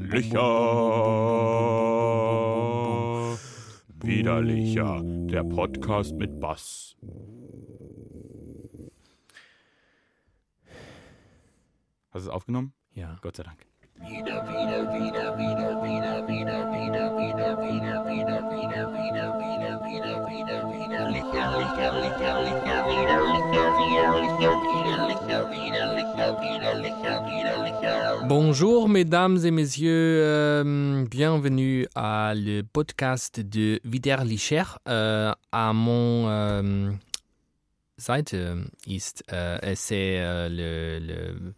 Widerlicher. 0.00 0.50
Widerlicher. 4.02 5.02
Der 5.04 5.44
Podcast 5.44 6.14
mit 6.14 6.40
Bass. 6.40 6.96
Hast 12.10 12.26
du 12.26 12.28
es 12.28 12.28
aufgenommen? 12.28 12.72
Ja. 12.94 13.18
Gott 13.20 13.36
sei 13.36 13.42
Dank. 13.42 13.69
Bonjour 28.26 28.88
mesdames 28.88 29.38
et 29.44 29.50
messieurs, 29.50 30.22
euh, 30.22 31.04
bienvenue 31.04 31.86
à 31.94 32.32
le 32.34 32.62
podcast 32.62 33.40
de 33.40 33.80
Widerlicher. 33.84 34.62
Euh, 34.88 35.32
à 35.52 35.72
mon 35.72 36.28
euh, 36.28 36.90
Seite 37.98 38.34
ist 38.86 39.24
äh, 39.30 39.74
c'est 39.74 40.14
äh, 40.16 40.48
le 40.48 41.52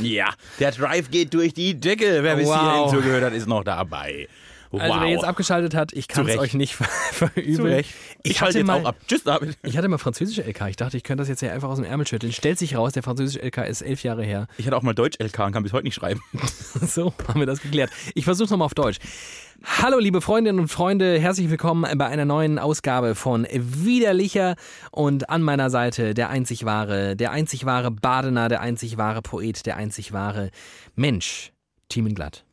Ja, 0.00 0.30
der 0.58 0.70
Drive 0.72 1.10
geht 1.10 1.34
durch 1.34 1.54
die 1.54 1.78
Decke. 1.78 2.22
Wer 2.22 2.36
bis 2.36 2.46
Wow. 2.46 2.60
hierhin 2.60 2.88
zugehört 2.90 3.24
hat, 3.24 3.32
ist 3.32 3.46
noch 3.46 3.64
dabei. 3.64 4.28
Wow. 4.70 4.80
Also 4.80 5.00
wer 5.02 5.08
jetzt 5.08 5.24
abgeschaltet 5.24 5.74
hat, 5.74 5.92
ich 5.92 6.08
kann 6.08 6.26
es 6.26 6.38
euch 6.38 6.54
nicht 6.54 6.74
ver 6.74 6.86
verübeln. 7.12 7.80
Ich, 7.80 7.94
Ich 8.22 8.38
schalte 8.38 8.56
jetzt 8.58 8.66
mal- 8.66 8.80
auch 8.80 8.86
ab. 8.86 8.96
Tschüss, 9.06 9.22
David. 9.22 9.58
Ich 9.62 9.76
hatte 9.76 9.86
mal 9.88 9.98
französische 9.98 10.42
LK. 10.48 10.68
Ich 10.70 10.76
dachte, 10.76 10.96
ich 10.96 11.02
könnte 11.02 11.20
das 11.20 11.28
jetzt 11.28 11.40
hier 11.40 11.52
einfach 11.52 11.68
aus 11.68 11.76
dem 11.76 11.84
Ärmel 11.84 12.06
schütteln. 12.06 12.32
Stellt 12.32 12.58
sich 12.58 12.74
raus, 12.74 12.94
der 12.94 13.02
französische 13.02 13.40
LK 13.44 13.66
ist 13.68 13.82
elf 13.82 14.02
Jahre 14.02 14.24
her. 14.24 14.46
Ich 14.56 14.66
hatte 14.66 14.74
auch 14.76 14.82
mal 14.82 14.94
Deutsch-LK 14.94 15.38
und 15.40 15.52
kann 15.52 15.62
bis 15.62 15.74
heute 15.74 15.84
nicht 15.84 15.94
schreiben. 15.94 16.20
So 16.86 17.12
haben 17.28 17.38
wir 17.38 17.46
das 17.46 17.60
geklärt. 17.60 17.90
Ich 18.14 18.24
versuche 18.24 18.48
nochmal 18.50 18.64
auf 18.66 18.72
Deutsch. 18.74 18.96
Hallo 19.64 19.98
liebe 19.98 20.20
Freundinnen 20.20 20.58
und 20.58 20.68
Freunde, 20.68 21.20
herzlich 21.20 21.48
willkommen 21.48 21.86
bei 21.96 22.06
einer 22.06 22.24
neuen 22.24 22.58
Ausgabe 22.58 23.14
von 23.14 23.46
Widerlicher 23.52 24.56
und 24.90 25.30
an 25.30 25.42
meiner 25.42 25.70
Seite 25.70 26.14
der 26.14 26.30
einzig 26.30 26.64
wahre, 26.64 27.14
der 27.14 27.30
einzig 27.30 27.64
wahre 27.64 27.92
Badener, 27.92 28.48
der 28.48 28.60
einzig 28.60 28.96
wahre 28.96 29.22
Poet, 29.22 29.64
der 29.64 29.76
einzig 29.76 30.12
wahre 30.12 30.50
Mensch, 30.96 31.52
Thiemen 31.88 32.14
Glatt. 32.14 32.44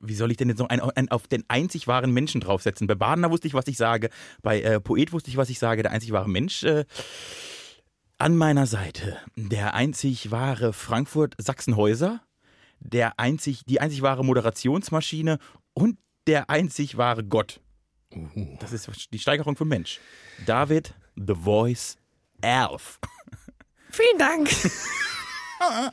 Wie 0.00 0.14
soll 0.14 0.32
ich 0.32 0.36
denn 0.36 0.48
jetzt 0.48 0.58
noch 0.58 0.68
einen, 0.68 0.82
einen 0.82 1.10
auf 1.12 1.28
den 1.28 1.44
einzig 1.46 1.86
wahren 1.86 2.12
Menschen 2.12 2.40
draufsetzen? 2.40 2.88
Bei 2.88 2.96
Badener 2.96 3.30
wusste 3.30 3.46
ich, 3.46 3.54
was 3.54 3.68
ich 3.68 3.76
sage. 3.76 4.10
Bei 4.42 4.60
äh, 4.62 4.80
Poet 4.80 5.12
wusste 5.12 5.30
ich, 5.30 5.36
was 5.36 5.48
ich 5.48 5.60
sage. 5.60 5.82
Der 5.82 5.92
einzig 5.92 6.10
wahre 6.10 6.28
Mensch. 6.28 6.64
Äh, 6.64 6.86
an 8.18 8.36
meiner 8.36 8.66
Seite 8.66 9.16
der 9.36 9.74
einzig 9.74 10.32
wahre 10.32 10.72
Frankfurt 10.72 11.34
Sachsenhäuser, 11.38 12.20
der 12.80 13.18
einzig, 13.18 13.64
die 13.66 13.80
einzig 13.80 14.02
wahre 14.02 14.24
Moderationsmaschine 14.24 15.38
und 15.74 15.98
der 16.26 16.48
einzig 16.50 16.96
wahre 16.96 17.24
Gott. 17.24 17.60
Das 18.60 18.72
ist 18.72 18.88
die 19.12 19.18
Steigerung 19.18 19.56
von 19.56 19.68
Mensch. 19.68 20.00
David, 20.46 20.94
The 21.16 21.34
Voice, 21.34 21.96
Elf. 22.40 22.98
Vielen 23.90 24.18
Dank. 24.18 24.50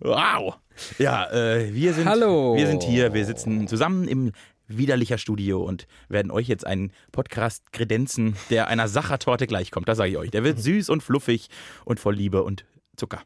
Wow. 0.00 0.58
Ja, 0.98 1.30
äh, 1.32 1.74
wir 1.74 1.92
sind 1.92 2.08
Hallo. 2.08 2.56
wir 2.56 2.66
sind 2.66 2.82
hier, 2.84 3.14
wir 3.14 3.24
sitzen 3.24 3.66
zusammen 3.66 4.06
im 4.06 4.32
widerlicher 4.68 5.18
Studio 5.18 5.62
und 5.62 5.86
werden 6.08 6.30
euch 6.30 6.46
jetzt 6.46 6.66
einen 6.66 6.92
Podcast 7.10 7.72
kredenzen, 7.72 8.36
der 8.50 8.68
einer 8.68 8.86
Sachertorte 8.86 9.46
gleichkommt. 9.46 9.88
Das 9.88 9.98
sage 9.98 10.10
ich 10.10 10.16
euch. 10.18 10.30
Der 10.30 10.44
wird 10.44 10.58
süß 10.62 10.88
und 10.90 11.02
fluffig 11.02 11.48
und 11.84 11.98
voll 12.00 12.14
Liebe 12.14 12.42
und 12.44 12.64
Zucker. 12.96 13.22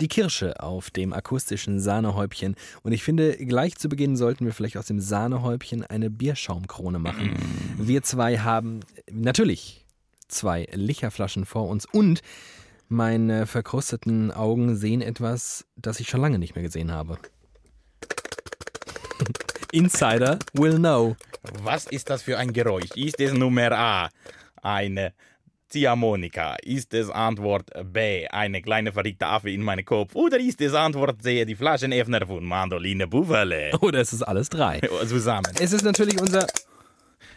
Die 0.00 0.08
Kirsche 0.08 0.60
auf 0.60 0.90
dem 0.90 1.12
akustischen 1.12 1.80
Sahnehäubchen. 1.80 2.54
Und 2.82 2.92
ich 2.92 3.02
finde, 3.02 3.36
gleich 3.36 3.76
zu 3.76 3.88
Beginn 3.88 4.16
sollten 4.16 4.44
wir 4.44 4.52
vielleicht 4.52 4.76
aus 4.76 4.86
dem 4.86 5.00
Sahnehäubchen 5.00 5.84
eine 5.84 6.08
Bierschaumkrone 6.08 6.98
machen. 6.98 7.34
Wir 7.76 8.02
zwei 8.02 8.38
haben 8.38 8.80
natürlich 9.10 9.84
zwei 10.28 10.68
Licherflaschen 10.72 11.44
vor 11.44 11.68
uns 11.68 11.84
und 11.84 12.20
meine 12.88 13.46
verkrusteten 13.46 14.30
Augen 14.30 14.76
sehen 14.76 15.02
etwas, 15.02 15.66
das 15.76 16.00
ich 16.00 16.08
schon 16.08 16.20
lange 16.20 16.38
nicht 16.38 16.54
mehr 16.54 16.64
gesehen 16.64 16.92
habe. 16.92 17.18
Insider 19.72 20.38
will 20.52 20.76
know. 20.76 21.16
Was 21.62 21.86
ist 21.86 22.08
das 22.08 22.22
für 22.22 22.38
ein 22.38 22.52
Geräusch? 22.52 22.90
Ist 22.94 23.20
es 23.20 23.32
Nummer 23.32 23.72
A 23.72 24.08
eine 24.62 25.12
Ziehharmonika? 25.68 26.56
Ist 26.62 26.94
es 26.94 27.10
Antwort 27.10 27.70
B 27.92 28.26
eine 28.28 28.62
kleine 28.62 28.92
verrückte 28.92 29.26
Affe 29.26 29.50
in 29.50 29.62
meinem 29.62 29.84
Kopf? 29.84 30.14
Oder 30.14 30.38
ist 30.40 30.60
es 30.60 30.74
Antwort 30.74 31.22
C 31.22 31.44
die 31.44 31.54
Flaschenöffner 31.54 32.26
von 32.26 32.44
Mandoline 32.44 33.06
Buffale? 33.06 33.70
Oder 33.80 34.00
ist 34.00 34.12
es 34.12 34.22
alles 34.22 34.48
drei? 34.48 34.80
Zusammen. 35.06 35.52
Es 35.60 35.72
ist 35.72 35.84
natürlich 35.84 36.20
unser 36.20 36.46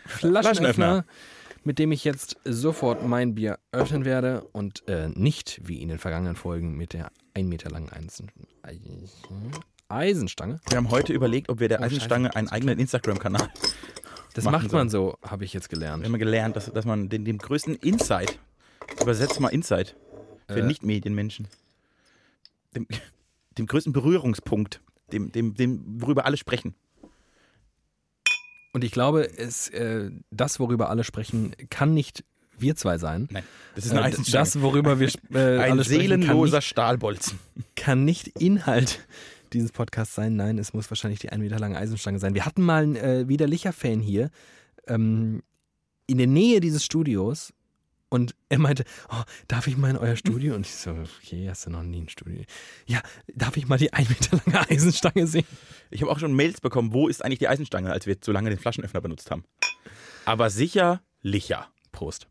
Flaschenöffner, 0.05 0.41
Flaschenöffner. 0.43 1.05
mit 1.63 1.79
dem 1.79 1.91
ich 1.91 2.03
jetzt 2.03 2.37
sofort 2.45 3.05
mein 3.05 3.35
Bier 3.35 3.59
öffnen 3.71 4.05
werde 4.05 4.43
und 4.51 4.87
äh, 4.87 5.09
nicht 5.09 5.61
wie 5.63 5.81
in 5.81 5.89
den 5.89 5.99
vergangenen 5.99 6.35
Folgen 6.35 6.75
mit 6.75 6.93
der 6.93 7.11
ein 7.33 7.47
Meter 7.47 7.69
langen 7.69 7.89
Eisen 7.91 8.31
Eisenstange. 9.87 10.59
Wir 10.69 10.77
haben 10.77 10.89
heute 10.89 11.11
überlegt, 11.13 11.49
ob 11.49 11.59
wir 11.59 11.67
der 11.67 11.81
Oh. 11.81 11.83
Eisenstange 11.83 12.33
einen 12.35 12.47
eigenen 12.47 12.79
Instagram-Kanal 12.79 13.49
Das 14.33 14.45
macht 14.45 14.71
man 14.71 14.89
so, 14.89 15.17
habe 15.21 15.43
ich 15.43 15.53
jetzt 15.53 15.69
gelernt. 15.69 16.03
Wir 16.03 16.09
haben 16.09 16.19
gelernt, 16.19 16.55
dass, 16.55 16.71
dass 16.71 16.85
man 16.85 17.09
den, 17.09 17.25
dem 17.25 17.37
größten 17.37 17.75
Insight, 17.75 18.39
übersetzt 19.01 19.39
mal 19.39 19.49
Insight, 19.49 19.95
für 20.47 20.59
Äh. 20.59 20.63
Nicht-Medienmenschen, 20.63 21.47
dem, 22.75 22.87
dem 23.57 23.65
größten 23.65 23.93
Berührungspunkt, 23.93 24.81
dem, 25.11 25.31
dem, 25.31 25.55
dem, 25.55 26.01
worüber 26.01 26.25
alle 26.25 26.37
sprechen. 26.37 26.75
Und 28.73 28.83
ich 28.85 28.91
glaube, 28.91 29.37
es, 29.37 29.67
äh, 29.69 30.11
das, 30.29 30.59
worüber 30.59 30.89
alle 30.89 31.03
sprechen, 31.03 31.53
kann 31.69 31.93
nicht 31.93 32.23
wir 32.57 32.75
zwei 32.75 32.97
sein. 32.97 33.27
Nein, 33.31 33.43
das 33.75 33.85
ist 33.85 33.91
eine 33.91 34.07
Äh, 34.07 34.31
das, 34.31 34.61
worüber 34.61 34.99
wir 34.99 35.09
äh, 35.33 35.37
ein 35.59 35.71
alle 35.73 35.83
sprechen, 35.83 35.99
kann 35.99 36.23
seelenloser 36.23 36.57
nicht, 36.57 36.67
Stahlbolzen. 36.67 37.39
kann 37.75 38.05
nicht 38.05 38.27
Inhalt 38.39 38.99
dieses 39.53 39.71
Podcasts 39.71 40.15
sein. 40.15 40.35
Nein, 40.35 40.57
es 40.57 40.73
muss 40.73 40.89
wahrscheinlich 40.89 41.19
die 41.19 41.29
ein 41.29 41.41
Meter 41.41 41.59
lange 41.59 41.77
Eisenstange 41.77 42.19
sein. 42.19 42.33
Wir 42.33 42.45
hatten 42.45 42.61
mal 42.61 42.83
einen 42.83 42.95
äh, 42.95 43.27
widerlicher 43.27 43.73
Fan 43.73 43.99
hier 43.99 44.29
ähm, 44.87 45.41
in 46.07 46.17
der 46.17 46.27
Nähe 46.27 46.59
dieses 46.59 46.83
Studios 46.83 47.53
und 48.09 48.35
er 48.49 48.59
meinte, 48.59 48.83
oh, 49.09 49.23
darf 49.47 49.67
ich 49.67 49.77
mal 49.77 49.89
in 49.89 49.97
euer 49.97 50.17
Studio? 50.17 50.53
Und 50.55 50.65
ich 50.65 50.75
so, 50.75 50.91
okay, 50.91 51.47
hast 51.49 51.65
du 51.65 51.69
noch 51.69 51.83
nie 51.83 52.01
ein 52.01 52.09
Studio? 52.09 52.43
Ja, 52.85 53.01
darf 53.33 53.55
ich 53.55 53.69
mal 53.69 53.77
die 53.77 53.93
ein 53.93 54.05
Meter 54.09 54.41
lange 54.45 54.69
Eisenstange 54.69 55.27
sehen? 55.27 55.47
Ich 55.89 56.01
habe 56.01 56.11
auch 56.11 56.19
schon 56.19 56.33
Mails 56.33 56.59
bekommen, 56.59 56.91
wo 56.93 57.07
ist 57.07 57.23
eigentlich 57.23 57.39
die 57.39 57.47
Eisenstange, 57.47 57.89
als 57.89 58.07
wir 58.07 58.19
zu 58.19 58.33
lange 58.33 58.49
den 58.49 58.59
Flaschenöffner 58.59 58.99
benutzt 58.99 59.31
haben. 59.31 59.45
Aber 60.25 60.49
sicher, 60.49 61.01
licher. 61.21 61.69
Prost. 61.93 62.27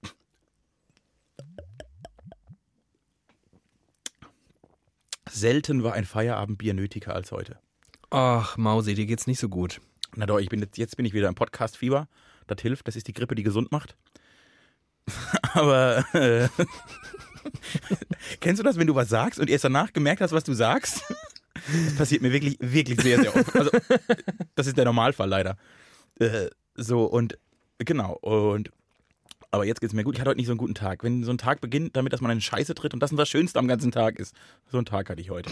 Selten 5.30 5.82
war 5.82 5.94
ein 5.94 6.04
Feierabendbier 6.04 6.74
nötiger 6.74 7.14
als 7.14 7.32
heute. 7.32 7.58
Ach, 8.10 8.56
Mausi, 8.56 8.94
dir 8.94 9.06
geht's 9.06 9.26
nicht 9.26 9.38
so 9.38 9.48
gut. 9.48 9.80
Na 10.16 10.26
doch, 10.26 10.38
ich 10.38 10.48
bin 10.48 10.60
jetzt, 10.60 10.76
jetzt 10.76 10.96
bin 10.96 11.06
ich 11.06 11.12
wieder 11.12 11.28
im 11.28 11.34
Podcast-Fieber. 11.34 12.08
Das 12.46 12.60
hilft, 12.60 12.88
das 12.88 12.96
ist 12.96 13.06
die 13.06 13.12
Grippe, 13.12 13.36
die 13.36 13.44
gesund 13.44 13.70
macht. 13.70 13.96
Aber 15.54 16.04
äh, 16.14 16.48
kennst 18.40 18.58
du 18.58 18.64
das, 18.64 18.76
wenn 18.76 18.88
du 18.88 18.94
was 18.94 19.08
sagst 19.08 19.38
und 19.38 19.48
erst 19.48 19.64
danach 19.64 19.92
gemerkt 19.92 20.20
hast, 20.20 20.32
was 20.32 20.44
du 20.44 20.52
sagst? 20.52 21.02
Das 21.54 21.94
passiert 21.96 22.22
mir 22.22 22.32
wirklich, 22.32 22.56
wirklich 22.60 23.00
sehr, 23.00 23.20
sehr 23.20 23.36
oft. 23.36 23.54
Also, 23.54 23.70
das 24.54 24.66
ist 24.66 24.76
der 24.76 24.84
Normalfall 24.84 25.28
leider. 25.28 25.56
Äh, 26.18 26.48
so 26.74 27.04
und 27.04 27.38
genau 27.78 28.14
und 28.22 28.70
aber 29.50 29.64
jetzt 29.64 29.80
geht's 29.80 29.92
mir 29.94 30.04
gut. 30.04 30.14
Ich 30.14 30.20
hatte 30.20 30.30
heute 30.30 30.38
nicht 30.38 30.46
so 30.46 30.52
einen 30.52 30.58
guten 30.58 30.74
Tag. 30.74 31.02
Wenn 31.02 31.24
so 31.24 31.32
ein 31.32 31.38
Tag 31.38 31.60
beginnt, 31.60 31.96
damit, 31.96 32.12
dass 32.12 32.20
man 32.20 32.30
eine 32.30 32.40
Scheiße 32.40 32.74
tritt 32.74 32.94
und 32.94 33.00
das 33.00 33.10
das 33.10 33.28
Schönste 33.28 33.58
am 33.58 33.68
ganzen 33.68 33.90
Tag 33.92 34.18
ist. 34.18 34.34
So 34.70 34.78
einen 34.78 34.86
Tag 34.86 35.10
hatte 35.10 35.20
ich 35.20 35.30
heute. 35.30 35.50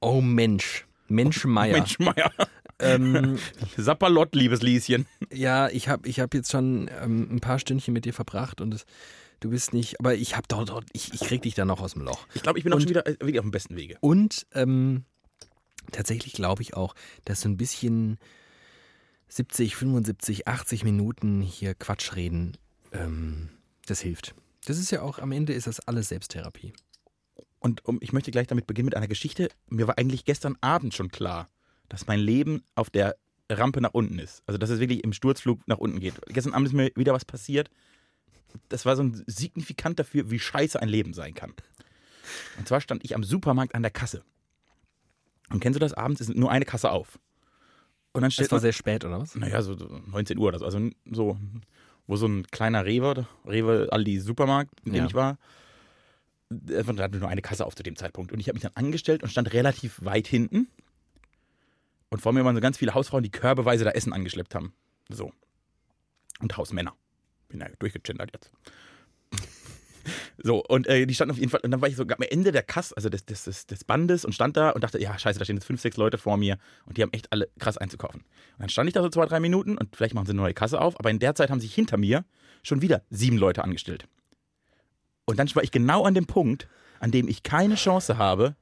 Oh 0.00 0.20
Mensch. 0.20 0.86
Mensch 1.08 1.44
Meier. 1.44 1.74
Mensch, 1.74 1.98
Meier. 1.98 2.32
Ähm, 2.78 3.38
Sapperlott, 3.76 4.34
liebes 4.34 4.62
Lieschen. 4.62 5.06
Ja, 5.32 5.68
ich 5.68 5.88
habe 5.88 6.08
ich 6.08 6.20
hab 6.20 6.34
jetzt 6.34 6.50
schon 6.50 6.90
ähm, 7.02 7.28
ein 7.30 7.40
paar 7.40 7.58
Stündchen 7.58 7.92
mit 7.94 8.04
dir 8.04 8.12
verbracht 8.14 8.60
und 8.60 8.74
es, 8.74 8.84
du 9.40 9.50
bist 9.50 9.72
nicht, 9.72 10.00
aber 10.00 10.14
ich 10.14 10.34
habe 10.36 10.46
dort, 10.48 10.70
dort 10.70 10.86
ich, 10.92 11.12
ich 11.14 11.20
krieg 11.20 11.42
dich 11.42 11.54
da 11.54 11.64
noch 11.64 11.80
aus 11.80 11.92
dem 11.92 12.02
Loch. 12.02 12.26
Ich 12.34 12.42
glaube, 12.42 12.58
ich 12.58 12.64
bin 12.64 12.72
auch 12.72 12.76
Und- 12.76 12.82
schon 12.82 12.90
wieder, 12.90 13.06
äh, 13.06 13.16
wieder 13.24 13.40
auf 13.40 13.44
dem 13.44 13.50
besten 13.52 13.76
Wege. 13.76 13.96
Und 14.00 14.46
ähm, 14.54 15.04
tatsächlich 15.92 16.32
glaube 16.32 16.62
ich 16.62 16.74
auch, 16.74 16.94
dass 17.24 17.42
so 17.42 17.48
ein 17.48 17.56
bisschen 17.56 18.18
70, 19.28 19.76
75, 19.76 20.48
80 20.48 20.84
Minuten 20.84 21.40
hier 21.42 21.74
Quatsch 21.74 22.14
reden, 22.16 22.56
ähm, 22.94 23.50
das 23.86 24.00
hilft. 24.00 24.34
Das 24.66 24.78
ist 24.78 24.90
ja 24.90 25.02
auch, 25.02 25.18
am 25.18 25.32
Ende 25.32 25.52
ist 25.52 25.66
das 25.66 25.80
alles 25.80 26.08
Selbsttherapie. 26.08 26.72
Und 27.58 27.84
um, 27.84 27.98
ich 28.00 28.12
möchte 28.12 28.30
gleich 28.30 28.46
damit 28.46 28.66
beginnen 28.66 28.86
mit 28.86 28.96
einer 28.96 29.08
Geschichte. 29.08 29.48
Mir 29.68 29.86
war 29.86 29.98
eigentlich 29.98 30.24
gestern 30.24 30.56
Abend 30.60 30.94
schon 30.94 31.10
klar, 31.10 31.48
dass 31.88 32.06
mein 32.06 32.20
Leben 32.20 32.62
auf 32.74 32.90
der 32.90 33.16
Rampe 33.50 33.80
nach 33.80 33.92
unten 33.94 34.18
ist. 34.18 34.42
Also, 34.46 34.58
dass 34.58 34.70
es 34.70 34.80
wirklich 34.80 35.04
im 35.04 35.12
Sturzflug 35.12 35.66
nach 35.66 35.78
unten 35.78 36.00
geht. 36.00 36.14
Gestern 36.28 36.54
Abend 36.54 36.68
ist 36.68 36.74
mir 36.74 36.90
wieder 36.94 37.12
was 37.12 37.24
passiert. 37.24 37.70
das 38.68 38.86
war 38.86 38.96
so 38.96 39.02
ein 39.02 39.22
signifikant 39.26 39.98
dafür, 39.98 40.30
wie 40.30 40.38
scheiße 40.38 40.80
ein 40.80 40.88
Leben 40.88 41.12
sein 41.12 41.34
kann. 41.34 41.52
Und 42.58 42.68
zwar 42.68 42.80
stand 42.80 43.04
ich 43.04 43.14
am 43.14 43.24
Supermarkt 43.24 43.74
an 43.74 43.82
der 43.82 43.90
Kasse. 43.90 44.24
Und 45.50 45.60
kennst 45.60 45.76
du 45.76 45.80
das? 45.80 45.92
Abends 45.92 46.20
ist 46.20 46.34
nur 46.34 46.50
eine 46.50 46.64
Kasse 46.64 46.90
auf. 46.90 47.18
Und 48.12 48.22
dann 48.22 48.30
steht 48.30 48.46
Das 48.46 48.52
war 48.52 48.60
sehr 48.60 48.72
spät, 48.72 49.04
oder 49.04 49.20
was? 49.20 49.34
naja, 49.34 49.60
so 49.60 49.74
19 49.74 50.38
Uhr 50.38 50.48
oder 50.48 50.58
so. 50.58 50.64
Also 50.64 50.90
so, 51.10 51.36
wo 52.06 52.16
so 52.16 52.26
ein 52.26 52.46
kleiner 52.48 52.84
Rewe, 52.84 53.26
Rewe 53.46 53.88
Aldi 53.90 54.20
Supermarkt, 54.20 54.72
in 54.84 54.92
dem 54.92 55.02
Ja. 55.02 55.06
ich 55.06 55.14
war, 55.14 55.38
da 56.50 56.84
hatte 57.02 57.18
nur 57.18 57.28
eine 57.28 57.42
Kasse 57.42 57.64
auf 57.66 57.74
zu 57.74 57.82
dem 57.82 57.96
Zeitpunkt. 57.96 58.32
Und 58.32 58.40
ich 58.40 58.48
habe 58.48 58.54
mich 58.54 58.62
dann 58.62 58.72
angestellt 58.74 59.22
und 59.22 59.30
stand 59.30 59.52
relativ 59.52 60.04
weit 60.04 60.26
hinten. 60.26 60.68
Und 62.10 62.20
vor 62.20 62.32
mir 62.32 62.44
waren 62.44 62.54
so 62.54 62.60
ganz 62.60 62.78
viele 62.78 62.94
Hausfrauen, 62.94 63.22
die 63.24 63.30
körbeweise 63.30 63.84
da 63.84 63.90
Essen 63.90 64.12
angeschleppt 64.12 64.54
haben. 64.54 64.72
So. 65.08 65.32
Und 66.40 66.56
Hausmänner. 66.56 66.94
Bin 67.48 67.60
ja 67.60 67.68
durchgegendert 67.78 68.30
jetzt. 68.32 68.52
So, 70.42 70.62
und 70.64 70.86
äh, 70.86 71.06
die 71.06 71.14
standen 71.14 71.32
auf 71.32 71.38
jeden 71.38 71.50
Fall, 71.50 71.60
und 71.62 71.70
dann 71.70 71.80
war 71.80 71.88
ich 71.88 71.96
so 71.96 72.02
am 72.02 72.22
Ende 72.22 72.52
der 72.52 72.62
Kasse, 72.62 72.96
also 72.96 73.08
des, 73.08 73.24
des, 73.24 73.44
des, 73.44 73.66
des 73.66 73.84
Bandes 73.84 74.24
und 74.24 74.32
stand 74.32 74.56
da 74.56 74.70
und 74.70 74.84
dachte, 74.84 75.00
ja, 75.00 75.18
scheiße, 75.18 75.38
da 75.38 75.44
stehen 75.44 75.56
jetzt 75.56 75.66
fünf, 75.66 75.80
sechs 75.80 75.96
Leute 75.96 76.18
vor 76.18 76.36
mir 76.36 76.58
und 76.86 76.96
die 76.96 77.02
haben 77.02 77.12
echt 77.12 77.32
alle 77.32 77.48
krass 77.58 77.78
einzukaufen. 77.78 78.20
Und 78.20 78.60
dann 78.60 78.68
stand 78.68 78.88
ich 78.88 78.94
da 78.94 79.02
so 79.02 79.08
zwei, 79.08 79.26
drei 79.26 79.40
Minuten 79.40 79.76
und 79.78 79.94
vielleicht 79.96 80.14
machen 80.14 80.26
sie 80.26 80.32
eine 80.32 80.42
neue 80.42 80.54
Kasse 80.54 80.80
auf, 80.80 80.98
aber 80.98 81.10
in 81.10 81.18
der 81.18 81.34
Zeit 81.34 81.50
haben 81.50 81.60
sich 81.60 81.74
hinter 81.74 81.96
mir 81.96 82.24
schon 82.62 82.82
wieder 82.82 83.02
sieben 83.10 83.38
Leute 83.38 83.64
angestellt. 83.64 84.06
Und 85.26 85.38
dann 85.38 85.52
war 85.54 85.62
ich 85.62 85.70
genau 85.70 86.04
an 86.04 86.14
dem 86.14 86.26
Punkt, 86.26 86.68
an 87.00 87.10
dem 87.10 87.28
ich 87.28 87.42
keine 87.42 87.76
Chance 87.76 88.18
habe, 88.18 88.56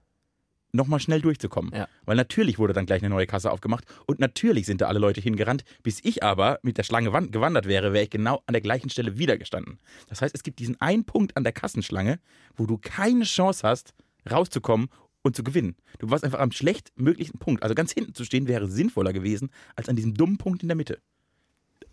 nochmal 0.73 1.01
schnell 1.01 1.21
durchzukommen. 1.21 1.73
Ja. 1.75 1.89
Weil 2.05 2.17
natürlich 2.17 2.59
wurde 2.59 2.73
dann 2.73 2.87
gleich 2.87 3.03
eine 3.03 3.11
neue 3.11 3.27
Kasse 3.27 3.51
aufgemacht 3.51 3.85
und 4.07 4.19
natürlich 4.19 4.67
sind 4.67 4.81
da 4.81 4.87
alle 4.87 4.99
Leute 4.99 5.21
hingerannt. 5.21 5.65
Bis 5.83 6.01
ich 6.03 6.23
aber 6.23 6.59
mit 6.63 6.79
der 6.79 6.83
Schlange 6.83 7.13
wan- 7.13 7.31
gewandert 7.31 7.67
wäre, 7.67 7.93
wäre 7.93 8.05
ich 8.05 8.11
genau 8.11 8.43
an 8.47 8.53
der 8.53 8.63
gleichen 8.63 8.91
Stelle 8.91 9.19
wieder 9.19 9.39
gestanden. 9.39 9.79
Das 10.09 10.23
heißt, 10.23 10.35
es 10.35 10.43
gibt 10.43 10.59
diesen 10.59 10.81
einen 10.81 11.05
Punkt 11.05 11.37
an 11.37 11.45
der 11.45 11.53
Kassenschlange, 11.53 12.19
wo 12.57 12.67
du 12.67 12.79
keine 12.79 13.25
Chance 13.25 13.67
hast, 13.67 13.95
rauszukommen 14.31 14.89
und 15.23 15.37
zu 15.37 15.45
gewinnen. 15.45 15.77
Du 15.99 16.11
warst 16.11 16.25
einfach 16.25 16.41
am 16.41 16.53
schlechtmöglichen 16.53 17.39
Punkt. 17.39 17.63
Also 17.63 17.75
ganz 17.75 17.93
hinten 17.93 18.15
zu 18.15 18.25
stehen 18.25 18.49
wäre 18.49 18.69
sinnvoller 18.69 19.13
gewesen, 19.13 19.51
als 19.77 19.89
an 19.89 19.97
diesem 19.97 20.15
dummen 20.15 20.39
Punkt 20.39 20.63
in 20.63 20.69
der 20.69 20.77
Mitte. 20.77 21.01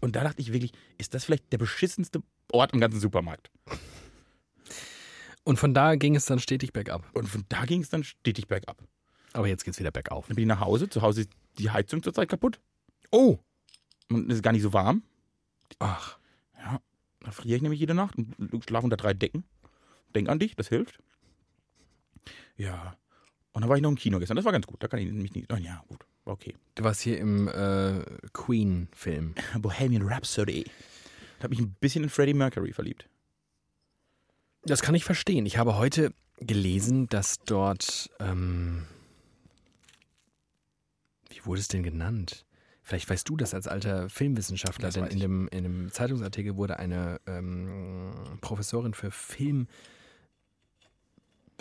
Und 0.02 0.16
da 0.16 0.24
dachte 0.24 0.42
ich 0.42 0.54
wirklich, 0.54 0.72
ist 0.98 1.14
das 1.14 1.26
vielleicht 1.26 1.52
der 1.52 1.58
beschissenste 1.58 2.22
Ort 2.52 2.74
im 2.74 2.80
ganzen 2.80 3.00
Supermarkt? 3.00 3.52
Und 5.50 5.58
von 5.58 5.74
da 5.74 5.96
ging 5.96 6.16
es 6.16 6.28
dann 6.28 6.38
stetig 6.38 6.74
bergab. 6.74 7.10
Und 7.16 7.28
von 7.28 7.44
da 7.50 7.66
ging 7.66 7.82
es 7.82 7.90
dann 7.90 8.04
stetig 8.04 8.48
bergab. 8.48 8.84
Aber 9.34 9.48
jetzt 9.48 9.66
geht's 9.66 9.80
wieder 9.80 9.90
bergauf. 9.90 10.28
Dann 10.28 10.36
bin 10.36 10.44
ich 10.44 10.48
nach 10.48 10.60
Hause. 10.60 10.88
Zu 10.90 11.02
Hause 11.02 11.22
ist 11.22 11.32
die 11.58 11.72
Heizung 11.72 12.04
zurzeit 12.04 12.30
kaputt. 12.30 12.60
Oh! 13.10 13.40
Und 14.12 14.30
es 14.30 14.36
ist 14.36 14.44
gar 14.44 14.52
nicht 14.52 14.62
so 14.62 14.74
warm. 14.74 15.02
Ach. 15.80 16.20
Ja, 16.56 16.80
da 17.22 17.32
friere 17.32 17.56
ich 17.56 17.64
nämlich 17.64 17.80
jede 17.80 17.96
Nacht 17.96 18.16
und 18.16 18.64
schlafe 18.64 18.84
unter 18.84 18.96
drei 18.96 19.16
Decken. 19.16 19.44
Denk 20.14 20.30
an 20.30 20.38
dich, 20.38 20.56
das 20.56 20.68
hilft. 20.68 21.00
Ja. 22.56 22.96
Und 23.54 23.64
dann 23.64 23.70
war 23.70 23.76
ich 23.76 23.82
noch 23.82 23.90
im 23.90 23.96
Kino 23.96 24.20
gestern. 24.20 24.36
Das 24.36 24.46
war 24.46 24.52
ganz 24.52 24.68
gut. 24.68 24.84
Da 24.84 24.88
kann 24.88 25.00
ich 25.00 25.12
mich 25.12 25.34
nicht. 25.34 25.52
Oh, 25.52 25.58
ja, 25.58 25.84
gut. 25.88 26.06
Okay. 26.26 26.54
Du 26.76 26.84
warst 26.84 27.02
hier 27.02 27.18
im 27.18 27.48
äh, 27.48 28.06
Queen-Film. 28.34 29.34
Bohemian 29.58 30.04
Rhapsody. 30.04 30.62
Ich 30.62 31.44
habe 31.44 31.50
mich 31.50 31.60
ein 31.60 31.76
bisschen 31.80 32.04
in 32.04 32.12
Freddie 32.12 32.36
Mercury 32.36 32.72
verliebt. 32.72 33.10
Das 34.64 34.82
kann 34.82 34.96
ich 34.96 35.04
verstehen. 35.04 35.46
Ich 35.46 35.58
habe 35.58 35.78
heute 35.78 36.14
gelesen, 36.40 37.08
dass 37.08 37.40
dort. 37.40 38.10
Ähm, 38.20 38.86
wie 41.30 41.46
wurde 41.46 41.62
es 41.62 41.68
denn 41.68 41.84
genannt? 41.84 42.46
Vielleicht 42.82 43.10
weißt 43.10 43.30
du 43.30 43.38
das 43.38 43.54
als 43.54 43.68
alter 43.68 44.10
Filmwissenschaftler, 44.10 44.88
Das 44.88 44.96
denn 44.96 45.06
in 45.06 45.20
dem, 45.20 45.48
in 45.50 45.64
dem 45.64 45.92
Zeitungsartikel 45.92 46.58
wurde 46.58 46.80
eine 46.80 47.22
ähm, 47.28 48.12
Professorin 48.42 48.94
für 48.94 49.12
Film. 49.12 49.68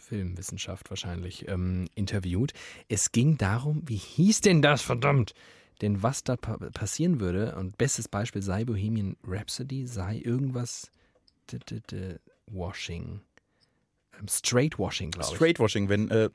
Filmwissenschaft 0.00 0.88
wahrscheinlich 0.88 1.46
ähm, 1.48 1.86
interviewt. 1.94 2.54
Es 2.88 3.12
ging 3.12 3.36
darum, 3.36 3.82
wie 3.86 3.96
hieß 3.96 4.40
denn 4.40 4.62
das, 4.62 4.80
verdammt? 4.80 5.34
Denn 5.82 6.02
was 6.02 6.24
da 6.24 6.36
pa 6.36 6.56
passieren 6.56 7.20
würde, 7.20 7.56
und 7.56 7.76
bestes 7.76 8.08
Beispiel 8.08 8.40
sei 8.40 8.64
Bohemian 8.64 9.16
Rhapsody, 9.22 9.86
sei 9.86 10.16
irgendwas 10.24 10.90
Washing. 12.50 13.20
Ähm, 14.18 14.28
Straight 14.28 14.78
Washing, 14.78 15.10
glaube 15.10 15.28
ich. 15.30 15.36
Straightwashing, 15.36 15.88
wenn 15.88 16.10
äh, 16.10 16.30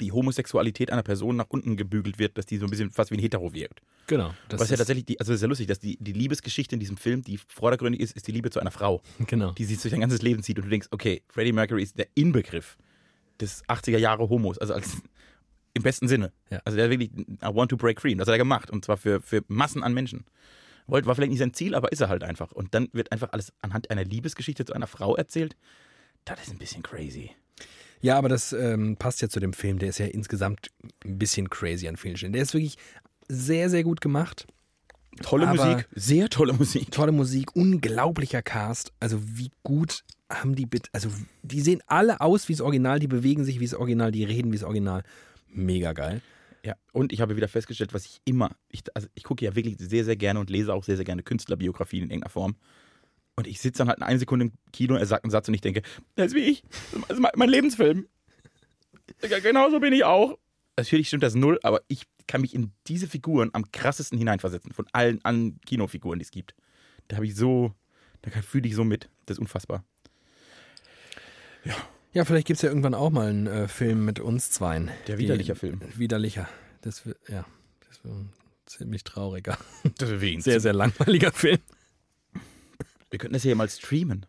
die 0.00 0.12
Homosexualität 0.12 0.92
einer 0.92 1.02
Person 1.02 1.36
nach 1.36 1.46
unten 1.48 1.76
gebügelt 1.76 2.18
wird, 2.18 2.38
dass 2.38 2.46
die 2.46 2.58
so 2.58 2.66
ein 2.66 2.70
bisschen 2.70 2.90
fast 2.90 3.10
wie 3.10 3.16
ein 3.16 3.20
Hetero 3.20 3.52
wirkt. 3.52 3.82
Genau. 4.06 4.34
Das 4.48 4.60
Was 4.60 4.70
ja 4.70 4.76
tatsächlich, 4.76 5.04
die, 5.06 5.18
also 5.18 5.32
das 5.32 5.38
ist 5.38 5.42
ja 5.42 5.48
lustig, 5.48 5.66
dass 5.66 5.78
die, 5.80 5.96
die 6.00 6.12
Liebesgeschichte 6.12 6.74
in 6.76 6.80
diesem 6.80 6.96
Film, 6.96 7.22
die 7.22 7.38
vordergründig 7.48 8.00
ist, 8.00 8.16
ist 8.16 8.26
die 8.26 8.32
Liebe 8.32 8.50
zu 8.50 8.60
einer 8.60 8.70
Frau. 8.70 9.02
Genau. 9.26 9.52
die 9.52 9.64
sich 9.64 9.80
durch 9.80 9.90
dein 9.90 10.00
ganzes 10.00 10.22
Leben 10.22 10.42
zieht 10.42 10.58
und 10.58 10.64
du 10.64 10.70
denkst, 10.70 10.88
okay, 10.90 11.22
Freddie 11.28 11.52
Mercury 11.52 11.82
ist 11.82 11.98
der 11.98 12.08
Inbegriff 12.14 12.78
des 13.40 13.64
80er 13.64 13.98
Jahre 13.98 14.28
Homos, 14.28 14.58
also 14.58 14.74
als 14.74 15.02
im 15.74 15.82
besten 15.82 16.08
Sinne. 16.08 16.32
Ja. 16.50 16.60
Also 16.64 16.76
der 16.76 16.86
hat 16.86 16.90
wirklich 16.90 17.10
I 17.12 17.54
want 17.54 17.70
to 17.70 17.76
break 17.76 18.00
free, 18.00 18.14
das 18.14 18.26
hat 18.26 18.34
er 18.34 18.38
gemacht 18.38 18.70
und 18.70 18.84
zwar 18.84 18.96
für, 18.96 19.20
für 19.20 19.42
Massen 19.48 19.82
an 19.82 19.94
Menschen. 19.94 20.24
Wollte, 20.90 21.06
war 21.06 21.14
vielleicht 21.14 21.30
nicht 21.30 21.38
sein 21.38 21.54
Ziel, 21.54 21.74
aber 21.74 21.92
ist 21.92 22.00
er 22.00 22.08
halt 22.08 22.24
einfach. 22.24 22.52
Und 22.52 22.74
dann 22.74 22.88
wird 22.92 23.12
einfach 23.12 23.32
alles 23.32 23.52
anhand 23.62 23.90
einer 23.90 24.04
Liebesgeschichte 24.04 24.64
zu 24.64 24.72
einer 24.72 24.86
Frau 24.86 25.16
erzählt. 25.16 25.56
Das 26.24 26.40
ist 26.40 26.50
ein 26.50 26.58
bisschen 26.58 26.82
crazy. 26.82 27.30
Ja, 28.00 28.16
aber 28.16 28.28
das 28.28 28.52
ähm, 28.52 28.96
passt 28.96 29.20
ja 29.20 29.28
zu 29.28 29.40
dem 29.40 29.52
Film. 29.52 29.78
Der 29.78 29.90
ist 29.90 29.98
ja 29.98 30.06
insgesamt 30.06 30.70
ein 31.04 31.18
bisschen 31.18 31.50
crazy 31.50 31.86
an 31.86 31.96
vielen 31.96 32.16
Stellen. 32.16 32.32
Der 32.32 32.42
ist 32.42 32.54
wirklich 32.54 32.76
sehr, 33.28 33.68
sehr 33.68 33.84
gut 33.84 34.00
gemacht. 34.00 34.46
Tolle 35.22 35.46
Musik, 35.46 35.88
sehr 35.94 36.28
tolle 36.30 36.52
Musik. 36.52 36.90
Tolle 36.90 37.12
Musik, 37.12 37.54
unglaublicher 37.54 38.42
Cast. 38.42 38.92
Also 39.00 39.20
wie 39.22 39.50
gut 39.62 40.04
haben 40.30 40.54
die 40.54 40.66
bitte. 40.66 40.88
Also 40.92 41.10
die 41.42 41.60
sehen 41.60 41.82
alle 41.86 42.20
aus 42.20 42.48
wie 42.48 42.54
das 42.54 42.60
Original, 42.60 43.00
die 43.00 43.08
bewegen 43.08 43.44
sich 43.44 43.60
wie 43.60 43.66
das 43.66 43.74
Original, 43.74 44.12
die 44.12 44.24
reden 44.24 44.52
wie 44.52 44.56
das 44.56 44.64
Original. 44.64 45.02
Mega 45.48 45.92
geil. 45.92 46.22
Ja, 46.64 46.74
und 46.92 47.12
ich 47.12 47.20
habe 47.20 47.36
wieder 47.36 47.48
festgestellt, 47.48 47.94
was 47.94 48.04
ich 48.04 48.20
immer, 48.24 48.50
ich, 48.68 48.82
also 48.94 49.08
ich 49.14 49.24
gucke 49.24 49.44
ja 49.44 49.54
wirklich 49.56 49.76
sehr, 49.78 50.04
sehr 50.04 50.16
gerne 50.16 50.40
und 50.40 50.50
lese 50.50 50.74
auch 50.74 50.84
sehr, 50.84 50.96
sehr 50.96 51.06
gerne 51.06 51.22
Künstlerbiografien 51.22 52.04
in 52.04 52.10
irgendeiner 52.10 52.30
Form. 52.30 52.56
Und 53.36 53.46
ich 53.46 53.60
sitze 53.60 53.78
dann 53.78 53.88
halt 53.88 54.02
eine 54.02 54.18
Sekunde 54.18 54.46
im 54.46 54.52
Kino, 54.72 54.96
er 54.96 55.06
sagt 55.06 55.24
einen 55.24 55.30
Satz 55.30 55.48
und 55.48 55.54
ich 55.54 55.62
denke, 55.62 55.82
das 56.16 56.28
ist 56.28 56.34
wie 56.34 56.40
ich. 56.40 56.62
Das 57.08 57.18
ist 57.18 57.26
mein, 57.36 57.48
Lebensfilm. 57.48 58.06
Genauso 59.42 59.80
bin 59.80 59.94
ich 59.94 60.04
auch. 60.04 60.38
Natürlich 60.76 61.08
stimmt 61.08 61.22
das 61.22 61.34
null, 61.34 61.58
aber 61.62 61.80
ich 61.88 62.04
kann 62.26 62.42
mich 62.42 62.54
in 62.54 62.72
diese 62.86 63.08
Figuren 63.08 63.50
am 63.54 63.70
krassesten 63.72 64.18
hineinversetzen, 64.18 64.72
von 64.72 64.86
allen 64.92 65.24
anderen 65.24 65.60
Kinofiguren, 65.62 66.18
die 66.18 66.24
es 66.24 66.30
gibt. 66.30 66.54
Da 67.08 67.16
habe 67.16 67.26
ich 67.26 67.34
so, 67.34 67.74
da 68.22 68.30
fühle 68.42 68.68
ich 68.68 68.74
so 68.74 68.84
mit. 68.84 69.08
Das 69.26 69.36
ist 69.36 69.40
unfassbar. 69.40 69.84
Ja, 71.64 71.76
vielleicht 72.12 72.46
gibt 72.46 72.56
es 72.58 72.62
ja 72.62 72.68
irgendwann 72.68 72.94
auch 72.94 73.10
mal 73.10 73.28
einen 73.28 73.46
äh, 73.46 73.68
Film 73.68 74.04
mit 74.04 74.20
uns 74.20 74.50
zweien. 74.50 74.90
Der 75.06 75.16
Die- 75.16 75.22
widerlicher 75.24 75.54
Film. 75.56 75.80
Widerlicher. 75.96 76.48
Das 76.82 77.06
wird, 77.06 77.18
ja, 77.28 77.44
das 77.88 78.02
wird 78.04 78.14
ein 78.14 78.32
ziemlich 78.66 79.04
trauriger. 79.04 79.58
Deswegen. 80.00 80.40
Sehr, 80.40 80.60
sehr 80.60 80.72
langweiliger 80.72 81.32
Film. 81.32 81.58
Wir 83.10 83.18
könnten 83.18 83.34
das 83.34 83.42
hier 83.42 83.54
mal 83.56 83.68
streamen. 83.68 84.26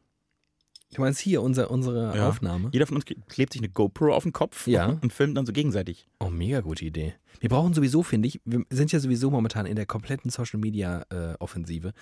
Du 0.93 1.01
meinst 1.01 1.21
hier 1.21 1.41
unser, 1.41 1.71
unsere 1.71 2.15
Ja. 2.17 2.27
Aufnahme? 2.27 2.69
Jeder 2.73 2.85
von 2.85 2.97
uns 2.97 3.05
klebt 3.05 3.53
sich 3.53 3.61
eine 3.61 3.69
GoPro 3.69 4.13
auf 4.13 4.23
den 4.23 4.33
Kopf 4.33 4.67
Ja. 4.67 4.87
und 5.01 5.13
filmt 5.13 5.37
dann 5.37 5.45
so 5.45 5.53
gegenseitig. 5.53 6.07
Oh, 6.19 6.29
mega 6.29 6.59
gute 6.61 6.83
Idee. 6.83 7.13
Wir 7.39 7.49
brauchen 7.49 7.73
sowieso, 7.73 8.03
finde 8.03 8.27
ich, 8.27 8.41
wir 8.43 8.65
sind 8.69 8.91
ja 8.91 8.99
sowieso 8.99 9.31
momentan 9.31 9.65
in 9.65 9.75
der 9.77 9.85
kompletten 9.85 10.29
Social 10.29 10.59
Media 10.59 11.05
äh, 11.09 11.35
Offensive. 11.39 11.93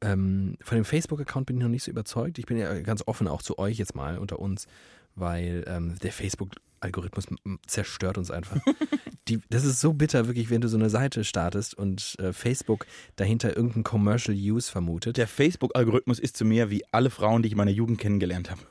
Ähm, 0.00 0.56
von 0.62 0.76
dem 0.76 0.84
Facebook-Account 0.84 1.46
bin 1.46 1.56
ich 1.56 1.62
noch 1.62 1.68
nicht 1.68 1.82
so 1.82 1.90
überzeugt. 1.90 2.38
Ich 2.38 2.46
bin 2.46 2.56
ja 2.56 2.80
ganz 2.82 3.02
offen 3.06 3.26
auch 3.26 3.42
zu 3.42 3.58
euch 3.58 3.76
jetzt 3.78 3.94
mal 3.94 4.16
unter 4.18 4.38
uns, 4.38 4.66
weil 5.14 5.64
ähm, 5.66 5.98
der 6.02 6.12
Facebook-Algorithmus 6.12 7.26
zerstört 7.66 8.18
uns 8.18 8.30
einfach. 8.30 8.58
Die, 9.28 9.38
das 9.48 9.64
ist 9.64 9.80
so 9.80 9.92
bitter, 9.92 10.26
wirklich, 10.26 10.50
wenn 10.50 10.60
du 10.60 10.68
so 10.68 10.76
eine 10.76 10.90
Seite 10.90 11.24
startest 11.24 11.74
und 11.74 12.16
äh, 12.18 12.32
Facebook 12.32 12.86
dahinter 13.16 13.56
irgendein 13.56 13.84
Commercial 13.84 14.36
Use 14.36 14.70
vermutet. 14.70 15.18
Der 15.18 15.28
Facebook-Algorithmus 15.28 16.18
ist 16.18 16.36
zu 16.36 16.44
mir 16.44 16.70
wie 16.70 16.82
alle 16.90 17.10
Frauen, 17.10 17.42
die 17.42 17.48
ich 17.48 17.52
in 17.52 17.58
meiner 17.58 17.70
Jugend 17.70 18.00
kennengelernt 18.00 18.50
habe. 18.50 18.62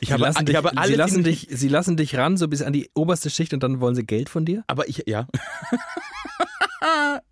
Ich 0.00 0.08
sie, 0.08 0.14
habe, 0.14 0.22
lassen 0.22 0.38
ich 0.40 0.44
dich, 0.46 0.56
habe 0.56 0.70
sie, 0.86 0.94
lassen 0.94 1.24
dich, 1.24 1.48
sie 1.50 1.68
lassen 1.68 1.96
dich 1.96 2.16
ran, 2.16 2.36
so 2.36 2.48
bis 2.48 2.62
an 2.62 2.72
die 2.72 2.90
oberste 2.94 3.30
Schicht 3.30 3.52
und 3.52 3.62
dann 3.62 3.80
wollen 3.80 3.94
sie 3.94 4.04
Geld 4.04 4.28
von 4.28 4.44
dir? 4.44 4.64
Aber 4.66 4.88
ich, 4.88 5.04
ja. 5.06 5.26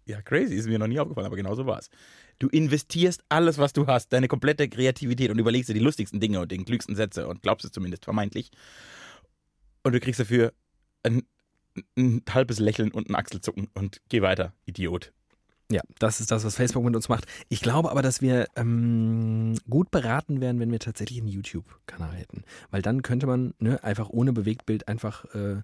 Ja, 0.07 0.23
crazy, 0.23 0.55
ist 0.55 0.69
mir 0.69 0.79
noch 0.79 0.87
nie 0.87 0.99
aufgefallen, 0.99 1.27
aber 1.27 1.37
genau 1.37 1.55
so 1.55 1.67
war 1.67 1.79
es. 1.79 1.91
Du 2.39 2.49
investierst 2.49 3.23
alles, 3.29 3.59
was 3.59 3.73
du 3.73 3.87
hast, 3.87 4.13
deine 4.13 4.29
komplette 4.29 4.69
Kreativität 4.69 5.31
und 5.31 5.39
überlegst 5.39 5.69
dir 5.69 5.75
die 5.75 5.81
lustigsten 5.81 6.21
Dinge 6.21 6.41
und 6.41 6.51
den 6.51 6.65
klügsten 6.65 6.97
Sätze 6.97 7.27
und 7.29 7.43
glaubst 7.43 7.65
es 7.65 7.73
zumindest, 7.73 8.05
vermeintlich. 8.05 8.51
Und 9.83 9.93
du 9.93 10.01
kriegst 10.01 10.21
dafür 10.21 10.53
ein, 11.03 11.23
ein 11.97 12.23
halbes 12.31 12.59
Lächeln 12.59 12.91
und 12.91 13.09
ein 13.09 13.15
Achselzucken 13.15 13.69
und 13.75 14.01
geh 14.09 14.23
weiter, 14.23 14.53
Idiot. 14.65 15.13
Ja, 15.71 15.81
das 15.99 16.21
ist 16.21 16.31
das, 16.31 16.45
was 16.45 16.57
Facebook 16.57 16.85
mit 16.85 16.95
uns 16.95 17.09
macht. 17.09 17.27
Ich 17.49 17.63
glaube 17.63 17.91
aber, 17.91 18.03
dass 18.03 18.21
wir 18.21 18.49
ähm, 18.55 19.57
gut 19.69 19.91
beraten 19.91 20.41
wären, 20.41 20.61
wenn 20.61 20.71
wir 20.71 20.79
tatsächlich 20.79 21.19
einen 21.19 21.29
YouTube-Kanal 21.29 22.13
hätten. 22.13 22.45
Weil 22.71 22.83
dann 22.83 23.03
könnte 23.03 23.27
man 23.27 23.55
ne, 23.59 23.83
einfach 23.83 24.11
ohne 24.11 24.33
Bewegtbild 24.33 24.89
einfach, 24.89 25.25
äh, 25.35 25.63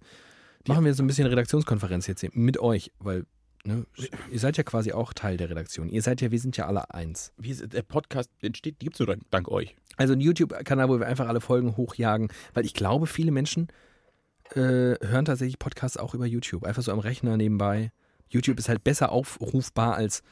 machen 0.67 0.85
wir 0.85 0.95
so 0.95 1.03
ein 1.03 1.07
bisschen 1.07 1.27
Redaktionskonferenz 1.27 2.07
jetzt 2.07 2.21
hier 2.21 2.31
mit 2.33 2.59
euch, 2.59 2.93
weil 2.99 3.27
Ne? 3.65 3.85
Ihr 4.31 4.39
seid 4.39 4.57
ja 4.57 4.63
quasi 4.63 4.93
auch 4.93 5.13
Teil 5.13 5.37
der 5.37 5.51
Redaktion. 5.51 5.89
Ihr 5.91 6.01
seid 6.03 6.21
ja, 6.23 6.31
wir 6.31 6.41
sind 6.41 6.57
ja 6.57 6.67
alle 6.67 6.93
eins. 6.95 7.33
Wie 7.37 7.51
ist, 7.51 7.73
der 7.73 7.83
Podcast 7.83 8.31
entsteht, 8.41 8.79
gibt 8.79 8.95
es 8.95 9.01
nur 9.01 9.07
dank, 9.07 9.23
dank 9.31 9.49
euch. 9.49 9.77
Also 9.97 10.15
ein 10.15 10.21
YouTube-Kanal, 10.21 10.89
wo 10.89 10.99
wir 10.99 11.07
einfach 11.07 11.29
alle 11.29 11.41
Folgen 11.43 11.77
hochjagen, 11.77 12.29
weil 12.55 12.65
ich 12.65 12.73
glaube, 12.73 13.07
viele 13.07 13.31
Menschen 13.33 13.69
äh, 14.55 14.59
hören 15.05 15.25
tatsächlich 15.27 15.59
Podcasts 15.59 15.99
auch 15.99 16.15
über 16.15 16.27
YouTube. 16.27 16.65
Einfach 16.65 16.83
so 16.83 16.91
am 16.93 16.99
Rechner 17.01 17.37
nebenbei. 17.37 17.93
YouTube 18.31 18.59
ist 18.59 18.69
halt 18.69 18.83
besser 18.83 19.13
aufrufbar 19.13 19.95
als 19.95 20.23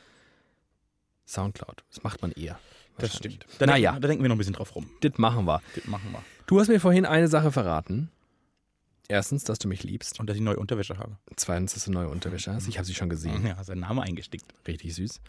Soundcloud. 1.27 1.85
Das 1.91 2.03
macht 2.03 2.23
man 2.23 2.33
eher. 2.33 2.59
Das 2.97 3.15
stimmt. 3.17 3.45
Da, 3.59 3.67
Naja. 3.67 3.91
denken, 3.93 4.03
da 4.03 4.09
denken 4.09 4.25
wir 4.25 4.29
noch 4.29 4.37
ein 4.37 4.39
bisschen 4.39 4.55
drauf 4.55 4.75
rum. 4.75 4.89
Das 5.03 5.19
machen 5.19 5.45
wir. 5.45 5.61
Das 5.75 5.87
machen 5.87 6.11
wir. 6.13 6.23
Du 6.47 6.59
hast 6.59 6.69
mir 6.69 6.81
vorhin 6.81 7.05
eine 7.07 7.29
Sache 7.29 7.53
verraten. 7.53 8.11
Erstens, 9.09 9.45
dass 9.45 9.59
du 9.59 9.69
mich 9.69 9.83
liebst. 9.83 10.21
Und 10.21 10.29
dass 10.29 10.37
ich 10.37 10.43
neue 10.43 10.59
Unterwäsche 10.59 10.99
habe. 10.99 11.17
Zweitens, 11.37 11.75
dass 11.75 11.87
du 11.87 11.91
neue 11.91 12.09
Unterwäsche 12.09 12.53
hast. 12.53 12.69
Ich 12.69 12.77
habe 12.77 12.87
sie 12.87 12.95
schon 12.95 13.09
gesehen. 13.09 13.47
Ja, 13.47 13.63
sein 13.65 13.81
Name 13.81 14.03
eingestickt. 14.03 14.47
Richtig 14.67 14.95
süß. 14.95 15.21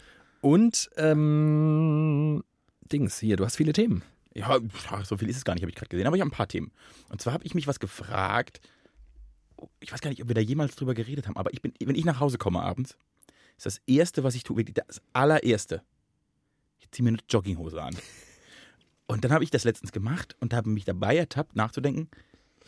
Und, 0.42 0.90
ähm, 0.96 2.44
Dings, 2.92 3.18
hier, 3.18 3.36
du 3.36 3.44
hast 3.44 3.56
viele 3.56 3.72
Themen. 3.72 4.02
Ja, 4.34 4.58
so 5.04 5.16
viel 5.16 5.28
ist 5.28 5.38
es 5.38 5.44
gar 5.44 5.54
nicht, 5.54 5.62
habe 5.62 5.70
ich 5.70 5.76
gerade 5.76 5.88
gesehen. 5.88 6.06
Aber 6.06 6.16
ich 6.16 6.20
habe 6.20 6.30
ein 6.30 6.36
paar 6.36 6.48
Themen. 6.48 6.70
Und 7.08 7.20
zwar 7.20 7.32
habe 7.32 7.44
ich 7.44 7.54
mich 7.54 7.66
was 7.66 7.80
gefragt. 7.80 8.60
Ich 9.80 9.92
weiß 9.92 10.00
gar 10.00 10.10
nicht, 10.10 10.22
ob 10.22 10.28
wir 10.28 10.34
da 10.34 10.40
jemals 10.40 10.76
drüber 10.76 10.94
geredet 10.94 11.26
haben, 11.26 11.36
aber 11.36 11.52
ich 11.52 11.60
bin, 11.60 11.72
wenn 11.80 11.94
ich 11.94 12.04
nach 12.04 12.20
Hause 12.20 12.38
komme 12.38 12.62
abends, 12.62 12.96
ist 13.56 13.66
das 13.66 13.80
Erste, 13.86 14.24
was 14.24 14.34
ich 14.34 14.42
tue, 14.42 14.64
das 14.64 15.02
allererste, 15.12 15.82
ich 16.78 16.90
ziehe 16.90 17.04
mir 17.04 17.10
eine 17.10 17.18
Jogginghose 17.28 17.82
an. 17.82 17.96
Und 19.06 19.24
dann 19.24 19.32
habe 19.32 19.44
ich 19.44 19.50
das 19.50 19.64
letztens 19.64 19.92
gemacht 19.92 20.36
und 20.40 20.54
habe 20.54 20.70
mich 20.70 20.84
dabei 20.84 21.16
ertappt, 21.16 21.56
nachzudenken, 21.56 22.08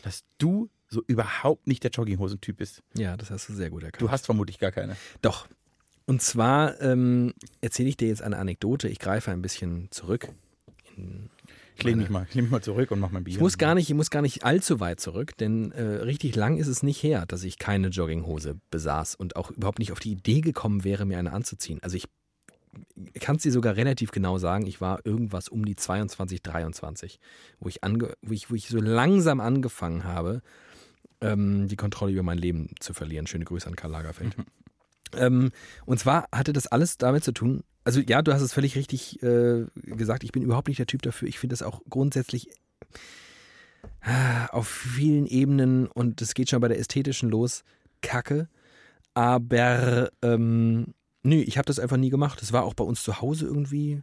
dass 0.03 0.23
du 0.37 0.69
so 0.93 1.03
überhaupt 1.07 1.67
nicht 1.67 1.83
der 1.83 1.91
Jogginghosentyp 1.91 2.57
bist. 2.57 2.81
Ja, 2.95 3.17
das 3.17 3.29
hast 3.31 3.49
du 3.49 3.53
sehr 3.53 3.69
gut 3.69 3.83
erkannt. 3.83 4.01
Du 4.01 4.11
hast 4.11 4.25
vermutlich 4.25 4.59
gar 4.59 4.71
keine. 4.71 4.95
Doch. 5.21 5.47
Und 6.05 6.21
zwar 6.21 6.81
ähm, 6.81 7.33
erzähle 7.61 7.89
ich 7.89 7.97
dir 7.97 8.09
jetzt 8.09 8.21
eine 8.21 8.37
Anekdote. 8.37 8.89
Ich 8.89 8.99
greife 8.99 9.31
ein 9.31 9.41
bisschen 9.41 9.87
zurück. 9.91 10.29
Ich 11.75 11.83
lehne 11.83 12.01
mich 12.01 12.09
mal, 12.09 12.25
ich 12.27 12.35
lehne 12.35 12.43
mich 12.43 12.51
mal 12.51 12.61
zurück 12.61 12.91
und 12.91 12.99
mache 12.99 13.13
mein 13.13 13.23
Bier. 13.23 13.33
Ich 13.33 13.39
muss 13.39 13.57
gar 13.57 13.73
nicht, 13.73 13.89
ich 13.89 13.95
muss 13.95 14.09
gar 14.09 14.21
nicht 14.21 14.43
allzu 14.43 14.79
weit 14.79 14.99
zurück, 14.99 15.35
denn 15.37 15.71
äh, 15.71 15.81
richtig 15.81 16.35
lang 16.35 16.57
ist 16.57 16.67
es 16.67 16.83
nicht 16.83 17.01
her, 17.01 17.25
dass 17.25 17.43
ich 17.43 17.57
keine 17.57 17.87
Jogginghose 17.87 18.57
besaß 18.69 19.15
und 19.15 19.35
auch 19.35 19.49
überhaupt 19.49 19.79
nicht 19.79 19.91
auf 19.91 19.99
die 19.99 20.11
Idee 20.11 20.41
gekommen 20.41 20.83
wäre, 20.83 21.05
mir 21.05 21.17
eine 21.17 21.33
anzuziehen. 21.33 21.79
Also 21.81 21.97
ich 21.97 22.05
kann 23.19 23.37
es 23.37 23.43
dir 23.43 23.51
sogar 23.51 23.75
relativ 23.75 24.11
genau 24.11 24.37
sagen, 24.37 24.65
ich 24.65 24.81
war 24.81 25.05
irgendwas 25.05 25.47
um 25.49 25.65
die 25.65 25.75
22, 25.75 26.41
23, 26.41 27.19
wo 27.59 27.69
ich, 27.69 27.83
ange, 27.83 28.15
wo 28.21 28.33
ich, 28.33 28.49
wo 28.49 28.55
ich 28.55 28.67
so 28.67 28.79
langsam 28.79 29.39
angefangen 29.39 30.03
habe, 30.03 30.41
ähm, 31.23 31.67
die 31.67 31.75
Kontrolle 31.75 32.11
über 32.11 32.23
mein 32.23 32.37
Leben 32.37 32.69
zu 32.79 32.93
verlieren. 32.93 33.27
Schöne 33.27 33.45
Grüße 33.45 33.67
an 33.67 33.75
Karl 33.75 33.91
Lagerfeld. 33.91 34.35
ähm, 35.17 35.51
und 35.85 35.99
zwar 35.99 36.27
hatte 36.31 36.53
das 36.53 36.67
alles 36.67 36.97
damit 36.97 37.23
zu 37.23 37.31
tun, 37.31 37.63
also 37.85 37.99
ja, 37.99 38.21
du 38.21 38.33
hast 38.33 38.41
es 38.41 38.53
völlig 38.53 38.75
richtig 38.75 39.21
äh, 39.23 39.65
gesagt, 39.75 40.23
ich 40.23 40.31
bin 40.31 40.41
überhaupt 40.41 40.67
nicht 40.67 40.79
der 40.79 40.87
Typ 40.87 41.01
dafür. 41.01 41.27
Ich 41.27 41.39
finde 41.39 41.53
das 41.53 41.63
auch 41.63 41.81
grundsätzlich 41.89 42.47
ah, 44.01 44.47
auf 44.47 44.67
vielen 44.67 45.25
Ebenen 45.25 45.87
und 45.87 46.21
das 46.21 46.33
geht 46.33 46.49
schon 46.49 46.61
bei 46.61 46.69
der 46.69 46.79
ästhetischen 46.79 47.29
los, 47.29 47.63
kacke. 48.01 48.47
Aber 49.13 50.11
ähm, 50.21 50.93
nö, 51.23 51.35
ich 51.35 51.57
habe 51.57 51.65
das 51.65 51.79
einfach 51.79 51.97
nie 51.97 52.09
gemacht. 52.09 52.41
Das 52.41 52.53
war 52.53 52.63
auch 52.63 52.73
bei 52.73 52.83
uns 52.83 53.03
zu 53.03 53.21
Hause 53.21 53.45
irgendwie. 53.45 54.01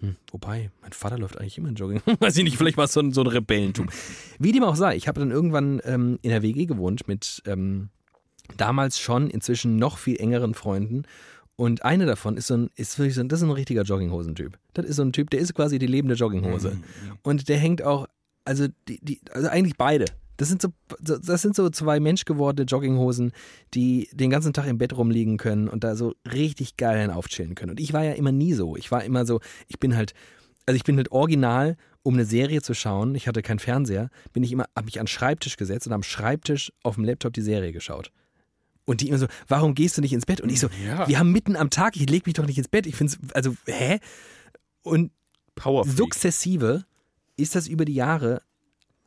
Hm, 0.00 0.16
wobei, 0.30 0.70
mein 0.80 0.92
Vater 0.92 1.18
läuft 1.18 1.38
eigentlich 1.38 1.58
immer 1.58 1.68
in 1.68 1.74
Jogging. 1.74 2.02
Weiß 2.20 2.36
ich 2.36 2.44
nicht, 2.44 2.56
vielleicht 2.56 2.76
war 2.76 2.84
es 2.84 2.92
so 2.92 3.00
ein, 3.00 3.12
so 3.12 3.22
ein 3.22 3.26
Rebellentum. 3.26 3.88
Wie 4.38 4.52
dem 4.52 4.62
auch 4.62 4.76
sei, 4.76 4.96
ich 4.96 5.08
habe 5.08 5.20
dann 5.20 5.30
irgendwann 5.30 5.80
ähm, 5.84 6.18
in 6.22 6.30
der 6.30 6.42
WG 6.42 6.66
gewohnt 6.66 7.08
mit 7.08 7.42
ähm, 7.46 7.88
damals 8.56 8.98
schon 8.98 9.30
inzwischen 9.30 9.76
noch 9.76 9.98
viel 9.98 10.16
engeren 10.18 10.54
Freunden. 10.54 11.04
Und 11.56 11.84
eine 11.84 12.06
davon 12.06 12.36
ist 12.36 12.46
so 12.46 12.56
ein, 12.56 12.70
ist 12.76 12.98
wirklich 12.98 13.16
so 13.16 13.20
ein, 13.20 13.28
das 13.28 13.40
ist 13.40 13.44
ein 13.44 13.50
richtiger 13.50 13.82
Jogginghosentyp. 13.82 14.56
Das 14.74 14.86
ist 14.86 14.96
so 14.96 15.02
ein 15.02 15.12
Typ, 15.12 15.30
der 15.30 15.40
ist 15.40 15.54
quasi 15.54 15.80
die 15.80 15.88
lebende 15.88 16.14
Jogginghose. 16.14 16.78
Und 17.22 17.48
der 17.48 17.58
hängt 17.58 17.82
auch, 17.82 18.06
also 18.44 18.68
die, 18.86 19.00
die, 19.04 19.20
also 19.32 19.48
eigentlich 19.48 19.76
beide. 19.76 20.04
Das 20.38 20.48
sind 20.48 20.62
so, 20.62 20.68
das 21.00 21.42
sind 21.42 21.54
so 21.56 21.68
zwei 21.68 21.98
menschgewordene 22.00 22.64
Jogginghosen, 22.64 23.32
die 23.74 24.08
den 24.12 24.30
ganzen 24.30 24.52
Tag 24.52 24.66
im 24.68 24.78
Bett 24.78 24.96
rumliegen 24.96 25.36
können 25.36 25.68
und 25.68 25.82
da 25.84 25.96
so 25.96 26.14
richtig 26.32 26.76
geil 26.76 27.10
aufchillen 27.10 27.56
können. 27.56 27.70
Und 27.72 27.80
ich 27.80 27.92
war 27.92 28.04
ja 28.04 28.12
immer 28.12 28.32
nie 28.32 28.54
so. 28.54 28.76
Ich 28.76 28.90
war 28.90 29.04
immer 29.04 29.26
so, 29.26 29.40
ich 29.66 29.80
bin 29.80 29.96
halt, 29.96 30.14
also 30.64 30.76
ich 30.76 30.84
bin 30.84 30.96
halt 30.96 31.10
original, 31.10 31.76
um 32.04 32.14
eine 32.14 32.24
Serie 32.24 32.62
zu 32.62 32.72
schauen. 32.72 33.16
Ich 33.16 33.26
hatte 33.26 33.42
keinen 33.42 33.58
Fernseher, 33.58 34.10
bin 34.32 34.44
ich 34.44 34.52
immer, 34.52 34.66
habe 34.76 34.84
mich 34.84 35.00
an 35.00 35.04
den 35.06 35.08
Schreibtisch 35.08 35.56
gesetzt 35.56 35.88
und 35.88 35.92
am 35.92 36.04
Schreibtisch 36.04 36.72
auf 36.84 36.94
dem 36.94 37.04
Laptop 37.04 37.32
die 37.32 37.42
Serie 37.42 37.72
geschaut. 37.72 38.12
Und 38.84 39.00
die 39.00 39.08
immer 39.08 39.18
so, 39.18 39.26
warum 39.48 39.74
gehst 39.74 39.98
du 39.98 40.02
nicht 40.02 40.12
ins 40.12 40.24
Bett? 40.24 40.40
Und 40.40 40.50
ich 40.50 40.60
so, 40.60 40.68
Ja. 40.86 41.08
wir 41.08 41.18
haben 41.18 41.32
mitten 41.32 41.56
am 41.56 41.68
Tag, 41.68 41.96
ich 41.96 42.08
leg 42.08 42.26
mich 42.26 42.34
doch 42.34 42.46
nicht 42.46 42.58
ins 42.58 42.68
Bett. 42.68 42.86
Ich 42.86 42.94
finde 42.94 43.12
es, 43.12 43.32
also, 43.34 43.54
hä? 43.66 43.98
Und 44.82 45.10
Power 45.56 45.84
sukzessive 45.84 46.84
ist 47.36 47.56
das 47.56 47.66
über 47.66 47.84
die 47.84 47.94
Jahre 47.94 48.40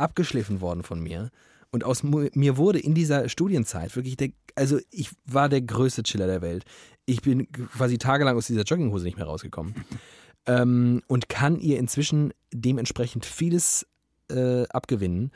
abgeschliffen 0.01 0.61
worden 0.61 0.83
von 0.83 0.99
mir. 0.99 1.29
Und 1.71 1.85
aus 1.85 2.03
mir 2.03 2.57
wurde 2.57 2.79
in 2.79 2.93
dieser 2.93 3.29
Studienzeit 3.29 3.95
wirklich 3.95 4.17
der, 4.17 4.29
also 4.55 4.79
ich 4.89 5.11
war 5.25 5.47
der 5.47 5.61
größte 5.61 6.03
Chiller 6.03 6.27
der 6.27 6.41
Welt. 6.41 6.65
Ich 7.05 7.21
bin 7.21 7.49
quasi 7.51 7.97
tagelang 7.97 8.35
aus 8.35 8.47
dieser 8.47 8.63
Jogginghose 8.63 9.05
nicht 9.05 9.17
mehr 9.17 9.25
rausgekommen. 9.25 9.75
ähm, 10.45 11.01
und 11.07 11.29
kann 11.29 11.59
ihr 11.59 11.79
inzwischen 11.79 12.33
dementsprechend 12.51 13.25
vieles 13.25 13.87
äh, 14.29 14.67
abgewinnen. 14.67 15.31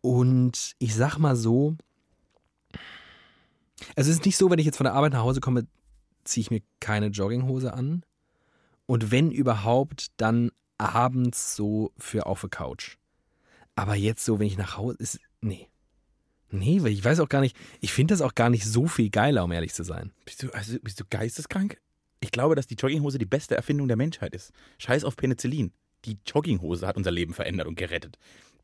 Und 0.00 0.74
ich 0.78 0.94
sag 0.94 1.18
mal 1.18 1.34
so, 1.34 1.76
also 3.96 4.10
es 4.10 4.16
ist 4.18 4.24
nicht 4.24 4.36
so, 4.36 4.50
wenn 4.50 4.58
ich 4.58 4.66
jetzt 4.66 4.76
von 4.76 4.84
der 4.84 4.94
Arbeit 4.94 5.12
nach 5.12 5.22
Hause 5.22 5.40
komme, 5.40 5.66
ziehe 6.24 6.42
ich 6.42 6.50
mir 6.50 6.62
keine 6.78 7.08
Jogginghose 7.08 7.74
an. 7.74 8.04
Und 8.86 9.10
wenn 9.10 9.32
überhaupt, 9.32 10.08
dann 10.18 10.50
abends 10.78 11.56
so 11.56 11.92
für 11.96 12.26
auf 12.26 12.42
der 12.42 12.50
Couch. 12.50 12.96
Aber 13.76 13.94
jetzt 13.94 14.24
so, 14.24 14.38
wenn 14.38 14.46
ich 14.46 14.58
nach 14.58 14.76
Hause 14.76 14.96
ist, 14.98 15.20
nee. 15.40 15.68
Nee, 16.50 16.82
weil 16.82 16.92
ich 16.92 17.04
weiß 17.04 17.18
auch 17.20 17.28
gar 17.28 17.40
nicht, 17.40 17.56
ich 17.80 17.92
finde 17.92 18.14
das 18.14 18.20
auch 18.20 18.34
gar 18.34 18.48
nicht 18.48 18.64
so 18.64 18.86
viel 18.86 19.10
geiler, 19.10 19.42
um 19.44 19.52
ehrlich 19.52 19.74
zu 19.74 19.82
sein. 19.82 20.12
Bist 20.24 20.42
du, 20.42 20.50
also, 20.52 20.78
bist 20.80 21.00
du 21.00 21.04
geisteskrank? 21.08 21.78
Ich 22.20 22.30
glaube, 22.30 22.54
dass 22.54 22.66
die 22.66 22.76
Jogginghose 22.76 23.18
die 23.18 23.26
beste 23.26 23.56
Erfindung 23.56 23.88
der 23.88 23.96
Menschheit 23.96 24.34
ist. 24.34 24.52
Scheiß 24.78 25.04
auf 25.04 25.16
Penicillin. 25.16 25.72
Die 26.04 26.18
Jogginghose 26.26 26.86
hat 26.86 26.96
unser 26.96 27.10
Leben 27.10 27.34
verändert 27.34 27.66
und 27.66 27.76
gerettet. 27.76 28.18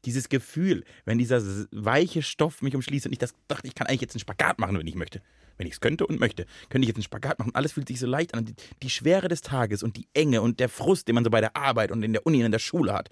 Dieses 0.05 0.29
Gefühl, 0.29 0.85
wenn 1.05 1.19
dieser 1.19 1.43
weiche 1.73 2.23
Stoff 2.23 2.63
mich 2.63 2.75
umschließt 2.75 3.07
und 3.07 3.13
ich 3.13 3.19
das 3.19 3.35
dachte, 3.49 3.67
ich 3.67 3.75
kann 3.75 3.87
eigentlich 3.87 4.01
jetzt 4.03 4.15
einen 4.15 4.21
Spagat 4.21 4.59
machen, 4.59 4.79
wenn 4.79 4.87
ich 4.87 4.95
möchte. 4.95 5.21
Wenn 5.59 5.67
ich 5.67 5.75
es 5.75 5.81
könnte 5.81 6.07
und 6.07 6.19
möchte, 6.21 6.47
könnte 6.71 6.85
ich 6.85 6.89
jetzt 6.89 6.97
einen 6.97 7.05
Spagat 7.05 7.39
machen. 7.39 7.55
Alles 7.55 7.73
fühlt 7.73 7.89
sich 7.89 8.01
so 8.01 8.07
leicht 8.07 8.35
an. 8.35 8.47
Die, 8.47 8.55
die 8.83 8.89
Schwere 8.89 9.29
des 9.29 9.43
Tages 9.43 9.83
und 9.83 9.97
die 9.97 10.07
Enge 10.15 10.41
und 10.41 10.59
der 10.59 10.71
Frust, 10.71 11.07
den 11.07 11.17
man 11.17 11.25
so 11.25 11.29
bei 11.29 11.43
der 11.43 11.55
Arbeit 11.55 11.91
und 11.91 12.03
in 12.03 12.15
der 12.15 12.25
Uni 12.25 12.39
und 12.39 12.47
in 12.47 12.53
der 12.53 12.61
Schule 12.61 12.95
hat, 12.95 13.11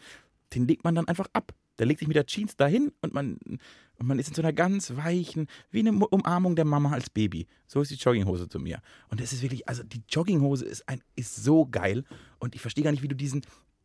den 0.55 0.67
legt 0.67 0.85
man 0.85 0.95
dann 0.95 1.09
einfach 1.09 1.29
ab. 1.33 1.53
Der 1.79 1.87
legt 1.87 2.01
sich 2.01 2.09
mit 2.09 2.17
der 2.17 2.27
Jeans 2.27 2.57
dahin 2.57 2.91
und 3.03 3.15
man, 3.15 3.39
und 3.45 4.07
man 4.07 4.19
ist 4.19 4.29
in 4.29 4.35
so 4.35 4.43
einer 4.43 4.53
ganz 4.53 4.97
weichen, 4.97 5.47
wie 5.71 5.79
eine 5.79 5.93
Mu- 5.93 6.09
Umarmung 6.11 6.57
der 6.57 6.65
Mama 6.65 6.91
als 6.91 7.09
Baby. 7.09 7.47
So 7.67 7.81
ist 7.81 7.91
die 7.93 7.95
Jogginghose 7.95 8.49
zu 8.49 8.59
mir. 8.59 8.81
Und 9.11 9.21
es 9.21 9.33
ist 9.33 9.43
wirklich, 9.43 9.69
also 9.69 9.85
die 9.85 10.03
Jogginghose 10.09 10.65
ist, 10.65 10.89
ein, 10.89 11.01
ist 11.15 11.37
so 11.37 11.67
geil. 11.67 12.05
Und 12.41 12.57
ich 12.57 12.61
verstehe 12.61 12.83
gar 12.83 12.91
nicht, 12.91 13.03
wie 13.03 13.09
du 13.09 13.15
diesen, 13.15 13.43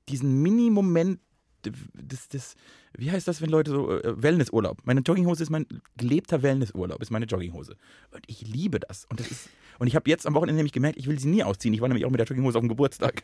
diesen 0.10 0.42
Mini-Moment 0.42 1.20
des, 1.66 2.30
des, 2.30 2.56
wie 2.98 3.12
heißt 3.12 3.28
das, 3.28 3.42
wenn 3.42 3.50
Leute 3.50 3.72
so, 3.72 3.92
äh, 3.92 4.22
Wellnessurlaub. 4.22 4.80
Meine 4.84 5.02
Jogginghose 5.02 5.44
ist 5.44 5.50
mein 5.50 5.66
gelebter 5.98 6.42
Wellnessurlaub, 6.44 7.02
ist 7.02 7.12
meine 7.12 7.26
Jogginghose. 7.26 7.76
Und 8.12 8.24
ich 8.28 8.48
liebe 8.48 8.80
das. 8.80 9.06
Und 9.06 9.20
das 9.20 9.32
ist, 9.32 9.50
und 9.80 9.88
ich 9.88 9.96
habe 9.96 10.10
jetzt 10.10 10.28
am 10.28 10.34
Wochenende 10.34 10.58
nämlich 10.58 10.74
gemerkt, 10.74 10.98
ich 10.98 11.08
will 11.08 11.20
sie 11.20 11.30
nie 11.30 11.44
ausziehen. 11.44 11.74
Ich 11.74 11.82
war 11.82 11.88
nämlich 11.88 12.06
auch 12.06 12.12
mit 12.12 12.20
der 12.20 12.28
Jogginghose 12.28 12.58
auf 12.58 12.64
dem 12.64 12.70
Geburtstag. 12.70 13.24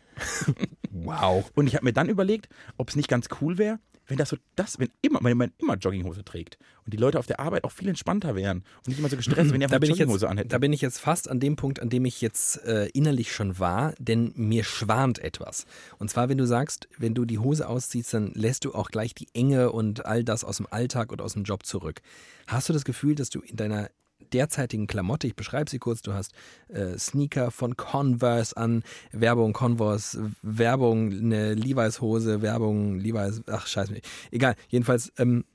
Wow. 0.92 1.50
Und 1.56 1.68
ich 1.68 1.76
habe 1.76 1.86
mir 1.86 1.94
dann 1.94 2.10
überlegt, 2.10 2.50
ob 2.78 2.90
es 2.90 2.96
nicht 2.96 3.08
ganz 3.08 3.28
cool 3.42 3.58
wäre, 3.58 3.80
wenn 4.10 4.18
das 4.18 4.30
so 4.30 4.38
das, 4.56 4.80
wenn 4.80 4.90
immer, 5.02 5.20
wenn 5.24 5.38
man 5.38 5.52
immer 5.60 5.76
Jogginghose 5.76 6.26
trägt 6.26 6.58
und 6.86 6.94
die 6.94 6.98
Leute 6.98 7.20
auf 7.20 7.28
der 7.28 7.40
Arbeit 7.40 7.64
auch 7.64 7.72
viel 7.72 7.88
entspannter 7.88 8.36
wären 8.36 8.64
und 8.80 8.88
nicht 8.88 9.00
immer 9.00 9.08
so 9.08 9.16
gestresst, 9.16 9.54
wenn 9.54 9.60
die 9.62 9.66
einfach 9.72 9.82
Jogginghose 9.82 10.26
jetzt, 10.26 10.32
anhätten. 10.32 10.50
da 10.50 10.58
bin 10.58 10.74
ich 10.74 10.82
jetzt 10.82 11.00
fast 11.00 11.30
an 11.30 11.40
dem 11.40 11.56
Punkt, 11.56 11.80
an 11.80 11.90
dem 11.90 12.06
ich 12.06 12.20
jetzt 12.20 12.64
äh, 12.66 12.88
innerlich 12.88 13.32
schon 13.32 13.60
war, 13.60 13.94
denn 14.00 14.34
mir 14.36 14.64
schwant 14.64 15.20
etwas. 15.20 15.66
Und 16.00 16.10
zwar, 16.10 16.28
wenn 16.28 16.38
du 16.38 16.46
sagst, 16.46 16.90
wenn 16.98 17.14
du 17.14 17.26
die 17.26 17.40
Hose 17.40 17.70
ausziehst, 17.70 18.14
dann 18.14 18.32
lässt 18.34 18.66
du 18.66 18.74
auch 18.74 18.90
gleich 18.90 19.14
die 19.14 19.28
Enge 19.34 19.72
und 19.72 20.06
all 20.06 20.24
das 20.24 20.44
aus 20.44 20.58
dem 20.58 20.68
Alltag 20.70 21.12
und 21.12 21.22
aus 21.22 21.34
dem 21.34 21.44
Job 21.44 21.66
zurück. 21.66 22.02
Hast 22.48 22.68
du 22.68 22.74
das 22.74 22.84
Gefühl, 22.84 23.16
dass 23.16 23.30
du 23.30 23.42
in 23.42 23.56
deiner 23.56 23.90
derzeitigen 24.34 24.88
Klamotte, 24.88 25.28
ich 25.28 25.36
beschreibe 25.36 25.70
sie 25.70 25.80
kurz, 25.80 26.02
du 26.02 26.14
hast 26.14 26.34
äh, 26.68 26.98
Sneaker 26.98 27.52
von 27.52 27.78
Converse 27.78 28.56
an, 28.56 28.84
Werbung 29.12 29.54
Converse, 29.54 30.32
Werbung 30.42 31.12
eine 31.12 31.54
Levi's 31.54 32.02
Hose, 32.02 32.42
Werbung 32.42 33.00
Levi's, 33.00 33.42
ach 33.48 33.68
scheiße, 33.68 34.00
egal, 34.32 34.56
jedenfalls 34.68 35.12
ähm, 35.18 35.46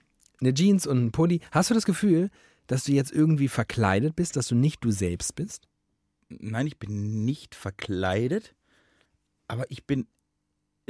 eine 0.40 0.54
Jeans 0.54 0.87
und 0.87 1.06
ein 1.06 1.12
Pulli. 1.12 1.40
Hast 1.50 1.71
du 1.71 1.75
das 1.75 1.85
Gefühl, 1.85 2.30
dass 2.66 2.85
du 2.85 2.92
jetzt 2.92 3.12
irgendwie 3.12 3.49
verkleidet 3.49 4.16
bist, 4.16 4.37
dass 4.37 4.49
du 4.49 4.54
nicht 4.54 4.83
du 4.83 4.90
selbst 4.90 5.35
bist? 5.37 5.68
Nein, 6.28 6.66
ich 6.66 6.78
bin 6.78 7.25
nicht 7.25 7.54
verkleidet, 7.54 8.54
aber 9.47 9.71
ich 9.71 9.85
bin 9.85 10.06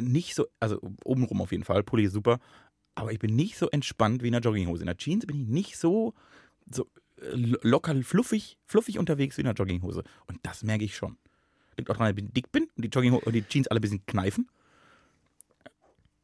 nicht 0.00 0.34
so, 0.34 0.46
also 0.60 0.80
obenrum 1.04 1.40
auf 1.40 1.52
jeden 1.52 1.64
Fall, 1.64 1.82
Pulli 1.82 2.04
ist 2.04 2.12
super, 2.12 2.38
aber 2.94 3.12
ich 3.12 3.18
bin 3.18 3.34
nicht 3.34 3.56
so 3.56 3.68
entspannt 3.70 4.22
wie 4.22 4.28
in 4.28 4.32
der 4.32 4.40
Jogginghose. 4.40 4.82
In 4.82 4.86
der 4.86 4.96
Jeans 4.96 5.26
bin 5.26 5.40
ich 5.40 5.46
nicht 5.46 5.76
so, 5.76 6.14
so 6.70 6.86
locker, 7.16 7.94
fluffig, 8.02 8.58
fluffig 8.66 8.98
unterwegs 8.98 9.36
wie 9.36 9.42
in 9.42 9.46
einer 9.46 9.56
Jogginghose. 9.56 10.02
Und 10.26 10.38
das 10.42 10.62
merke 10.62 10.84
ich 10.84 10.96
schon. 10.96 11.16
Liegt 11.76 11.90
auch 11.90 11.96
daran, 11.96 12.14
dass 12.14 12.24
ich 12.24 12.32
dick 12.32 12.52
bin 12.52 12.64
und 12.76 12.84
die, 12.84 12.88
Jogginghose, 12.88 13.32
die 13.32 13.44
Jeans 13.44 13.68
alle 13.68 13.80
ein 13.80 13.82
bisschen 13.82 14.06
kneifen. 14.06 14.48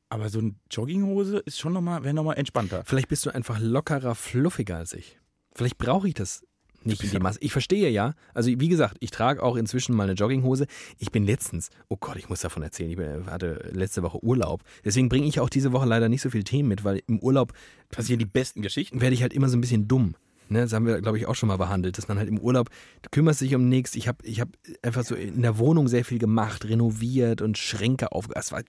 Aber 0.08 0.28
so 0.28 0.40
eine 0.40 0.54
Jogginghose 0.70 1.38
ist 1.38 1.58
schon 1.58 1.72
nochmal, 1.72 2.02
wäre 2.02 2.14
nochmal 2.14 2.36
entspannter. 2.36 2.82
Vielleicht 2.84 3.08
bist 3.08 3.26
du 3.26 3.30
einfach 3.30 3.60
lockerer, 3.60 4.14
fluffiger 4.14 4.76
als 4.76 4.92
ich. 4.92 5.18
Vielleicht 5.54 5.78
brauche 5.78 6.08
ich 6.08 6.14
das 6.14 6.42
nicht 6.82 7.04
in 7.04 7.10
die 7.10 7.18
Masse. 7.18 7.38
Ich 7.42 7.52
verstehe 7.52 7.90
ja. 7.90 8.14
Also 8.34 8.48
wie 8.48 8.68
gesagt, 8.68 8.96
ich 9.00 9.10
trage 9.10 9.42
auch 9.42 9.56
inzwischen 9.56 9.94
mal 9.94 10.04
eine 10.04 10.14
Jogginghose. 10.14 10.66
Ich 10.98 11.12
bin 11.12 11.24
letztens, 11.24 11.70
oh 11.88 11.96
Gott, 11.96 12.16
ich 12.16 12.28
muss 12.28 12.40
davon 12.40 12.62
erzählen, 12.62 12.90
ich 12.90 13.30
hatte 13.30 13.70
letzte 13.72 14.02
Woche 14.02 14.22
Urlaub. 14.24 14.62
Deswegen 14.84 15.08
bringe 15.08 15.26
ich 15.26 15.40
auch 15.40 15.50
diese 15.50 15.72
Woche 15.72 15.86
leider 15.86 16.08
nicht 16.08 16.22
so 16.22 16.30
viel 16.30 16.44
Themen 16.44 16.68
mit, 16.68 16.82
weil 16.82 17.02
im 17.06 17.20
Urlaub 17.20 17.52
passieren 17.90 18.18
die 18.18 18.24
besten 18.24 18.62
Geschichten. 18.62 19.00
Werde 19.00 19.14
ich 19.14 19.22
halt 19.22 19.32
immer 19.32 19.48
so 19.48 19.56
ein 19.56 19.60
bisschen 19.60 19.88
dumm. 19.88 20.14
Ne, 20.50 20.62
das 20.62 20.72
haben 20.72 20.84
wir, 20.84 21.00
glaube 21.00 21.16
ich, 21.16 21.26
auch 21.26 21.36
schon 21.36 21.46
mal 21.46 21.58
behandelt, 21.58 21.96
dass 21.96 22.08
man 22.08 22.18
halt 22.18 22.28
im 22.28 22.36
Urlaub, 22.40 22.70
du 23.02 23.08
kümmerst 23.10 23.40
dich 23.40 23.54
um 23.54 23.68
nichts. 23.68 23.94
Ich 23.94 24.08
habe 24.08 24.18
ich 24.24 24.40
hab 24.40 24.48
einfach 24.82 25.04
so 25.04 25.14
in 25.14 25.42
der 25.42 25.58
Wohnung 25.58 25.86
sehr 25.86 26.04
viel 26.04 26.18
gemacht, 26.18 26.64
renoviert 26.64 27.40
und 27.40 27.56
Schränke 27.56 28.10
aufgebaut. 28.10 28.36
Das 28.36 28.50
war 28.50 28.62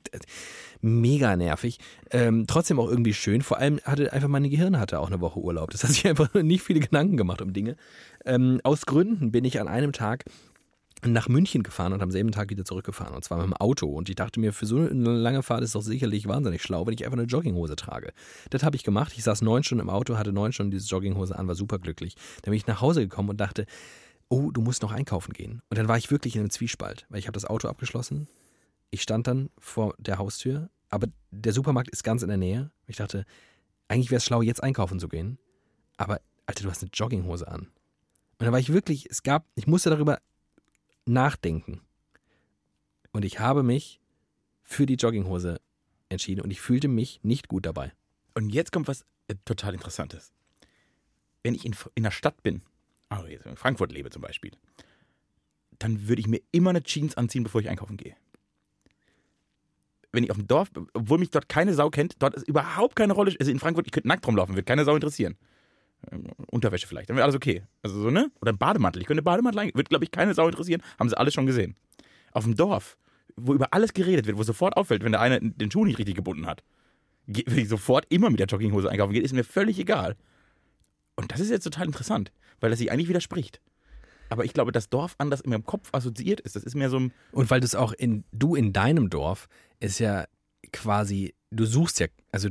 mega 0.81 1.35
nervig. 1.35 1.79
Ähm, 2.11 2.45
trotzdem 2.45 2.79
auch 2.79 2.87
irgendwie 2.87 3.15
schön. 3.15 3.41
Vor 3.41 3.57
allem 3.57 3.79
hatte 3.83 4.13
einfach 4.13 4.27
meine 4.27 4.49
Gehirn 4.49 4.79
hatte 4.79 4.99
auch 4.99 5.07
eine 5.07 5.21
Woche 5.21 5.39
Urlaub. 5.39 5.71
Das 5.71 5.83
hat 5.83 5.89
sich 5.89 6.07
einfach 6.07 6.31
nicht 6.35 6.61
viele 6.61 6.81
Gedanken 6.81 7.17
gemacht 7.17 7.41
um 7.41 7.51
Dinge. 7.51 7.75
Ähm, 8.25 8.61
aus 8.63 8.85
Gründen 8.85 9.31
bin 9.31 9.43
ich 9.43 9.59
an 9.59 9.67
einem 9.67 9.91
Tag 9.91 10.25
nach 11.03 11.27
München 11.27 11.63
gefahren 11.63 11.93
und 11.93 12.01
am 12.01 12.11
selben 12.11 12.31
Tag 12.31 12.49
wieder 12.49 12.63
zurückgefahren. 12.63 13.15
Und 13.15 13.23
zwar 13.23 13.39
mit 13.39 13.47
dem 13.47 13.53
Auto. 13.53 13.87
Und 13.87 14.09
ich 14.09 14.15
dachte 14.15 14.39
mir, 14.39 14.53
für 14.53 14.65
so 14.65 14.77
eine 14.77 15.13
lange 15.13 15.41
Fahrt 15.41 15.63
ist 15.63 15.73
doch 15.73 15.81
sicherlich 15.81 16.27
wahnsinnig 16.27 16.61
schlau, 16.61 16.85
wenn 16.85 16.93
ich 16.93 17.05
einfach 17.05 17.17
eine 17.17 17.27
Jogginghose 17.27 17.75
trage. 17.75 18.13
Das 18.51 18.63
habe 18.63 18.75
ich 18.75 18.83
gemacht. 18.83 19.13
Ich 19.15 19.23
saß 19.23 19.41
neun 19.41 19.63
Stunden 19.63 19.81
im 19.81 19.89
Auto, 19.89 20.17
hatte 20.17 20.31
neun 20.31 20.53
Stunden 20.53 20.71
diese 20.71 20.87
Jogginghose 20.87 21.37
an, 21.37 21.47
war 21.47 21.55
superglücklich. 21.55 22.15
Dann 22.43 22.51
bin 22.51 22.57
ich 22.57 22.67
nach 22.67 22.81
Hause 22.81 23.01
gekommen 23.01 23.29
und 23.29 23.37
dachte, 23.37 23.65
oh, 24.29 24.51
du 24.51 24.61
musst 24.61 24.81
noch 24.81 24.91
einkaufen 24.91 25.33
gehen. 25.33 25.61
Und 25.69 25.77
dann 25.77 25.87
war 25.87 25.97
ich 25.97 26.11
wirklich 26.11 26.35
in 26.35 26.41
einem 26.41 26.51
Zwiespalt, 26.51 27.05
weil 27.09 27.19
ich 27.19 27.27
habe 27.27 27.33
das 27.33 27.45
Auto 27.45 27.67
abgeschlossen. 27.67 28.27
Ich 28.91 29.01
stand 29.01 29.27
dann 29.27 29.49
vor 29.57 29.95
der 29.97 30.19
Haustür, 30.19 30.69
aber 30.89 31.07
der 31.31 31.53
Supermarkt 31.53 31.89
ist 31.89 32.03
ganz 32.03 32.21
in 32.21 32.27
der 32.27 32.37
Nähe. 32.37 32.71
Ich 32.87 32.97
dachte, 32.97 33.25
eigentlich 33.87 34.11
wäre 34.11 34.17
es 34.17 34.25
schlau, 34.25 34.41
jetzt 34.41 34.63
einkaufen 34.63 34.99
zu 34.99 35.09
gehen. 35.09 35.37
Aber, 35.97 36.21
Alter, 36.45 36.63
du 36.63 36.69
hast 36.69 36.81
eine 36.81 36.91
Jogginghose 36.93 37.47
an. 37.47 37.67
Und 38.39 38.45
da 38.45 38.51
war 38.51 38.59
ich 38.59 38.71
wirklich, 38.71 39.07
es 39.09 39.23
gab, 39.23 39.45
ich 39.55 39.67
musste 39.67 39.89
darüber 39.89 40.19
nachdenken. 41.05 41.81
Und 43.11 43.25
ich 43.25 43.39
habe 43.39 43.63
mich 43.63 43.99
für 44.63 44.85
die 44.85 44.95
Jogginghose 44.95 45.59
entschieden 46.09 46.41
und 46.41 46.51
ich 46.51 46.61
fühlte 46.61 46.87
mich 46.87 47.19
nicht 47.23 47.47
gut 47.47 47.65
dabei. 47.65 47.91
Und 48.33 48.49
jetzt 48.49 48.71
kommt 48.71 48.87
was 48.87 49.05
äh, 49.27 49.35
total 49.45 49.73
Interessantes. 49.73 50.33
Wenn 51.43 51.55
ich 51.55 51.65
in, 51.65 51.75
in 51.95 52.03
der 52.03 52.11
Stadt 52.11 52.43
bin, 52.43 52.61
also 53.09 53.25
in 53.27 53.55
Frankfurt 53.55 53.91
lebe 53.91 54.09
zum 54.09 54.21
Beispiel, 54.21 54.51
dann 55.79 56.07
würde 56.07 56.21
ich 56.21 56.27
mir 56.27 56.41
immer 56.51 56.69
eine 56.69 56.83
Jeans 56.83 57.17
anziehen, 57.17 57.43
bevor 57.43 57.61
ich 57.61 57.69
einkaufen 57.69 57.97
gehe. 57.97 58.15
Wenn 60.11 60.23
ich 60.23 60.31
auf 60.31 60.37
dem 60.37 60.47
Dorf, 60.47 60.69
obwohl 60.93 61.17
mich 61.17 61.31
dort 61.31 61.49
keine 61.49 61.73
Sau 61.73 61.89
kennt, 61.89 62.15
dort 62.19 62.35
ist 62.35 62.47
überhaupt 62.47 62.95
keine 62.95 63.13
Rolle. 63.13 63.35
Also 63.39 63.51
in 63.51 63.59
Frankfurt, 63.59 63.87
ich 63.87 63.91
könnte 63.91 64.07
nackt 64.07 64.27
rumlaufen, 64.27 64.55
wird 64.55 64.65
keine 64.65 64.85
Sau 64.85 64.93
interessieren. 64.93 65.37
Ähm, 66.09 66.27
Unterwäsche 66.49 66.87
vielleicht, 66.87 67.09
dann 67.09 67.17
wäre 67.17 67.25
alles 67.25 67.35
okay. 67.35 67.63
Also 67.83 68.01
so, 68.01 68.09
ne? 68.09 68.31
Oder 68.41 68.53
ein 68.53 68.57
Bademantel. 68.57 69.01
Ich 69.01 69.07
könnte 69.07 69.21
Bademantel 69.21 69.59
ein, 69.59 69.71
wird, 69.73 69.89
glaube 69.89 70.03
ich, 70.03 70.11
keine 70.11 70.33
Sau 70.33 70.47
interessieren. 70.47 70.81
Haben 70.97 71.09
sie 71.09 71.17
alles 71.17 71.33
schon 71.33 71.45
gesehen. 71.45 71.75
Auf 72.31 72.43
dem 72.43 72.55
Dorf, 72.55 72.97
wo 73.35 73.53
über 73.53 73.73
alles 73.73 73.93
geredet 73.93 74.25
wird, 74.25 74.37
wo 74.37 74.43
sofort 74.43 74.77
auffällt, 74.77 75.03
wenn 75.03 75.11
der 75.11 75.21
eine 75.21 75.39
den 75.41 75.69
Schuh 75.71 75.85
nicht 75.85 75.99
richtig 75.99 76.15
gebunden 76.15 76.47
hat, 76.47 76.63
würde 77.27 77.61
ich 77.61 77.69
sofort 77.69 78.05
immer 78.09 78.29
mit 78.29 78.39
der 78.39 78.47
Jogginghose 78.47 78.89
einkaufen 78.89 79.13
gehen, 79.13 79.23
ist 79.23 79.33
mir 79.33 79.43
völlig 79.43 79.79
egal. 79.79 80.15
Und 81.15 81.31
das 81.31 81.39
ist 81.39 81.49
jetzt 81.49 81.63
total 81.63 81.85
interessant, 81.85 82.31
weil 82.59 82.69
das 82.69 82.79
sich 82.79 82.91
eigentlich 82.91 83.09
widerspricht. 83.09 83.61
Aber 84.29 84.45
ich 84.45 84.53
glaube, 84.53 84.71
das 84.71 84.89
Dorf 84.89 85.15
anders 85.17 85.41
in 85.41 85.49
meinem 85.49 85.65
Kopf 85.65 85.89
assoziiert 85.91 86.39
ist. 86.39 86.55
Das 86.55 86.63
ist 86.63 86.73
mehr 86.73 86.89
so 86.89 86.97
ein. 86.99 87.13
Und 87.33 87.49
weil 87.51 87.59
das 87.59 87.75
auch 87.75 87.91
in, 87.91 88.23
du 88.31 88.55
in 88.55 88.71
deinem 88.71 89.09
Dorf 89.09 89.49
ist 89.79 89.99
ja 89.99 90.25
quasi, 90.71 91.35
du 91.51 91.65
suchst 91.65 91.99
ja, 91.99 92.07
also 92.31 92.47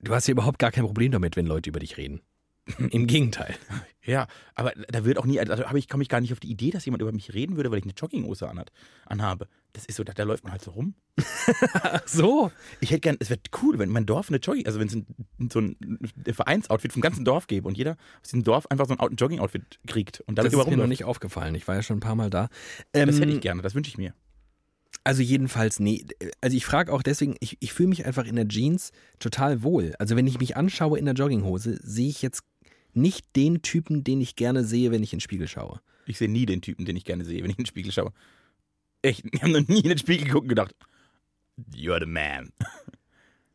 du 0.00 0.14
hast 0.14 0.26
ja 0.26 0.32
überhaupt 0.32 0.58
gar 0.58 0.70
kein 0.70 0.84
Problem 0.84 1.12
damit, 1.12 1.36
wenn 1.36 1.46
Leute 1.46 1.70
über 1.70 1.80
dich 1.80 1.96
reden. 1.96 2.20
Im 2.90 3.06
Gegenteil. 3.06 3.54
Ja, 4.02 4.28
aber 4.54 4.72
da 4.88 5.04
wird 5.04 5.18
auch 5.18 5.26
nie, 5.26 5.40
also 5.40 5.64
ich, 5.74 5.88
komme 5.88 6.02
ich 6.02 6.08
gar 6.08 6.20
nicht 6.20 6.32
auf 6.32 6.40
die 6.40 6.50
Idee, 6.50 6.70
dass 6.70 6.84
jemand 6.84 7.02
über 7.02 7.12
mich 7.12 7.34
reden 7.34 7.56
würde, 7.56 7.70
weil 7.70 7.78
ich 7.78 7.84
eine 7.84 7.92
Jogginghose 7.92 8.48
anhat, 8.48 8.70
anhabe. 9.04 9.48
Das 9.72 9.84
ist 9.84 9.96
so, 9.96 10.04
da, 10.04 10.12
da 10.12 10.22
läuft 10.22 10.44
man 10.44 10.52
halt 10.52 10.62
so 10.62 10.70
rum. 10.70 10.94
so. 12.06 12.50
Ich 12.80 12.90
hätte 12.90 13.00
gern, 13.00 13.16
es 13.18 13.30
wäre 13.30 13.40
cool, 13.62 13.78
wenn 13.78 13.90
mein 13.90 14.06
Dorf 14.06 14.28
eine 14.28 14.38
Jogging, 14.38 14.66
also 14.66 14.78
wenn 14.78 14.86
es 14.88 14.94
ein, 14.94 15.06
so 15.52 15.60
ein 15.60 15.76
Vereinsoutfit 16.30 16.92
vom 16.92 17.02
ganzen 17.02 17.24
Dorf 17.24 17.46
gäbe 17.46 17.66
und 17.66 17.76
jeder 17.76 17.96
aus 18.22 18.28
diesem 18.28 18.44
Dorf 18.44 18.66
einfach 18.68 18.86
so 18.86 18.96
ein 18.96 19.16
Jogging-Outfit 19.16 19.80
kriegt 19.86 20.20
und 20.20 20.38
damit 20.38 20.52
Das 20.52 20.60
ist 20.60 20.70
mir 20.70 20.76
noch 20.76 20.86
nicht 20.86 21.04
aufgefallen. 21.04 21.54
Ich 21.54 21.66
war 21.66 21.74
ja 21.74 21.82
schon 21.82 21.98
ein 21.98 22.00
paar 22.00 22.14
Mal 22.14 22.30
da. 22.30 22.48
Ähm, 22.92 23.08
das 23.08 23.20
hätte 23.20 23.32
ich 23.32 23.40
gerne, 23.40 23.62
das 23.62 23.74
wünsche 23.74 23.90
ich 23.90 23.98
mir. 23.98 24.14
Also 25.04 25.22
jedenfalls, 25.22 25.78
nee. 25.78 26.04
Also 26.40 26.56
ich 26.56 26.64
frage 26.64 26.92
auch 26.92 27.02
deswegen, 27.02 27.36
ich, 27.40 27.58
ich 27.60 27.72
fühle 27.72 27.90
mich 27.90 28.06
einfach 28.06 28.24
in 28.24 28.36
der 28.36 28.48
Jeans 28.48 28.92
total 29.18 29.62
wohl. 29.62 29.94
Also 29.98 30.16
wenn 30.16 30.26
ich 30.26 30.40
mich 30.40 30.56
anschaue 30.56 30.98
in 30.98 31.04
der 31.04 31.14
Jogginghose, 31.14 31.78
sehe 31.82 32.08
ich 32.08 32.22
jetzt 32.22 32.42
nicht 32.96 33.36
den 33.36 33.62
Typen, 33.62 34.04
den 34.04 34.20
ich 34.20 34.36
gerne 34.36 34.64
sehe, 34.64 34.90
wenn 34.90 35.02
ich 35.02 35.12
in 35.12 35.18
den 35.18 35.22
Spiegel 35.22 35.48
schaue. 35.48 35.80
Ich 36.06 36.18
sehe 36.18 36.28
nie 36.28 36.46
den 36.46 36.62
Typen, 36.62 36.84
den 36.84 36.96
ich 36.96 37.04
gerne 37.04 37.24
sehe, 37.24 37.42
wenn 37.42 37.50
ich 37.50 37.58
in 37.58 37.64
den 37.64 37.66
Spiegel 37.66 37.92
schaue. 37.92 38.12
Echt, 39.02 39.24
ich 39.30 39.42
habe 39.42 39.52
noch 39.52 39.68
nie 39.68 39.80
in 39.80 39.88
den 39.88 39.98
Spiegel 39.98 40.26
geguckt 40.26 40.44
und 40.44 40.48
gedacht, 40.48 40.74
you're 41.74 42.00
the 42.00 42.06
man. 42.06 42.50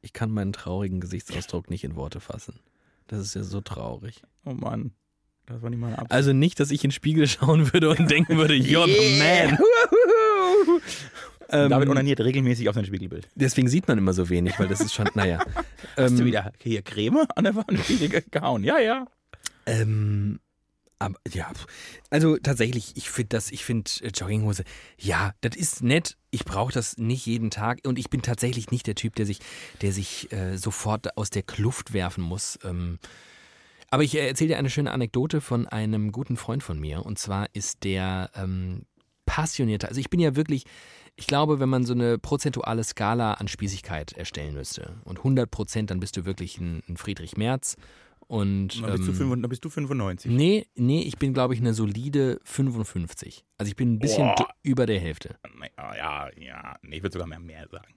Ich 0.03 0.13
kann 0.13 0.31
meinen 0.31 0.51
traurigen 0.51 0.99
Gesichtsausdruck 0.99 1.69
nicht 1.69 1.83
in 1.83 1.95
Worte 1.95 2.19
fassen. 2.19 2.59
Das 3.05 3.19
ist 3.19 3.35
ja 3.35 3.43
so 3.43 3.61
traurig. 3.61 4.23
Oh 4.45 4.53
Mann. 4.53 4.93
Das 5.45 5.61
war 5.61 5.69
nicht 5.69 5.79
meine 5.79 5.99
Absicht. 5.99 6.11
Also 6.11 6.33
nicht, 6.33 6.59
dass 6.59 6.71
ich 6.71 6.83
in 6.83 6.89
den 6.89 6.93
Spiegel 6.95 7.27
schauen 7.27 7.71
würde 7.71 7.91
und 7.91 8.09
denken 8.09 8.35
würde, 8.37 8.55
you're 8.55 8.87
the 8.87 9.19
man. 9.19 9.59
Ähm, 11.53 11.69
David 11.69 11.89
onaniert 11.89 12.21
regelmäßig 12.21 12.69
auf 12.69 12.75
sein 12.75 12.85
Spiegelbild. 12.85 13.27
Deswegen 13.35 13.67
sieht 13.67 13.85
man 13.85 13.97
immer 13.97 14.13
so 14.13 14.29
wenig, 14.29 14.57
weil 14.57 14.69
das 14.69 14.79
ist 14.79 14.93
schon, 14.93 15.09
naja. 15.15 15.43
Hast 15.97 16.11
ähm, 16.11 16.17
du 16.19 16.23
wieder 16.23 16.53
hier 16.61 16.81
Creme 16.81 17.25
an 17.35 17.43
der 17.43 17.55
Wand 17.55 17.77
gehauen? 18.31 18.63
Ja, 18.63 18.79
ja. 18.79 19.05
Ähm, 19.65 20.39
aber, 21.01 21.19
ja, 21.31 21.51
also 22.11 22.37
tatsächlich, 22.37 22.95
ich 22.95 23.09
finde 23.09 23.29
das, 23.29 23.51
ich 23.51 23.65
finde 23.65 23.89
äh, 24.01 24.09
Jogginghose, 24.09 24.63
ja, 24.99 25.33
das 25.41 25.55
ist 25.55 25.81
nett. 25.81 26.15
Ich 26.29 26.45
brauche 26.45 26.71
das 26.71 26.97
nicht 26.97 27.25
jeden 27.25 27.49
Tag 27.49 27.79
und 27.87 27.97
ich 27.97 28.11
bin 28.11 28.21
tatsächlich 28.21 28.69
nicht 28.69 28.85
der 28.85 28.93
Typ, 28.93 29.15
der 29.15 29.25
sich, 29.25 29.39
der 29.81 29.93
sich 29.93 30.31
äh, 30.31 30.57
sofort 30.57 31.17
aus 31.17 31.31
der 31.31 31.41
Kluft 31.41 31.93
werfen 31.93 32.23
muss. 32.23 32.59
Ähm, 32.63 32.99
aber 33.89 34.03
ich 34.03 34.15
erzähle 34.15 34.49
dir 34.49 34.57
eine 34.57 34.69
schöne 34.69 34.91
Anekdote 34.91 35.41
von 35.41 35.67
einem 35.67 36.11
guten 36.11 36.37
Freund 36.37 36.61
von 36.61 36.79
mir. 36.79 37.03
Und 37.03 37.17
zwar 37.17 37.47
ist 37.53 37.83
der 37.83 38.29
ähm, 38.35 38.85
passionierter. 39.25 39.89
Also 39.89 39.99
ich 39.99 40.09
bin 40.09 40.19
ja 40.19 40.35
wirklich, 40.35 40.65
ich 41.15 41.25
glaube, 41.25 41.59
wenn 41.59 41.69
man 41.69 41.83
so 41.83 41.93
eine 41.93 42.19
prozentuale 42.19 42.83
Skala 42.83 43.33
an 43.33 43.47
Spießigkeit 43.47 44.13
erstellen 44.13 44.53
müsste 44.53 45.01
und 45.03 45.17
100 45.17 45.49
Prozent, 45.49 45.89
dann 45.89 45.99
bist 45.99 46.15
du 46.15 46.25
wirklich 46.25 46.59
ein, 46.59 46.83
ein 46.87 46.95
Friedrich 46.95 47.37
Merz. 47.37 47.75
Und, 48.31 48.81
dann, 48.81 48.95
bist 48.95 49.19
du, 49.19 49.23
ähm, 49.23 49.41
dann 49.41 49.49
bist 49.49 49.65
du 49.65 49.69
95. 49.69 50.31
Nee, 50.31 50.65
nee, 50.75 51.01
ich 51.01 51.17
bin, 51.17 51.33
glaube 51.33 51.53
ich, 51.53 51.59
eine 51.59 51.73
solide 51.73 52.39
55. 52.45 53.43
Also 53.57 53.69
ich 53.69 53.75
bin 53.75 53.95
ein 53.95 53.99
bisschen 53.99 54.33
Boah. 54.37 54.47
über 54.63 54.85
der 54.85 55.01
Hälfte. 55.01 55.35
Ja, 55.77 56.29
ja, 56.39 56.77
nee, 56.81 56.95
ich 56.95 57.03
würde 57.03 57.11
sogar 57.11 57.27
mehr, 57.27 57.41
mehr 57.41 57.67
sagen. 57.69 57.93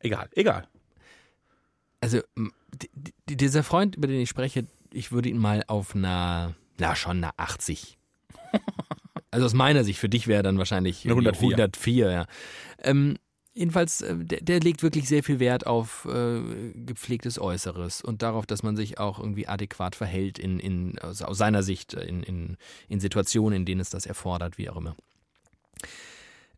Egal, 0.00 0.28
egal. 0.34 0.68
Also, 2.02 2.20
dieser 3.26 3.62
Freund, 3.62 3.96
über 3.96 4.06
den 4.06 4.20
ich 4.20 4.28
spreche, 4.28 4.66
ich 4.92 5.12
würde 5.12 5.30
ihn 5.30 5.38
mal 5.38 5.64
auf 5.66 5.94
einer, 5.94 6.54
na 6.76 6.94
schon, 6.94 7.16
einer 7.16 7.32
80 7.38 7.96
Also 9.30 9.46
aus 9.46 9.54
meiner 9.54 9.82
Sicht, 9.82 9.98
für 9.98 10.10
dich 10.10 10.28
wäre 10.28 10.42
dann 10.42 10.58
wahrscheinlich 10.58 11.08
104. 11.08 11.52
104 11.52 12.10
ja. 12.10 12.26
Ähm, 12.82 13.16
jedenfalls, 13.56 14.02
äh, 14.02 14.14
der, 14.16 14.40
der, 14.40 14.60
legt 14.60 14.82
wirklich 14.82 15.08
sehr 15.08 15.24
viel 15.24 15.40
Wert 15.40 15.66
auf 15.66 16.04
äh, 16.04 16.40
gepflegtes 16.74 17.40
Äußeres 17.40 18.02
und 18.02 18.22
darauf, 18.22 18.46
dass 18.46 18.62
man 18.62 18.76
sich 18.76 18.98
auch 18.98 19.18
irgendwie 19.18 19.48
adäquat 19.48 19.96
verhält 19.96 20.38
in, 20.38 20.60
in, 20.60 20.98
aus, 21.00 21.22
aus 21.22 21.38
seiner 21.38 21.62
Sicht 21.62 21.94
in, 21.94 22.22
in, 22.22 22.56
in 22.88 23.00
Situationen, 23.00 23.60
in 23.60 23.64
denen 23.64 23.80
es 23.80 23.90
das 23.90 24.06
erfordert, 24.06 24.58
wie 24.58 24.68
auch 24.70 24.76
immer. 24.76 24.94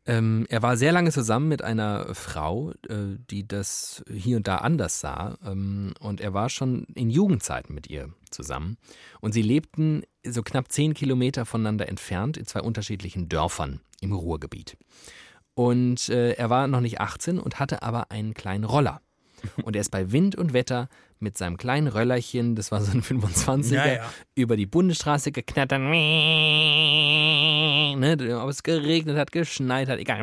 Ähm, 0.07 0.47
er 0.49 0.63
war 0.63 0.79
sehr 0.79 0.93
lange 0.93 1.13
zusammen 1.13 1.49
mit 1.49 1.63
einer 1.63 2.15
Frau, 2.15 2.73
äh, 2.89 3.19
die 3.31 3.47
das 3.47 4.03
hier 4.11 4.39
und 4.39 4.49
da 4.49 4.57
anders 4.57 5.01
sah. 5.01 5.37
Ähm, 5.45 5.93
und 6.01 6.23
er 6.23 6.33
war 6.33 6.49
schon 6.49 6.85
in 6.95 7.11
Jugendzeiten 7.11 7.75
mit 7.75 7.91
ihr 7.91 8.09
zusammen. 8.31 8.79
Und 9.21 9.33
sie 9.33 9.43
lebten 9.43 10.03
so 10.27 10.43
knapp 10.43 10.73
zehn 10.73 10.95
Kilometer 10.95 11.45
voneinander 11.45 11.89
entfernt 11.89 12.39
in 12.39 12.47
zwei 12.47 12.63
unterschiedlichen 12.63 13.29
Dörfern 13.29 13.81
im 14.01 14.13
Ruhrgebiet. 14.13 14.79
Und 15.59 16.09
äh, 16.09 16.35
er 16.35 16.51
war 16.51 16.69
noch 16.69 16.81
nicht 16.81 17.01
18 17.01 17.41
und 17.41 17.59
hatte 17.59 17.83
aber 17.83 18.13
einen 18.13 18.33
kleinen 18.33 18.63
Roller. 18.63 19.01
Und 19.65 19.75
er 19.75 19.81
ist 19.81 19.91
bei 19.91 20.13
Wind 20.13 20.37
und 20.37 20.53
Wetter 20.53 20.89
mit 21.19 21.37
seinem 21.37 21.57
kleinen 21.57 21.89
Röllerchen, 21.89 22.55
das 22.55 22.71
war 22.71 22.81
so 22.81 22.93
ein 22.93 23.03
25er, 23.03 23.75
ja, 23.75 23.87
ja. 23.95 24.09
über 24.37 24.57
die 24.57 24.67
Bundesstraße 24.67 25.33
geknattert. 25.33 25.81
Ne, 27.99 28.41
ob 28.41 28.49
es 28.49 28.63
geregnet 28.63 29.17
hat, 29.17 29.33
geschneit 29.33 29.89
hat, 29.89 29.99
egal. 29.99 30.21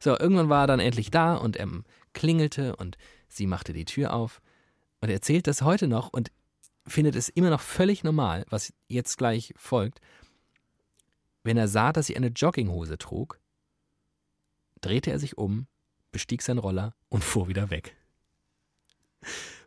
So, 0.00 0.18
irgendwann 0.18 0.48
war 0.48 0.64
er 0.64 0.66
dann 0.66 0.80
endlich 0.80 1.12
da 1.12 1.36
und 1.36 1.56
er 1.56 1.68
klingelte 2.14 2.74
und 2.74 2.98
sie 3.28 3.46
machte 3.46 3.72
die 3.72 3.84
Tür 3.84 4.14
auf. 4.14 4.42
Und 5.00 5.10
er 5.10 5.14
erzählt 5.14 5.46
das 5.46 5.62
heute 5.62 5.86
noch 5.86 6.08
und 6.12 6.32
findet 6.88 7.14
es 7.14 7.28
immer 7.28 7.50
noch 7.50 7.60
völlig 7.60 8.02
normal, 8.02 8.44
was 8.50 8.72
jetzt 8.88 9.16
gleich 9.16 9.54
folgt. 9.56 10.00
Wenn 11.44 11.56
er 11.56 11.68
sah, 11.68 11.92
dass 11.92 12.06
sie 12.06 12.16
eine 12.16 12.28
Jogginghose 12.28 12.98
trug, 12.98 13.40
drehte 14.80 15.10
er 15.10 15.18
sich 15.18 15.38
um, 15.38 15.66
bestieg 16.10 16.42
seinen 16.42 16.58
Roller 16.58 16.94
und 17.08 17.24
fuhr 17.24 17.48
wieder 17.48 17.70
weg. 17.70 17.96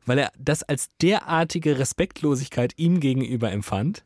Weil 0.06 0.20
er 0.20 0.32
das 0.38 0.64
als 0.64 0.90
derartige 1.02 1.80
Respektlosigkeit 1.80 2.74
ihm 2.78 3.00
gegenüber 3.00 3.52
empfand, 3.52 4.04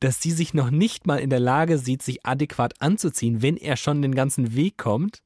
dass 0.00 0.20
sie 0.20 0.32
sich 0.32 0.54
noch 0.54 0.70
nicht 0.70 1.06
mal 1.06 1.20
in 1.20 1.30
der 1.30 1.40
Lage 1.40 1.78
sieht, 1.78 2.02
sich 2.02 2.26
adäquat 2.26 2.80
anzuziehen, 2.80 3.42
wenn 3.42 3.56
er 3.56 3.76
schon 3.76 4.02
den 4.02 4.14
ganzen 4.14 4.54
Weg 4.54 4.78
kommt, 4.78 5.22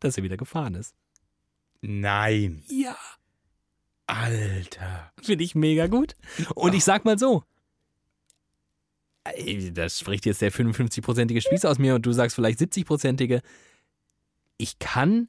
dass 0.00 0.16
er 0.16 0.24
wieder 0.24 0.36
gefahren 0.36 0.74
ist. 0.74 0.94
Nein. 1.80 2.62
Ja. 2.68 2.96
Alter. 4.06 5.12
Finde 5.22 5.44
ich 5.44 5.54
mega 5.54 5.86
gut. 5.86 6.16
Und 6.54 6.74
ich 6.74 6.84
sag 6.84 7.04
mal 7.04 7.18
so, 7.18 7.44
das 9.72 9.98
spricht 9.98 10.26
jetzt 10.26 10.42
der 10.42 10.52
55-prozentige 10.52 11.40
Spießer 11.40 11.70
aus 11.70 11.78
mir 11.78 11.94
und 11.94 12.04
du 12.06 12.12
sagst 12.12 12.34
vielleicht 12.34 12.60
70-prozentige. 12.60 13.40
Ich 14.56 14.78
kann, 14.78 15.28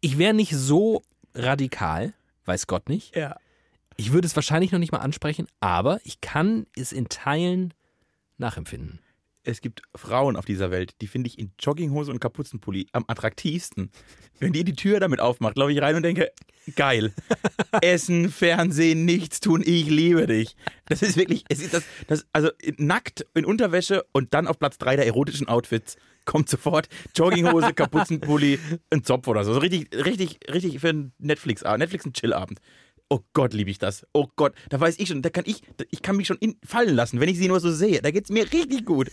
ich 0.00 0.18
wäre 0.18 0.34
nicht 0.34 0.52
so 0.52 1.02
radikal, 1.34 2.14
weiß 2.44 2.66
Gott 2.66 2.88
nicht. 2.88 3.14
Ja. 3.14 3.36
Ich 3.96 4.12
würde 4.12 4.26
es 4.26 4.36
wahrscheinlich 4.36 4.72
noch 4.72 4.78
nicht 4.78 4.92
mal 4.92 4.98
ansprechen, 4.98 5.46
aber 5.60 6.00
ich 6.04 6.20
kann 6.20 6.66
es 6.76 6.92
in 6.92 7.08
Teilen 7.08 7.72
nachempfinden. 8.38 9.00
Es 9.46 9.60
gibt 9.60 9.82
Frauen 9.94 10.36
auf 10.36 10.44
dieser 10.44 10.72
Welt, 10.72 10.94
die 11.00 11.06
finde 11.06 11.28
ich 11.28 11.38
in 11.38 11.52
Jogginghose 11.60 12.10
und 12.10 12.18
Kapuzenpulli 12.18 12.88
am 12.90 13.04
attraktivsten. 13.06 13.92
Wenn 14.40 14.52
die 14.52 14.64
die 14.64 14.74
Tür 14.74 14.98
damit 14.98 15.20
aufmacht, 15.20 15.56
laufe 15.56 15.72
ich 15.72 15.80
rein 15.80 15.94
und 15.94 16.02
denke, 16.02 16.32
geil. 16.74 17.14
Essen, 17.80 18.30
Fernsehen, 18.30 19.04
nichts 19.04 19.38
tun, 19.38 19.62
ich 19.64 19.88
liebe 19.88 20.26
dich. 20.26 20.56
Das 20.86 21.00
ist 21.00 21.16
wirklich, 21.16 21.44
es 21.48 21.60
ist 21.60 21.74
das, 21.74 21.84
das, 22.08 22.26
also 22.32 22.50
nackt 22.76 23.24
in 23.34 23.44
Unterwäsche 23.44 24.04
und 24.12 24.34
dann 24.34 24.48
auf 24.48 24.58
Platz 24.58 24.78
drei 24.78 24.96
der 24.96 25.06
erotischen 25.06 25.46
Outfits 25.46 25.96
kommt 26.24 26.48
sofort 26.48 26.88
Jogginghose, 27.14 27.72
Kapuzenpulli, 27.74 28.58
ein 28.90 29.04
Zopf 29.04 29.28
oder 29.28 29.44
so. 29.44 29.54
So 29.54 29.60
richtig, 29.60 29.94
richtig, 29.94 30.40
richtig 30.52 30.80
für 30.80 30.88
einen 30.88 31.12
Netflix, 31.18 31.62
Netflix 31.62 32.04
ein 32.04 32.12
Chillabend. 32.12 32.60
Oh 33.08 33.20
Gott, 33.34 33.54
liebe 33.54 33.70
ich 33.70 33.78
das. 33.78 34.04
Oh 34.12 34.26
Gott, 34.34 34.52
da 34.68 34.80
weiß 34.80 34.98
ich 34.98 35.08
schon, 35.08 35.22
da 35.22 35.30
kann 35.30 35.44
ich, 35.46 35.62
ich 35.90 36.02
kann 36.02 36.16
mich 36.16 36.26
schon 36.26 36.38
in, 36.38 36.56
fallen 36.64 36.96
lassen, 36.96 37.20
wenn 37.20 37.28
ich 37.28 37.38
sie 37.38 37.46
nur 37.46 37.60
so 37.60 37.70
sehe. 37.70 38.02
Da 38.02 38.10
geht 38.10 38.24
es 38.24 38.30
mir 38.30 38.52
richtig 38.52 38.84
gut. 38.84 39.12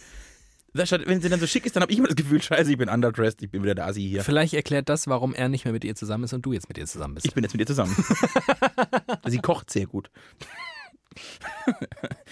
Wenn 0.73 1.21
sie 1.21 1.29
dann 1.29 1.39
so 1.39 1.45
schick 1.45 1.65
ist, 1.65 1.75
dann 1.75 1.83
habe 1.83 1.91
ich 1.91 1.99
immer 1.99 2.07
das 2.07 2.15
Gefühl, 2.15 2.41
scheiße, 2.41 2.71
ich 2.71 2.77
bin 2.77 2.89
underdressed, 2.89 3.43
ich 3.43 3.51
bin 3.51 3.63
wieder 3.63 3.75
der 3.75 3.85
Assi 3.85 4.01
hier. 4.01 4.23
Vielleicht 4.23 4.53
erklärt 4.55 4.89
das, 4.89 5.07
warum 5.07 5.35
er 5.35 5.47
nicht 5.47 5.65
mehr 5.65 5.73
mit 5.73 5.83
ihr 5.83 5.95
zusammen 5.95 6.23
ist 6.23 6.33
und 6.33 6.43
du 6.43 6.53
jetzt 6.53 6.67
mit 6.67 6.77
ihr 6.77 6.87
zusammen 6.87 7.13
bist. 7.13 7.27
Ich 7.27 7.33
bin 7.33 7.43
jetzt 7.43 7.53
mit 7.53 7.59
ihr 7.61 7.67
zusammen. 7.67 7.95
sie 9.25 9.39
kocht 9.39 9.69
sehr 9.69 9.85
gut. 9.85 10.09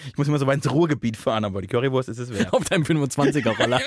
Ich 0.06 0.16
muss 0.16 0.28
immer 0.28 0.38
so 0.38 0.46
weit 0.46 0.56
ins 0.56 0.70
Ruhrgebiet 0.70 1.16
fahren, 1.16 1.44
aber 1.44 1.62
die 1.62 1.68
Currywurst 1.68 2.08
ist 2.08 2.18
es 2.18 2.32
wert. 2.32 2.52
Auf 2.52 2.64
deinem 2.64 2.82
25er-Roller. 2.82 3.80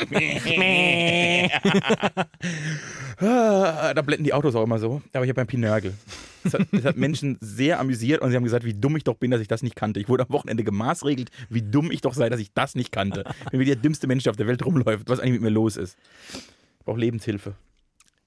da 3.20 4.02
blenden 4.02 4.24
die 4.24 4.34
Autos 4.34 4.56
auch 4.56 4.64
immer 4.64 4.80
so. 4.80 5.02
Aber 5.14 5.26
ich 5.26 5.30
habe 5.30 5.42
ein 5.42 5.48
Pinörgel. 5.48 5.94
Das 6.44 6.54
hat, 6.54 6.68
das 6.72 6.86
hat 6.86 6.98
Menschen 6.98 7.38
sehr 7.42 7.80
amüsiert 7.80 8.22
und 8.22 8.30
sie 8.30 8.36
haben 8.36 8.44
gesagt, 8.44 8.66
wie 8.66 8.74
dumm 8.74 8.96
ich 8.96 9.04
doch 9.04 9.16
bin, 9.16 9.32
dass 9.32 9.42
ich 9.42 9.48
das 9.48 9.64
nicht 9.64 9.76
kannte. 9.76 10.00
Ich 10.00 10.08
wurde 10.08 10.24
am 10.24 10.30
Wochenende 10.30 10.64
gemaßregelt, 10.64 11.32
wie 11.50 11.62
dumm 11.62 11.92
ich 11.92 12.02
doch 12.02 12.14
sei, 12.14 12.30
dass 12.30 12.40
ich 12.40 12.54
das 12.54 12.76
nicht 12.76 12.92
kannte. 12.92 13.24
Bin 13.52 13.60
wie 13.60 13.66
der 13.66 13.76
dümmste 13.76 14.08
Mensch, 14.08 14.24
der 14.24 14.32
auf 14.32 14.38
der 14.38 14.48
Welt 14.48 14.66
rumläuft, 14.66 15.10
was 15.10 15.20
eigentlich 15.20 15.34
mit 15.34 15.42
mir 15.42 15.50
los 15.50 15.76
ist. 15.76 15.98
Ich 16.80 16.86
brauche 16.86 17.00
Lebenshilfe. 17.00 17.56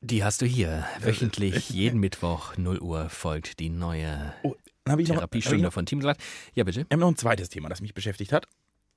Die 0.00 0.22
hast 0.22 0.42
du 0.42 0.46
hier. 0.46 0.86
Wöchentlich, 1.00 1.70
jeden 1.70 1.98
Mittwoch, 1.98 2.56
0 2.56 2.78
Uhr, 2.78 3.08
folgt 3.08 3.58
die 3.58 3.68
neue 3.68 4.32
Oh, 4.44 4.54
habe 4.90 5.02
ich 5.02 5.08
ich 5.08 5.14
Therapiestunde 5.14 5.64
noch, 5.64 5.72
von 5.72 5.86
Team 5.86 6.00
Salat. 6.00 6.18
Ja, 6.54 6.64
bitte. 6.64 6.80
wir 6.80 6.86
haben 6.90 7.00
noch 7.00 7.08
ein 7.08 7.16
zweites 7.16 7.48
Thema, 7.48 7.68
das 7.68 7.80
mich 7.80 7.94
beschäftigt 7.94 8.32
hat. 8.32 8.46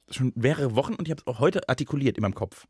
Schon 0.09 0.33
mehrere 0.35 0.75
Wochen 0.75 0.95
und 0.95 1.07
ich 1.07 1.11
habe 1.11 1.21
es 1.21 1.27
auch 1.27 1.39
heute 1.39 1.67
artikuliert 1.69 2.17
in 2.17 2.21
meinem 2.21 2.35
Kopf. 2.35 2.67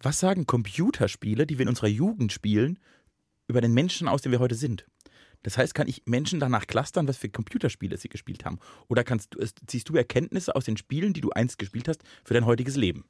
Was 0.00 0.18
sagen 0.18 0.46
Computerspiele, 0.46 1.46
die 1.46 1.58
wir 1.58 1.62
in 1.64 1.68
unserer 1.68 1.88
Jugend 1.88 2.32
spielen, 2.32 2.78
über 3.46 3.60
den 3.60 3.72
Menschen 3.72 4.08
aus, 4.08 4.22
den 4.22 4.32
wir 4.32 4.40
heute 4.40 4.54
sind? 4.54 4.86
Das 5.42 5.58
heißt, 5.58 5.74
kann 5.74 5.88
ich 5.88 6.02
Menschen 6.06 6.40
danach 6.40 6.66
clustern, 6.66 7.08
was 7.08 7.16
für 7.16 7.28
Computerspiele 7.28 7.96
sie 7.96 8.08
gespielt 8.08 8.44
haben? 8.44 8.58
Oder 8.88 9.04
kannst 9.04 9.34
du, 9.34 9.44
ziehst 9.66 9.88
du 9.88 9.96
Erkenntnisse 9.96 10.54
aus 10.54 10.64
den 10.64 10.76
Spielen, 10.76 11.12
die 11.12 11.20
du 11.20 11.30
einst 11.30 11.58
gespielt 11.58 11.88
hast, 11.88 12.02
für 12.24 12.34
dein 12.34 12.46
heutiges 12.46 12.76
Leben? 12.76 13.04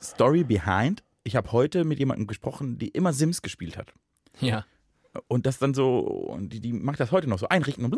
Story 0.00 0.44
behind. 0.44 1.02
Ich 1.24 1.34
habe 1.36 1.50
heute 1.52 1.84
mit 1.84 1.98
jemandem 1.98 2.26
gesprochen, 2.26 2.78
die 2.78 2.88
immer 2.88 3.12
Sims 3.12 3.42
gespielt 3.42 3.76
hat. 3.76 3.92
Ja. 4.40 4.64
Und 5.26 5.46
das 5.46 5.58
dann 5.58 5.74
so, 5.74 6.00
und 6.00 6.52
die, 6.52 6.60
die 6.60 6.72
macht 6.72 7.00
das 7.00 7.12
heute 7.12 7.28
noch 7.28 7.38
so 7.38 7.48
einrichten 7.48 7.84
und 7.84 7.96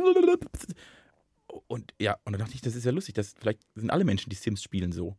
und 1.66 1.94
ja, 2.00 2.16
und 2.24 2.32
dann 2.32 2.40
dachte 2.40 2.54
ich, 2.54 2.60
das 2.60 2.76
ist 2.76 2.84
ja 2.84 2.92
lustig, 2.92 3.14
das, 3.14 3.34
vielleicht 3.38 3.60
sind 3.74 3.90
alle 3.90 4.04
Menschen, 4.04 4.30
die 4.30 4.36
Sims 4.36 4.62
spielen, 4.62 4.92
so. 4.92 5.16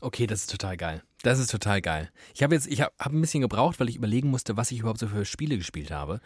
Okay, 0.00 0.26
das 0.26 0.42
ist 0.42 0.50
total 0.50 0.76
geil. 0.76 1.02
Das 1.22 1.38
ist 1.38 1.50
total 1.50 1.80
geil. 1.80 2.10
Ich 2.34 2.42
habe 2.42 2.54
jetzt, 2.54 2.66
ich 2.66 2.80
habe 2.80 2.92
hab 2.98 3.12
ein 3.12 3.20
bisschen 3.20 3.40
gebraucht, 3.40 3.80
weil 3.80 3.88
ich 3.88 3.96
überlegen 3.96 4.30
musste, 4.30 4.56
was 4.56 4.70
ich 4.70 4.80
überhaupt 4.80 5.00
so 5.00 5.08
für 5.08 5.24
Spiele 5.24 5.56
gespielt 5.56 5.90
habe. 5.90 6.20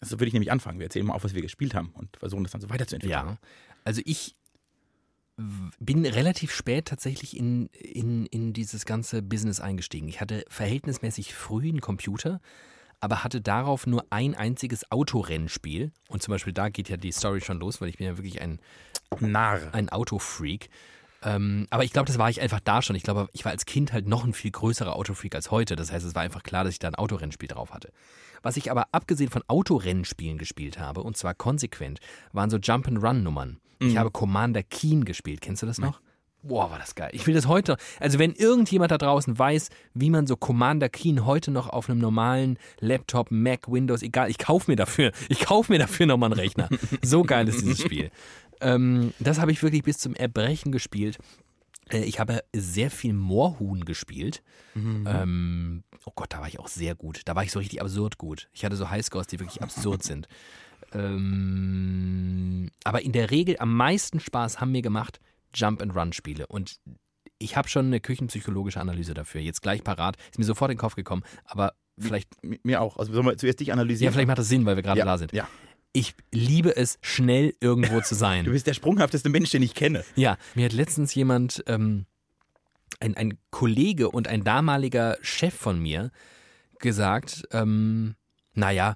Also 0.00 0.18
würde 0.18 0.26
ich 0.26 0.32
nämlich 0.32 0.52
anfangen. 0.52 0.78
Wir 0.78 0.86
erzählen 0.86 1.06
mal 1.06 1.14
auf, 1.14 1.24
was 1.24 1.34
wir 1.34 1.42
gespielt 1.42 1.74
haben 1.74 1.90
und 1.94 2.16
versuchen 2.16 2.42
das 2.42 2.52
dann 2.52 2.60
so 2.60 2.70
weiterzuentwickeln. 2.70 3.26
Ja. 3.26 3.38
Also 3.84 4.02
ich 4.04 4.36
bin 5.78 6.04
relativ 6.04 6.52
spät 6.52 6.86
tatsächlich 6.86 7.36
in, 7.36 7.66
in, 7.68 8.26
in 8.26 8.52
dieses 8.52 8.84
ganze 8.84 9.22
Business 9.22 9.60
eingestiegen. 9.60 10.08
Ich 10.08 10.20
hatte 10.20 10.44
verhältnismäßig 10.48 11.34
früh 11.34 11.68
einen 11.68 11.80
Computer, 11.80 12.40
aber 13.00 13.24
hatte 13.24 13.40
darauf 13.40 13.86
nur 13.86 14.04
ein 14.10 14.34
einziges 14.34 14.90
Autorennspiel. 14.90 15.92
Und 16.08 16.22
zum 16.22 16.32
Beispiel 16.32 16.52
da 16.52 16.68
geht 16.68 16.88
ja 16.88 16.96
die 16.96 17.12
Story 17.12 17.40
schon 17.40 17.58
los, 17.58 17.80
weil 17.80 17.88
ich 17.88 17.98
bin 17.98 18.06
ja 18.06 18.16
wirklich 18.16 18.40
ein, 18.40 18.60
Narr. 19.20 19.60
ein 19.72 19.88
Autofreak. 19.88 20.68
Ähm, 21.22 21.66
aber 21.70 21.84
ich 21.84 21.92
glaube, 21.92 22.06
das 22.06 22.18
war 22.18 22.30
ich 22.30 22.40
einfach 22.40 22.60
da 22.60 22.80
schon. 22.82 22.96
Ich 22.96 23.02
glaube, 23.02 23.28
ich 23.32 23.44
war 23.44 23.52
als 23.52 23.66
Kind 23.66 23.92
halt 23.92 24.06
noch 24.06 24.24
ein 24.24 24.32
viel 24.32 24.50
größerer 24.50 24.96
Autofreak 24.96 25.34
als 25.34 25.50
heute. 25.50 25.76
Das 25.76 25.92
heißt, 25.92 26.06
es 26.06 26.14
war 26.14 26.22
einfach 26.22 26.42
klar, 26.42 26.64
dass 26.64 26.72
ich 26.72 26.78
da 26.78 26.88
ein 26.88 26.94
Autorennspiel 26.94 27.48
drauf 27.48 27.72
hatte. 27.72 27.92
Was 28.42 28.56
ich 28.56 28.70
aber 28.70 28.86
abgesehen 28.92 29.30
von 29.30 29.42
Autorennspielen 29.48 30.38
gespielt 30.38 30.78
habe, 30.78 31.02
und 31.02 31.16
zwar 31.16 31.34
konsequent, 31.34 32.00
waren 32.32 32.48
so 32.48 32.56
Jump-and-Run-Nummern. 32.56 33.60
Ich 33.80 33.96
habe 33.96 34.10
Commander 34.10 34.62
Keen 34.62 35.04
gespielt. 35.04 35.40
Kennst 35.40 35.62
du 35.62 35.66
das 35.66 35.78
noch? 35.78 36.00
Boah, 36.42 36.70
war 36.70 36.78
das 36.78 36.94
geil. 36.94 37.10
Ich 37.12 37.26
will 37.26 37.34
das 37.34 37.46
heute. 37.46 37.76
Also, 37.98 38.18
wenn 38.18 38.32
irgendjemand 38.32 38.90
da 38.90 38.98
draußen 38.98 39.38
weiß, 39.38 39.68
wie 39.94 40.08
man 40.08 40.26
so 40.26 40.36
Commander 40.36 40.88
Keen 40.88 41.26
heute 41.26 41.50
noch 41.50 41.68
auf 41.68 41.90
einem 41.90 41.98
normalen 41.98 42.58
Laptop, 42.80 43.30
Mac, 43.30 43.70
Windows, 43.70 44.02
egal, 44.02 44.30
ich 44.30 44.38
kaufe 44.38 44.70
mir 44.70 44.76
dafür, 44.76 45.12
ich 45.28 45.40
kaufe 45.40 45.70
mir 45.70 45.78
dafür 45.78 46.06
nochmal 46.06 46.32
einen 46.32 46.40
Rechner. 46.40 46.68
So 47.02 47.22
geil 47.24 47.46
ist 47.48 47.60
dieses 47.60 47.80
Spiel. 47.82 48.10
Ähm, 48.62 49.12
das 49.18 49.38
habe 49.38 49.52
ich 49.52 49.62
wirklich 49.62 49.82
bis 49.82 49.98
zum 49.98 50.14
Erbrechen 50.14 50.72
gespielt. 50.72 51.18
Äh, 51.90 52.04
Ich 52.04 52.18
habe 52.20 52.42
sehr 52.54 52.90
viel 52.90 53.12
Moorhuhn 53.12 53.84
gespielt. 53.84 54.42
Ähm, 54.74 55.82
oh 56.06 56.12
Gott, 56.14 56.32
da 56.32 56.40
war 56.40 56.48
ich 56.48 56.58
auch 56.58 56.68
sehr 56.68 56.94
gut. 56.94 57.22
Da 57.26 57.34
war 57.36 57.42
ich 57.44 57.52
so 57.52 57.58
richtig 57.58 57.82
absurd 57.82 58.16
gut. 58.18 58.48
Ich 58.54 58.64
hatte 58.64 58.76
so 58.76 58.88
Highscores, 58.88 59.26
die 59.26 59.40
wirklich 59.40 59.62
absurd 59.62 60.02
sind. 60.02 60.26
Ähm, 60.92 62.70
aber 62.84 63.02
in 63.02 63.12
der 63.12 63.30
Regel 63.30 63.56
am 63.58 63.74
meisten 63.76 64.20
Spaß 64.20 64.60
haben 64.60 64.72
mir 64.72 64.82
gemacht 64.82 65.20
Jump-and-Run-Spiele. 65.54 66.46
Und 66.46 66.76
ich 67.38 67.56
habe 67.56 67.68
schon 67.68 67.86
eine 67.86 68.00
küchenpsychologische 68.00 68.80
Analyse 68.80 69.14
dafür. 69.14 69.40
Jetzt 69.40 69.62
gleich 69.62 69.82
parat. 69.82 70.16
Ist 70.30 70.38
mir 70.38 70.44
sofort 70.44 70.70
in 70.70 70.76
den 70.76 70.80
Kopf 70.80 70.94
gekommen. 70.94 71.22
Aber 71.44 71.72
vielleicht, 71.98 72.28
Mir 72.42 72.80
auch. 72.80 72.96
Also 72.96 73.12
sollen 73.12 73.26
wir 73.26 73.36
zuerst 73.36 73.60
dich 73.60 73.72
analysieren? 73.72 74.10
ja, 74.10 74.12
vielleicht 74.12 74.28
macht 74.28 74.38
das 74.38 74.48
Sinn, 74.48 74.66
weil 74.66 74.76
wir 74.76 74.82
gerade 74.82 74.98
ja, 74.98 75.04
da 75.04 75.18
sind. 75.18 75.32
Ja. 75.32 75.48
Ich 75.92 76.14
liebe 76.30 76.76
es, 76.76 76.98
schnell 77.02 77.54
irgendwo 77.60 78.00
zu 78.00 78.14
sein. 78.14 78.44
Du 78.44 78.52
bist 78.52 78.66
der 78.66 78.74
sprunghafteste 78.74 79.28
Mensch, 79.28 79.50
den 79.50 79.62
ich 79.62 79.74
kenne. 79.74 80.04
Ja, 80.14 80.36
mir 80.54 80.66
hat 80.66 80.72
letztens 80.72 81.14
jemand, 81.14 81.64
ähm, 81.66 82.06
ein, 83.00 83.16
ein 83.16 83.38
Kollege 83.50 84.10
und 84.10 84.28
ein 84.28 84.44
damaliger 84.44 85.16
Chef 85.22 85.54
von 85.54 85.80
mir, 85.80 86.10
gesagt, 86.78 87.44
ähm, 87.52 88.14
naja, 88.54 88.94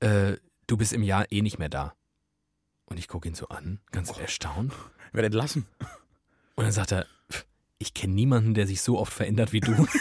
äh, 0.00 0.36
du 0.66 0.76
bist 0.76 0.92
im 0.92 1.02
Jahr 1.02 1.30
eh 1.30 1.42
nicht 1.42 1.58
mehr 1.58 1.68
da. 1.68 1.94
Und 2.90 2.98
ich 2.98 3.08
gucke 3.08 3.28
ihn 3.28 3.34
so 3.34 3.48
an, 3.48 3.80
ganz 3.92 4.10
erstaunt. 4.10 4.72
Wer 5.12 5.24
entlassen? 5.24 5.66
Und 6.56 6.64
dann 6.64 6.72
sagt 6.72 6.92
er, 6.92 7.06
"Pff, 7.32 7.46
ich 7.78 7.94
kenne 7.94 8.12
niemanden, 8.14 8.54
der 8.54 8.66
sich 8.66 8.82
so 8.82 8.98
oft 8.98 9.12
verändert 9.12 9.52
wie 9.52 9.60
du. 9.60 9.86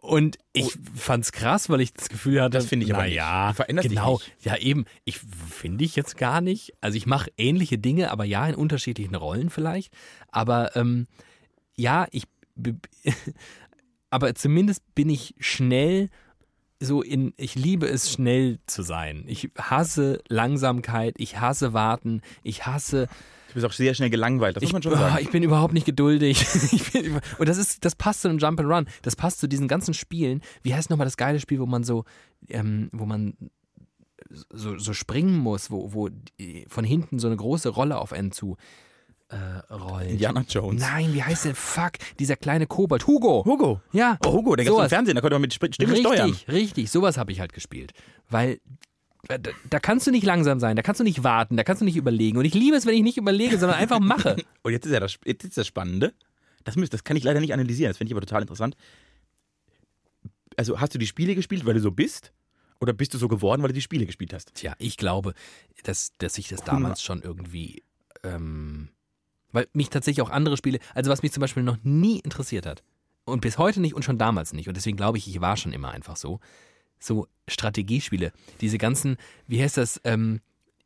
Und 0.00 0.36
ich 0.52 0.76
fand's 0.94 1.32
krass, 1.32 1.70
weil 1.70 1.80
ich 1.80 1.94
das 1.94 2.08
Gefühl 2.08 2.42
hatte, 2.42 2.58
Das 2.58 2.66
finde 2.66 2.84
ich 2.84 2.94
aber 2.94 3.04
nicht. 3.04 3.16
Du 3.18 3.54
veränderst 3.54 3.84
dich 3.88 3.96
genau, 3.96 4.14
nicht. 4.14 4.44
ja 4.44 4.56
eben, 4.56 4.84
ich 5.04 5.18
finde 5.18 5.84
ich 5.84 5.96
jetzt 5.96 6.16
gar 6.18 6.40
nicht. 6.40 6.74
Also 6.80 6.96
ich 6.98 7.06
mache 7.06 7.30
ähnliche 7.38 7.78
Dinge, 7.78 8.10
aber 8.10 8.24
ja, 8.24 8.46
in 8.46 8.54
unterschiedlichen 8.54 9.14
Rollen 9.14 9.48
vielleicht. 9.48 9.92
Aber 10.28 10.76
ähm, 10.76 11.06
ja, 11.74 12.06
ich, 12.10 12.24
aber 14.10 14.34
zumindest 14.34 14.82
bin 14.94 15.08
ich 15.08 15.34
schnell 15.38 16.10
so 16.82 17.02
in, 17.02 17.32
ich 17.36 17.54
liebe 17.54 17.86
es 17.86 18.12
schnell 18.12 18.58
zu 18.66 18.82
sein. 18.82 19.24
Ich 19.26 19.50
hasse 19.58 20.20
Langsamkeit, 20.28 21.14
ich 21.18 21.40
hasse 21.40 21.72
Warten, 21.72 22.22
ich 22.42 22.66
hasse 22.66 23.08
Du 23.48 23.56
bist 23.56 23.66
auch 23.66 23.72
sehr 23.72 23.92
schnell 23.92 24.08
gelangweilt. 24.08 24.56
Das 24.56 24.62
muss 24.62 24.70
ich, 24.70 24.72
man 24.72 24.82
schon 24.82 24.92
sagen. 24.92 25.18
ich 25.20 25.28
bin 25.28 25.42
überhaupt 25.42 25.74
nicht 25.74 25.84
geduldig. 25.84 26.42
bin, 26.94 27.20
und 27.38 27.48
das 27.50 27.58
ist, 27.58 27.84
das 27.84 27.94
passt 27.94 28.22
zu 28.22 28.28
einem 28.28 28.38
Jump 28.38 28.58
and 28.60 28.68
Run. 28.70 28.86
Das 29.02 29.14
passt 29.14 29.40
zu 29.40 29.46
diesen 29.46 29.68
ganzen 29.68 29.92
Spielen. 29.92 30.40
Wie 30.62 30.74
heißt 30.74 30.88
nochmal 30.88 31.04
das 31.04 31.18
geile 31.18 31.38
Spiel, 31.38 31.60
wo 31.60 31.66
man 31.66 31.84
so, 31.84 32.06
ähm, 32.48 32.88
wo 32.92 33.04
man 33.04 33.34
so, 34.30 34.78
so 34.78 34.94
springen 34.94 35.36
muss, 35.36 35.70
wo, 35.70 35.92
wo 35.92 36.08
von 36.68 36.84
hinten 36.84 37.18
so 37.18 37.26
eine 37.26 37.36
große 37.36 37.68
Rolle 37.68 37.98
auf 37.98 38.14
einen 38.14 38.32
zu 38.32 38.56
äh, 39.32 39.72
rollt. 39.72 40.10
Indiana 40.10 40.44
Jones. 40.48 40.80
Nein, 40.80 41.12
wie 41.14 41.22
heißt 41.22 41.46
der? 41.46 41.54
Fuck, 41.54 41.92
dieser 42.18 42.36
kleine 42.36 42.66
Kobold. 42.66 43.06
Hugo. 43.06 43.44
Hugo. 43.44 43.80
Ja. 43.92 44.18
Oh, 44.24 44.32
Hugo, 44.32 44.56
der 44.56 44.66
gab 44.66 44.76
es 44.76 44.82
im. 44.84 44.88
Fernsehen, 44.88 45.14
da 45.14 45.20
konnte 45.20 45.34
man 45.34 45.42
mit 45.42 45.54
Stimme 45.54 45.92
richtig, 45.92 46.00
steuern. 46.00 46.36
richtig. 46.48 46.90
Sowas 46.90 47.16
habe 47.16 47.32
ich 47.32 47.40
halt 47.40 47.52
gespielt. 47.52 47.92
Weil 48.28 48.60
äh, 49.28 49.38
da, 49.38 49.50
da 49.70 49.80
kannst 49.80 50.06
du 50.06 50.10
nicht 50.10 50.24
langsam 50.24 50.60
sein, 50.60 50.76
da 50.76 50.82
kannst 50.82 51.00
du 51.00 51.04
nicht 51.04 51.24
warten, 51.24 51.56
da 51.56 51.64
kannst 51.64 51.80
du 51.80 51.84
nicht 51.84 51.96
überlegen. 51.96 52.38
Und 52.38 52.44
ich 52.44 52.54
liebe 52.54 52.76
es, 52.76 52.86
wenn 52.86 52.94
ich 52.94 53.02
nicht 53.02 53.16
überlege, 53.16 53.58
sondern 53.58 53.78
einfach 53.78 54.00
mache. 54.00 54.36
Und 54.62 54.72
jetzt 54.72 54.86
ist 54.86 54.92
ja 54.92 55.00
das, 55.00 55.16
jetzt 55.24 55.44
ist 55.44 55.56
das 55.56 55.66
Spannende. 55.66 56.12
Das, 56.64 56.76
müsst, 56.76 56.92
das 56.92 57.04
kann 57.04 57.16
ich 57.16 57.24
leider 57.24 57.40
nicht 57.40 57.52
analysieren, 57.52 57.90
das 57.90 57.98
finde 57.98 58.10
ich 58.10 58.14
aber 58.14 58.24
total 58.24 58.42
interessant. 58.42 58.76
Also 60.56 60.80
hast 60.80 60.94
du 60.94 60.98
die 60.98 61.06
Spiele 61.06 61.34
gespielt, 61.34 61.64
weil 61.64 61.74
du 61.74 61.80
so 61.80 61.90
bist? 61.90 62.32
Oder 62.80 62.92
bist 62.92 63.14
du 63.14 63.18
so 63.18 63.28
geworden, 63.28 63.62
weil 63.62 63.68
du 63.68 63.74
die 63.74 63.80
Spiele 63.80 64.06
gespielt 64.06 64.34
hast? 64.34 64.54
Tja, 64.54 64.74
ich 64.78 64.96
glaube, 64.96 65.34
dass, 65.84 66.12
dass 66.18 66.36
ich 66.36 66.48
das 66.48 66.62
damals 66.64 67.00
schon 67.02 67.22
irgendwie. 67.22 67.82
Ähm, 68.24 68.88
weil 69.52 69.68
mich 69.72 69.88
tatsächlich 69.90 70.22
auch 70.22 70.30
andere 70.30 70.56
Spiele, 70.56 70.78
also 70.94 71.10
was 71.10 71.22
mich 71.22 71.32
zum 71.32 71.40
Beispiel 71.40 71.62
noch 71.62 71.78
nie 71.82 72.18
interessiert 72.20 72.66
hat 72.66 72.82
und 73.24 73.40
bis 73.40 73.58
heute 73.58 73.80
nicht 73.80 73.94
und 73.94 74.04
schon 74.04 74.18
damals 74.18 74.52
nicht, 74.52 74.68
und 74.68 74.76
deswegen 74.76 74.96
glaube 74.96 75.18
ich, 75.18 75.28
ich 75.28 75.40
war 75.40 75.56
schon 75.56 75.72
immer 75.72 75.90
einfach 75.92 76.16
so, 76.16 76.40
so 76.98 77.26
Strategiespiele, 77.48 78.32
diese 78.60 78.78
ganzen, 78.78 79.16
wie 79.46 79.62
heißt 79.62 79.76
das, 79.76 80.00
ähm, 80.04 80.40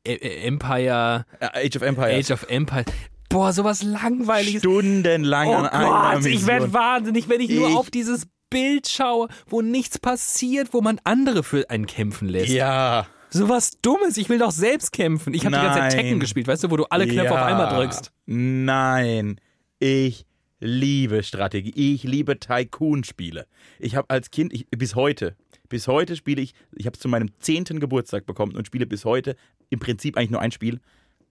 E- 0.07 0.13
E- 0.15 0.47
Empire, 0.47 1.25
Age 1.41 1.77
of 1.77 1.83
Empires. 1.83 2.27
Age 2.27 2.31
of 2.33 2.49
Empire. 2.49 2.85
Boah, 3.29 3.53
sowas 3.53 3.83
langweiliges. 3.83 4.61
Stundenlang 4.63 5.49
Oh 5.49 5.55
an 5.55 5.67
einer 5.67 6.15
Gott, 6.21 6.27
ich 6.27 6.47
werde 6.47 6.73
wahnsinnig, 6.73 7.29
wenn 7.29 7.41
ich, 7.41 7.51
Ich- 7.51 7.57
nur 7.59 7.77
auf 7.77 7.91
dieses 7.91 8.29
Bild 8.49 8.89
schaue, 8.89 9.27
wo 9.49 9.63
nichts 9.63 9.99
passiert, 9.99 10.73
wo 10.73 10.81
man 10.81 11.01
andere 11.03 11.43
für 11.43 11.69
einen 11.71 11.87
kämpfen 11.87 12.29
lässt. 12.29 12.53
Ja. 12.53 13.09
Sowas 13.37 13.79
Dummes, 13.83 14.17
ich 14.17 14.31
will 14.31 14.39
doch 14.39 14.51
selbst 14.51 14.93
kämpfen. 14.93 15.35
Ich 15.35 15.45
habe 15.45 15.55
die 15.55 15.63
ganze 15.63 15.79
Zeit. 15.79 15.93
Tekken 15.93 16.21
gespielt, 16.21 16.47
weißt 16.47 16.65
du, 16.65 16.71
wo 16.71 16.77
du 16.79 16.85
alle 16.85 17.07
Knöpfe 17.07 17.27
ja. 17.27 17.31
auf 17.33 17.47
einmal 17.47 17.69
drückst. 17.69 18.11
Nein. 18.25 19.39
Ich 19.79 20.25
liebe 20.59 21.23
Strategie. 21.23 21.73
Ich 21.75 22.03
liebe 22.03 22.39
Tycoon-Spiele. 22.39 23.47
Ich 23.79 23.95
habe 23.95 24.09
als 24.09 24.31
Kind, 24.31 24.55
ich, 24.55 24.67
bis 24.71 24.95
heute, 24.95 25.37
bis 25.69 25.87
heute 25.87 26.17
spiele 26.17 26.41
ich, 26.41 26.55
ich 26.75 26.87
habe 26.87 26.95
es 26.95 27.01
zu 27.01 27.09
meinem 27.09 27.31
zehnten 27.39 27.79
Geburtstag 27.79 28.25
bekommen 28.25 28.57
und 28.57 28.67
spiele 28.67 28.87
bis 28.87 29.05
heute 29.05 29.37
im 29.69 29.81
Prinzip 29.81 30.17
eigentlich 30.17 30.31
nur 30.31 30.41
ein 30.41 30.53
Spiel. 30.53 30.81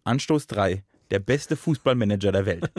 Anstoß 0.04 0.46
3. 0.46 0.84
Der 1.10 1.20
beste 1.20 1.56
Fußballmanager 1.56 2.32
der 2.32 2.46
Welt. 2.46 2.72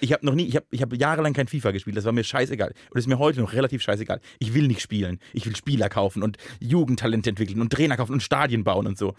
Ich 0.00 0.12
habe 0.12 0.24
noch 0.24 0.34
nie, 0.34 0.46
ich 0.46 0.56
habe 0.56 0.66
ich 0.70 0.82
hab 0.82 0.92
jahrelang 0.94 1.32
kein 1.32 1.48
FIFA 1.48 1.72
gespielt, 1.72 1.96
das 1.96 2.04
war 2.04 2.12
mir 2.12 2.24
scheißegal. 2.24 2.72
Und 2.90 2.98
ist 2.98 3.08
mir 3.08 3.18
heute 3.18 3.40
noch 3.40 3.52
relativ 3.52 3.82
scheißegal. 3.82 4.20
Ich 4.38 4.54
will 4.54 4.66
nicht 4.66 4.80
spielen. 4.80 5.18
Ich 5.32 5.46
will 5.46 5.56
Spieler 5.56 5.88
kaufen 5.88 6.22
und 6.22 6.36
Jugendtalente 6.60 7.30
entwickeln 7.30 7.60
und 7.60 7.72
Trainer 7.72 7.96
kaufen 7.96 8.12
und 8.12 8.22
Stadien 8.22 8.64
bauen 8.64 8.86
und 8.86 8.98
so. 8.98 9.14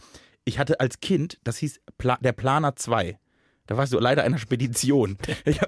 Ich 0.45 0.57
hatte 0.59 0.79
als 0.79 0.99
Kind, 0.99 1.39
das 1.43 1.57
hieß 1.57 1.81
Pla 1.97 2.17
der 2.21 2.33
Planer 2.33 2.75
2. 2.75 3.17
Da 3.69 3.77
warst 3.77 3.93
du 3.93 3.99
leider 3.99 4.23
einer 4.23 4.39
Spedition. 4.39 5.15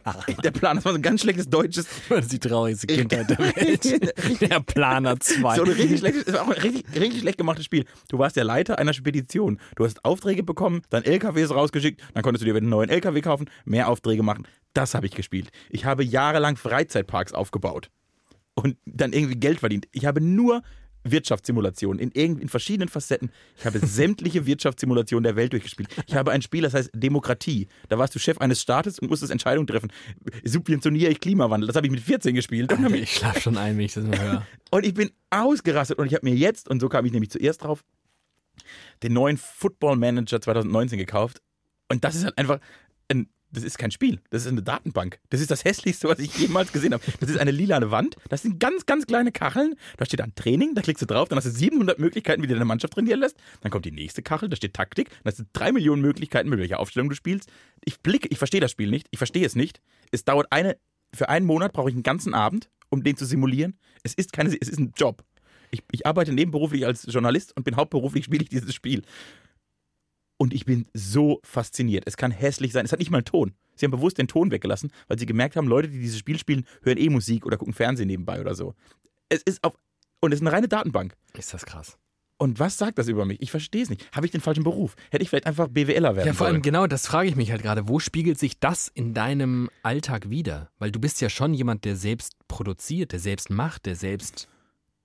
Hab, 0.03 0.25
der 0.41 0.49
Planer, 0.49 0.75
das 0.77 0.85
war 0.85 0.91
so 0.93 0.97
ein 0.97 1.03
ganz 1.03 1.21
schlechtes 1.21 1.47
deutsches, 1.47 1.85
Das 2.09 2.21
ist 2.21 2.31
die 2.31 2.39
traurigste 2.39 2.87
Kindheit 2.87 3.29
der 3.29 3.37
Welt. 3.37 4.41
Der 4.41 4.59
Planer 4.59 5.19
2. 5.19 5.55
so 5.55 5.63
ein 5.63 5.69
richtig 5.69 5.99
schlechtes, 5.99 6.25
das 6.25 6.33
war 6.33 6.41
auch 6.41 6.47
ein 6.47 6.61
richtig, 6.61 6.99
richtig 6.99 7.21
schlecht 7.21 7.37
gemachtes 7.37 7.65
Spiel. 7.65 7.85
Du 8.09 8.17
warst 8.17 8.35
der 8.37 8.43
Leiter 8.43 8.79
einer 8.79 8.93
Spedition. 8.93 9.59
Du 9.75 9.85
hast 9.85 10.03
Aufträge 10.03 10.41
bekommen, 10.41 10.81
dann 10.89 11.03
LKWs 11.03 11.51
rausgeschickt, 11.51 12.01
dann 12.15 12.23
konntest 12.23 12.41
du 12.41 12.45
dir 12.45 12.55
wieder 12.55 12.63
einen 12.63 12.69
neuen 12.69 12.89
LKW 12.89 13.21
kaufen, 13.21 13.47
mehr 13.65 13.87
Aufträge 13.87 14.23
machen. 14.23 14.47
Das 14.73 14.95
habe 14.95 15.05
ich 15.05 15.11
gespielt. 15.11 15.51
Ich 15.69 15.85
habe 15.85 16.03
jahrelang 16.03 16.57
Freizeitparks 16.57 17.33
aufgebaut 17.33 17.91
und 18.55 18.77
dann 18.85 19.13
irgendwie 19.13 19.35
Geld 19.35 19.59
verdient. 19.59 19.87
Ich 19.91 20.07
habe 20.07 20.21
nur 20.21 20.63
Wirtschaftssimulationen 21.03 21.99
in, 21.99 22.39
in 22.39 22.49
verschiedenen 22.49 22.89
Facetten. 22.89 23.31
Ich 23.57 23.65
habe 23.65 23.79
sämtliche 23.79 24.45
Wirtschaftssimulationen 24.45 25.23
der 25.23 25.35
Welt 25.35 25.53
durchgespielt. 25.53 25.89
Ich 26.07 26.15
habe 26.15 26.31
ein 26.31 26.41
Spiel, 26.41 26.61
das 26.61 26.73
heißt 26.73 26.91
Demokratie. 26.93 27.67
Da 27.89 27.97
warst 27.97 28.13
du 28.15 28.19
Chef 28.19 28.37
eines 28.39 28.61
Staates 28.61 28.99
und 28.99 29.09
musstest 29.09 29.31
Entscheidungen 29.31 29.67
treffen. 29.67 29.91
Subventioniere 30.43 31.11
ich 31.11 31.19
Klimawandel? 31.19 31.67
Das 31.67 31.75
habe 31.75 31.87
ich 31.87 31.91
mit 31.91 32.01
14 32.01 32.35
gespielt. 32.35 32.71
Und 32.71 32.93
Ich 32.95 33.15
schlaf 33.15 33.41
schon 33.41 33.57
ein, 33.57 33.77
wenn 33.77 33.85
ich 33.85 33.93
das 33.93 34.03
nur 34.03 34.19
höre. 34.19 34.47
und 34.71 34.85
ich 34.85 34.93
bin 34.93 35.11
ausgerastet 35.29 35.97
und 35.97 36.07
ich 36.07 36.13
habe 36.13 36.29
mir 36.29 36.35
jetzt, 36.35 36.69
und 36.69 36.79
so 36.79 36.89
kam 36.89 37.05
ich 37.05 37.11
nämlich 37.11 37.31
zuerst 37.31 37.63
drauf, 37.63 37.83
den 39.03 39.13
neuen 39.13 39.37
Football 39.37 39.97
Manager 39.97 40.41
2019 40.41 40.97
gekauft. 40.99 41.41
Und 41.89 42.03
das 42.03 42.15
ist 42.15 42.25
halt 42.25 42.37
einfach, 42.37 42.59
ein, 43.09 43.27
das 43.51 43.63
ist 43.63 43.77
kein 43.77 43.91
Spiel, 43.91 44.19
das 44.29 44.43
ist 44.43 44.47
eine 44.47 44.61
Datenbank. 44.61 45.19
Das 45.29 45.41
ist 45.41 45.51
das 45.51 45.63
hässlichste, 45.63 46.07
was 46.07 46.19
ich 46.19 46.35
jemals 46.37 46.71
gesehen 46.71 46.93
habe. 46.93 47.03
Das 47.19 47.29
ist 47.29 47.37
eine 47.37 47.51
lilane 47.51 47.91
Wand, 47.91 48.15
das 48.29 48.43
sind 48.43 48.59
ganz, 48.59 48.85
ganz 48.85 49.05
kleine 49.05 49.31
Kacheln. 49.31 49.75
Da 49.97 50.05
steht 50.05 50.19
dann 50.19 50.33
Training, 50.35 50.75
da 50.75 50.81
klickst 50.81 51.01
du 51.01 51.05
drauf, 51.05 51.29
dann 51.29 51.37
hast 51.37 51.45
du 51.45 51.51
700 51.51 51.99
Möglichkeiten, 51.99 52.41
wie 52.41 52.47
du 52.47 52.53
deine 52.53 52.65
Mannschaft 52.65 52.93
trainieren 52.93 53.19
lässt. 53.19 53.37
Dann 53.61 53.71
kommt 53.71 53.85
die 53.85 53.91
nächste 53.91 54.21
Kachel, 54.21 54.49
da 54.49 54.55
steht 54.55 54.73
Taktik, 54.73 55.09
dann 55.09 55.31
hast 55.31 55.39
du 55.39 55.43
drei 55.53 55.71
Millionen 55.71 56.01
Möglichkeiten, 56.01 56.49
mit 56.49 56.59
welcher 56.59 56.79
Aufstellung 56.79 57.09
du 57.09 57.15
spielst. 57.15 57.49
Ich 57.83 57.99
blicke, 58.01 58.27
ich 58.29 58.37
verstehe 58.37 58.61
das 58.61 58.71
Spiel 58.71 58.89
nicht, 58.89 59.07
ich 59.11 59.17
verstehe 59.17 59.45
es 59.45 59.55
nicht. 59.55 59.81
Es 60.11 60.23
dauert 60.23 60.47
eine, 60.51 60.77
für 61.13 61.29
einen 61.29 61.45
Monat 61.45 61.73
brauche 61.73 61.89
ich 61.89 61.95
einen 61.95 62.03
ganzen 62.03 62.33
Abend, 62.33 62.69
um 62.89 63.03
den 63.03 63.17
zu 63.17 63.25
simulieren. 63.25 63.77
Es 64.03 64.13
ist 64.13 64.33
keine, 64.33 64.49
es 64.49 64.69
ist 64.69 64.79
ein 64.79 64.93
Job. 64.95 65.23
Ich, 65.71 65.83
ich 65.91 66.05
arbeite 66.05 66.33
nebenberuflich 66.33 66.85
als 66.85 67.05
Journalist 67.07 67.55
und 67.55 67.63
bin 67.63 67.77
hauptberuflich 67.77 68.25
spiele 68.25 68.43
ich 68.43 68.49
dieses 68.49 68.75
Spiel. 68.75 69.03
Und 70.41 70.55
ich 70.55 70.65
bin 70.65 70.87
so 70.95 71.39
fasziniert. 71.43 72.05
Es 72.07 72.17
kann 72.17 72.31
hässlich 72.31 72.73
sein. 72.73 72.83
Es 72.83 72.91
hat 72.91 72.97
nicht 72.97 73.11
mal 73.11 73.19
einen 73.19 73.25
Ton. 73.25 73.53
Sie 73.75 73.85
haben 73.85 73.91
bewusst 73.91 74.17
den 74.17 74.27
Ton 74.27 74.49
weggelassen, 74.49 74.91
weil 75.07 75.19
sie 75.19 75.27
gemerkt 75.27 75.55
haben, 75.55 75.67
Leute, 75.67 75.87
die 75.87 75.99
dieses 75.99 76.17
Spiel 76.17 76.39
spielen, 76.39 76.65
hören 76.81 76.97
eh 76.97 77.09
Musik 77.09 77.45
oder 77.45 77.57
gucken 77.57 77.75
Fernsehen 77.75 78.07
nebenbei 78.07 78.41
oder 78.41 78.55
so. 78.55 78.73
Es 79.29 79.43
ist 79.43 79.63
auf. 79.63 79.75
Und 80.19 80.31
es 80.31 80.39
ist 80.39 80.41
eine 80.47 80.51
reine 80.51 80.67
Datenbank. 80.67 81.13
Ist 81.37 81.53
das 81.53 81.63
krass. 81.63 81.99
Und 82.39 82.57
was 82.57 82.79
sagt 82.79 82.97
das 82.97 83.07
über 83.07 83.23
mich? 83.25 83.39
Ich 83.39 83.51
verstehe 83.51 83.83
es 83.83 83.91
nicht. 83.91 84.03
Habe 84.15 84.25
ich 84.25 84.31
den 84.31 84.41
falschen 84.41 84.63
Beruf? 84.63 84.95
Hätte 85.11 85.21
ich 85.21 85.29
vielleicht 85.29 85.45
einfach 85.45 85.67
BWLer 85.67 86.15
werden 86.15 86.25
Ja, 86.25 86.33
vor 86.33 86.47
allem 86.47 86.55
sollen? 86.55 86.63
genau, 86.63 86.87
das 86.87 87.05
frage 87.05 87.29
ich 87.29 87.35
mich 87.35 87.51
halt 87.51 87.61
gerade. 87.61 87.87
Wo 87.87 87.99
spiegelt 87.99 88.39
sich 88.39 88.59
das 88.59 88.87
in 88.87 89.13
deinem 89.13 89.69
Alltag 89.83 90.31
wieder? 90.31 90.71
Weil 90.79 90.91
du 90.91 90.99
bist 90.99 91.21
ja 91.21 91.29
schon 91.29 91.53
jemand, 91.53 91.85
der 91.85 91.95
selbst 91.95 92.33
produziert, 92.47 93.11
der 93.11 93.19
selbst 93.19 93.51
macht, 93.51 93.85
der 93.85 93.95
selbst. 93.95 94.47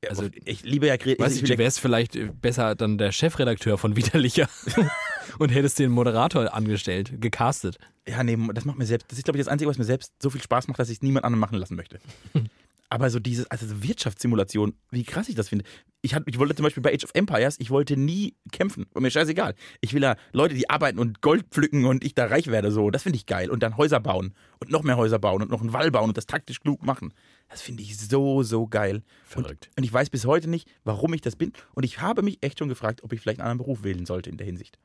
Also 0.08 0.28
ich 0.44 0.62
liebe 0.62 0.86
ja 0.86 0.94
Weiß 0.94 1.36
ich 1.36 1.42
du 1.42 1.58
wärst 1.58 1.80
vielleicht 1.80 2.16
äh, 2.16 2.30
besser 2.40 2.74
dann 2.74 2.98
der 2.98 3.12
Chefredakteur 3.12 3.78
von 3.78 3.96
Widerlicher 3.96 4.48
und 5.38 5.48
hättest 5.48 5.78
den 5.78 5.90
Moderator 5.90 6.52
angestellt, 6.52 7.20
gecastet. 7.20 7.78
Ja, 8.06 8.22
nee, 8.22 8.38
das 8.52 8.64
macht 8.64 8.78
mir 8.78 8.86
selbst, 8.86 9.10
das 9.10 9.18
ist 9.18 9.24
glaube 9.24 9.38
ich 9.38 9.44
das 9.44 9.50
Einzige, 9.50 9.68
was 9.68 9.78
mir 9.78 9.84
selbst 9.84 10.12
so 10.22 10.30
viel 10.30 10.42
Spaß 10.42 10.68
macht, 10.68 10.78
dass 10.78 10.90
ich 10.90 10.98
es 10.98 11.02
niemand 11.02 11.24
anderen 11.24 11.40
machen 11.40 11.58
lassen 11.58 11.76
möchte. 11.76 11.98
Aber 12.88 13.10
so 13.10 13.18
dieses, 13.18 13.50
also 13.50 13.66
so 13.66 13.82
Wirtschaftssimulation, 13.82 14.74
wie 14.90 15.02
krass 15.02 15.28
ich 15.28 15.34
das 15.34 15.48
finde. 15.48 15.64
Ich, 16.02 16.14
hat, 16.14 16.22
ich 16.26 16.38
wollte 16.38 16.54
zum 16.54 16.62
Beispiel 16.62 16.82
bei 16.82 16.94
Age 16.94 17.04
of 17.04 17.10
Empires, 17.14 17.58
ich 17.58 17.70
wollte 17.70 17.96
nie 17.96 18.36
kämpfen. 18.52 18.86
War 18.92 19.02
mir 19.02 19.10
scheißegal. 19.10 19.54
Ich 19.80 19.92
will 19.92 20.00
da 20.00 20.16
Leute, 20.32 20.54
die 20.54 20.70
arbeiten 20.70 21.00
und 21.00 21.20
Gold 21.20 21.46
pflücken 21.50 21.84
und 21.84 22.04
ich 22.04 22.14
da 22.14 22.26
reich 22.26 22.46
werde, 22.46 22.70
so. 22.70 22.90
Das 22.90 23.02
finde 23.02 23.16
ich 23.16 23.26
geil. 23.26 23.50
Und 23.50 23.64
dann 23.64 23.76
Häuser 23.76 23.98
bauen 23.98 24.34
und 24.60 24.70
noch 24.70 24.84
mehr 24.84 24.96
Häuser 24.96 25.18
bauen 25.18 25.42
und 25.42 25.50
noch 25.50 25.62
einen 25.62 25.72
Wall 25.72 25.90
bauen 25.90 26.10
und 26.10 26.16
das 26.16 26.26
taktisch 26.26 26.60
klug 26.60 26.84
machen. 26.84 27.12
Das 27.48 27.62
finde 27.62 27.82
ich 27.82 27.96
so, 27.96 28.42
so 28.42 28.66
geil. 28.66 29.02
Verrückt. 29.24 29.68
Und, 29.70 29.78
und 29.78 29.84
ich 29.84 29.92
weiß 29.92 30.10
bis 30.10 30.26
heute 30.26 30.48
nicht, 30.48 30.68
warum 30.84 31.14
ich 31.14 31.20
das 31.20 31.36
bin. 31.36 31.52
Und 31.74 31.84
ich 31.84 32.00
habe 32.00 32.22
mich 32.22 32.42
echt 32.42 32.58
schon 32.58 32.68
gefragt, 32.68 33.04
ob 33.04 33.12
ich 33.12 33.20
vielleicht 33.20 33.40
einen 33.40 33.48
anderen 33.48 33.66
Beruf 33.66 33.84
wählen 33.84 34.06
sollte 34.06 34.30
in 34.30 34.36
der 34.36 34.46
Hinsicht. 34.46 34.78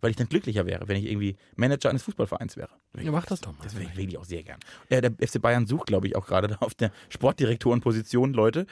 Weil 0.00 0.10
ich 0.10 0.16
dann 0.16 0.28
glücklicher 0.28 0.66
wäre, 0.66 0.86
wenn 0.86 0.98
ich 0.98 1.06
irgendwie 1.06 1.36
Manager 1.56 1.88
eines 1.88 2.02
Fußballvereins 2.02 2.58
wäre. 2.58 2.68
Ja, 3.00 3.10
mach 3.10 3.24
das 3.24 3.40
doch 3.40 3.56
mal. 3.56 3.64
Das 3.64 3.74
will 3.74 3.88
ich, 3.96 4.18
auch 4.18 4.26
sehr 4.26 4.42
gern. 4.42 4.60
Ja, 4.90 5.00
der 5.00 5.12
FC 5.12 5.40
Bayern 5.40 5.66
sucht, 5.66 5.86
glaube 5.86 6.06
ich, 6.06 6.14
auch 6.14 6.26
gerade 6.26 6.56
auf 6.60 6.74
der 6.74 6.92
Sportdirektorenposition 7.08 8.34
Leute. 8.34 8.66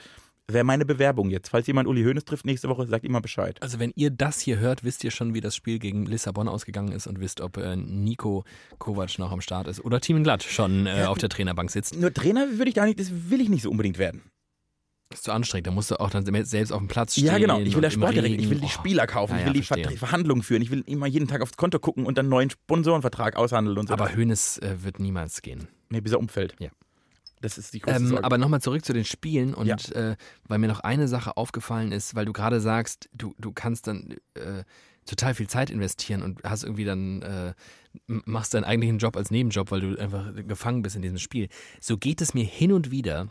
Wäre 0.50 0.64
meine 0.64 0.85
Bewerbung 0.85 1.31
jetzt. 1.31 1.48
Falls 1.50 1.66
jemand 1.66 1.88
Uli 1.88 2.02
Hoeneß 2.02 2.24
trifft 2.24 2.44
nächste 2.44 2.68
Woche, 2.68 2.87
sagt 2.87 3.05
ihm 3.05 3.12
mal 3.12 3.20
Bescheid. 3.20 3.62
Also 3.62 3.78
wenn 3.78 3.92
ihr 3.94 4.11
das 4.11 4.40
hier 4.40 4.59
hört, 4.59 4.83
wisst 4.85 5.02
ihr 5.05 5.11
schon, 5.11 5.35
wie 5.35 5.40
das 5.40 5.55
Spiel 5.57 5.78
gegen 5.78 6.05
Lissabon 6.05 6.48
ausgegangen 6.48 6.92
ist 6.92 7.07
und 7.07 7.20
wisst, 7.20 7.40
ob 7.40 7.57
äh, 7.57 7.76
Nico 7.76 8.44
Kovac 8.78 9.18
noch 9.18 9.31
am 9.33 9.40
Start 9.40 9.68
ist 9.68 9.83
oder 9.85 10.00
Team 10.00 10.22
Glatt 10.24 10.42
schon 10.42 10.87
äh, 10.87 11.05
auf 11.07 11.18
der 11.18 11.28
Trainerbank 11.28 11.70
sitzt. 11.70 11.96
Nur 11.98 12.12
Trainer 12.12 12.48
würde 12.59 12.68
ich 12.68 12.74
gar 12.74 12.87
nicht, 12.87 12.98
das 13.00 13.11
will 13.31 13.40
ich 13.40 13.48
nicht 13.48 13.62
so 13.62 13.70
unbedingt 13.70 13.98
werden. 13.98 14.22
Ist 15.12 15.24
zu 15.24 15.33
anstrengend, 15.33 15.66
da 15.66 15.70
musst 15.70 15.90
du 15.90 16.00
auch 16.00 16.09
dann 16.11 16.24
selbst 16.44 16.72
auf 16.72 16.78
dem 16.78 16.88
Platz 16.88 17.12
stehen. 17.12 17.26
Ja, 17.26 17.38
genau. 17.38 17.61
Ich 17.61 17.74
will 17.74 17.83
der 17.83 17.90
Sportdirektor, 17.90 18.38
ich 18.42 18.50
will 18.50 18.61
die. 18.61 18.68
Spieler 18.68 19.07
kaufen, 19.07 19.33
Ja, 19.33 19.37
ich 19.38 19.42
ja, 19.42 19.46
will 19.46 19.61
die 19.61 19.62
verstehe. 19.66 19.90
Ver- 19.90 20.07
Verhandlungen 20.07 20.42
führen, 20.42 20.62
ich 20.62 20.70
will 20.70 20.83
immer 20.87 21.07
jeden 21.07 21.28
Tag 21.28 21.42
aufs 21.42 21.57
Konto 21.57 21.78
gucken 21.78 22.07
und 22.07 22.16
dann 22.18 22.24
einen 22.26 22.31
neuen 22.31 22.50
Sponsorenvertrag 22.50 23.37
aushandeln 23.37 23.76
und 23.78 23.88
so. 23.88 23.92
Aber 23.94 24.14
Hönes 24.14 24.59
äh, 24.59 24.83
wird 24.83 24.98
niemals 25.00 25.42
gehen. 25.42 25.68
nee, 25.90 26.00
bis 26.00 26.12
er 26.12 26.18
umfällt. 26.18 26.57
Ja. 26.59 26.70
Das 27.42 27.59
ist 27.59 27.74
die 27.74 27.81
große 27.81 27.96
Ähm, 27.96 28.18
aber 28.18 28.38
nochmal 28.38 28.61
zurück 28.62 28.85
zu 28.85 28.92
den 28.94 29.05
Spielen 29.05 29.52
und 29.52 29.66
Ja. 29.66 29.76
äh, 30.12 30.16
weil 30.48 30.59
mir 30.59 30.68
noch 30.68 30.81
eine 30.81 31.09
Sache 31.09 31.37
aufgefallen 31.37 31.92
ist, 31.92 32.14
weil 32.14 32.24
du 32.24 32.33
gerade 32.33 32.61
sagst, 32.61 33.11
du, 33.12 33.35
du 33.38 33.52
kannst 33.52 33.87
dann 33.88 34.16
äh, 34.35 34.64
total 35.05 35.35
viel 35.35 35.48
Zeit 35.48 35.68
investieren 35.68 36.22
und 36.22 36.42
hast 36.44 36.62
irgendwie 36.62 36.85
dann, 36.85 37.22
äh, 37.22 37.55
machst 38.07 38.55
deinen 38.55 38.64
eigentlichen 38.64 38.98
Job 38.98 39.16
als 39.16 39.31
Nebenjob, 39.31 39.70
weil 39.70 39.81
du 39.81 39.98
einfach 40.00 40.33
gefangen 40.46 40.83
bist 40.83 40.96
in 40.96 41.02
diesem 41.02 41.18
Spiel. 41.18 41.48
So 41.81 41.98
geht 41.98 42.20
es 42.20 42.33
mir 42.33 42.44
hin 42.44 42.72
und 42.72 42.90
wieder. 42.90 43.28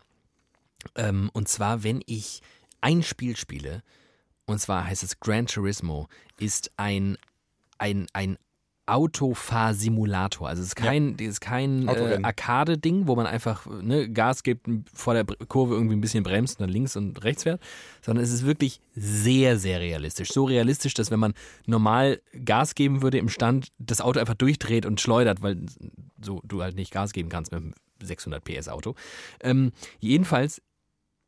Ähm, 0.95 1.29
und 1.33 1.47
zwar, 1.47 1.83
wenn 1.83 2.01
ich 2.05 2.41
ein 2.81 3.03
Spiel 3.03 3.37
spiele, 3.37 3.81
und 4.45 4.59
zwar 4.59 4.85
heißt 4.85 5.03
es 5.03 5.19
Gran 5.21 5.47
Turismo, 5.47 6.09
ist 6.37 6.71
ein, 6.75 7.17
ein, 7.77 8.07
ein 8.13 8.37
Autofahrsimulator. 8.91 10.47
Also 10.47 10.61
es 10.61 10.69
ist 10.69 10.75
kein, 10.75 11.15
es 11.19 11.27
ist 11.27 11.41
kein 11.41 11.87
äh. 11.87 12.19
Arcade-Ding, 12.21 13.07
wo 13.07 13.15
man 13.15 13.25
einfach 13.25 13.65
ne, 13.65 14.09
Gas 14.09 14.43
gibt, 14.43 14.67
vor 14.93 15.13
der 15.13 15.23
Kurve 15.23 15.75
irgendwie 15.75 15.95
ein 15.95 16.01
bisschen 16.01 16.23
bremst 16.23 16.59
und 16.59 16.67
dann 16.67 16.69
links 16.69 16.95
und 16.95 17.23
rechts 17.23 17.43
fährt, 17.43 17.61
sondern 18.01 18.23
es 18.23 18.31
ist 18.31 18.45
wirklich 18.45 18.81
sehr, 18.93 19.57
sehr 19.57 19.79
realistisch. 19.79 20.29
So 20.29 20.43
realistisch, 20.43 20.93
dass 20.93 21.11
wenn 21.11 21.19
man 21.19 21.33
normal 21.65 22.21
Gas 22.43 22.75
geben 22.75 23.01
würde 23.01 23.17
im 23.17 23.29
Stand, 23.29 23.69
das 23.79 24.01
Auto 24.01 24.19
einfach 24.19 24.35
durchdreht 24.35 24.85
und 24.85 24.99
schleudert, 24.99 25.41
weil 25.41 25.65
so 26.21 26.41
du 26.43 26.61
halt 26.61 26.75
nicht 26.75 26.91
Gas 26.91 27.13
geben 27.13 27.29
kannst 27.29 27.51
mit 27.51 27.61
einem 27.61 27.73
600 28.01 28.43
PS 28.43 28.67
Auto. 28.67 28.95
Ähm, 29.41 29.71
jedenfalls, 29.99 30.61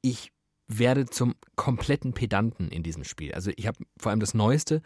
ich 0.02 0.32
werde 0.68 1.06
zum 1.06 1.36
kompletten 1.56 2.14
Pedanten 2.14 2.68
in 2.70 2.84
diesem 2.84 3.04
Spiel. 3.04 3.34
Also 3.34 3.52
ich 3.56 3.68
habe 3.68 3.78
vor 3.98 4.10
allem 4.10 4.20
das 4.20 4.34
Neueste, 4.34 4.82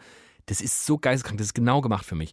das 0.48 0.60
ist 0.60 0.86
so 0.86 0.98
geisteskrank, 0.98 1.38
das 1.38 1.48
ist 1.48 1.54
genau 1.54 1.80
gemacht 1.80 2.04
für 2.04 2.14
mich. 2.14 2.32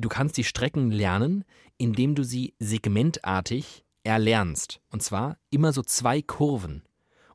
Du 0.00 0.08
kannst 0.08 0.36
die 0.38 0.44
Strecken 0.44 0.90
lernen, 0.90 1.44
indem 1.76 2.14
du 2.14 2.24
sie 2.24 2.54
segmentartig 2.58 3.84
erlernst. 4.02 4.80
Und 4.90 5.02
zwar 5.02 5.36
immer 5.50 5.72
so 5.72 5.82
zwei 5.82 6.22
Kurven. 6.22 6.82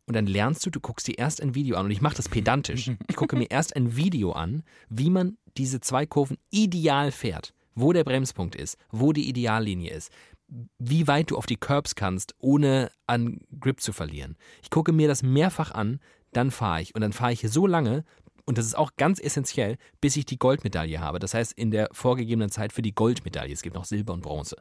Und 0.07 0.15
dann 0.15 0.25
lernst 0.25 0.65
du, 0.65 0.69
du 0.69 0.79
guckst 0.79 1.07
dir 1.07 1.17
erst 1.17 1.41
ein 1.41 1.53
Video 1.53 1.77
an. 1.77 1.85
Und 1.85 1.91
ich 1.91 2.01
mache 2.01 2.15
das 2.15 2.29
pedantisch. 2.29 2.91
Ich 3.07 3.15
gucke 3.15 3.35
mir 3.35 3.51
erst 3.51 3.75
ein 3.75 3.95
Video 3.95 4.31
an, 4.31 4.63
wie 4.89 5.09
man 5.09 5.37
diese 5.57 5.79
zwei 5.79 6.05
Kurven 6.05 6.37
ideal 6.49 7.11
fährt. 7.11 7.53
Wo 7.75 7.93
der 7.93 8.03
Bremspunkt 8.03 8.55
ist, 8.55 8.77
wo 8.89 9.13
die 9.13 9.27
Ideallinie 9.27 9.91
ist, 9.91 10.11
wie 10.79 11.07
weit 11.07 11.31
du 11.31 11.37
auf 11.37 11.45
die 11.45 11.57
Curbs 11.57 11.95
kannst, 11.95 12.33
ohne 12.39 12.91
an 13.05 13.41
Grip 13.59 13.81
zu 13.81 13.93
verlieren. 13.93 14.37
Ich 14.63 14.69
gucke 14.69 14.91
mir 14.91 15.07
das 15.07 15.23
mehrfach 15.23 15.71
an, 15.71 15.99
dann 16.31 16.51
fahre 16.51 16.81
ich. 16.81 16.95
Und 16.95 17.01
dann 17.01 17.13
fahre 17.13 17.33
ich 17.33 17.41
so 17.41 17.67
lange, 17.67 18.05
und 18.45 18.57
das 18.57 18.65
ist 18.65 18.77
auch 18.77 18.91
ganz 18.95 19.19
essentiell, 19.19 19.77
bis 20.01 20.15
ich 20.15 20.25
die 20.25 20.37
Goldmedaille 20.37 20.99
habe. 20.99 21.19
Das 21.19 21.33
heißt, 21.33 21.53
in 21.53 21.71
der 21.71 21.89
vorgegebenen 21.91 22.49
Zeit 22.49 22.73
für 22.73 22.81
die 22.81 22.93
Goldmedaille. 22.93 23.53
Es 23.53 23.61
gibt 23.61 23.75
noch 23.75 23.85
Silber 23.85 24.13
und 24.13 24.21
Bronze. 24.21 24.57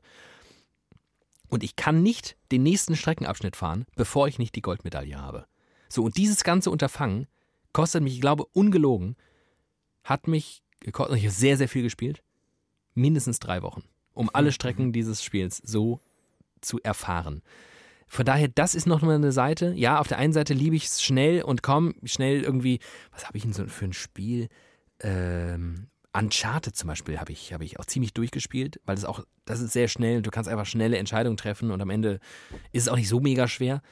Und 1.48 1.62
ich 1.62 1.76
kann 1.76 2.02
nicht 2.02 2.36
den 2.50 2.62
nächsten 2.62 2.96
Streckenabschnitt 2.96 3.56
fahren, 3.56 3.84
bevor 3.94 4.26
ich 4.26 4.38
nicht 4.38 4.54
die 4.54 4.62
Goldmedaille 4.62 5.20
habe. 5.20 5.46
So, 5.88 6.02
und 6.02 6.16
dieses 6.16 6.42
ganze 6.44 6.70
Unterfangen 6.70 7.26
kostet 7.72 8.02
mich, 8.02 8.14
ich 8.14 8.20
glaube, 8.20 8.46
ungelogen, 8.46 9.16
hat 10.02 10.26
mich, 10.28 10.62
gekostet- 10.80 11.18
ich 11.18 11.24
habe 11.24 11.34
sehr, 11.34 11.56
sehr 11.56 11.68
viel 11.68 11.82
gespielt, 11.82 12.22
mindestens 12.94 13.38
drei 13.38 13.62
Wochen, 13.62 13.84
um 14.14 14.30
alle 14.32 14.52
Strecken 14.52 14.92
dieses 14.92 15.22
Spiels 15.22 15.58
so 15.58 16.00
zu 16.60 16.80
erfahren. 16.82 17.42
Von 18.06 18.24
daher, 18.24 18.48
das 18.48 18.74
ist 18.74 18.86
noch 18.86 19.02
mal 19.02 19.14
eine 19.14 19.32
Seite. 19.32 19.72
Ja, 19.76 19.98
auf 19.98 20.08
der 20.08 20.18
einen 20.18 20.32
Seite 20.32 20.54
liebe 20.54 20.76
ich 20.76 20.86
es 20.86 21.02
schnell 21.02 21.42
und 21.42 21.62
komm, 21.62 21.94
schnell 22.04 22.42
irgendwie, 22.42 22.80
was 23.12 23.26
habe 23.26 23.38
ich 23.38 23.44
denn 23.44 23.52
so 23.52 23.66
für 23.66 23.86
ein 23.86 23.92
Spiel? 23.92 24.48
Ähm, 25.00 25.88
Uncharted 26.12 26.76
zum 26.76 26.88
Beispiel 26.88 27.18
habe 27.18 27.32
ich, 27.32 27.52
habe 27.52 27.64
ich 27.64 27.80
auch 27.80 27.86
ziemlich 27.86 28.14
durchgespielt, 28.14 28.80
weil 28.84 28.94
das 28.94 29.04
auch, 29.04 29.24
das 29.44 29.60
ist 29.60 29.72
sehr 29.72 29.88
schnell, 29.88 30.22
du 30.22 30.30
kannst 30.30 30.48
einfach 30.48 30.66
schnelle 30.66 30.96
Entscheidungen 30.96 31.36
treffen 31.36 31.72
und 31.72 31.80
am 31.80 31.90
Ende 31.90 32.20
ist 32.72 32.82
es 32.82 32.88
auch 32.88 32.96
nicht 32.96 33.08
so 33.08 33.20
mega 33.20 33.48
schwer. 33.48 33.82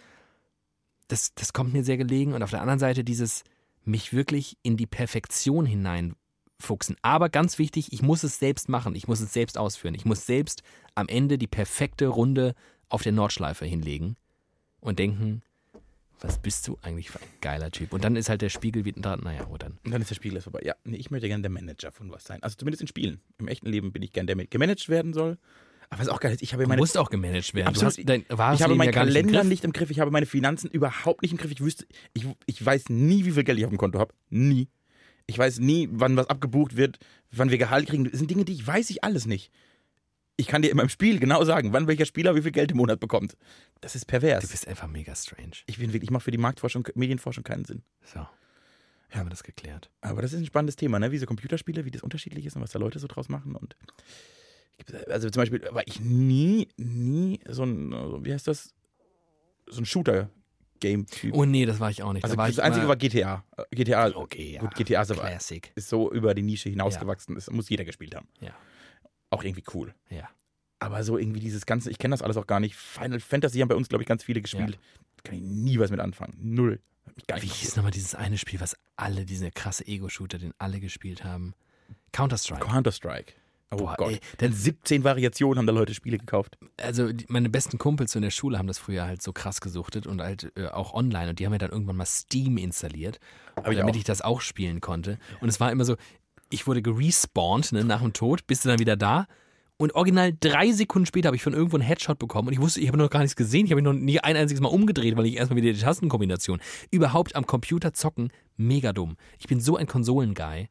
Das, 1.09 1.35
das 1.35 1.53
kommt 1.53 1.72
mir 1.72 1.83
sehr 1.83 1.96
gelegen. 1.96 2.33
Und 2.33 2.42
auf 2.42 2.51
der 2.51 2.61
anderen 2.61 2.79
Seite 2.79 3.03
dieses, 3.05 3.42
mich 3.85 4.12
wirklich 4.12 4.57
in 4.62 4.77
die 4.77 4.87
Perfektion 4.87 5.66
hineinfuchsen. 5.66 6.96
Aber 7.03 7.29
ganz 7.29 7.59
wichtig, 7.59 7.92
ich 7.92 8.03
muss 8.03 8.22
es 8.22 8.38
selbst 8.38 8.68
machen, 8.68 8.94
ich 8.94 9.09
muss 9.09 9.20
es 9.20 9.33
selbst 9.33 9.59
ausführen. 9.59 9.94
Ich 9.94 10.05
muss 10.05 10.27
selbst 10.27 10.62
am 10.94 11.09
Ende 11.09 11.38
die 11.38 11.48
perfekte 11.48 12.07
Runde 12.07 12.55
auf 12.92 13.02
der 13.02 13.12
Nordschleife 13.12 13.64
hinlegen 13.64 14.16
und 14.81 14.98
denken, 14.98 15.42
was 16.20 16.38
bist 16.38 16.68
du 16.68 16.78
eigentlich 16.83 17.11
für 17.11 17.18
ein 17.20 17.26
geiler 17.40 17.70
Typ? 17.70 17.92
Und 17.92 18.05
dann 18.05 18.16
ist 18.16 18.28
halt 18.28 18.42
der 18.42 18.48
Spiegel 18.48 18.85
wieder 18.85 19.00
da, 19.00 19.16
naja, 19.16 19.46
wo 19.48 19.57
dann? 19.57 19.78
Und 19.85 19.92
dann 19.92 20.00
ist 20.02 20.11
der 20.11 20.14
Spiegel 20.14 20.40
vorbei. 20.40 20.61
Ja, 20.62 20.74
nee, 20.85 20.96
ich 20.96 21.11
möchte 21.11 21.26
gerne 21.26 21.42
der 21.42 21.50
Manager 21.50 21.90
von 21.90 22.11
was 22.12 22.24
sein. 22.24 22.42
Also 22.42 22.57
zumindest 22.57 22.83
in 22.83 22.87
Spielen. 22.88 23.20
Im 23.38 23.48
echten 23.48 23.66
Leben 23.66 23.92
bin 23.92 24.02
ich 24.02 24.12
gern 24.12 24.26
der, 24.26 24.37
der 24.37 24.46
gemanagt 24.46 24.88
werden 24.88 25.12
soll. 25.14 25.38
Aber 25.88 26.00
was 26.00 26.09
auch 26.09 26.20
geil 26.20 26.33
ist, 26.33 26.42
ich 26.42 26.52
habe 26.52 26.62
ja 26.62 26.66
Du 26.66 26.68
meine 26.70 26.81
musst 26.81 26.96
auch 26.96 27.11
gemanagt 27.11 27.55
werden. 27.55 27.66
Absolut. 27.68 27.98
Du 27.98 28.00
hast 28.00 28.09
dein 28.09 28.24
wahres 28.28 28.61
ich 28.61 28.64
habe 28.64 28.74
meinen 28.74 28.92
ja 28.92 29.02
im 29.02 29.07
Kalender 29.07 29.38
Griff. 29.40 29.48
nicht 29.48 29.64
im 29.64 29.72
Griff, 29.72 29.90
ich 29.90 30.00
habe 30.00 30.11
meine 30.11 30.26
Finanzen 30.26 30.70
überhaupt 30.70 31.22
nicht 31.22 31.33
im 31.33 31.38
Griff. 31.38 31.50
Ich 31.50 31.61
wüsste, 31.61 31.87
ich, 32.14 32.26
ich 32.46 32.64
weiß 32.64 32.88
nie, 32.88 33.24
wie 33.24 33.33
viel 33.33 33.44
Geld 33.44 33.59
ich 33.59 33.64
auf 33.64 33.70
dem 33.70 33.78
Konto 33.78 33.98
habe. 33.98 34.14
Nie. 34.31 34.68
Ich 35.26 35.38
weiß 35.38 35.59
nie, 35.61 35.88
wann 35.92 36.16
was 36.16 36.28
abgebucht 36.28 36.76
wird, 36.76 36.98
wann 37.31 37.50
wir 37.50 37.59
Gehalt 37.59 37.88
kriegen. 37.88 38.05
Das 38.05 38.18
sind 38.18 38.31
Dinge, 38.31 38.44
die 38.44 38.52
ich 38.52 38.66
weiß 38.66 38.90
ich 38.90 39.02
alles 39.02 39.26
nicht. 39.26 39.50
Ich 40.37 40.47
kann 40.47 40.62
dir 40.62 40.71
in 40.71 40.77
meinem 40.77 40.88
Spiel 40.88 41.18
genau 41.21 41.45
sagen, 41.45 41.73
wann 41.73 41.87
welcher 41.87 42.07
Spieler 42.07 42.35
wie 42.35 42.42
viel 42.42 42.53
Geld 42.53 42.71
im 42.71 42.79
Monat 42.79 43.01
bekommt. 43.01 43.37
Das 43.81 43.95
ist 43.95 44.05
Du 44.05 44.07
pervers. 44.09 44.47
bist 44.49 44.66
einfach 44.66 44.88
mega 44.88 45.14
strange. 45.14 45.53
Ich 45.66 45.79
bin 45.79 45.92
wirklich, 45.92 46.05
ich 46.05 46.11
mache 46.11 46.25
für 46.25 46.31
die 46.31 46.38
Marktforschung, 46.38 46.88
Medienforschung 46.95 47.45
keinen 47.45 47.64
Sinn. 47.64 47.83
So. 48.03 48.21
Haben 49.11 49.27
wir 49.27 49.31
das 49.31 49.42
geklärt. 49.42 49.90
Aber 50.01 50.23
das 50.23 50.33
ist 50.33 50.38
ein 50.40 50.47
spannendes 50.47 50.77
Thema, 50.77 50.99
ne? 50.99 51.12
Wie 51.12 51.18
so 51.18 51.27
Computerspiele, 51.27 51.85
wie 51.85 51.90
das 51.90 52.03
unterschiedlich 52.03 52.47
ist 52.47 52.57
und 52.57 52.62
was 52.62 52.71
da 52.71 52.79
Leute 52.79 52.99
so 52.99 53.07
draus 53.09 53.29
machen. 53.29 53.55
Und 53.55 53.77
also 55.09 55.29
zum 55.29 55.42
Beispiel 55.42 55.62
war 55.71 55.87
ich 55.87 56.01
nie, 56.01 56.68
nie 56.79 57.38
so 57.47 57.64
ein, 57.64 57.92
wie 58.25 58.33
heißt 58.33 58.49
das? 58.49 58.75
So 59.68 59.83
ein 59.83 59.87
Shooter-Game-Typ. 59.87 61.35
Oh 61.35 61.45
nee, 61.45 61.66
das 61.66 61.79
war 61.79 61.90
ich 61.90 62.03
auch 62.03 62.12
nicht. 62.14 62.25
Also 62.25 62.37
da 62.37 62.47
das 62.47 62.59
Einzige 62.59 62.88
war 62.88 62.97
GTA. 62.97 63.45
GTA, 63.71 64.16
Okay, 64.16 64.55
ja. 64.55 64.61
gut, 64.61 64.75
GTA 64.75 65.05
Classic. 65.05 65.71
ist 65.75 65.88
so 65.90 66.11
über 66.11 66.35
die 66.35 66.42
Nische 66.42 66.71
hinausgewachsen. 66.71 67.35
Das 67.35 67.51
muss 67.51 67.68
jeder 67.68 67.85
gespielt 67.85 68.14
haben. 68.16 68.29
Ja. 68.40 68.55
Auch 69.33 69.45
irgendwie 69.45 69.64
cool. 69.75 69.95
Ja. 70.11 70.29
Aber 70.79 71.03
so 71.05 71.16
irgendwie 71.16 71.40
dieses 71.40 71.64
Ganze, 71.64 71.90
ich 71.90 71.99
kenne 71.99 72.12
das 72.12 72.23
alles 72.23 72.37
auch 72.37 72.47
gar 72.47 72.61
nicht. 72.61 72.75
Final 72.77 73.21
Fantasy 73.21 73.61
haben 73.61 73.68
bei 73.68 73.77
uns, 73.77 73.88
glaube 73.88 74.03
ich, 74.03 74.09
ganz 74.09 74.25
viele 74.25 74.42
gespielt. 74.42 74.79
Kann 75.25 75.37
ich 75.37 75.42
nie 75.42 75.79
was 75.79 75.90
mit 75.90 76.01
anfangen. 76.01 76.37
Null. 76.40 76.81
Wie 77.40 77.47
hieß 77.47 77.77
nochmal 77.77 77.92
dieses 77.92 78.14
eine 78.14 78.37
Spiel, 78.37 78.61
was 78.61 78.77
alle, 78.97 79.25
diese 79.25 79.51
krasse 79.51 79.87
Ego-Shooter, 79.87 80.38
den 80.38 80.55
alle 80.59 80.81
gespielt 80.81 81.25
haben? 81.25 81.55
Counter-Strike. 82.12 82.64
Counter-Strike. 82.64 83.33
Oh 83.71 83.77
Boah, 83.77 83.95
Gott. 83.97 84.12
ey, 84.12 84.21
Denn 84.40 84.53
17 84.53 85.03
Variationen 85.03 85.59
haben 85.59 85.66
da 85.66 85.73
Leute 85.73 85.95
Spiele 85.95 86.18
gekauft. 86.18 86.59
Also 86.77 87.11
die, 87.11 87.25
meine 87.29 87.49
besten 87.49 87.79
Kumpels 87.79 88.12
so 88.12 88.18
in 88.18 88.23
der 88.23 88.31
Schule 88.31 88.59
haben 88.59 88.66
das 88.66 88.79
früher 88.79 89.07
halt 89.07 89.23
so 89.23 89.33
krass 89.33 89.62
gesuchtet 89.62 90.07
und 90.07 90.21
halt 90.21 90.53
äh, 90.57 90.66
auch 90.66 90.92
online 90.92 91.31
und 91.31 91.38
die 91.38 91.47
haben 91.47 91.53
ja 91.53 91.59
dann 91.59 91.71
irgendwann 91.71 91.97
mal 91.97 92.05
Steam 92.05 92.59
installiert, 92.59 93.18
damit 93.57 93.83
auch. 93.83 93.95
ich 93.95 94.05
das 94.05 94.21
auch 94.21 94.42
spielen 94.42 94.83
konnte. 94.83 95.18
Und 95.40 95.49
es 95.49 95.59
war 95.59 95.73
immer 95.73 95.87
so, 95.87 95.97
ich 96.52 96.66
wurde 96.66 96.82
gerespawnt 96.82 97.72
ne, 97.72 97.84
nach 97.84 98.02
dem 98.02 98.12
Tod, 98.12 98.46
bist 98.46 98.64
du 98.64 98.68
dann 98.68 98.78
wieder 98.78 98.96
da 98.96 99.26
und 99.82 99.94
original 99.94 100.32
drei 100.38 100.70
Sekunden 100.70 101.06
später 101.06 101.26
habe 101.26 101.36
ich 101.36 101.42
von 101.42 101.54
irgendwo 101.54 101.76
einen 101.76 101.84
Headshot 101.84 102.18
bekommen 102.18 102.48
und 102.48 102.54
ich 102.54 102.60
wusste, 102.60 102.80
ich 102.80 102.88
habe 102.88 102.98
noch 102.98 103.10
gar 103.10 103.20
nichts 103.20 103.36
gesehen, 103.36 103.66
ich 103.66 103.72
habe 103.72 103.82
mich 103.82 103.92
noch 103.92 103.98
nie 103.98 104.20
ein 104.20 104.36
einziges 104.36 104.60
Mal 104.60 104.68
umgedreht, 104.68 105.16
weil 105.16 105.26
ich 105.26 105.36
erstmal 105.36 105.60
wieder 105.60 105.72
die 105.72 105.80
Tastenkombination. 105.80 106.60
Überhaupt 106.90 107.34
am 107.34 107.46
Computer 107.46 107.92
zocken, 107.92 108.30
mega 108.56 108.92
dumm. 108.92 109.16
Ich 109.38 109.48
bin 109.48 109.60
so 109.60 109.76
ein 109.76 109.86
Konsolenguy. 109.86 110.68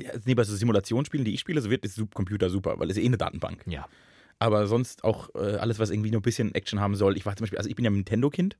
Ja, 0.00 0.10
nee, 0.24 0.34
bei 0.34 0.44
so 0.44 0.54
Simulationsspielen, 0.56 1.24
die 1.24 1.34
ich 1.34 1.40
spiele, 1.40 1.60
so 1.60 1.70
wird 1.70 1.84
das 1.84 2.00
Computer 2.14 2.50
super, 2.50 2.78
weil 2.78 2.90
es 2.90 2.96
eh 2.96 3.04
eine 3.04 3.18
Datenbank. 3.18 3.62
Ja. 3.66 3.86
Aber 4.40 4.66
sonst 4.66 5.04
auch 5.04 5.34
äh, 5.34 5.56
alles, 5.56 5.78
was 5.78 5.90
irgendwie 5.90 6.10
nur 6.10 6.20
ein 6.20 6.22
bisschen 6.22 6.54
Action 6.54 6.80
haben 6.80 6.94
soll. 6.94 7.16
Ich 7.16 7.26
war 7.26 7.36
zum 7.36 7.44
Beispiel, 7.44 7.58
also 7.58 7.68
ich 7.68 7.76
bin 7.76 7.84
ja 7.84 7.90
ein 7.90 7.94
Nintendo-Kind. 7.94 8.56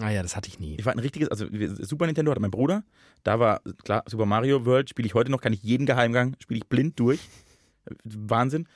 Ah 0.00 0.10
ja, 0.10 0.22
das 0.22 0.34
hatte 0.34 0.48
ich 0.48 0.58
nie. 0.58 0.76
Ich 0.76 0.84
war 0.84 0.92
ein 0.92 0.98
richtiges, 0.98 1.28
also 1.28 1.46
Super 1.84 2.06
Nintendo 2.06 2.30
hatte 2.32 2.40
mein 2.40 2.50
Bruder. 2.50 2.82
Da 3.22 3.38
war, 3.38 3.60
klar, 3.84 4.02
Super 4.08 4.26
Mario 4.26 4.64
World 4.66 4.90
spiele 4.90 5.06
ich 5.06 5.14
heute 5.14 5.30
noch, 5.30 5.40
kann 5.40 5.52
ich 5.52 5.62
jeden 5.62 5.86
Geheimgang, 5.86 6.34
spiele 6.42 6.58
ich 6.58 6.66
blind 6.68 6.98
durch. 6.98 7.20
Wahnsinn. 8.04 8.66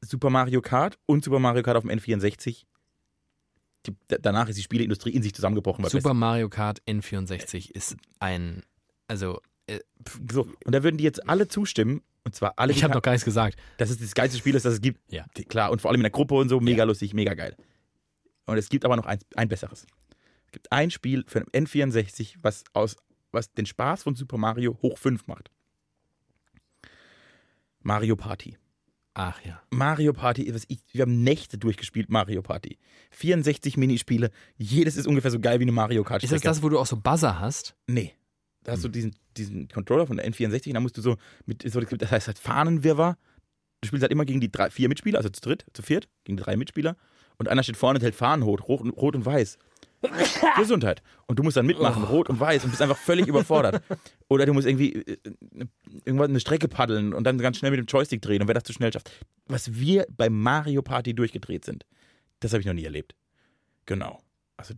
Super 0.00 0.30
Mario 0.30 0.60
Kart 0.60 0.98
und 1.06 1.22
Super 1.24 1.38
Mario 1.38 1.62
Kart 1.62 1.76
auf 1.76 1.84
dem 1.84 1.90
N64. 1.90 2.64
Die, 3.86 3.94
da- 4.08 4.18
danach 4.18 4.48
ist 4.48 4.56
die 4.58 4.62
Spieleindustrie 4.62 5.10
in 5.10 5.22
sich 5.22 5.34
zusammengebrochen. 5.34 5.84
Super 6.02 6.14
Mario 6.14 6.48
Kart 6.48 6.82
N64 6.88 7.70
ist 7.72 7.96
ein, 8.18 8.62
also 9.06 9.40
äh, 9.66 9.78
So, 10.30 10.48
und 10.64 10.74
da 10.74 10.82
würden 10.82 10.96
die 10.96 11.04
jetzt 11.04 11.28
alle 11.28 11.46
zustimmen. 11.48 12.02
Und 12.24 12.34
zwar 12.34 12.54
alle, 12.56 12.72
ich 12.72 12.82
habe 12.84 12.92
noch 12.92 13.02
gar 13.02 13.12
nichts 13.12 13.24
gesagt. 13.24 13.56
dass 13.78 13.88
es 13.90 13.98
das 13.98 14.14
geilste 14.14 14.36
Spiel 14.38 14.54
ist, 14.54 14.64
das 14.64 14.74
es 14.74 14.80
gibt. 14.80 15.00
Ja. 15.12 15.24
Klar, 15.48 15.70
und 15.70 15.80
vor 15.80 15.90
allem 15.90 16.00
in 16.00 16.04
der 16.04 16.10
Gruppe 16.10 16.34
und 16.34 16.48
so, 16.48 16.60
mega 16.60 16.82
lustig, 16.84 17.14
mega 17.14 17.34
geil. 17.34 17.56
Und 18.46 18.56
es 18.58 18.68
gibt 18.68 18.84
aber 18.84 18.96
noch 18.96 19.06
ein, 19.06 19.18
ein 19.36 19.48
besseres. 19.48 19.86
Es 20.48 20.52
gibt 20.52 20.72
ein 20.72 20.90
Spiel 20.90 21.24
für 21.26 21.40
den 21.40 21.66
N64, 21.66 22.36
was, 22.40 22.64
aus, 22.72 22.96
was 23.32 23.52
den 23.52 23.66
Spaß 23.66 24.02
von 24.04 24.14
Super 24.14 24.38
Mario 24.38 24.78
hoch 24.80 24.96
5 24.96 25.26
macht. 25.26 25.50
Mario 27.82 28.16
Party. 28.16 28.56
Ach 29.12 29.38
ja. 29.44 29.60
Mario 29.70 30.14
Party, 30.14 30.52
was 30.54 30.64
ich, 30.68 30.78
wir 30.92 31.02
haben 31.02 31.22
Nächte 31.22 31.58
durchgespielt, 31.58 32.08
Mario 32.08 32.40
Party. 32.40 32.78
64 33.10 33.76
Minispiele, 33.76 34.30
jedes 34.56 34.96
ist 34.96 35.06
ungefähr 35.06 35.30
so 35.30 35.38
geil 35.38 35.58
wie 35.58 35.64
eine 35.64 35.72
Mario 35.72 36.02
Kart. 36.02 36.22
Ist 36.24 36.32
das 36.32 36.40
das, 36.40 36.62
wo 36.62 36.70
du 36.70 36.78
auch 36.78 36.86
so 36.86 36.96
Buzzer 36.96 37.38
hast? 37.38 37.76
Nee. 37.86 38.14
Da 38.64 38.72
Hm. 38.72 38.76
hast 38.76 38.84
du 38.84 38.88
diesen, 38.88 39.16
diesen 39.36 39.68
Controller 39.68 40.06
von 40.06 40.16
der 40.16 40.26
N64 40.32 40.68
und 40.68 40.74
da 40.74 40.80
musst 40.80 40.96
du 40.96 41.02
so 41.02 41.16
mit, 41.44 41.70
so, 41.70 41.78
das 41.80 42.10
heißt 42.10 42.26
halt 42.26 42.38
Fahnenwirrwarr. 42.38 43.18
Du 43.82 43.88
spielst 43.88 44.02
halt 44.02 44.12
immer 44.12 44.24
gegen 44.24 44.40
die 44.40 44.50
drei, 44.50 44.70
vier 44.70 44.88
Mitspieler, 44.88 45.18
also 45.18 45.28
zu 45.28 45.42
dritt, 45.42 45.66
zu 45.74 45.82
viert, 45.82 46.08
gegen 46.24 46.38
die 46.38 46.42
drei 46.42 46.56
Mitspieler. 46.56 46.96
Und 47.36 47.48
einer 47.48 47.62
steht 47.62 47.76
vorne 47.76 47.98
und 47.98 48.02
hält 48.02 48.14
Fahnen 48.14 48.44
hoch, 48.44 48.60
rot, 48.66 48.80
rot 48.96 49.14
und 49.14 49.26
weiß. 49.26 49.58
Gesundheit. 50.56 51.02
Und 51.26 51.38
du 51.38 51.42
musst 51.42 51.56
dann 51.56 51.66
mitmachen, 51.66 52.04
rot 52.04 52.28
und 52.28 52.38
weiß 52.38 52.64
und 52.64 52.70
bist 52.70 52.82
einfach 52.82 52.96
völlig 52.96 53.26
überfordert. 53.26 53.82
Oder 54.28 54.46
du 54.46 54.54
musst 54.54 54.66
irgendwie 54.66 54.94
äh, 54.94 55.18
irgendwann 56.04 56.30
eine 56.30 56.40
Strecke 56.40 56.68
paddeln 56.68 57.12
und 57.12 57.24
dann 57.24 57.38
ganz 57.38 57.58
schnell 57.58 57.70
mit 57.70 57.78
dem 57.78 57.86
Joystick 57.86 58.22
drehen 58.22 58.40
und 58.42 58.48
wer 58.48 58.54
das 58.54 58.64
zu 58.64 58.72
schnell 58.72 58.92
schafft. 58.92 59.10
Was 59.46 59.74
wir 59.74 60.06
bei 60.16 60.30
Mario 60.30 60.82
Party 60.82 61.14
durchgedreht 61.14 61.64
sind, 61.64 61.84
das 62.40 62.52
habe 62.52 62.60
ich 62.60 62.66
noch 62.66 62.74
nie 62.74 62.84
erlebt. 62.84 63.14
Genau. 63.86 64.20
Also 64.56 64.74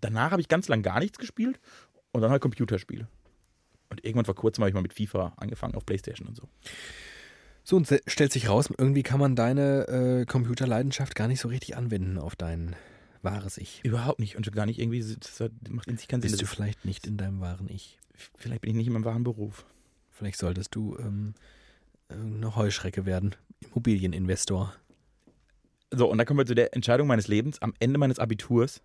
danach 0.00 0.30
habe 0.30 0.40
ich 0.40 0.48
ganz 0.48 0.68
lang 0.68 0.82
gar 0.82 1.00
nichts 1.00 1.18
gespielt 1.18 1.58
und 2.12 2.22
dann 2.22 2.30
halt 2.30 2.42
Computerspiele. 2.42 3.08
Und 3.90 4.04
irgendwann 4.04 4.24
vor 4.24 4.34
kurzem 4.34 4.62
habe 4.62 4.70
ich 4.70 4.74
mal 4.74 4.82
mit 4.82 4.94
FIFA 4.94 5.34
angefangen 5.36 5.74
auf 5.74 5.86
Playstation 5.86 6.28
und 6.28 6.36
so. 6.36 6.48
So, 7.64 7.76
und 7.76 7.86
stellt 8.06 8.32
sich 8.32 8.48
raus, 8.48 8.70
irgendwie 8.78 9.02
kann 9.02 9.20
man 9.20 9.36
deine 9.36 9.88
äh, 9.88 10.24
Computerleidenschaft 10.24 11.14
gar 11.14 11.28
nicht 11.28 11.40
so 11.40 11.48
richtig 11.48 11.76
anwenden 11.76 12.16
auf 12.16 12.34
dein 12.34 12.76
wahres 13.22 13.58
Ich. 13.58 13.80
Überhaupt 13.84 14.20
nicht 14.20 14.36
und 14.36 14.44
schon 14.44 14.54
gar 14.54 14.66
nicht 14.66 14.78
irgendwie, 14.78 15.00
das 15.00 15.50
macht 15.68 15.88
in 15.88 15.96
sich 15.96 16.08
keinen 16.08 16.22
Sinn. 16.22 16.30
Bist 16.30 16.42
du 16.42 16.46
vielleicht 16.46 16.84
nicht 16.84 17.06
in 17.06 17.16
deinem 17.16 17.40
wahren 17.40 17.68
Ich? 17.68 17.98
Vielleicht 18.36 18.62
bin 18.62 18.70
ich 18.70 18.76
nicht 18.76 18.86
in 18.86 18.92
meinem 18.92 19.04
wahren 19.04 19.24
Beruf. 19.24 19.64
Vielleicht 20.10 20.38
solltest 20.38 20.74
du 20.74 20.96
ähm, 20.98 21.34
eine 22.08 22.56
Heuschrecke 22.56 23.06
werden. 23.06 23.36
Immobilieninvestor. 23.60 24.74
So, 25.90 26.10
und 26.10 26.18
dann 26.18 26.26
kommen 26.26 26.38
wir 26.38 26.46
zu 26.46 26.54
der 26.54 26.74
Entscheidung 26.74 27.08
meines 27.08 27.28
Lebens 27.28 27.62
am 27.62 27.74
Ende 27.78 27.98
meines 27.98 28.18
Abiturs, 28.18 28.82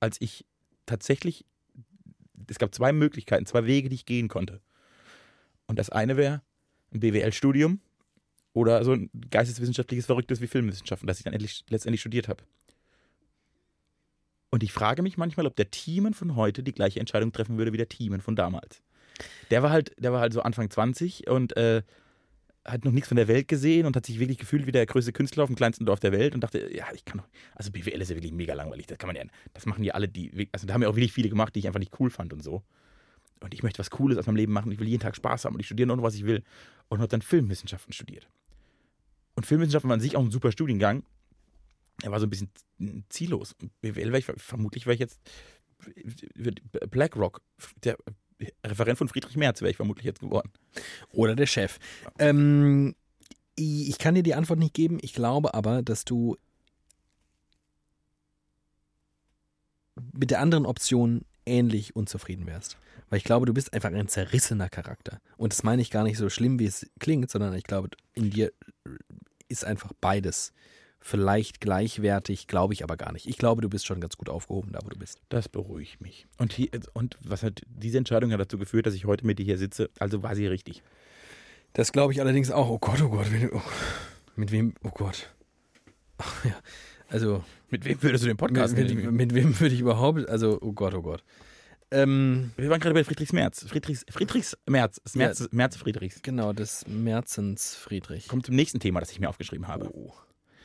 als 0.00 0.16
ich 0.20 0.44
tatsächlich, 0.86 1.44
es 2.48 2.58
gab 2.58 2.74
zwei 2.74 2.92
Möglichkeiten, 2.92 3.46
zwei 3.46 3.66
Wege, 3.66 3.88
die 3.88 3.94
ich 3.94 4.06
gehen 4.06 4.28
konnte. 4.28 4.60
Und 5.66 5.78
das 5.78 5.90
eine 5.90 6.16
wäre 6.16 6.42
ein 6.92 7.00
BWL-Studium 7.00 7.80
oder 8.52 8.84
so 8.84 8.92
ein 8.92 9.10
geisteswissenschaftliches 9.30 10.06
Verrücktes 10.06 10.40
wie 10.40 10.48
Filmwissenschaften, 10.48 11.06
das 11.06 11.18
ich 11.18 11.24
dann 11.24 11.32
endlich, 11.32 11.64
letztendlich 11.68 12.00
studiert 12.00 12.26
habe. 12.26 12.42
Und 14.50 14.62
ich 14.62 14.72
frage 14.72 15.02
mich 15.02 15.16
manchmal, 15.16 15.46
ob 15.46 15.56
der 15.56 15.70
Thiemen 15.70 16.12
von 16.12 16.36
heute 16.36 16.62
die 16.62 16.72
gleiche 16.72 17.00
Entscheidung 17.00 17.32
treffen 17.32 17.56
würde 17.56 17.72
wie 17.72 17.76
der 17.76 17.88
Thiemen 17.88 18.20
von 18.20 18.36
damals. 18.36 18.82
Der 19.50 19.62
war 19.62 19.70
halt, 19.70 19.94
der 19.98 20.12
war 20.12 20.20
halt 20.20 20.32
so 20.32 20.42
Anfang 20.42 20.70
20 20.70 21.28
und 21.28 21.56
äh, 21.56 21.82
hat 22.64 22.84
noch 22.84 22.92
nichts 22.92 23.08
von 23.08 23.16
der 23.16 23.28
Welt 23.28 23.48
gesehen 23.48 23.86
und 23.86 23.96
hat 23.96 24.06
sich 24.06 24.18
wirklich 24.18 24.38
gefühlt 24.38 24.66
wie 24.66 24.72
der 24.72 24.86
größte 24.86 25.12
Künstler 25.12 25.44
auf 25.44 25.48
dem 25.48 25.56
kleinsten 25.56 25.86
Dorf 25.86 26.00
der 26.00 26.12
Welt 26.12 26.34
und 26.34 26.40
dachte, 26.42 26.74
ja, 26.74 26.86
ich 26.94 27.04
kann 27.04 27.18
doch, 27.18 27.28
also 27.54 27.70
BWL 27.70 28.00
ist 28.00 28.10
ja 28.10 28.16
wirklich 28.16 28.32
mega 28.32 28.54
langweilig, 28.54 28.86
das 28.86 28.98
kann 28.98 29.08
man 29.08 29.16
ja, 29.16 29.22
das 29.54 29.66
machen 29.66 29.82
ja 29.82 29.94
alle, 29.94 30.08
die, 30.08 30.48
also 30.52 30.66
da 30.66 30.74
haben 30.74 30.82
ja 30.82 30.88
auch 30.88 30.96
wirklich 30.96 31.12
viele 31.12 31.28
gemacht, 31.28 31.54
die 31.54 31.60
ich 31.60 31.66
einfach 31.66 31.80
nicht 31.80 31.98
cool 31.98 32.10
fand 32.10 32.32
und 32.32 32.42
so. 32.42 32.62
Und 33.42 33.54
ich 33.54 33.62
möchte 33.62 33.78
was 33.78 33.90
Cooles 33.90 34.18
aus 34.18 34.26
meinem 34.26 34.36
Leben 34.36 34.52
machen, 34.52 34.70
ich 34.70 34.78
will 34.78 34.88
jeden 34.88 35.00
Tag 35.00 35.16
Spaß 35.16 35.46
haben 35.46 35.54
und 35.54 35.60
ich 35.60 35.66
studiere 35.66 35.86
nur 35.86 35.96
noch, 35.96 36.02
was 36.02 36.14
ich 36.14 36.26
will 36.26 36.42
und 36.88 36.98
habe 36.98 37.08
dann 37.08 37.22
Filmwissenschaften 37.22 37.92
studiert. 37.92 38.28
Und 39.34 39.46
Filmwissenschaften 39.46 39.88
war 39.88 39.94
an 39.94 40.00
sich 40.00 40.16
auch 40.16 40.22
ein 40.22 40.30
super 40.30 40.52
Studiengang. 40.52 41.02
Er 42.02 42.10
war 42.10 42.20
so 42.20 42.26
ein 42.26 42.30
bisschen 42.30 42.50
ziellos. 43.08 43.54
BWL 43.80 44.12
wäre 44.12 44.18
ich, 44.18 44.26
vermutlich 44.42 44.86
wäre 44.86 44.94
ich 44.94 45.00
jetzt 45.00 45.20
BlackRock, 46.90 47.42
der 47.84 47.96
Referent 48.64 48.98
von 48.98 49.08
Friedrich 49.08 49.36
Merz 49.36 49.60
wäre 49.60 49.70
ich 49.70 49.76
vermutlich 49.76 50.06
jetzt 50.06 50.20
geworden. 50.20 50.50
Oder 51.12 51.36
der 51.36 51.46
Chef. 51.46 51.78
Ähm, 52.18 52.94
ich 53.54 53.98
kann 53.98 54.14
dir 54.14 54.22
die 54.22 54.34
Antwort 54.34 54.58
nicht 54.58 54.74
geben. 54.74 54.98
Ich 55.02 55.12
glaube 55.12 55.54
aber, 55.54 55.82
dass 55.82 56.04
du 56.04 56.36
mit 60.12 60.30
der 60.30 60.40
anderen 60.40 60.64
Option 60.64 61.24
ähnlich 61.44 61.96
unzufrieden 61.96 62.46
wärst. 62.46 62.78
Weil 63.10 63.18
ich 63.18 63.24
glaube, 63.24 63.44
du 63.46 63.52
bist 63.52 63.74
einfach 63.74 63.92
ein 63.92 64.08
zerrissener 64.08 64.68
Charakter. 64.68 65.20
Und 65.36 65.52
das 65.52 65.62
meine 65.62 65.82
ich 65.82 65.90
gar 65.90 66.04
nicht 66.04 66.16
so 66.16 66.30
schlimm, 66.30 66.58
wie 66.58 66.66
es 66.66 66.88
klingt, 67.00 67.30
sondern 67.30 67.54
ich 67.54 67.64
glaube, 67.64 67.90
in 68.14 68.30
dir 68.30 68.52
ist 69.48 69.64
einfach 69.64 69.92
beides 70.00 70.52
vielleicht 71.00 71.60
gleichwertig, 71.60 72.46
glaube 72.46 72.74
ich 72.74 72.84
aber 72.84 72.96
gar 72.96 73.12
nicht. 73.12 73.26
Ich 73.26 73.38
glaube, 73.38 73.62
du 73.62 73.68
bist 73.68 73.86
schon 73.86 74.00
ganz 74.00 74.16
gut 74.16 74.28
aufgehoben, 74.28 74.72
da 74.72 74.80
wo 74.84 74.88
du 74.88 74.98
bist. 74.98 75.20
Das 75.28 75.48
beruhigt 75.48 76.00
mich. 76.00 76.26
Und, 76.38 76.52
hier, 76.52 76.68
und 76.92 77.16
was 77.22 77.42
hat 77.42 77.62
diese 77.66 77.98
Entscheidung 77.98 78.32
hat 78.32 78.40
dazu 78.40 78.58
geführt, 78.58 78.86
dass 78.86 78.94
ich 78.94 79.06
heute 79.06 79.26
mit 79.26 79.38
dir 79.38 79.44
hier 79.44 79.58
sitze? 79.58 79.90
Also 79.98 80.22
war 80.22 80.34
sie 80.34 80.46
richtig. 80.46 80.82
Das 81.72 81.92
glaube 81.92 82.12
ich 82.12 82.20
allerdings 82.20 82.50
auch. 82.50 82.68
Oh 82.68 82.78
Gott, 82.78 83.00
oh 83.02 83.08
Gott, 83.08 83.26
oh, 83.52 83.60
mit 84.36 84.52
wem, 84.52 84.74
oh 84.82 84.90
Gott. 84.90 85.30
Ach, 86.18 86.44
ja, 86.44 86.54
also 87.08 87.42
Mit 87.70 87.84
wem 87.84 88.02
würdest 88.02 88.24
du 88.24 88.28
den 88.28 88.36
Podcast 88.36 88.76
mit, 88.76 88.94
mit, 88.94 89.10
mit 89.12 89.34
wem 89.34 89.58
würde 89.58 89.74
ich 89.74 89.80
überhaupt, 89.80 90.28
also 90.28 90.58
oh 90.60 90.72
Gott, 90.72 90.94
oh 90.94 91.02
Gott. 91.02 91.24
Ähm, 91.92 92.52
Wir 92.56 92.70
waren 92.70 92.78
gerade 92.80 92.94
bei 92.94 93.02
Friedrichs 93.04 93.32
Merz. 93.32 93.64
Friedrichs, 93.64 94.04
Friedrichs 94.10 94.56
Merz. 94.68 95.00
Das 95.02 95.16
Merz, 95.16 95.48
Merz 95.50 95.76
Friedrichs. 95.76 96.20
genau, 96.22 96.52
des 96.52 96.86
Merzens 96.86 97.74
Friedrich. 97.74 98.28
Kommt 98.28 98.46
zum 98.46 98.54
nächsten 98.54 98.78
Thema, 98.78 99.00
das 99.00 99.10
ich 99.10 99.18
mir 99.18 99.28
aufgeschrieben 99.28 99.66
habe. 99.66 99.90
Oh, 99.92 100.12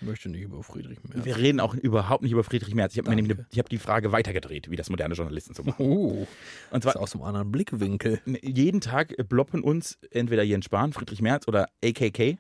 möchte 0.02 0.30
nicht 0.30 0.42
über 0.42 0.62
Friedrich 0.64 1.00
mehr. 1.04 1.26
Wir 1.26 1.38
reden 1.38 1.60
auch 1.60 1.74
überhaupt 1.74 2.24
nicht 2.24 2.32
über 2.32 2.44
Friedrich 2.44 2.76
Merz. 2.76 2.94
Ich 2.96 3.06
habe 3.06 3.46
ich 3.52 3.60
habe 3.60 3.70
die 3.70 3.78
Frage 3.78 4.12
weitergedreht, 4.12 4.70
wie 4.70 4.76
das 4.76 4.90
moderne 4.90 5.16
Journalisten 5.16 5.54
so 5.54 5.64
machen. 5.64 5.84
Oh, 5.86 6.28
Und 6.72 6.84
zwar 6.84 6.98
aus 6.98 7.14
einem 7.14 7.24
anderen 7.24 7.52
Blickwinkel. 7.52 8.22
jeden 8.42 8.82
Tag 8.82 9.16
bloppen 9.30 9.62
uns 9.62 9.98
entweder 10.12 10.44
Jens 10.44 10.66
Spahn, 10.66 10.94
Friedrich 10.94 11.22
Merz 11.22 11.48
oder 11.48 11.70
AKK, 11.84 12.38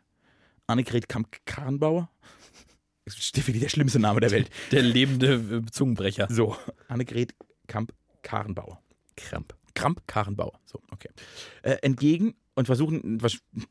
Annegret 0.67 1.07
Kamp-Karrenbauer. 1.07 2.09
Das 3.05 3.15
ist 3.17 3.37
wirklich 3.37 3.61
der 3.61 3.69
schlimmste 3.69 3.99
Name 3.99 4.19
der 4.19 4.31
Welt. 4.31 4.49
Der 4.71 4.81
lebende 4.81 5.63
äh, 5.67 5.71
Zungenbrecher. 5.71 6.27
So, 6.29 6.55
Annegret 6.87 7.35
Kamp-Karrenbauer. 7.67 8.81
Kramp. 9.15 9.55
Kramp-Karrenbauer. 9.75 10.59
So, 10.65 10.79
okay. 10.91 11.09
Äh, 11.61 11.77
entgegen 11.81 12.35
und 12.55 12.65
versuchen 12.65 13.19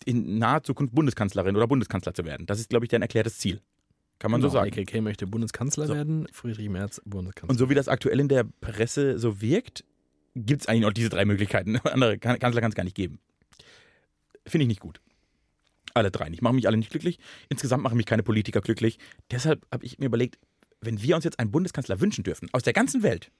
in 0.04 0.38
naher 0.38 0.62
Zukunft 0.62 0.94
Bundeskanzlerin 0.94 1.56
oder 1.56 1.66
Bundeskanzler 1.66 2.14
zu 2.14 2.24
werden. 2.24 2.46
Das 2.46 2.60
ist, 2.60 2.70
glaube 2.70 2.84
ich, 2.84 2.90
dein 2.90 3.02
erklärtes 3.02 3.38
Ziel. 3.38 3.60
Kann 4.18 4.30
man 4.30 4.40
so 4.40 4.48
Genau, 4.48 4.60
sagen. 4.64 4.72
AKK 4.80 5.00
möchte 5.00 5.26
Bundeskanzler 5.26 5.86
So. 5.86 5.94
werden, 5.94 6.26
Friedrich 6.32 6.68
Merz 6.68 7.00
Bundeskanzler. 7.04 7.50
Und 7.50 7.58
so 7.58 7.68
wie 7.68 7.74
das 7.74 7.88
aktuell 7.88 8.20
in 8.20 8.28
der 8.28 8.44
Presse 8.60 9.18
so 9.18 9.40
wirkt, 9.40 9.84
gibt 10.34 10.62
es 10.62 10.68
eigentlich 10.68 10.82
noch 10.82 10.92
diese 10.92 11.08
drei 11.10 11.24
Möglichkeiten. 11.24 11.76
Andere 11.84 12.18
Kan- 12.18 12.38
Kanzler 12.38 12.60
kann 12.60 12.70
es 12.70 12.74
gar 12.76 12.84
nicht 12.84 12.96
geben. 12.96 13.18
Finde 14.46 14.62
ich 14.64 14.68
nicht 14.68 14.80
gut. 14.80 15.00
Alle 15.94 16.10
drei 16.10 16.28
nicht. 16.28 16.42
Machen 16.42 16.56
mich 16.56 16.66
alle 16.66 16.76
nicht 16.76 16.90
glücklich. 16.90 17.18
Insgesamt 17.48 17.82
machen 17.82 17.96
mich 17.96 18.06
keine 18.06 18.22
Politiker 18.22 18.60
glücklich. 18.60 18.98
Deshalb 19.30 19.66
habe 19.72 19.84
ich 19.84 19.98
mir 19.98 20.06
überlegt, 20.06 20.38
wenn 20.80 21.00
wir 21.02 21.14
uns 21.16 21.24
jetzt 21.24 21.38
einen 21.38 21.50
Bundeskanzler 21.50 22.00
wünschen 22.00 22.24
dürfen, 22.24 22.48
aus 22.52 22.62
der 22.62 22.72
ganzen 22.72 23.02
Welt, 23.02 23.30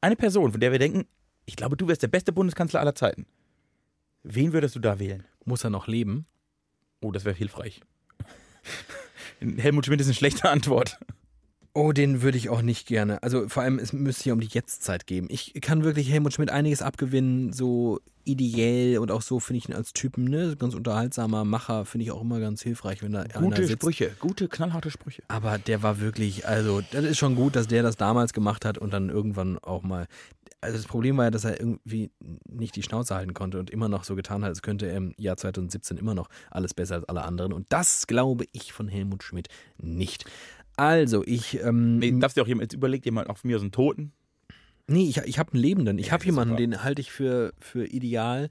eine 0.00 0.16
Person, 0.16 0.52
von 0.52 0.60
der 0.60 0.72
wir 0.72 0.78
denken, 0.78 1.06
ich 1.44 1.56
glaube, 1.56 1.76
du 1.76 1.88
wärst 1.88 2.02
der 2.02 2.08
beste 2.08 2.32
Bundeskanzler 2.32 2.80
aller 2.80 2.94
Zeiten. 2.94 3.26
Wen 4.22 4.52
würdest 4.52 4.74
du 4.74 4.80
da 4.80 4.98
wählen? 4.98 5.24
Muss 5.44 5.64
er 5.64 5.70
noch 5.70 5.86
leben? 5.86 6.26
Oh, 7.00 7.12
das 7.12 7.24
wäre 7.24 7.36
hilfreich. 7.36 7.80
Helmut 9.40 9.86
Schmidt 9.86 10.00
ist 10.00 10.06
eine 10.06 10.14
schlechte 10.14 10.48
Antwort. 10.48 10.98
Oh, 11.76 11.92
den 11.92 12.22
würde 12.22 12.38
ich 12.38 12.48
auch 12.48 12.62
nicht 12.62 12.86
gerne. 12.86 13.22
Also 13.22 13.50
vor 13.50 13.62
allem, 13.62 13.78
es 13.78 13.92
müsste 13.92 14.24
hier 14.24 14.32
um 14.32 14.40
die 14.40 14.48
Jetztzeit 14.50 15.06
geben. 15.06 15.26
Ich 15.28 15.52
kann 15.60 15.84
wirklich 15.84 16.10
Helmut 16.10 16.32
Schmidt 16.32 16.50
einiges 16.50 16.80
abgewinnen, 16.80 17.52
so 17.52 18.00
ideell 18.24 18.98
und 18.98 19.10
auch 19.10 19.20
so 19.20 19.40
finde 19.40 19.58
ich 19.58 19.68
ihn 19.68 19.74
als 19.74 19.92
Typen, 19.92 20.24
ne, 20.24 20.56
ganz 20.58 20.74
unterhaltsamer 20.74 21.44
Macher, 21.44 21.84
finde 21.84 22.04
ich 22.04 22.12
auch 22.12 22.22
immer 22.22 22.40
ganz 22.40 22.62
hilfreich, 22.62 23.02
wenn 23.02 23.12
da 23.12 23.20
einer 23.20 23.40
Gute 23.40 23.66
sitzt. 23.66 23.82
Sprüche, 23.82 24.10
gute, 24.18 24.48
knallharte 24.48 24.90
Sprüche. 24.90 25.22
Aber 25.28 25.58
der 25.58 25.82
war 25.82 26.00
wirklich, 26.00 26.48
also 26.48 26.80
das 26.92 27.04
ist 27.04 27.18
schon 27.18 27.34
gut, 27.34 27.56
dass 27.56 27.68
der 27.68 27.82
das 27.82 27.96
damals 27.96 28.32
gemacht 28.32 28.64
hat 28.64 28.78
und 28.78 28.92
dann 28.92 29.10
irgendwann 29.10 29.58
auch 29.58 29.82
mal. 29.82 30.06
Also 30.66 30.78
das 30.78 30.86
Problem 30.86 31.16
war 31.16 31.24
ja, 31.24 31.30
dass 31.30 31.44
er 31.44 31.58
irgendwie 31.60 32.10
nicht 32.48 32.76
die 32.76 32.82
Schnauze 32.82 33.14
halten 33.14 33.34
konnte 33.34 33.58
und 33.58 33.70
immer 33.70 33.88
noch 33.88 34.04
so 34.04 34.14
getan 34.16 34.42
hat, 34.42 34.48
als 34.50 34.62
könnte 34.62 34.86
er 34.86 34.96
im 34.96 35.14
Jahr 35.16 35.36
2017 35.36 35.96
immer 35.96 36.14
noch 36.14 36.28
alles 36.50 36.74
besser 36.74 36.96
als 36.96 37.04
alle 37.08 37.22
anderen. 37.22 37.52
Und 37.52 37.66
das 37.70 38.06
glaube 38.06 38.44
ich 38.52 38.72
von 38.72 38.88
Helmut 38.88 39.22
Schmidt 39.22 39.48
nicht. 39.78 40.24
Also, 40.76 41.24
ich. 41.24 41.60
Ähm, 41.62 41.98
Nee, 41.98 42.12
darfst 42.18 42.36
du 42.36 42.42
auch 42.42 42.46
jemand, 42.46 42.64
jetzt 42.64 42.74
überleg 42.74 43.02
dir 43.02 43.12
mal 43.12 43.26
auch 43.28 43.38
von 43.38 43.48
mir 43.48 43.58
so 43.58 43.64
einen 43.64 43.72
Toten. 43.72 44.12
Nee, 44.88 45.08
ich, 45.08 45.16
ich 45.18 45.38
habe 45.38 45.52
einen 45.52 45.62
Lebenden. 45.62 45.98
Ich 45.98 46.06
Ja, 46.08 46.12
habe 46.12 46.24
jemanden, 46.24 46.50
super. 46.54 46.60
den 46.60 46.84
halte 46.84 47.00
ich 47.00 47.10
für, 47.10 47.52
für 47.58 47.86
ideal. 47.86 48.50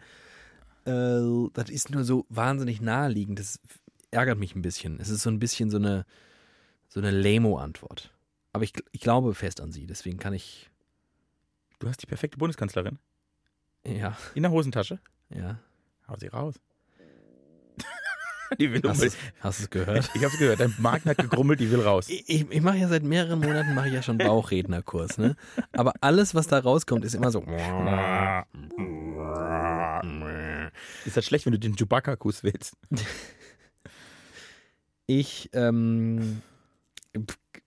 Äh, 0.86 1.22
das 1.54 1.70
ist 1.70 1.92
nur 1.92 2.04
so 2.04 2.26
wahnsinnig 2.30 2.82
naheliegend. 2.82 3.40
Das 3.40 3.60
ärgert 4.12 4.40
mich 4.40 4.56
ein 4.56 4.62
bisschen. 4.62 5.00
Es 5.00 5.10
ist 5.10 5.22
so 5.22 5.30
ein 5.30 5.40
bisschen 5.40 5.70
so 5.70 5.78
eine, 5.78 6.06
so 6.90 7.00
eine 7.00 7.12
Lamo-Antwort. 7.12 8.12
Aber 8.54 8.64
ich, 8.64 8.74
ich 8.92 9.02
glaube 9.02 9.34
fest 9.34 9.62
an 9.62 9.72
sie. 9.72 9.86
Deswegen 9.86 10.18
kann 10.18 10.34
ich. 10.34 10.70
Du 11.86 11.90
hast 11.90 12.02
die 12.02 12.08
perfekte 12.08 12.40
Bundeskanzlerin. 12.40 12.98
Ja, 13.86 14.18
In 14.34 14.42
der 14.42 14.52
Hosentasche. 14.52 14.98
ja. 15.30 15.60
Hau 16.08 16.16
sie 16.18 16.26
raus. 16.26 16.56
die 18.60 18.72
will 18.72 18.82
Hast 18.84 19.02
du 19.02 19.06
unbedingt. 19.06 19.18
hast 19.40 19.60
du's 19.60 19.70
gehört? 19.70 20.10
Ich 20.16 20.24
hab's 20.24 20.40
gehört. 20.40 20.60
Dein 20.62 20.74
Magen 20.80 21.08
hat 21.12 21.18
gegrummelt, 21.20 21.60
die 21.60 21.70
will 21.70 21.82
raus. 21.82 22.10
Ich, 22.10 22.28
ich, 22.28 22.50
ich 22.50 22.62
mache 22.62 22.78
ja 22.78 22.88
seit 22.88 23.04
mehreren 23.04 23.38
Monaten 23.40 23.76
mache 23.76 23.90
ich 23.90 23.94
ja 23.94 24.02
schon 24.02 24.18
Bauchrednerkurs, 24.18 25.20
ne? 25.20 25.36
Aber 25.74 25.94
alles, 26.02 26.34
was 26.34 26.48
da 26.48 26.58
rauskommt, 26.58 27.06
ist 27.06 27.14
immer 27.14 27.30
so. 27.30 27.42
Ist 31.06 31.18
das 31.18 31.24
schlecht, 31.26 31.46
wenn 31.46 31.54
du 31.54 31.60
den 31.60 31.76
Chewbacca-Kuss 31.76 32.42
willst? 32.42 32.76
Ich, 35.06 35.52
ähm, 35.54 36.42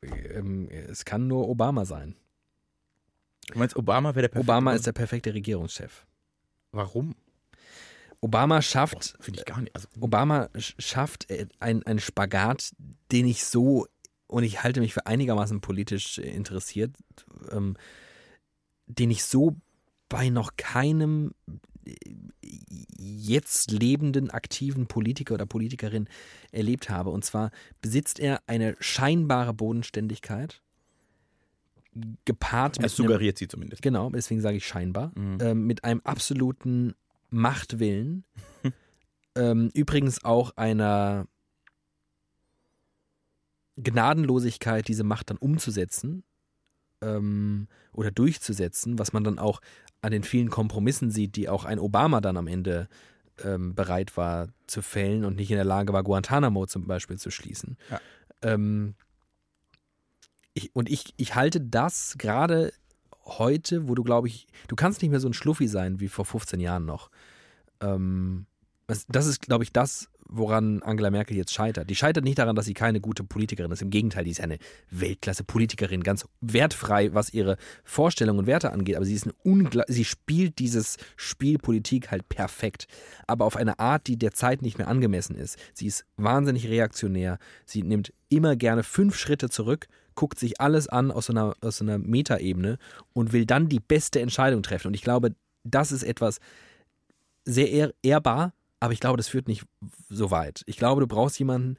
ähm, 0.03 0.69
es 0.71 1.05
kann 1.05 1.29
nur 1.29 1.49
Obama 1.49 1.85
sein. 1.85 2.17
Du 3.53 3.59
meinst, 3.59 3.77
Obama 3.77 4.15
wäre 4.15 4.23
der 4.23 4.29
perfekte 4.29 4.51
Obama 4.51 4.73
ist 4.75 4.87
der 4.87 4.93
perfekte 4.93 5.35
Regierungschef. 5.35 6.07
Warum? 6.73 7.15
Obama 8.21 8.61
schafft, 8.63 9.17
Finde 9.21 9.41
ich 9.41 9.47
gar 9.47 9.61
nicht. 9.61 9.75
Also, 9.75 9.89
Obama 10.01 10.49
sch- 10.55 10.75
schafft 10.81 11.31
äh, 11.31 11.47
ein- 11.61 11.83
einen 11.85 12.01
Spagat, 12.01 12.73
den 13.13 13.27
ich 13.27 13.45
so, 13.45 13.87
und 14.27 14.43
ich 14.43 14.63
halte 14.63 14.81
mich 14.81 14.93
für 14.93 15.07
einigermaßen 15.07 15.61
politisch 15.61 16.19
äh, 16.19 16.23
interessiert, 16.29 16.97
ähm, 17.51 17.77
den 18.87 19.11
ich 19.11 19.25
so 19.25 19.57
bei 20.09 20.31
noch 20.31 20.57
keinem 20.57 21.33
äh, 21.87 21.95
jetzt 22.99 23.71
lebenden 23.71 24.31
aktiven 24.31 24.87
Politiker 24.89 25.35
oder 25.35 25.47
Politikerin 25.47 26.09
erlebt 26.51 26.91
habe. 26.91 27.11
Und 27.11 27.25
zwar 27.25 27.51
besitzt 27.81 28.19
er 28.19 28.43
eine 28.47 28.75
scheinbare 28.81 29.55
Bodenständigkeit, 29.55 30.61
gepaart 32.25 32.77
mit 32.79 32.87
es 32.87 32.99
einem, 32.99 33.09
suggeriert 33.09 33.39
sie 33.39 33.49
zumindest. 33.49 33.83
genau, 33.83 34.11
deswegen 34.11 34.41
sage 34.41 34.57
ich 34.59 34.67
scheinbar, 34.67 35.13
Mhm. 35.15 35.39
ähm, 35.41 35.67
mit 35.67 35.85
einem 35.85 36.01
absoluten 36.05 36.95
Machtwillen 37.31 38.25
ähm, 39.35 39.71
übrigens 39.75 40.25
auch 40.25 40.57
einer 40.57 41.27
Gnadenlosigkeit, 43.77 44.89
diese 44.89 45.05
Macht 45.05 45.31
dann 45.31 45.37
umzusetzen 45.37 46.25
ähm, 47.01 47.69
oder 47.93 48.11
durchzusetzen, 48.11 48.99
was 48.99 49.13
man 49.13 49.25
dann 49.25 49.39
auch 49.39 49.61
an 50.03 50.11
den 50.13 50.23
vielen 50.25 50.51
Kompromissen 50.51 51.11
sieht, 51.11 51.37
die 51.37 51.49
auch 51.49 51.65
ein 51.65 51.79
Obama 51.79 52.21
dann 52.21 52.37
am 52.37 52.47
Ende 52.47 52.89
ähm, 53.45 53.75
bereit 53.75 54.17
war 54.17 54.49
zu 54.67 54.83
fällen 54.83 55.25
und 55.25 55.37
nicht 55.37 55.51
in 55.51 55.57
der 55.57 55.65
Lage 55.65 55.93
war, 55.93 56.03
Guantanamo 56.03 56.67
zum 56.67 56.87
Beispiel 56.87 57.19
zu 57.19 57.31
schließen. 57.31 57.77
Ja. 57.91 58.01
Ähm, 58.43 58.95
ich, 60.59 60.75
und 60.75 60.89
ich, 60.89 61.15
ich 61.17 61.35
halte 61.35 61.61
das 61.61 62.17
gerade 62.19 62.73
heute, 63.25 63.89
wo 63.89 63.95
du, 63.95 64.03
glaube 64.03 64.29
ich, 64.29 64.47
du 64.69 64.77
kannst 64.77 65.03
nicht 65.03 65.11
mehr 65.11 65.21
so 65.21 65.29
ein 65.29 65.35
Schluffi 65.35 65.69
sein 65.69 66.01
wie 66.01 66.09
vor 66.09 66.25
15 66.25 66.61
Jahren 66.61 66.85
noch. 66.85 67.11
Ähm, 67.81 68.47
das, 68.87 69.07
das 69.07 69.27
ist, 69.27 69.43
glaube 69.43 69.65
ich, 69.65 69.73
das, 69.73 70.09
woran 70.29 70.83
Angela 70.83 71.11
Merkel 71.11 71.37
jetzt 71.37 71.53
scheitert. 71.53 71.89
Die 71.91 71.95
scheitert 71.95 72.25
nicht 72.25 72.39
daran, 72.39 72.55
dass 72.55 72.67
sie 72.67 72.75
keine 72.75 73.01
gute 73.01 73.25
Politikerin 73.25 73.71
ist. 73.71 73.83
Im 73.83 73.91
Gegenteil, 73.91 74.25
die 74.25 74.31
ist 74.31 74.41
eine 74.41 74.59
Weltklasse-Politikerin, 74.91 76.03
ganz 76.03 76.27
wertfrei, 76.41 77.15
was 77.15 77.33
ihre 77.33 77.57
Vorstellungen 77.85 78.41
und 78.41 78.47
Werte 78.47 78.73
angeht. 78.73 78.97
Aber 78.97 79.05
sie 79.05 79.15
ist 79.15 79.27
eine 79.27 79.85
sie 79.89 80.05
spielt 80.05 80.59
dieses 80.59 80.97
Spiel 81.17 81.59
Politik 81.59 82.11
halt 82.11 82.29
perfekt, 82.29 82.87
aber 83.27 83.45
auf 83.45 83.57
eine 83.57 83.79
Art, 83.79 84.07
die 84.07 84.19
der 84.19 84.33
Zeit 84.33 84.63
nicht 84.63 84.79
mehr 84.79 84.89
angemessen 84.89 85.35
ist. 85.35 85.59
Sie 85.75 85.87
ist 85.87 86.05
wahnsinnig 86.17 86.69
reaktionär. 86.69 87.39
Sie 87.65 87.83
nimmt 87.83 88.13
immer 88.29 88.57
gerne 88.57 88.83
fünf 88.83 89.17
Schritte 89.17 89.49
zurück, 89.49 89.89
guckt 90.15 90.39
sich 90.39 90.61
alles 90.61 90.89
an 90.89 91.11
aus 91.11 91.27
so 91.27 91.33
einer, 91.33 91.55
so 91.63 91.85
einer 91.85 91.99
Metaebene 91.99 92.79
und 93.13 93.33
will 93.33 93.47
dann 93.47 93.69
die 93.69 93.81
beste 93.81 94.21
Entscheidung 94.21 94.63
treffen. 94.63 94.89
Und 94.89 94.95
ich 94.95 95.03
glaube, 95.03 95.35
das 95.65 95.93
ist 95.93 96.03
etwas 96.03 96.41
sehr 97.45 97.71
ehr 97.71 97.95
ehrbar, 98.03 98.53
aber 98.81 98.93
ich 98.93 99.01
glaube, 99.01 99.17
das 99.17 99.29
führt 99.29 99.49
nicht 99.49 99.65
so 100.09 100.31
weit. 100.31 100.63
Ich 100.67 100.77
glaube, 100.77 101.01
du 101.01 101.07
brauchst 101.07 101.39
jemanden, 101.39 101.77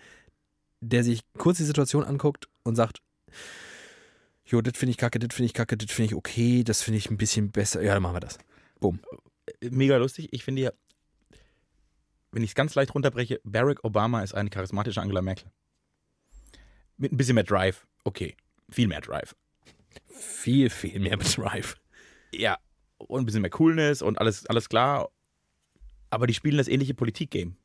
der 0.82 1.04
sich 1.04 1.22
kurz 1.38 1.58
die 1.58 1.64
Situation 1.64 2.04
anguckt 2.04 2.50
und 2.64 2.76
sagt, 2.76 3.02
jo, 4.46 4.62
das 4.62 4.78
finde 4.78 4.92
ich 4.92 4.98
kacke, 4.98 5.20
das 5.20 5.36
finde 5.36 5.48
ich 5.48 5.54
kacke, 5.54 5.78
das 5.78 5.92
finde 5.92 6.08
ich 6.08 6.16
okay, 6.16 6.64
das 6.64 6.82
finde 6.82 6.98
ich 6.98 7.10
ein 7.10 7.18
bisschen 7.18 7.52
besser. 7.52 7.82
Ja, 7.82 7.94
dann 7.94 8.04
machen 8.04 8.16
wir 8.16 8.20
das. 8.22 8.38
Boom. 8.80 9.00
Mega 9.62 9.98
lustig. 9.98 10.30
Ich 10.32 10.44
finde 10.44 10.62
ja, 10.62 10.72
wenn 12.32 12.44
ich 12.44 12.52
es 12.52 12.56
ganz 12.56 12.76
leicht 12.76 12.94
runterbreche, 12.94 13.42
Barack 13.44 13.84
Obama 13.84 14.22
ist 14.22 14.34
eine 14.34 14.50
charismatische 14.50 15.02
Angela 15.02 15.22
Merkel. 15.22 15.52
Mit 16.98 17.12
ein 17.12 17.18
bisschen 17.18 17.36
mehr 17.36 17.44
Drive. 17.44 17.88
Okay, 18.04 18.36
viel 18.70 18.88
mehr 18.88 19.02
Drive. 19.02 19.36
Viel, 20.08 20.70
viel 20.70 21.00
mehr 21.00 21.18
Drive. 21.36 21.76
Ja, 22.32 22.58
und 22.98 23.22
ein 23.22 23.26
bisschen 23.26 23.42
mehr 23.42 23.50
Coolness 23.50 24.02
und 24.02 24.20
alles, 24.20 24.46
alles 24.46 24.70
klar. 24.70 25.10
Aber 26.10 26.28
die 26.28 26.34
spielen 26.34 26.58
das 26.58 26.68
ähnliche 26.68 26.94
Politik-Game. 26.94 27.56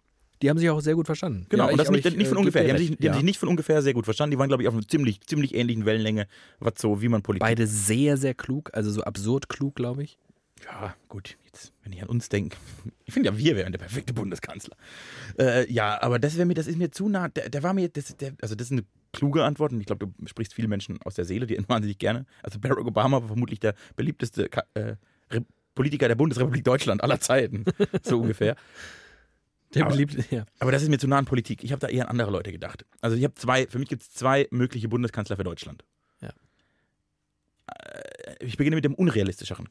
Die 0.43 0.51
haben 0.51 0.59
sich 0.59 0.69
auch 0.69 0.81
sehr 0.81 0.95
gut 0.95 1.07
verstanden. 1.07 1.47
Genau, 1.49 1.67
ja, 1.67 1.73
und 1.73 1.79
das 1.79 1.89
ich, 1.89 1.93
nicht, 1.93 2.07
ich, 2.07 2.17
nicht 2.17 2.29
von 2.29 2.37
äh, 2.37 2.41
ungefähr. 2.41 2.65
Die 2.65 2.71
haben, 2.71 2.79
sich, 2.79 2.89
die 2.89 2.95
haben 2.97 3.05
ja. 3.05 3.15
sich 3.15 3.25
nicht 3.25 3.39
von 3.39 3.49
ungefähr 3.49 3.81
sehr 3.83 3.95
gut 3.95 4.05
verstanden. 4.05 4.33
Die 4.33 4.39
waren, 4.39 4.49
glaube 4.49 4.63
ich, 4.63 4.69
auf 4.69 4.75
einer 4.75 4.87
ziemlich, 4.87 5.21
ziemlich 5.23 5.55
ähnlichen 5.55 5.87
Wellenlänge, 5.87 6.27
was 6.59 6.75
so, 6.79 7.01
wie 7.01 7.09
man 7.09 7.23
Politik. 7.23 7.41
Beide 7.41 7.67
sehr, 7.67 8.17
sehr 8.17 8.35
klug, 8.35 8.71
also 8.75 8.91
so 8.91 9.03
absurd 9.03 9.49
klug, 9.49 9.77
glaube 9.77 10.03
ich. 10.03 10.19
Ja, 10.65 10.95
gut, 11.09 11.37
jetzt, 11.45 11.73
wenn 11.83 11.93
ich 11.93 12.03
an 12.03 12.09
uns 12.09 12.29
denke. 12.29 12.57
Ich 13.05 13.13
finde 13.13 13.31
ja, 13.31 13.39
wir 13.39 13.57
wären 13.57 13.73
der 13.73 13.79
perfekte 13.79 14.15
Bundeskanzler. 14.15 14.77
Äh, 15.39 15.71
ja, 15.71 16.01
aber 16.03 16.19
das 16.19 16.37
wäre 16.37 16.47
mir, 16.47 16.55
das 16.55 16.67
ist 16.67 16.79
mir 16.79 16.91
zu 16.91 17.09
nah. 17.09 17.29
Der, 17.29 17.51
der 17.51 17.63
war 17.63 17.75
mir, 17.75 17.89
das, 17.89 18.17
der, 18.17 18.33
also 18.41 18.55
das 18.55 18.69
ist 18.69 18.73
eine 18.73 18.85
kluge 19.13 19.45
Antwort 19.45 19.73
und 19.73 19.81
ich 19.81 19.87
glaube, 19.87 20.07
du 20.07 20.27
sprichst 20.27 20.55
viele 20.55 20.69
Menschen 20.69 21.01
aus 21.03 21.15
der 21.15 21.25
Seele, 21.25 21.47
die 21.47 21.59
wahnsinnig 21.69 21.99
gerne. 21.99 22.27
Also 22.43 22.59
Barack 22.59 22.87
Obama 22.87 23.21
war 23.21 23.29
vermutlich 23.29 23.61
der 23.61 23.75
beliebteste 23.97 24.49
Ka- 24.49 24.65
äh, 24.75 24.97
Politiker 25.75 26.09
der 26.09 26.15
Bundesrepublik 26.15 26.65
Deutschland 26.65 27.03
aller 27.03 27.21
Zeiten. 27.21 27.65
So 28.03 28.21
ungefähr. 28.21 28.57
Der 29.75 29.83
Aber- 29.83 29.93
beliebte, 29.93 30.25
ja. 30.35 30.45
Aber 30.61 30.71
das 30.73 30.83
ist 30.83 30.89
mir 30.89 30.99
zu 30.99 31.09
nah 31.09 31.19
an 31.19 31.25
Politik. 31.25 31.65
Ich 31.65 31.73
habe 31.73 31.81
da 31.81 31.89
eher 31.89 32.05
an 32.05 32.11
andere 32.11 32.31
Leute 32.31 32.53
gedacht. 32.53 32.85
Also 33.01 33.17
ich 33.17 33.25
habe 33.25 33.35
zwei, 33.35 33.67
für 33.67 33.79
mich 33.79 33.89
gibt 33.89 34.03
es 34.03 34.11
zwei 34.11 34.47
mögliche 34.51 34.89
Bundeskanzler 34.89 35.37
für 35.37 35.45
Deutschland. 35.45 35.85
Ja. 36.21 36.31
Äh, 37.67 38.45
Ich 38.47 38.57
beginne 38.57 38.77
mit 38.77 38.85
dem 38.85 38.95
unrealistischeren. 38.95 39.69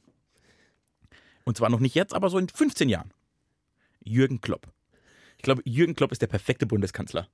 Und 1.45 1.57
zwar 1.57 1.69
noch 1.69 1.79
nicht 1.79 1.95
jetzt, 1.95 2.13
aber 2.13 2.29
so 2.29 2.37
in 2.37 2.47
15 2.49 2.89
Jahren. 2.89 3.11
Jürgen 4.03 4.41
Klopp. 4.41 4.67
Ich 5.37 5.43
glaube, 5.43 5.61
Jürgen 5.65 5.93
Klopp 5.95 6.11
ist 6.11 6.21
der 6.21 6.27
perfekte 6.27 6.65
Bundeskanzler. 6.65 7.27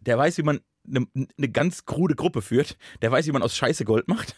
Der 0.00 0.16
weiß, 0.18 0.38
wie 0.38 0.42
man 0.42 0.60
eine, 0.86 1.06
eine 1.36 1.48
ganz 1.48 1.84
krude 1.84 2.14
Gruppe 2.14 2.42
führt. 2.42 2.76
Der 3.02 3.10
weiß, 3.10 3.26
wie 3.26 3.32
man 3.32 3.42
aus 3.42 3.56
Scheiße 3.56 3.84
Gold 3.84 4.06
macht. 4.08 4.36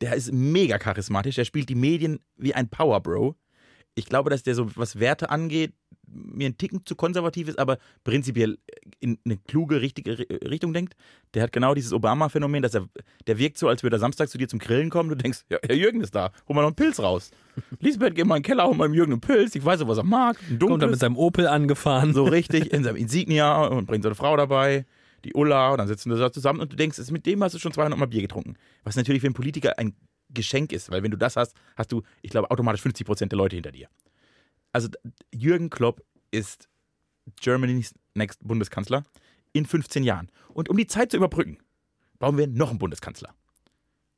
Der 0.00 0.14
ist 0.14 0.32
mega 0.32 0.78
charismatisch. 0.78 1.36
Der 1.36 1.44
spielt 1.44 1.68
die 1.68 1.74
Medien 1.74 2.20
wie 2.36 2.54
ein 2.54 2.68
Power 2.68 3.00
Bro. 3.00 3.36
Ich 3.94 4.04
glaube, 4.06 4.28
dass 4.28 4.42
der 4.42 4.54
so, 4.54 4.70
was 4.76 4.98
Werte 5.00 5.30
angeht, 5.30 5.72
mir 6.08 6.46
ein 6.48 6.58
Ticken 6.58 6.84
zu 6.84 6.94
konservativ 6.94 7.48
ist, 7.48 7.58
aber 7.58 7.78
prinzipiell 8.04 8.58
in 9.00 9.18
eine 9.24 9.38
kluge, 9.38 9.80
richtige 9.80 10.12
Ri- 10.12 10.48
Richtung 10.50 10.72
denkt. 10.74 10.94
Der 11.34 11.42
hat 11.42 11.52
genau 11.52 11.74
dieses 11.74 11.92
Obama-Phänomen, 11.94 12.62
dass 12.62 12.74
er, 12.74 12.86
der 13.26 13.38
wirkt 13.38 13.56
so, 13.58 13.68
als 13.68 13.82
würde 13.82 13.96
er 13.96 14.00
Samstag 14.00 14.28
zu 14.28 14.36
dir 14.38 14.46
zum 14.48 14.58
Grillen 14.58 14.90
kommen. 14.90 15.08
Du 15.08 15.16
denkst, 15.16 15.40
ja, 15.50 15.58
Herr 15.66 15.74
Jürgen 15.74 16.02
ist 16.02 16.14
da, 16.14 16.30
hol 16.46 16.54
mal 16.54 16.60
noch 16.62 16.68
einen 16.68 16.76
Pilz 16.76 17.00
raus. 17.00 17.30
Lisbeth, 17.80 18.14
geh 18.14 18.22
mal 18.24 18.36
in 18.36 18.42
den 18.42 18.46
Keller, 18.46 18.66
hol 18.66 18.74
mal 18.76 18.94
Jürgen 18.94 19.12
einen 19.12 19.20
Pilz. 19.22 19.54
Ich 19.56 19.64
weiß, 19.64 19.84
was 19.88 19.98
er 19.98 20.04
mag. 20.04 20.36
Kommt 20.36 20.50
er 20.52 20.56
dunkles. 20.58 20.90
mit 20.90 21.00
seinem 21.00 21.16
Opel 21.16 21.48
angefahren. 21.48 22.12
So 22.12 22.24
richtig 22.24 22.72
in 22.72 22.84
seinem 22.84 22.96
Insignia 22.96 23.64
und 23.66 23.86
bringt 23.86 24.04
seine 24.04 24.14
Frau 24.14 24.36
dabei, 24.36 24.84
die 25.26 25.34
Ulla, 25.34 25.70
und 25.70 25.78
dann 25.78 25.88
sitzen 25.88 26.12
sie 26.12 26.18
da 26.18 26.32
zusammen 26.32 26.60
und 26.60 26.72
du 26.72 26.76
denkst, 26.76 26.98
mit 27.10 27.26
dem 27.26 27.42
hast 27.42 27.54
du 27.54 27.58
schon 27.58 27.72
200 27.72 27.98
Mal 27.98 28.06
Bier 28.06 28.22
getrunken. 28.22 28.54
Was 28.84 28.96
natürlich 28.96 29.20
für 29.20 29.26
einen 29.26 29.34
Politiker 29.34 29.78
ein 29.78 29.94
Geschenk 30.30 30.72
ist, 30.72 30.90
weil 30.90 31.02
wenn 31.02 31.10
du 31.10 31.18
das 31.18 31.36
hast, 31.36 31.54
hast 31.76 31.92
du, 31.92 32.02
ich 32.22 32.30
glaube, 32.30 32.50
automatisch 32.50 32.82
50 32.82 33.06
Prozent 33.06 33.32
der 33.32 33.38
Leute 33.38 33.56
hinter 33.56 33.72
dir. 33.72 33.88
Also 34.72 34.88
Jürgen 35.32 35.70
Klopp 35.70 36.02
ist 36.30 36.68
Germany's 37.40 37.94
Next 38.14 38.46
Bundeskanzler 38.46 39.04
in 39.52 39.66
15 39.66 40.04
Jahren. 40.04 40.30
Und 40.52 40.68
um 40.68 40.76
die 40.76 40.86
Zeit 40.86 41.10
zu 41.10 41.16
überbrücken, 41.16 41.58
brauchen 42.18 42.38
wir 42.38 42.46
noch 42.46 42.70
einen 42.70 42.78
Bundeskanzler. 42.78 43.34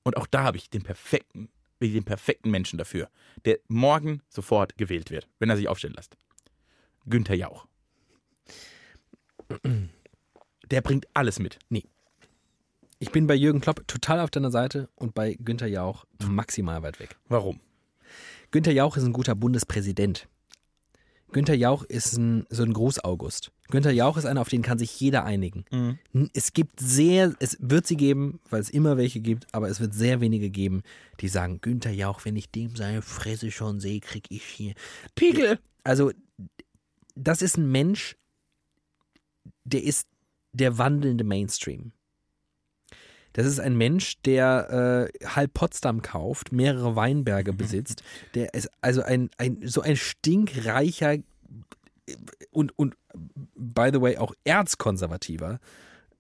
Und 0.02 0.16
auch 0.16 0.26
da 0.26 0.42
habe 0.42 0.56
ich 0.56 0.70
den 0.70 0.82
perfekten, 0.82 1.48
den 1.80 2.04
perfekten 2.04 2.50
Menschen 2.50 2.78
dafür, 2.78 3.08
der 3.44 3.58
morgen 3.68 4.22
sofort 4.28 4.76
gewählt 4.76 5.10
wird, 5.10 5.28
wenn 5.38 5.50
er 5.50 5.56
sich 5.56 5.68
aufstellen 5.68 5.94
lässt. 5.94 6.16
Günther 7.06 7.34
Jauch. 7.34 7.66
Der 10.70 10.80
bringt 10.80 11.06
alles 11.14 11.38
mit. 11.38 11.58
Ich 12.98 13.12
bin 13.12 13.26
bei 13.26 13.34
Jürgen 13.34 13.60
Klopp 13.60 13.86
total 13.86 14.20
auf 14.20 14.30
deiner 14.30 14.50
Seite 14.50 14.88
und 14.96 15.14
bei 15.14 15.34
Günther 15.34 15.68
Jauch 15.68 16.04
maximal 16.26 16.82
weit 16.82 16.98
weg. 17.00 17.16
Warum? 17.28 17.60
Günther 18.50 18.72
Jauch 18.72 18.96
ist 18.96 19.04
ein 19.04 19.12
guter 19.12 19.34
Bundespräsident. 19.34 20.28
Günther 21.30 21.54
Jauch 21.54 21.84
ist 21.84 22.16
ein, 22.16 22.46
so 22.48 22.62
ein 22.62 22.72
Groß-August. 22.72 23.52
Günther 23.70 23.90
Jauch 23.90 24.16
ist 24.16 24.24
einer, 24.24 24.40
auf 24.40 24.48
den 24.48 24.62
kann 24.62 24.78
sich 24.78 24.98
jeder 24.98 25.24
einigen. 25.24 25.66
Mhm. 25.70 26.30
Es 26.32 26.54
gibt 26.54 26.80
sehr, 26.80 27.34
es 27.38 27.58
wird 27.60 27.86
sie 27.86 27.96
geben, 27.96 28.40
weil 28.48 28.62
es 28.62 28.70
immer 28.70 28.96
welche 28.96 29.20
gibt, 29.20 29.46
aber 29.52 29.68
es 29.68 29.78
wird 29.78 29.92
sehr 29.92 30.20
wenige 30.20 30.48
geben, 30.48 30.82
die 31.20 31.28
sagen, 31.28 31.60
Günther 31.60 31.92
Jauch, 31.92 32.24
wenn 32.24 32.36
ich 32.36 32.50
dem 32.50 32.76
seine 32.76 33.02
Fresse 33.02 33.50
schon 33.50 33.78
sehe, 33.78 34.00
krieg 34.00 34.24
ich 34.30 34.42
hier. 34.42 34.74
Pegel. 35.14 35.58
Also, 35.84 36.12
das 37.14 37.42
ist 37.42 37.58
ein 37.58 37.70
Mensch, 37.70 38.16
der 39.64 39.82
ist 39.82 40.06
der 40.58 40.78
wandelnde 40.78 41.24
Mainstream. 41.24 41.92
Das 43.32 43.46
ist 43.46 43.60
ein 43.60 43.76
Mensch, 43.76 44.20
der 44.22 45.10
äh, 45.20 45.26
halb 45.26 45.54
Potsdam 45.54 46.02
kauft, 46.02 46.52
mehrere 46.52 46.96
Weinberge 46.96 47.52
besitzt, 47.54 48.02
der 48.34 48.54
ist 48.54 48.70
also 48.80 49.02
ein, 49.02 49.30
ein 49.38 49.60
so 49.64 49.80
ein 49.80 49.96
stinkreicher 49.96 51.18
und, 52.50 52.76
und 52.78 52.96
by 53.54 53.90
the 53.92 54.00
way 54.00 54.16
auch 54.16 54.34
erzkonservativer, 54.44 55.60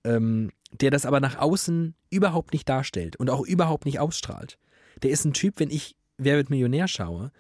ähm, 0.04 0.50
der 0.72 0.90
das 0.90 1.06
aber 1.06 1.20
nach 1.20 1.38
außen 1.38 1.94
überhaupt 2.10 2.52
nicht 2.52 2.68
darstellt 2.68 3.16
und 3.16 3.30
auch 3.30 3.44
überhaupt 3.44 3.86
nicht 3.86 3.98
ausstrahlt. 3.98 4.58
Der 5.02 5.10
ist 5.10 5.24
ein 5.24 5.32
Typ, 5.32 5.60
wenn 5.60 5.70
ich 5.70 5.96
Wer 6.18 6.36
wird 6.36 6.50
Millionär 6.50 6.88
schaue, 6.88 7.30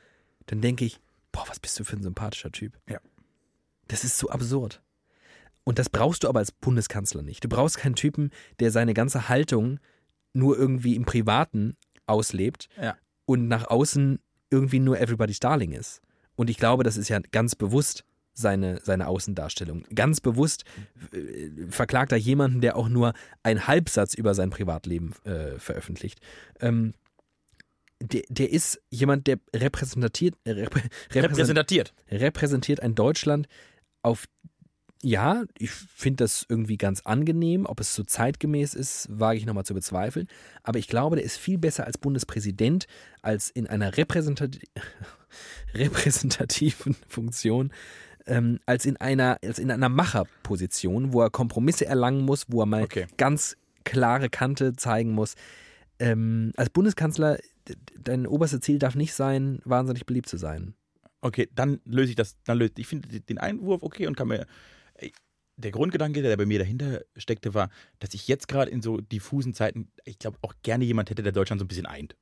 dann 0.46 0.60
denke 0.60 0.84
ich, 0.84 1.00
boah, 1.32 1.44
was 1.48 1.58
bist 1.58 1.78
du 1.78 1.84
für 1.84 1.96
ein 1.96 2.02
sympathischer 2.02 2.52
Typ. 2.52 2.78
Ja. 2.88 3.00
Das 3.88 4.04
ist 4.04 4.18
so 4.18 4.30
absurd. 4.30 4.80
Und 5.68 5.78
das 5.78 5.90
brauchst 5.90 6.24
du 6.24 6.30
aber 6.30 6.38
als 6.38 6.50
Bundeskanzler 6.50 7.20
nicht. 7.20 7.44
Du 7.44 7.48
brauchst 7.50 7.76
keinen 7.76 7.94
Typen, 7.94 8.30
der 8.58 8.70
seine 8.70 8.94
ganze 8.94 9.28
Haltung 9.28 9.80
nur 10.32 10.56
irgendwie 10.58 10.96
im 10.96 11.04
Privaten 11.04 11.76
auslebt 12.06 12.70
Ja. 12.80 12.96
und 13.26 13.48
nach 13.48 13.66
außen 13.66 14.18
irgendwie 14.48 14.78
nur 14.78 14.98
Everybody's 14.98 15.40
Darling 15.40 15.72
ist. 15.72 16.00
Und 16.36 16.48
ich 16.48 16.56
glaube, 16.56 16.84
das 16.84 16.96
ist 16.96 17.10
ja 17.10 17.20
ganz 17.32 17.54
bewusst 17.54 18.06
seine, 18.32 18.80
seine 18.82 19.08
Außendarstellung. 19.08 19.84
Ganz 19.94 20.22
bewusst 20.22 20.64
äh, 21.12 21.50
verklagt 21.68 22.12
er 22.12 22.18
jemanden, 22.18 22.62
der 22.62 22.74
auch 22.74 22.88
nur 22.88 23.12
einen 23.42 23.66
Halbsatz 23.66 24.14
über 24.14 24.32
sein 24.34 24.48
Privatleben 24.48 25.12
äh, 25.24 25.58
veröffentlicht. 25.58 26.18
Ähm, 26.60 26.94
der, 28.00 28.22
der 28.30 28.50
ist 28.52 28.80
jemand, 28.88 29.26
der 29.26 29.38
repräsentiert, 29.54 30.34
äh, 30.44 30.52
reprä, 30.52 30.80
repräsent, 31.12 31.38
Repräsentiert. 31.58 31.92
repräsentiert 32.10 32.80
ein 32.80 32.94
Deutschland 32.94 33.48
auf 34.00 34.24
ja, 35.02 35.44
ich 35.58 35.70
finde 35.70 36.24
das 36.24 36.44
irgendwie 36.48 36.76
ganz 36.76 37.02
angenehm. 37.02 37.66
Ob 37.66 37.80
es 37.80 37.94
so 37.94 38.02
zeitgemäß 38.02 38.74
ist, 38.74 39.08
wage 39.10 39.38
ich 39.38 39.46
nochmal 39.46 39.64
zu 39.64 39.74
bezweifeln. 39.74 40.26
Aber 40.62 40.78
ich 40.78 40.88
glaube, 40.88 41.16
der 41.16 41.24
ist 41.24 41.36
viel 41.36 41.58
besser 41.58 41.86
als 41.86 41.98
Bundespräsident, 41.98 42.86
als 43.22 43.50
in 43.50 43.66
einer 43.66 43.96
repräsentat 43.96 44.58
repräsentativen 45.74 46.96
Funktion 47.08 47.72
ähm, 48.28 48.60
als, 48.66 48.86
in 48.86 48.96
einer, 48.98 49.38
als 49.42 49.58
in 49.58 49.70
einer 49.70 49.88
Macherposition, 49.88 51.12
wo 51.12 51.22
er 51.22 51.30
Kompromisse 51.30 51.86
erlangen 51.86 52.24
muss, 52.24 52.44
wo 52.48 52.62
er 52.62 52.66
mal 52.66 52.82
Okay. 52.82 53.06
ganz 53.16 53.56
klare 53.84 54.28
Kante 54.28 54.74
zeigen 54.76 55.12
muss. 55.12 55.34
Ähm, 55.98 56.52
als 56.56 56.70
Bundeskanzler, 56.70 57.38
dein 57.98 58.26
oberstes 58.26 58.60
Ziel 58.60 58.78
darf 58.78 58.94
nicht 58.94 59.14
sein, 59.14 59.60
wahnsinnig 59.64 60.06
beliebt 60.06 60.28
zu 60.28 60.36
sein. 60.36 60.74
Okay, 61.20 61.48
dann 61.54 61.80
löse 61.84 62.10
ich 62.10 62.16
das. 62.16 62.36
Dann 62.44 62.58
löse, 62.58 62.72
ich 62.76 62.86
finde 62.86 63.20
den 63.20 63.38
Einwurf 63.38 63.82
okay 63.82 64.06
und 64.06 64.16
kann 64.16 64.28
mir. 64.28 64.46
Der 65.58 65.72
Grundgedanke, 65.72 66.22
der 66.22 66.36
bei 66.36 66.46
mir 66.46 66.60
dahinter 66.60 67.02
steckte, 67.16 67.52
war, 67.52 67.68
dass 67.98 68.14
ich 68.14 68.28
jetzt 68.28 68.46
gerade 68.46 68.70
in 68.70 68.80
so 68.80 68.98
diffusen 69.00 69.54
Zeiten, 69.54 69.90
ich 70.04 70.18
glaube, 70.20 70.38
auch 70.42 70.54
gerne 70.62 70.84
jemand 70.84 71.10
hätte, 71.10 71.24
der 71.24 71.32
Deutschland 71.32 71.58
so 71.58 71.64
ein 71.64 71.68
bisschen 71.68 71.86
eint. 71.86 72.16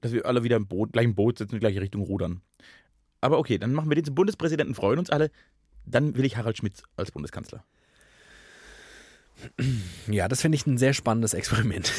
Dass 0.00 0.12
wir 0.12 0.24
alle 0.24 0.42
wieder 0.42 0.56
im 0.56 0.66
Boot, 0.66 0.92
gleich 0.92 1.04
im 1.04 1.14
Boot 1.14 1.36
sitzen 1.36 1.52
und 1.52 1.56
in 1.56 1.60
die 1.60 1.66
gleiche 1.66 1.82
Richtung 1.82 2.00
rudern. 2.00 2.40
Aber 3.20 3.38
okay, 3.38 3.58
dann 3.58 3.74
machen 3.74 3.90
wir 3.90 3.94
den 3.94 4.06
zum 4.06 4.14
Bundespräsidenten, 4.14 4.74
freuen 4.74 4.98
uns 4.98 5.10
alle. 5.10 5.30
Dann 5.84 6.16
will 6.16 6.24
ich 6.24 6.38
Harald 6.38 6.56
Schmidt 6.56 6.82
als 6.96 7.10
Bundeskanzler. 7.10 7.62
Ja, 10.08 10.28
das 10.28 10.40
finde 10.40 10.56
ich 10.56 10.66
ein 10.66 10.78
sehr 10.78 10.94
spannendes 10.94 11.34
Experiment. 11.34 11.92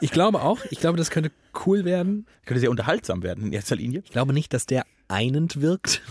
ich 0.00 0.10
glaube 0.10 0.42
auch, 0.42 0.58
ich 0.70 0.80
glaube, 0.80 0.98
das 0.98 1.10
könnte 1.10 1.30
cool 1.66 1.84
werden. 1.84 2.26
Könnte 2.44 2.60
sehr 2.60 2.70
unterhaltsam 2.70 3.22
werden 3.22 3.46
in 3.46 3.52
erster 3.52 3.76
Linie. 3.76 4.02
Ich 4.04 4.10
glaube 4.10 4.32
nicht, 4.32 4.52
dass 4.52 4.66
der 4.66 4.84
einend 5.06 5.60
wirkt. 5.60 6.02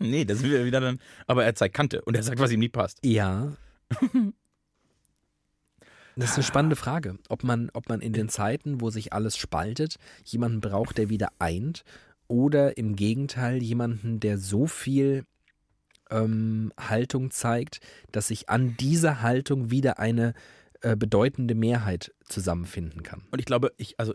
Nee, 0.10 0.24
das 0.24 0.38
sind 0.38 0.50
wir 0.50 0.64
wieder 0.64 0.80
dann. 0.80 0.98
Aber 1.26 1.44
er 1.44 1.54
zeigt 1.54 1.74
Kante 1.74 2.00
und 2.02 2.16
er 2.16 2.22
sagt, 2.22 2.38
was 2.38 2.50
ihm 2.50 2.60
nicht 2.60 2.72
passt. 2.72 2.98
Ja. 3.04 3.52
Das 6.16 6.30
ist 6.30 6.36
eine 6.36 6.44
spannende 6.44 6.76
Frage, 6.76 7.18
ob 7.28 7.44
man, 7.44 7.70
ob 7.72 7.88
man 7.88 8.00
in 8.00 8.12
den 8.12 8.28
Zeiten, 8.28 8.80
wo 8.82 8.90
sich 8.90 9.12
alles 9.14 9.38
spaltet, 9.38 9.96
jemanden 10.24 10.60
braucht, 10.60 10.98
der 10.98 11.08
wieder 11.08 11.28
eint 11.38 11.84
oder 12.26 12.76
im 12.76 12.94
Gegenteil 12.94 13.62
jemanden, 13.62 14.20
der 14.20 14.36
so 14.36 14.66
viel 14.66 15.24
ähm, 16.10 16.72
Haltung 16.78 17.30
zeigt, 17.30 17.80
dass 18.12 18.28
sich 18.28 18.50
an 18.50 18.76
dieser 18.76 19.22
Haltung 19.22 19.70
wieder 19.70 19.98
eine 19.98 20.34
äh, 20.82 20.96
bedeutende 20.96 21.54
Mehrheit 21.54 22.12
zusammenfinden 22.24 23.02
kann. 23.02 23.22
Und 23.30 23.38
ich 23.38 23.46
glaube, 23.46 23.72
ich, 23.78 23.98
also 23.98 24.14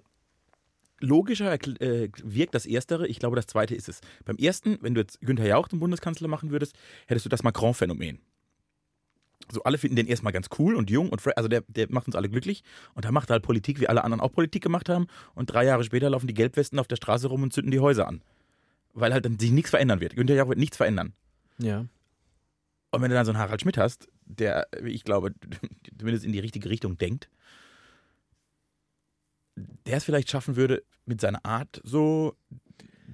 logischer 1.06 1.54
äh, 1.54 2.10
wirkt 2.24 2.56
das 2.56 2.66
Erstere, 2.66 3.08
ich 3.08 3.20
glaube, 3.20 3.36
das 3.36 3.48
Zweite 3.48 3.76
ist 3.76 3.88
es. 3.90 4.02
Beim 4.26 4.38
ersten, 4.38 4.78
wenn 4.82 4.94
du 4.96 5.02
jetzt 5.02 5.22
Günther 5.22 5.48
Jauch 5.48 5.68
zum 5.68 5.80
Bundeskanzler 5.80 6.28
machen 6.28 6.52
würdest, 6.52 6.76
hättest 7.08 7.26
du 7.26 7.30
das 7.30 7.44
Macron-Phänomen. 7.44 8.20
So, 9.52 9.62
alle 9.64 9.78
finden 9.78 9.96
den 9.96 10.08
erstmal 10.08 10.34
ganz 10.34 10.48
cool 10.58 10.76
und 10.76 10.90
jung 10.90 11.10
und 11.10 11.22
fre- 11.22 11.34
also 11.36 11.48
der, 11.48 11.62
der 11.68 11.88
macht 11.92 12.08
uns 12.08 12.16
alle 12.16 12.30
glücklich 12.30 12.64
und 12.96 13.06
da 13.06 13.12
macht 13.12 13.30
er 13.30 13.34
halt 13.34 13.44
Politik, 13.44 13.80
wie 13.80 13.88
alle 13.88 14.04
anderen 14.04 14.20
auch 14.22 14.32
Politik 14.32 14.64
gemacht 14.64 14.90
haben 14.90 15.06
und 15.36 15.52
drei 15.54 15.66
Jahre 15.66 15.84
später 15.84 16.10
laufen 16.10 16.26
die 16.28 16.34
Gelbwesten 16.34 16.80
auf 16.80 16.88
der 16.88 16.96
Straße 16.96 17.28
rum 17.28 17.44
und 17.44 17.54
zünden 17.54 17.72
die 17.72 17.80
Häuser 17.80 18.08
an. 18.08 18.22
Weil 18.94 19.14
halt 19.14 19.26
dann 19.26 19.38
sich 19.38 19.52
nichts 19.52 19.70
verändern 19.70 20.00
wird. 20.00 20.16
Günther 20.16 20.36
Jauch 20.36 20.48
wird 20.50 20.58
nichts 20.58 20.78
verändern. 20.78 21.14
Ja. 21.60 21.86
Und 22.92 23.02
wenn 23.02 23.10
du 23.10 23.16
dann 23.16 23.26
so 23.26 23.32
einen 23.34 23.40
Harald 23.40 23.62
Schmidt 23.62 23.78
hast, 23.78 24.08
der, 24.26 24.68
wie 24.82 24.92
ich 24.92 25.04
glaube, 25.04 25.34
zumindest 26.00 26.26
in 26.26 26.32
die 26.32 26.40
richtige 26.40 26.70
Richtung 26.70 26.98
denkt, 26.98 27.30
der 29.86 29.98
es 29.98 30.04
vielleicht 30.04 30.30
schaffen 30.30 30.56
würde, 30.56 30.84
mit 31.06 31.22
seiner 31.22 31.46
Art 31.46 31.82
so 31.84 32.36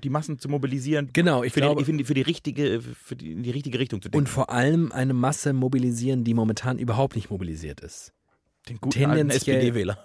die 0.04 0.10
Massen 0.10 0.40
zu 0.40 0.50
mobilisieren, 0.50 1.10
Genau, 1.14 1.44
ich 1.44 1.54
für, 1.54 1.60
glaube. 1.60 1.82
die, 1.82 1.86
für, 1.86 1.98
die, 1.98 2.04
für 2.06 2.14
die 2.16 2.22
richtige, 2.22 2.82
für 2.82 3.16
die, 3.16 3.34
in 3.34 3.44
die 3.44 3.52
richtige 3.52 3.78
Richtung 3.78 4.02
zu 4.02 4.10
denken. 4.10 4.18
und 4.18 4.30
vor 4.30 4.50
allem 4.50 4.92
eine 4.92 5.14
Masse 5.14 5.54
mobilisieren, 5.54 6.24
die 6.24 6.34
momentan 6.34 6.80
überhaupt 6.80 7.16
nicht 7.16 7.30
mobilisiert 7.30 7.82
ist. 7.82 8.12
den 8.68 8.78
guten 8.78 9.06
alten 9.06 9.30
SPD-Wähler. 9.30 10.04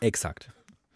Exakt. 0.00 0.50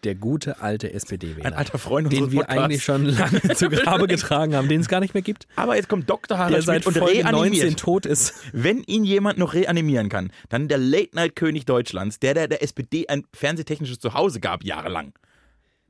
Der 0.07 0.15
gute 0.15 0.61
alte 0.61 0.87
Ein 0.87 0.93
SPD-Wähler. 0.93 1.57
alter 1.57 1.77
Freund 1.77 2.09
Den 2.13 2.31
wir 2.31 2.39
Podcasts. 2.39 2.63
eigentlich 2.63 2.83
schon 2.85 3.05
lange 3.07 3.41
zu 3.55 3.67
Grabe 3.69 4.07
getragen 4.07 4.55
haben, 4.55 4.69
den 4.69 4.79
es 4.79 4.87
gar 4.87 5.01
nicht 5.01 5.13
mehr 5.13 5.21
gibt. 5.21 5.47
Aber 5.57 5.75
jetzt 5.75 5.89
kommt 5.89 6.09
Dr. 6.09 6.37
Der 6.37 6.45
Harald 6.45 6.63
seit 6.63 6.83
Schmidt 6.85 6.95
und 6.95 7.03
Folge 7.03 7.23
19 7.23 7.35
reanimiert. 7.35 7.77
tot 7.79 8.05
ist. 8.05 8.33
Wenn 8.53 8.83
ihn 8.83 9.03
jemand 9.03 9.37
noch 9.37 9.53
reanimieren 9.53 10.07
kann, 10.07 10.31
dann 10.47 10.69
der 10.69 10.77
Late-Night-König 10.77 11.65
Deutschlands, 11.65 12.19
der, 12.19 12.35
der 12.35 12.47
der 12.47 12.63
SPD 12.63 13.09
ein 13.09 13.25
fernsehtechnisches 13.33 13.99
Zuhause 13.99 14.39
gab, 14.39 14.63
jahrelang. 14.63 15.11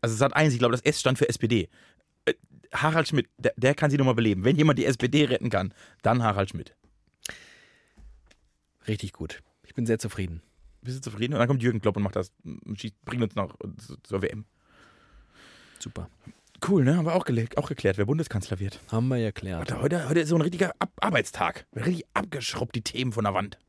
Also 0.02 0.16
Sat 0.16 0.36
1, 0.36 0.52
ich 0.52 0.58
glaube, 0.58 0.72
das 0.72 0.82
S 0.82 1.00
stand 1.00 1.20
für 1.20 1.30
SPD. 1.30 1.70
Äh, 2.26 2.34
Harald 2.74 3.08
Schmidt, 3.08 3.28
der, 3.38 3.54
der 3.56 3.76
kann 3.76 3.92
sie 3.92 3.98
nochmal 3.98 4.16
beleben. 4.16 4.44
Wenn 4.44 4.56
jemand 4.56 4.80
die 4.80 4.86
SPD 4.86 5.26
retten 5.26 5.52
kann, 5.52 5.76
dann 6.02 6.24
Harald 6.24 6.50
Schmidt. 6.50 6.74
Richtig 8.88 9.14
gut. 9.14 9.44
Ich 9.64 9.76
bin 9.76 9.86
sehr 9.86 10.00
zufrieden. 10.00 10.42
Bist 10.82 10.98
du 10.98 11.02
zufrieden? 11.02 11.34
Und 11.34 11.40
dann 11.40 11.48
kommt 11.48 11.62
Jürgen 11.64 11.82
Klopp 11.82 11.98
und 11.98 12.04
macht 12.04 12.16
das, 12.16 12.32
schießt, 12.76 13.04
bringt 13.06 13.24
uns 13.24 13.36
noch 13.36 13.56
zu- 13.78 13.98
zur 14.04 14.22
WM. 14.22 14.46
Super. 15.80 16.10
Cool, 16.68 16.84
ne? 16.84 16.98
Haben 16.98 17.06
wir 17.06 17.14
auch, 17.14 17.26
auch 17.58 17.68
geklärt, 17.70 17.98
wer 17.98 18.06
Bundeskanzler 18.06 18.60
wird. 18.60 18.80
Haben 18.92 19.08
wir 19.10 19.18
ja 19.18 19.26
erklärt. 19.26 19.60
Heute, 19.60 19.82
heute, 19.82 20.10
heute 20.10 20.20
ist 20.22 20.30
so 20.30 20.36
ein 20.36 20.42
richtiger 20.42 20.74
Ab 20.80 20.92
Arbeitstag. 21.02 21.68
Richtig 21.76 22.06
abgeschrubbt, 22.14 22.76
die 22.76 22.82
Themen 22.82 23.12
von 23.12 23.26
der 23.26 23.34
Wand. 23.34 23.60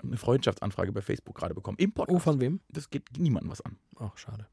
Eine 0.00 0.16
Freundschaftsanfrage 0.16 0.92
bei 0.92 1.02
Facebook 1.02 1.34
gerade 1.36 1.54
bekommen. 1.54 1.76
Im 1.78 1.92
Podcast. 1.92 2.14
Oh, 2.16 2.20
von 2.20 2.40
wem? 2.40 2.60
Das 2.68 2.88
geht 2.88 3.18
niemandem 3.18 3.50
was 3.50 3.60
an. 3.62 3.76
Ach, 3.98 4.16
schade. 4.16 4.46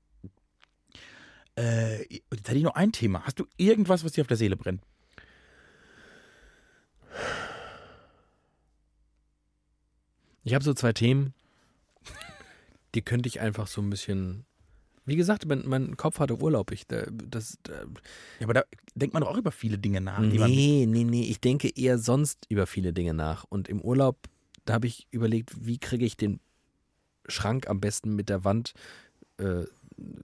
Äh, 1.57 2.01
jetzt 2.11 2.47
hätte 2.49 2.57
ich 2.57 2.63
noch 2.63 2.75
ein 2.75 2.91
Thema. 2.91 3.21
Hast 3.23 3.39
du 3.39 3.45
irgendwas, 3.57 4.03
was 4.03 4.13
dir 4.13 4.21
auf 4.21 4.27
der 4.27 4.37
Seele 4.37 4.57
brennt? 4.57 4.81
Ich 10.45 10.53
habe 10.53 10.63
so 10.63 10.73
zwei 10.73 10.93
Themen, 10.93 11.33
die 12.93 13.01
könnte 13.01 13.27
ich 13.27 13.41
einfach 13.41 13.67
so 13.67 13.81
ein 13.81 13.89
bisschen. 13.89 14.45
Wie 15.07 15.15
gesagt, 15.15 15.45
mein, 15.45 15.63
mein 15.67 15.97
Kopf 15.97 16.19
hatte 16.19 16.39
Urlaub. 16.41 16.71
Ich, 16.71 16.87
da- 16.87 17.05
das, 17.11 17.57
da, 17.63 17.73
Ja, 18.39 18.45
aber 18.45 18.53
da 18.55 18.63
denkt 18.95 19.13
man 19.13 19.21
doch 19.21 19.29
auch 19.29 19.37
über 19.37 19.51
viele 19.51 19.77
Dinge 19.77 20.01
nach. 20.01 20.19
nee, 20.19 20.85
nee, 20.87 21.03
nee. 21.03 21.23
Ich 21.29 21.39
denke 21.41 21.69
eher 21.75 21.99
sonst 21.99 22.45
über 22.49 22.65
viele 22.65 22.91
Dinge 22.93 23.13
nach. 23.13 23.43
Und 23.43 23.67
im 23.67 23.81
Urlaub, 23.81 24.17
da 24.65 24.73
habe 24.73 24.87
ich 24.87 25.07
überlegt, 25.11 25.51
wie 25.65 25.77
kriege 25.77 26.05
ich 26.05 26.17
den 26.17 26.39
Schrank 27.27 27.67
am 27.69 27.79
besten 27.81 28.15
mit 28.15 28.29
der 28.29 28.43
Wand 28.43 28.73
äh, 29.37 29.65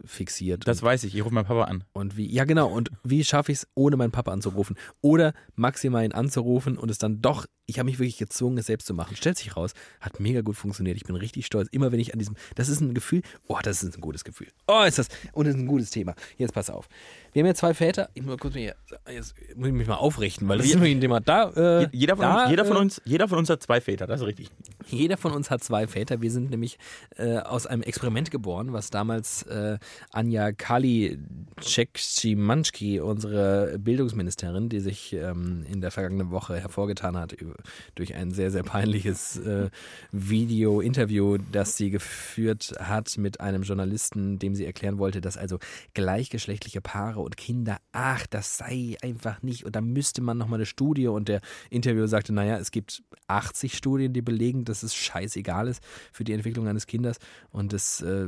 fixiert. 0.03 0.67
Das 0.67 0.81
weiß 0.81 1.03
ich. 1.03 1.13
Ich 1.15 1.23
rufe 1.23 1.33
meinen 1.35 1.45
Papa 1.45 1.65
an. 1.65 1.83
Und 1.93 2.17
wie, 2.17 2.25
ja 2.31 2.45
genau, 2.45 2.71
und 2.71 2.91
wie 3.03 3.23
schaffe 3.23 3.51
ich 3.51 3.59
es, 3.59 3.67
ohne 3.75 3.97
meinen 3.97 4.11
Papa 4.11 4.31
anzurufen? 4.31 4.75
Oder 5.01 5.33
maximal 5.55 6.03
ihn 6.03 6.11
anzurufen 6.11 6.77
und 6.77 6.89
es 6.89 6.97
dann 6.97 7.21
doch, 7.21 7.45
ich 7.71 7.79
habe 7.79 7.85
mich 7.85 7.99
wirklich 7.99 8.17
gezwungen, 8.17 8.57
es 8.57 8.67
selbst 8.67 8.85
zu 8.85 8.93
machen. 8.93 9.15
Stellt 9.15 9.37
sich 9.37 9.55
raus, 9.55 9.71
hat 10.01 10.19
mega 10.19 10.41
gut 10.41 10.57
funktioniert. 10.57 10.97
Ich 10.97 11.05
bin 11.05 11.15
richtig 11.15 11.45
stolz. 11.45 11.69
Immer 11.71 11.91
wenn 11.91 11.99
ich 11.99 12.13
an 12.13 12.19
diesem, 12.19 12.35
das 12.55 12.69
ist 12.69 12.81
ein 12.81 12.93
Gefühl, 12.93 13.21
oh, 13.47 13.57
das 13.63 13.81
ist 13.81 13.97
ein 13.97 14.01
gutes 14.01 14.23
Gefühl. 14.23 14.47
Oh, 14.67 14.83
ist 14.83 14.99
das, 14.99 15.07
und 15.31 15.45
das 15.47 15.55
ist 15.55 15.61
ein 15.61 15.67
gutes 15.67 15.89
Thema. 15.89 16.13
Jetzt 16.37 16.53
pass 16.53 16.69
auf. 16.69 16.89
Wir 17.33 17.41
haben 17.41 17.47
ja 17.47 17.53
zwei 17.53 17.73
Väter. 17.73 18.09
Ich 18.13 18.23
muss 18.23 18.37
kurz 18.37 18.55
mir, 18.55 18.75
jetzt 19.09 19.35
muss 19.55 19.67
ich 19.67 19.73
mich 19.73 19.87
mal 19.87 19.95
aufrichten, 19.95 20.49
weil 20.49 20.57
das 20.57 20.67
ist 20.67 20.75
ein 20.75 20.99
Thema. 20.99 21.21
Da, 21.21 21.49
äh, 21.51 21.87
Jeder 21.93 22.17
von, 22.17 22.23
da, 22.23 22.41
uns, 22.41 22.49
jeder, 22.49 22.65
von 22.65 22.75
äh, 22.75 22.79
uns, 22.79 23.01
jeder 23.05 23.27
von 23.29 23.37
uns 23.37 23.49
hat 23.49 23.63
zwei 23.63 23.79
Väter, 23.79 24.05
das 24.05 24.19
ist 24.19 24.27
richtig. 24.27 24.49
jeder 24.87 25.15
von 25.15 25.31
uns 25.31 25.49
hat 25.49 25.63
zwei 25.63 25.87
Väter. 25.87 26.21
Wir 26.21 26.29
sind 26.29 26.49
nämlich 26.49 26.77
äh, 27.15 27.37
aus 27.37 27.67
einem 27.67 27.83
Experiment 27.83 28.31
geboren, 28.31 28.73
was 28.73 28.89
damals 28.89 29.43
äh, 29.43 29.77
Anja 30.11 30.51
Kali 30.51 31.19
Czekschimanski, 31.61 32.99
unsere 32.99 33.77
Bildungsministerin, 33.79 34.67
die 34.67 34.81
sich 34.81 35.13
ähm, 35.13 35.63
in 35.71 35.79
der 35.79 35.91
vergangenen 35.91 36.31
Woche 36.31 36.59
hervorgetan 36.59 37.15
hat 37.17 37.31
über, 37.31 37.55
durch 37.95 38.15
ein 38.15 38.31
sehr, 38.31 38.51
sehr 38.51 38.63
peinliches 38.63 39.37
äh, 39.37 39.69
Video-Interview, 40.11 41.37
das 41.51 41.77
sie 41.77 41.89
geführt 41.91 42.73
hat 42.79 43.17
mit 43.17 43.39
einem 43.39 43.63
Journalisten, 43.63 44.39
dem 44.39 44.55
sie 44.55 44.65
erklären 44.65 44.97
wollte, 44.97 45.21
dass 45.21 45.37
also 45.37 45.59
gleichgeschlechtliche 45.93 46.81
Paare 46.81 47.19
und 47.19 47.37
Kinder, 47.37 47.77
ach, 47.91 48.25
das 48.27 48.57
sei 48.57 48.97
einfach 49.01 49.41
nicht 49.41 49.65
und 49.65 49.75
da 49.75 49.81
müsste 49.81 50.21
man 50.21 50.37
nochmal 50.37 50.57
eine 50.57 50.65
Studie 50.65 51.07
und 51.07 51.27
der 51.27 51.41
Interviewer 51.69 52.07
sagte, 52.07 52.33
naja, 52.33 52.57
es 52.57 52.71
gibt 52.71 53.03
80 53.27 53.75
Studien, 53.75 54.13
die 54.13 54.21
belegen, 54.21 54.65
dass 54.65 54.83
es 54.83 54.95
scheißegal 54.95 55.67
ist 55.67 55.83
für 56.11 56.23
die 56.23 56.33
Entwicklung 56.33 56.67
eines 56.67 56.87
Kindes 56.87 57.17
und 57.51 57.73
dass 57.73 58.01
äh, 58.01 58.27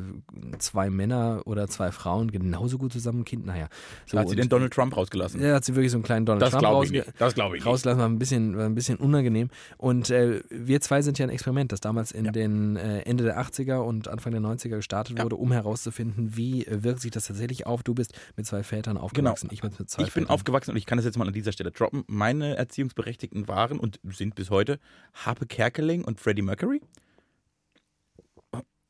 zwei 0.59 0.89
Männer 0.89 1.41
oder 1.45 1.67
zwei 1.67 1.91
Frauen 1.91 2.31
genauso 2.31 2.77
gut 2.77 2.93
zusammen 2.93 3.21
ein 3.21 3.25
Kind, 3.25 3.45
naja. 3.45 3.67
So, 4.05 4.17
Da 4.17 4.21
hat 4.21 4.29
sie 4.29 4.35
den 4.35 4.49
Donald 4.49 4.73
Trump 4.73 4.95
rausgelassen. 4.95 5.41
ja, 5.41 5.55
hat 5.55 5.65
sie 5.65 5.75
wirklich 5.75 5.91
so 5.91 5.97
einen 5.97 6.03
kleinen 6.03 6.25
Donald 6.25 6.41
das 6.41 6.51
Trump 6.51 6.61
glaube 6.61 6.85
ich 6.85 6.91
nicht. 6.91 7.13
Das 7.17 7.33
glaube 7.33 7.57
ich 7.57 7.63
nicht. 7.63 7.69
rauslassen, 7.69 7.99
war 7.99 8.09
ein 8.09 8.19
bisschen, 8.19 8.57
war 8.57 8.65
ein 8.65 8.75
bisschen 8.75 8.97
unangenehm. 8.97 9.22
Und 9.77 10.09
äh, 10.09 10.41
wir 10.49 10.81
zwei 10.81 11.01
sind 11.01 11.19
ja 11.19 11.25
ein 11.25 11.29
Experiment, 11.29 11.71
das 11.71 11.79
damals 11.81 12.11
in 12.11 12.25
Ja. 12.25 12.31
den 12.31 12.75
äh, 12.75 13.01
Ende 13.01 13.23
der 13.23 13.39
80er 13.39 13.77
und 13.77 14.07
Anfang 14.07 14.31
der 14.31 14.41
90er 14.41 14.75
gestartet 14.77 15.17
Ja. 15.17 15.23
wurde, 15.23 15.35
um 15.35 15.51
herauszufinden, 15.51 16.35
wie 16.35 16.65
äh, 16.65 16.83
wirkt 16.83 17.01
sich 17.01 17.11
das 17.11 17.27
tatsächlich 17.27 17.65
auf. 17.65 17.83
Du 17.83 17.93
bist 17.93 18.13
mit 18.35 18.45
zwei 18.45 18.63
Vätern 18.63 18.97
aufgewachsen, 18.97 19.49
ich 19.51 19.61
bin 19.61 19.71
mit 19.77 19.89
zwei 19.89 20.03
Ich 20.03 20.13
bin 20.13 20.23
Vätern. 20.23 20.33
aufgewachsen 20.33 20.71
und 20.71 20.77
ich 20.77 20.85
kann 20.85 20.97
das 20.97 21.05
jetzt 21.05 21.17
mal 21.17 21.27
an 21.27 21.33
dieser 21.33 21.51
Stelle 21.51 21.71
droppen. 21.71 22.03
Meine 22.07 22.55
Erziehungsberechtigten 22.57 23.47
waren 23.47 23.79
und 23.79 23.99
sind 24.11 24.35
bis 24.35 24.49
heute 24.49 24.79
Harpe 25.13 25.45
Kerkeling 25.45 26.03
und 26.03 26.19
Freddie 26.19 26.41
Mercury. 26.41 26.81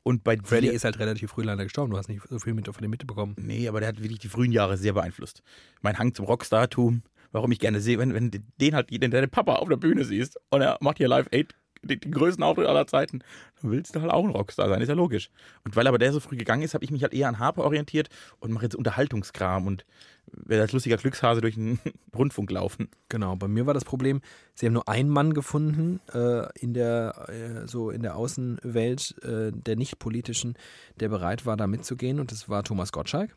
Und 0.05 0.25
bei 0.25 0.35
Freddy 0.43 0.67
dir, 0.67 0.73
ist 0.73 0.83
halt 0.83 0.99
relativ 0.99 1.31
früh 1.31 1.43
leider 1.43 1.63
gestorben, 1.63 1.91
du 1.91 1.97
hast 1.97 2.09
nicht 2.09 2.21
so 2.29 2.37
viel 2.37 2.53
mit, 2.53 2.67
von 2.67 2.81
dem 2.81 2.91
mitbekommen. 2.91 3.35
Nee, 3.39 3.69
aber 3.69 3.79
der 3.79 3.87
hat 3.87 4.01
wirklich 4.03 4.19
die 4.19 4.27
frühen 4.27 4.51
Jahre 4.51 4.75
sehr 4.77 4.91
beeinflusst. 4.91 5.43
Mein 5.81 5.97
Hang 5.97 6.13
zum 6.13 6.25
Rockstar-Tum, 6.25 7.03
warum 7.33 7.51
ich 7.51 7.59
gerne 7.59 7.81
sehe, 7.81 7.99
wenn, 7.99 8.13
wenn 8.13 8.31
den 8.31 8.75
halt, 8.75 8.89
den 8.89 9.11
deinen 9.11 9.29
Papa 9.29 9.55
auf 9.55 9.67
der 9.67 9.75
Bühne 9.75 10.05
siehst 10.05 10.39
und 10.49 10.61
er 10.61 10.77
macht 10.79 10.97
hier 10.97 11.09
Live 11.09 11.27
Aid 11.31 11.53
die, 11.83 11.99
die 11.99 12.11
größten 12.11 12.43
Auftritte 12.43 12.69
aller 12.69 12.87
Zeiten. 12.87 13.19
Dann 13.61 13.71
willst 13.71 13.95
du 13.95 14.01
halt 14.01 14.11
auch 14.11 14.23
ein 14.23 14.31
Rockstar 14.31 14.69
sein, 14.69 14.81
ist 14.81 14.89
ja 14.89 14.95
logisch. 14.95 15.29
Und 15.63 15.75
weil 15.75 15.87
aber 15.87 15.97
der 15.97 16.13
so 16.13 16.19
früh 16.19 16.37
gegangen 16.37 16.63
ist, 16.63 16.73
habe 16.73 16.83
ich 16.83 16.91
mich 16.91 17.03
halt 17.03 17.13
eher 17.13 17.27
an 17.27 17.39
Harpe 17.39 17.63
orientiert 17.63 18.09
und 18.39 18.51
mache 18.51 18.65
jetzt 18.65 18.75
Unterhaltungskram 18.75 19.67
und 19.67 19.85
werde 20.31 20.63
als 20.63 20.71
lustiger 20.71 20.97
Glückshase 20.97 21.41
durch 21.41 21.55
den 21.55 21.79
Rundfunk 22.15 22.49
laufen. 22.51 22.89
Genau, 23.09 23.35
bei 23.35 23.47
mir 23.47 23.65
war 23.65 23.73
das 23.73 23.85
Problem, 23.85 24.21
sie 24.55 24.65
haben 24.65 24.73
nur 24.73 24.87
einen 24.87 25.09
Mann 25.09 25.33
gefunden 25.33 25.99
äh, 26.13 26.47
in 26.59 26.73
der 26.73 27.29
äh, 27.29 27.67
so 27.67 27.89
in 27.89 28.01
der 28.01 28.15
Außenwelt 28.15 29.15
äh, 29.23 29.51
der 29.51 29.75
nicht 29.75 29.99
politischen, 29.99 30.55
der 30.99 31.09
bereit 31.09 31.45
war, 31.45 31.57
da 31.57 31.67
mitzugehen 31.67 32.19
und 32.19 32.31
das 32.31 32.49
war 32.49 32.63
Thomas 32.63 32.91
Gottschalk. 32.91 33.35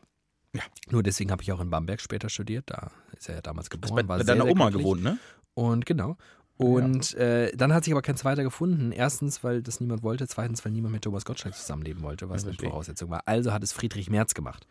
Ja. 0.53 0.61
Nur 0.89 1.03
deswegen 1.03 1.31
habe 1.31 1.41
ich 1.43 1.51
auch 1.51 1.59
in 1.59 1.69
Bamberg 1.69 2.01
später 2.01 2.29
studiert, 2.29 2.65
da 2.67 2.91
ist 3.17 3.29
er 3.29 3.35
ja 3.35 3.41
damals 3.41 3.69
geboren. 3.69 3.95
bei, 3.95 4.07
war 4.07 4.17
bei 4.17 4.23
deiner 4.23 4.43
sehr 4.43 4.51
Oma 4.51 4.65
glücklich. 4.69 4.83
gewohnt, 4.83 5.03
ne? 5.03 5.17
Und 5.53 5.85
genau. 5.85 6.17
Und 6.59 7.13
äh, 7.13 7.51
dann 7.55 7.71
hat 7.71 7.83
sich 7.83 7.93
aber 7.93 8.01
kein 8.01 8.17
zweiter 8.17 8.41
gefunden. 8.43 8.91
Erstens, 8.91 9.43
weil 9.43 9.61
das 9.61 9.79
niemand 9.79 10.01
wollte. 10.01 10.27
Zweitens, 10.27 10.65
weil 10.65 10.71
niemand 10.71 10.91
mit 10.93 11.03
Thomas 11.03 11.23
Gottschalk 11.23 11.53
zusammenleben 11.53 12.01
wollte, 12.01 12.29
was 12.29 12.43
Ja, 12.43 12.49
eine. 12.49 12.57
Voraussetzung 12.57 13.11
war. 13.11 13.21
Also 13.27 13.53
hat 13.53 13.61
es 13.61 13.73
Friedrich 13.73 14.09
Merz 14.09 14.33
gemacht. 14.33 14.65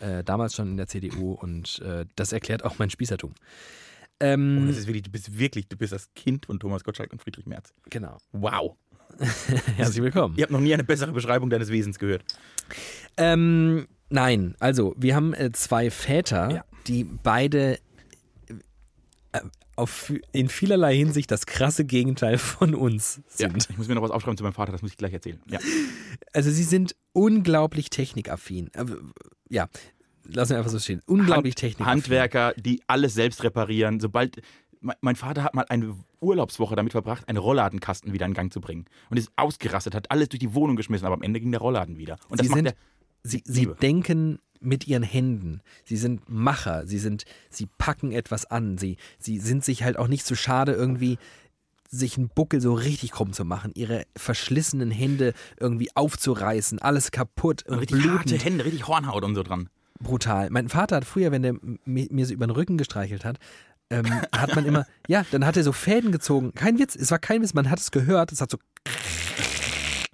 Äh, 0.00 0.24
damals 0.24 0.54
schon 0.56 0.68
in 0.72 0.76
der 0.76 0.88
CDU 0.88 1.32
und 1.34 1.78
äh, 1.80 2.06
das 2.16 2.32
erklärt 2.32 2.64
auch 2.64 2.80
mein 2.80 2.90
Spießertum. 2.90 3.34
Oh, 3.34 4.14
Ähm, 4.18 4.66
das 4.66 4.78
ist 4.78 4.88
wirklich, 4.88 5.04
du 5.04 5.10
bist 5.12 5.38
wirklich, 5.38 5.68
du 5.68 5.76
bist 5.76 5.92
das 5.92 6.12
Kind 6.14 6.46
von 6.46 6.58
Thomas 6.58 6.82
Gottschalk 6.82 7.12
und 7.12 7.22
Friedrich 7.22 7.46
Merz. 7.46 7.72
genau. 7.88 8.18
Wow. 8.32 8.74
Herzlich 9.76 10.02
willkommen. 10.02 10.34
Ihr 10.36 10.42
habt 10.42 10.52
noch 10.52 10.60
nie 10.60 10.74
eine 10.74 10.82
bessere 10.84 11.12
Beschreibung 11.12 11.50
deines 11.50 11.68
Wesens 11.70 12.00
gehört. 12.00 12.24
Ähm, 13.16 13.86
nein, 14.10 14.54
also 14.58 14.94
wir 14.98 15.14
haben 15.14 15.34
äh, 15.34 15.50
zwei 15.52 15.90
Väter, 15.90 16.50
Ja. 16.50 16.64
die 16.86 17.04
beide 17.04 17.78
äh, 19.32 19.40
auf, 19.76 20.12
in 20.32 20.48
vielerlei 20.48 20.96
Hinsicht 20.96 21.30
das 21.30 21.46
krasse 21.46 21.84
Gegenteil 21.84 22.38
von 22.38 22.74
uns 22.74 23.20
Ja, 23.38 23.48
sind. 23.50 23.68
ich 23.70 23.78
muss 23.78 23.88
mir 23.88 23.94
noch 23.94 24.02
was 24.02 24.10
aufschreiben 24.10 24.36
zu 24.36 24.42
meinem 24.44 24.54
Vater, 24.54 24.72
das 24.72 24.82
muss 24.82 24.90
ich 24.90 24.96
gleich 24.96 25.12
erzählen. 25.12 25.40
Ja. 25.50 25.58
Also 26.34 26.50
sie 26.50 26.64
sind 26.64 26.94
unglaublich 27.12 27.88
technikaffin. 27.90 28.70
Äh, 28.74 28.84
Ja, 29.48 29.68
lassen 30.24 30.50
wir 30.50 30.58
einfach 30.58 30.70
so 30.70 30.78
stehen. 30.78 31.00
Unglaublich 31.06 31.54
technikaffin. 31.54 31.90
Handwerker, 31.90 32.52
die 32.54 32.82
alles 32.86 33.14
selbst 33.14 33.42
reparieren. 33.44 33.98
Sobald 33.98 34.42
mein- 35.00 35.16
Vater 35.16 35.42
hat 35.42 35.54
mal 35.54 35.64
eine 35.68 35.96
Urlaubswoche 36.20 36.76
damit 36.76 36.92
verbracht, 36.92 37.26
einen 37.28 37.38
Rollladenkasten 37.38 38.12
wieder 38.12 38.26
in 38.26 38.34
Gang 38.34 38.52
zu 38.52 38.60
bringen. 38.60 38.84
Und 39.10 39.16
ist 39.16 39.30
ausgerastet, 39.36 39.94
hat 39.94 40.10
alles 40.10 40.28
durch 40.28 40.40
die 40.40 40.52
Wohnung 40.54 40.76
geschmissen, 40.76 41.06
aber 41.06 41.14
am 41.14 41.22
Ende 41.22 41.40
ging 41.40 41.50
der 41.50 41.60
Rollladen 41.60 41.96
wieder. 41.96 42.18
Und 42.28 42.40
das 42.40 42.46
Sie 42.46 42.50
macht 42.50 42.58
sind- 42.58 42.66
er. 42.66 42.74
Sie, 43.22 43.42
sie 43.44 43.60
Liebe. 43.60 43.76
denken 43.80 44.38
mit 44.60 44.86
ihren 44.88 45.02
Händen. 45.02 45.60
Sie 45.84 45.96
sind 45.96 46.28
Macher. 46.28 46.86
Sie 46.86 46.98
sind, 46.98 47.24
sie 47.50 47.66
packen 47.78 48.12
etwas 48.12 48.46
an. 48.46 48.76
Sie, 48.78 48.96
sie 49.18 49.38
sind 49.38 49.64
sich 49.64 49.82
halt 49.84 49.96
auch 49.98 50.08
nicht 50.08 50.26
so 50.26 50.34
schade, 50.34 50.72
irgendwie 50.72 51.18
sich 51.90 52.18
einen 52.18 52.28
Buckel 52.28 52.60
so 52.60 52.74
richtig 52.74 53.12
krumm 53.12 53.32
zu 53.32 53.44
machen, 53.46 53.72
ihre 53.74 54.04
verschlissenen 54.16 54.90
Hände 54.90 55.32
irgendwie 55.58 55.88
aufzureißen, 55.94 56.80
alles 56.80 57.12
kaputt 57.12 57.62
und 57.66 57.78
Richtig 57.78 57.98
harte 58.04 58.08
blutend. 58.24 58.44
Hände, 58.44 58.64
richtig 58.66 58.86
Hornhaut 58.88 59.24
und 59.24 59.34
so 59.34 59.42
dran. 59.42 59.70
brutal. 59.98 60.50
Mein 60.50 60.68
Vater 60.68 60.96
hat 60.96 61.04
früher, 61.06 61.32
wenn 61.32 61.42
der 61.42 61.54
mi- 61.86 62.08
mir 62.12 62.26
so 62.26 62.34
über 62.34 62.46
den 62.46 62.50
Rücken 62.50 62.76
gestreichelt 62.76 63.24
hat, 63.24 63.38
ähm, 63.90 64.04
hat 64.36 64.54
man 64.54 64.66
immer, 64.66 64.84
ja, 65.08 65.24
dann 65.30 65.46
hat 65.46 65.56
er 65.56 65.64
so 65.64 65.72
Fäden 65.72 66.12
gezogen. 66.12 66.52
Kein 66.54 66.78
Witz, 66.78 66.94
es 66.94 67.10
war 67.10 67.18
kein 67.18 67.40
Witz, 67.40 67.54
man 67.54 67.70
hat 67.70 67.78
es 67.80 67.90
gehört, 67.90 68.32
es 68.32 68.42
hat 68.42 68.50
so 68.50 68.58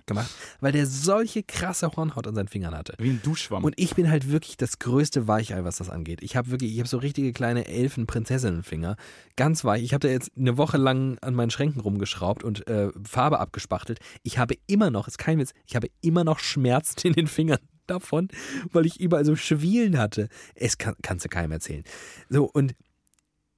gemacht, 0.07 0.30
weil 0.61 0.72
der 0.72 0.86
solche 0.86 1.42
krasse 1.42 1.90
Hornhaut 1.96 2.26
an 2.26 2.34
seinen 2.34 2.48
Fingern 2.48 2.76
hatte. 2.76 2.94
Wie 2.98 3.11
ein 3.11 3.22
Duschschwamm. 3.22 3.64
Und 3.64 3.74
ich 3.78 3.94
bin 3.94 4.11
halt 4.11 4.30
wirklich 4.30 4.57
das 4.57 4.78
größte 4.78 5.26
Weichei, 5.28 5.64
was 5.64 5.76
das 5.76 5.90
angeht. 5.90 6.22
Ich 6.22 6.36
habe 6.36 6.50
wirklich, 6.50 6.72
ich 6.72 6.78
habe 6.78 6.88
so 6.88 6.98
richtige 6.98 7.32
kleine 7.32 7.66
Elfen-Prinzessinnen-Finger. 7.66 8.96
Ganz 9.36 9.64
weich. 9.64 9.82
Ich 9.82 9.94
habe 9.94 10.07
da 10.07 10.12
jetzt 10.12 10.32
eine 10.36 10.57
Woche 10.57 10.76
lang 10.76 11.18
an 11.20 11.34
meinen 11.34 11.50
Schränken 11.50 11.80
rumgeschraubt 11.80 12.44
und 12.44 12.66
äh, 12.66 12.90
Farbe 13.07 13.38
abgespachtelt. 13.40 14.00
Ich 14.22 14.38
habe 14.38 14.55
immer 14.66 14.90
noch, 14.90 15.09
ist 15.09 15.18
kein 15.18 15.38
Witz, 15.38 15.52
ich 15.66 15.76
habe 15.76 15.88
immer 16.00 16.24
noch 16.24 16.38
Schmerzen 16.38 17.00
in 17.09 17.12
den 17.14 17.26
Fingern 17.26 17.59
davon, 17.86 18.28
weil 18.72 18.86
ich 18.86 19.00
überall 19.00 19.24
so 19.24 19.36
Schwielen 19.36 19.98
hatte. 19.98 20.28
Es 20.55 20.78
kann, 20.78 20.94
kannst 21.02 21.24
du 21.24 21.28
keinem 21.28 21.52
erzählen. 21.52 21.84
So, 22.28 22.44
und 22.44 22.74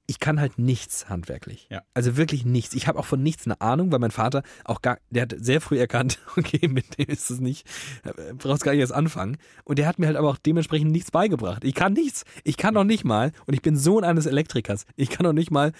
ich 0.07 0.19
kann 0.19 0.39
halt 0.39 0.57
nichts 0.57 1.09
handwerklich. 1.09 1.67
Ja. 1.69 1.83
Also 1.93 2.15
wirklich 2.15 2.45
nichts. 2.45 2.73
Ich 2.73 2.87
habe 2.87 2.97
auch 2.97 3.05
von 3.05 3.21
nichts 3.21 3.45
eine 3.45 3.59
Ahnung, 3.59 3.91
weil 3.91 3.99
mein 3.99 4.11
Vater 4.11 4.41
auch 4.63 4.81
gar, 4.81 4.99
der 5.09 5.23
hat 5.23 5.35
sehr 5.37 5.59
früh 5.59 5.77
erkannt, 5.77 6.19
okay, 6.37 6.67
mit 6.69 6.97
dem 6.97 7.07
ist 7.07 7.29
es 7.29 7.39
nicht, 7.39 7.67
äh, 8.03 8.33
brauchst 8.33 8.63
gar 8.63 8.71
nicht 8.71 8.81
erst 8.81 8.93
anfangen. 8.93 9.37
Und 9.65 9.77
der 9.79 9.87
hat 9.87 9.99
mir 9.99 10.07
halt 10.07 10.15
aber 10.15 10.29
auch 10.29 10.37
dementsprechend 10.37 10.91
nichts 10.91 11.11
beigebracht. 11.11 11.63
Ich 11.65 11.75
kann 11.75 11.93
nichts. 11.93 12.23
Ich 12.45 12.55
kann 12.55 12.73
noch 12.73 12.85
nicht 12.85 13.03
mal, 13.03 13.33
und 13.45 13.53
ich 13.53 13.61
bin 13.61 13.75
Sohn 13.75 14.05
eines 14.05 14.25
Elektrikers, 14.25 14.85
ich 14.95 15.09
kann 15.09 15.25
noch 15.25 15.33
nicht 15.33 15.51
mal 15.51 15.73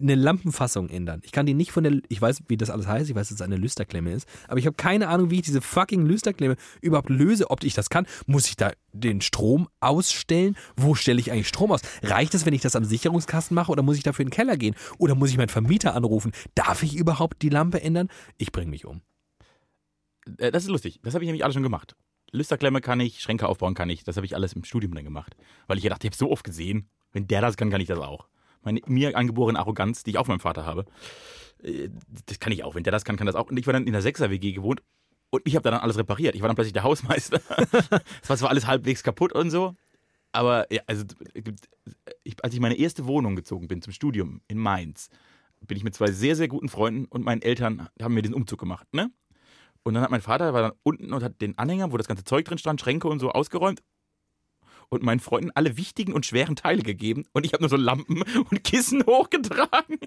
eine 0.00 0.14
Lampenfassung 0.14 0.88
ändern. 0.88 1.20
Ich 1.24 1.32
kann 1.32 1.46
die 1.46 1.54
nicht 1.54 1.72
von 1.72 1.84
der, 1.84 2.00
ich 2.08 2.20
weiß, 2.20 2.44
wie 2.48 2.56
das 2.56 2.70
alles 2.70 2.86
heißt, 2.86 3.10
ich 3.10 3.16
weiß, 3.16 3.28
dass 3.28 3.36
es 3.36 3.42
eine 3.42 3.56
Lüsterklemme 3.56 4.12
ist, 4.12 4.26
aber 4.48 4.58
ich 4.58 4.66
habe 4.66 4.76
keine 4.76 5.08
Ahnung, 5.08 5.30
wie 5.30 5.36
ich 5.36 5.42
diese 5.42 5.60
fucking 5.60 6.06
Lüsterklemme 6.06 6.56
überhaupt 6.80 7.10
löse, 7.10 7.50
ob 7.50 7.62
ich 7.64 7.74
das 7.74 7.90
kann. 7.90 8.06
Muss 8.26 8.48
ich 8.48 8.56
da 8.56 8.72
den 8.92 9.20
Strom 9.20 9.68
ausstellen? 9.80 10.56
Wo 10.76 10.94
stelle 10.94 11.20
ich 11.20 11.30
eigentlich 11.30 11.48
Strom 11.48 11.72
aus? 11.72 11.80
Reicht 12.02 12.34
es, 12.34 12.46
wenn 12.46 12.54
ich 12.54 12.62
das 12.62 12.76
am 12.76 12.84
Sicherungskasten 12.84 13.54
mache 13.54 13.70
oder 13.70 13.82
muss 13.82 13.96
ich 13.96 14.02
dafür 14.02 14.24
in 14.24 14.28
den 14.28 14.34
Keller 14.34 14.56
gehen? 14.56 14.74
Oder 14.98 15.14
muss 15.14 15.30
ich 15.30 15.36
meinen 15.36 15.48
Vermieter 15.48 15.94
anrufen? 15.94 16.32
Darf 16.54 16.82
ich 16.82 16.96
überhaupt 16.96 17.42
die 17.42 17.48
Lampe 17.48 17.80
ändern? 17.82 18.08
Ich 18.38 18.52
bringe 18.52 18.70
mich 18.70 18.86
um. 18.86 19.02
Äh, 20.38 20.50
Das 20.50 20.64
ist 20.64 20.70
lustig. 20.70 21.00
Das 21.02 21.14
habe 21.14 21.24
ich 21.24 21.28
nämlich 21.28 21.44
alles 21.44 21.54
schon 21.54 21.62
gemacht. 21.62 21.96
Lüsterklemme 22.32 22.80
kann 22.80 23.00
ich, 23.00 23.20
Schränke 23.20 23.48
aufbauen 23.48 23.74
kann 23.74 23.90
ich. 23.90 24.04
Das 24.04 24.16
habe 24.16 24.26
ich 24.26 24.34
alles 24.34 24.52
im 24.52 24.64
Studium 24.64 24.94
dann 24.94 25.04
gemacht. 25.04 25.36
Weil 25.66 25.78
ich 25.78 25.84
ja 25.84 25.90
dachte, 25.90 26.06
ich 26.06 26.10
habe 26.10 26.16
so 26.16 26.30
oft 26.30 26.44
gesehen, 26.44 26.88
wenn 27.12 27.26
der 27.26 27.40
das 27.40 27.56
kann, 27.56 27.70
kann 27.70 27.80
ich 27.80 27.88
das 27.88 27.98
auch. 27.98 28.28
Meine 28.62 28.80
mir 28.86 29.16
angeborene 29.16 29.58
Arroganz, 29.58 30.02
die 30.02 30.10
ich 30.10 30.18
auch 30.18 30.28
meinem 30.28 30.40
Vater 30.40 30.66
habe, 30.66 30.84
äh, 31.62 31.88
das 32.26 32.40
kann 32.40 32.52
ich 32.52 32.64
auch. 32.64 32.74
Wenn 32.74 32.84
der 32.84 32.92
das 32.92 33.04
kann, 33.04 33.16
kann 33.16 33.26
das 33.26 33.36
auch. 33.36 33.50
Und 33.50 33.56
ich 33.56 33.66
war 33.66 33.72
dann 33.72 33.86
in 33.86 33.92
der 33.92 34.02
6er-WG 34.02 34.52
gewohnt 34.52 34.82
und 35.30 35.42
ich 35.44 35.54
habe 35.54 35.62
da 35.62 35.70
dann 35.70 35.80
alles 35.80 35.98
repariert. 35.98 36.34
Ich 36.34 36.42
war 36.42 36.48
dann 36.48 36.56
plötzlich 36.56 36.72
der 36.72 36.82
Hausmeister. 36.82 37.40
Es 38.22 38.28
war 38.28 38.36
zwar 38.36 38.50
alles 38.50 38.66
halbwegs 38.66 39.02
kaputt 39.02 39.32
und 39.32 39.50
so, 39.50 39.74
aber 40.32 40.72
ja, 40.72 40.82
also 40.86 41.04
ich, 42.24 42.44
als 42.44 42.54
ich 42.54 42.60
meine 42.60 42.76
erste 42.76 43.06
Wohnung 43.06 43.36
gezogen 43.36 43.68
bin 43.68 43.82
zum 43.82 43.92
Studium 43.92 44.40
in 44.48 44.58
Mainz, 44.58 45.08
bin 45.66 45.76
ich 45.76 45.84
mit 45.84 45.94
zwei 45.94 46.10
sehr, 46.10 46.36
sehr 46.36 46.48
guten 46.48 46.68
Freunden 46.68 47.04
und 47.06 47.24
meinen 47.24 47.42
Eltern 47.42 47.88
haben 48.00 48.14
mir 48.14 48.22
diesen 48.22 48.34
Umzug 48.34 48.58
gemacht, 48.58 48.86
ne? 48.92 49.10
Und 49.82 49.94
dann 49.94 50.02
hat 50.02 50.10
mein 50.10 50.20
Vater 50.20 50.52
war 50.52 50.62
dann 50.62 50.72
unten 50.82 51.12
und 51.12 51.22
hat 51.22 51.40
den 51.40 51.56
Anhänger, 51.56 51.90
wo 51.90 51.96
das 51.96 52.06
ganze 52.06 52.24
Zeug 52.24 52.44
drin 52.44 52.58
stand, 52.58 52.80
Schränke 52.80 53.08
und 53.08 53.18
so 53.18 53.30
ausgeräumt 53.30 53.80
und 54.90 55.02
meinen 55.02 55.20
Freunden 55.20 55.50
alle 55.54 55.76
wichtigen 55.76 56.12
und 56.12 56.26
schweren 56.26 56.56
Teile 56.56 56.82
gegeben 56.82 57.24
und 57.32 57.46
ich 57.46 57.52
habe 57.52 57.62
nur 57.62 57.70
so 57.70 57.76
Lampen 57.76 58.22
und 58.50 58.62
Kissen 58.64 59.04
hochgetragen 59.06 59.98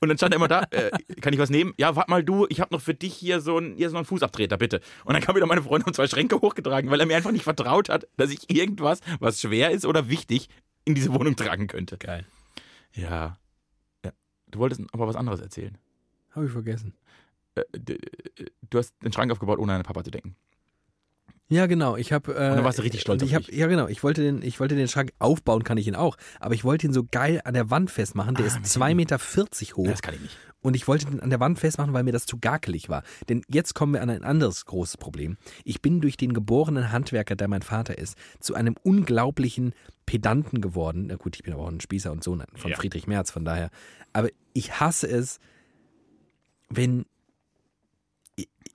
und 0.00 0.08
dann 0.08 0.18
stand 0.18 0.34
er 0.34 0.36
immer 0.36 0.48
da, 0.48 0.64
äh, 0.70 0.90
kann 1.20 1.32
ich 1.32 1.38
was 1.38 1.48
nehmen? 1.48 1.72
Ja, 1.78 1.96
warte 1.96 2.10
mal 2.10 2.22
du, 2.22 2.46
ich 2.50 2.60
habe 2.60 2.74
noch 2.74 2.82
für 2.82 2.94
dich 2.94 3.14
hier 3.14 3.40
so 3.40 3.56
einen, 3.56 3.76
hier 3.76 3.88
so 3.88 3.96
einen 3.96 4.04
Fußabtreter, 4.04 4.58
bitte. 4.58 4.80
Und 5.04 5.14
dann 5.14 5.22
kam 5.22 5.36
wieder 5.36 5.46
meine 5.46 5.62
Freunde 5.62 5.86
und 5.86 5.94
zwei 5.94 6.06
Schränke 6.06 6.40
hochgetragen, 6.40 6.90
weil 6.90 7.00
er 7.00 7.06
mir 7.06 7.16
einfach 7.16 7.32
nicht 7.32 7.44
vertraut 7.44 7.88
hat, 7.88 8.06
dass 8.16 8.30
ich 8.30 8.50
irgendwas, 8.54 9.00
was 9.20 9.40
schwer 9.40 9.70
ist 9.70 9.86
oder 9.86 10.08
wichtig, 10.08 10.48
in 10.84 10.94
diese 10.94 11.14
Wohnung 11.14 11.36
tragen 11.36 11.68
könnte. 11.68 11.96
Geil. 11.96 12.26
Ja. 12.94 13.38
ja. 14.04 14.12
Du 14.48 14.58
wolltest 14.58 14.82
aber 14.92 15.06
was 15.06 15.16
anderes 15.16 15.40
erzählen. 15.40 15.78
Habe 16.32 16.46
ich 16.46 16.52
vergessen. 16.52 16.94
Äh, 17.54 17.60
äh, 17.60 17.98
du 18.68 18.78
hast 18.78 18.94
den 19.02 19.12
Schrank 19.12 19.30
aufgebaut, 19.30 19.58
ohne 19.58 19.72
an 19.72 19.78
deinen 19.78 19.86
Papa 19.86 20.02
zu 20.02 20.10
denken. 20.10 20.36
Ja, 21.52 21.66
genau. 21.66 21.96
Ich 21.96 22.12
habe. 22.12 22.32
Äh, 22.32 22.50
Und 22.50 22.56
dann 22.56 22.64
warst 22.64 22.78
du 22.78 22.82
richtig 22.82 23.02
stolz 23.02 23.22
ich 23.22 23.34
hab, 23.34 23.46
Ja, 23.52 23.66
genau. 23.66 23.86
Ich 23.88 24.02
wollte, 24.02 24.22
den, 24.22 24.40
ich 24.42 24.58
wollte 24.58 24.74
den 24.74 24.88
Schrank 24.88 25.12
aufbauen, 25.18 25.64
kann 25.64 25.76
ich 25.76 25.86
ihn 25.86 25.94
auch. 25.94 26.16
Aber 26.40 26.54
ich 26.54 26.64
wollte 26.64 26.86
ihn 26.86 26.92
so 26.94 27.04
geil 27.10 27.40
an 27.44 27.52
der 27.54 27.68
Wand 27.70 27.90
festmachen. 27.90 28.34
Der 28.36 28.44
Ah, 28.44 28.48
ist 28.48 28.56
mit 28.56 28.66
2,40 28.66 28.88
dem- 28.88 28.96
Meter 28.96 29.18
hoch. 29.76 29.86
Das 29.86 30.00
kann 30.02 30.14
ich 30.14 30.20
nicht. 30.22 30.36
Und 30.62 30.76
ich 30.76 30.86
wollte 30.88 31.06
den 31.06 31.20
an 31.20 31.28
der 31.28 31.40
Wand 31.40 31.58
festmachen, 31.58 31.92
weil 31.92 32.04
mir 32.04 32.12
das 32.12 32.24
zu 32.24 32.38
gakelig 32.38 32.88
war. 32.88 33.02
Denn 33.28 33.42
jetzt 33.48 33.74
kommen 33.74 33.92
wir 33.94 34.00
an 34.00 34.08
ein 34.10 34.22
anderes 34.24 34.64
großes 34.64 34.96
Problem. 34.96 35.36
Ich 35.64 35.82
bin 35.82 36.00
durch 36.00 36.16
den 36.16 36.32
geborenen 36.32 36.90
Handwerker, 36.92 37.34
der 37.36 37.48
mein 37.48 37.62
Vater 37.62 37.98
ist, 37.98 38.16
zu 38.40 38.54
einem 38.54 38.76
unglaublichen 38.82 39.74
Pedanten 40.06 40.60
geworden. 40.60 41.06
Na 41.08 41.16
gut, 41.16 41.34
ich 41.36 41.42
bin 41.42 41.52
aber 41.52 41.64
auch 41.64 41.68
ein 41.70 41.80
Spießer 41.80 42.12
und 42.12 42.22
Sohn 42.24 42.44
von 42.54 42.70
Ja. 42.70 42.76
Friedrich 42.76 43.06
Merz, 43.08 43.30
von 43.32 43.44
daher. 43.44 43.70
Aber 44.12 44.28
ich 44.54 44.78
hasse 44.80 45.08
es, 45.08 45.38
wenn 46.70 47.04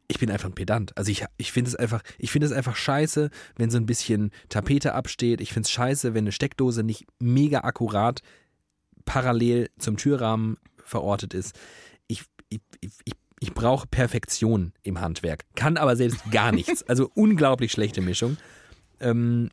ich- 0.07 0.19
bin 0.19 0.31
einfach 0.31 0.49
ein 0.49 0.55
Pedant. 0.55 0.97
Also 0.97 1.11
ich, 1.11 1.25
ich 1.37 1.51
finde 1.51 1.69
es 1.69 1.75
einfach, 1.75 2.01
ich 2.17 2.31
finde 2.31 2.47
es 2.47 2.51
einfach 2.53 2.75
scheiße, 2.75 3.29
wenn 3.55 3.69
so 3.69 3.77
ein 3.77 3.85
bisschen 3.85 4.31
Tapete 4.49 4.93
absteht. 4.93 5.41
Ich 5.41 5.53
finde 5.53 5.65
es 5.65 5.71
scheiße, 5.71 6.13
wenn 6.13 6.23
eine 6.23 6.31
Steckdose 6.31 6.83
nicht 6.83 7.05
mega 7.19 7.61
akkurat 7.61 8.21
parallel 9.05 9.69
zum 9.79 9.97
Türrahmen 9.97 10.57
verortet 10.83 11.33
ist. 11.33 11.57
Ich, 12.07 12.23
ich, 12.49 12.59
ich, 12.81 13.13
ich, 13.39 13.53
brauche 13.53 13.87
Perfektion 13.87 14.73
im 14.83 14.99
Handwerk, 15.01 15.45
kann 15.55 15.77
aber 15.77 15.95
selbst 15.95 16.29
gar 16.31 16.51
nichts. 16.51 16.83
Also 16.83 17.09
unglaublich 17.15 17.71
schlechte 17.71 18.01
Mischung. 18.01 18.37
Ähm, 18.99 19.49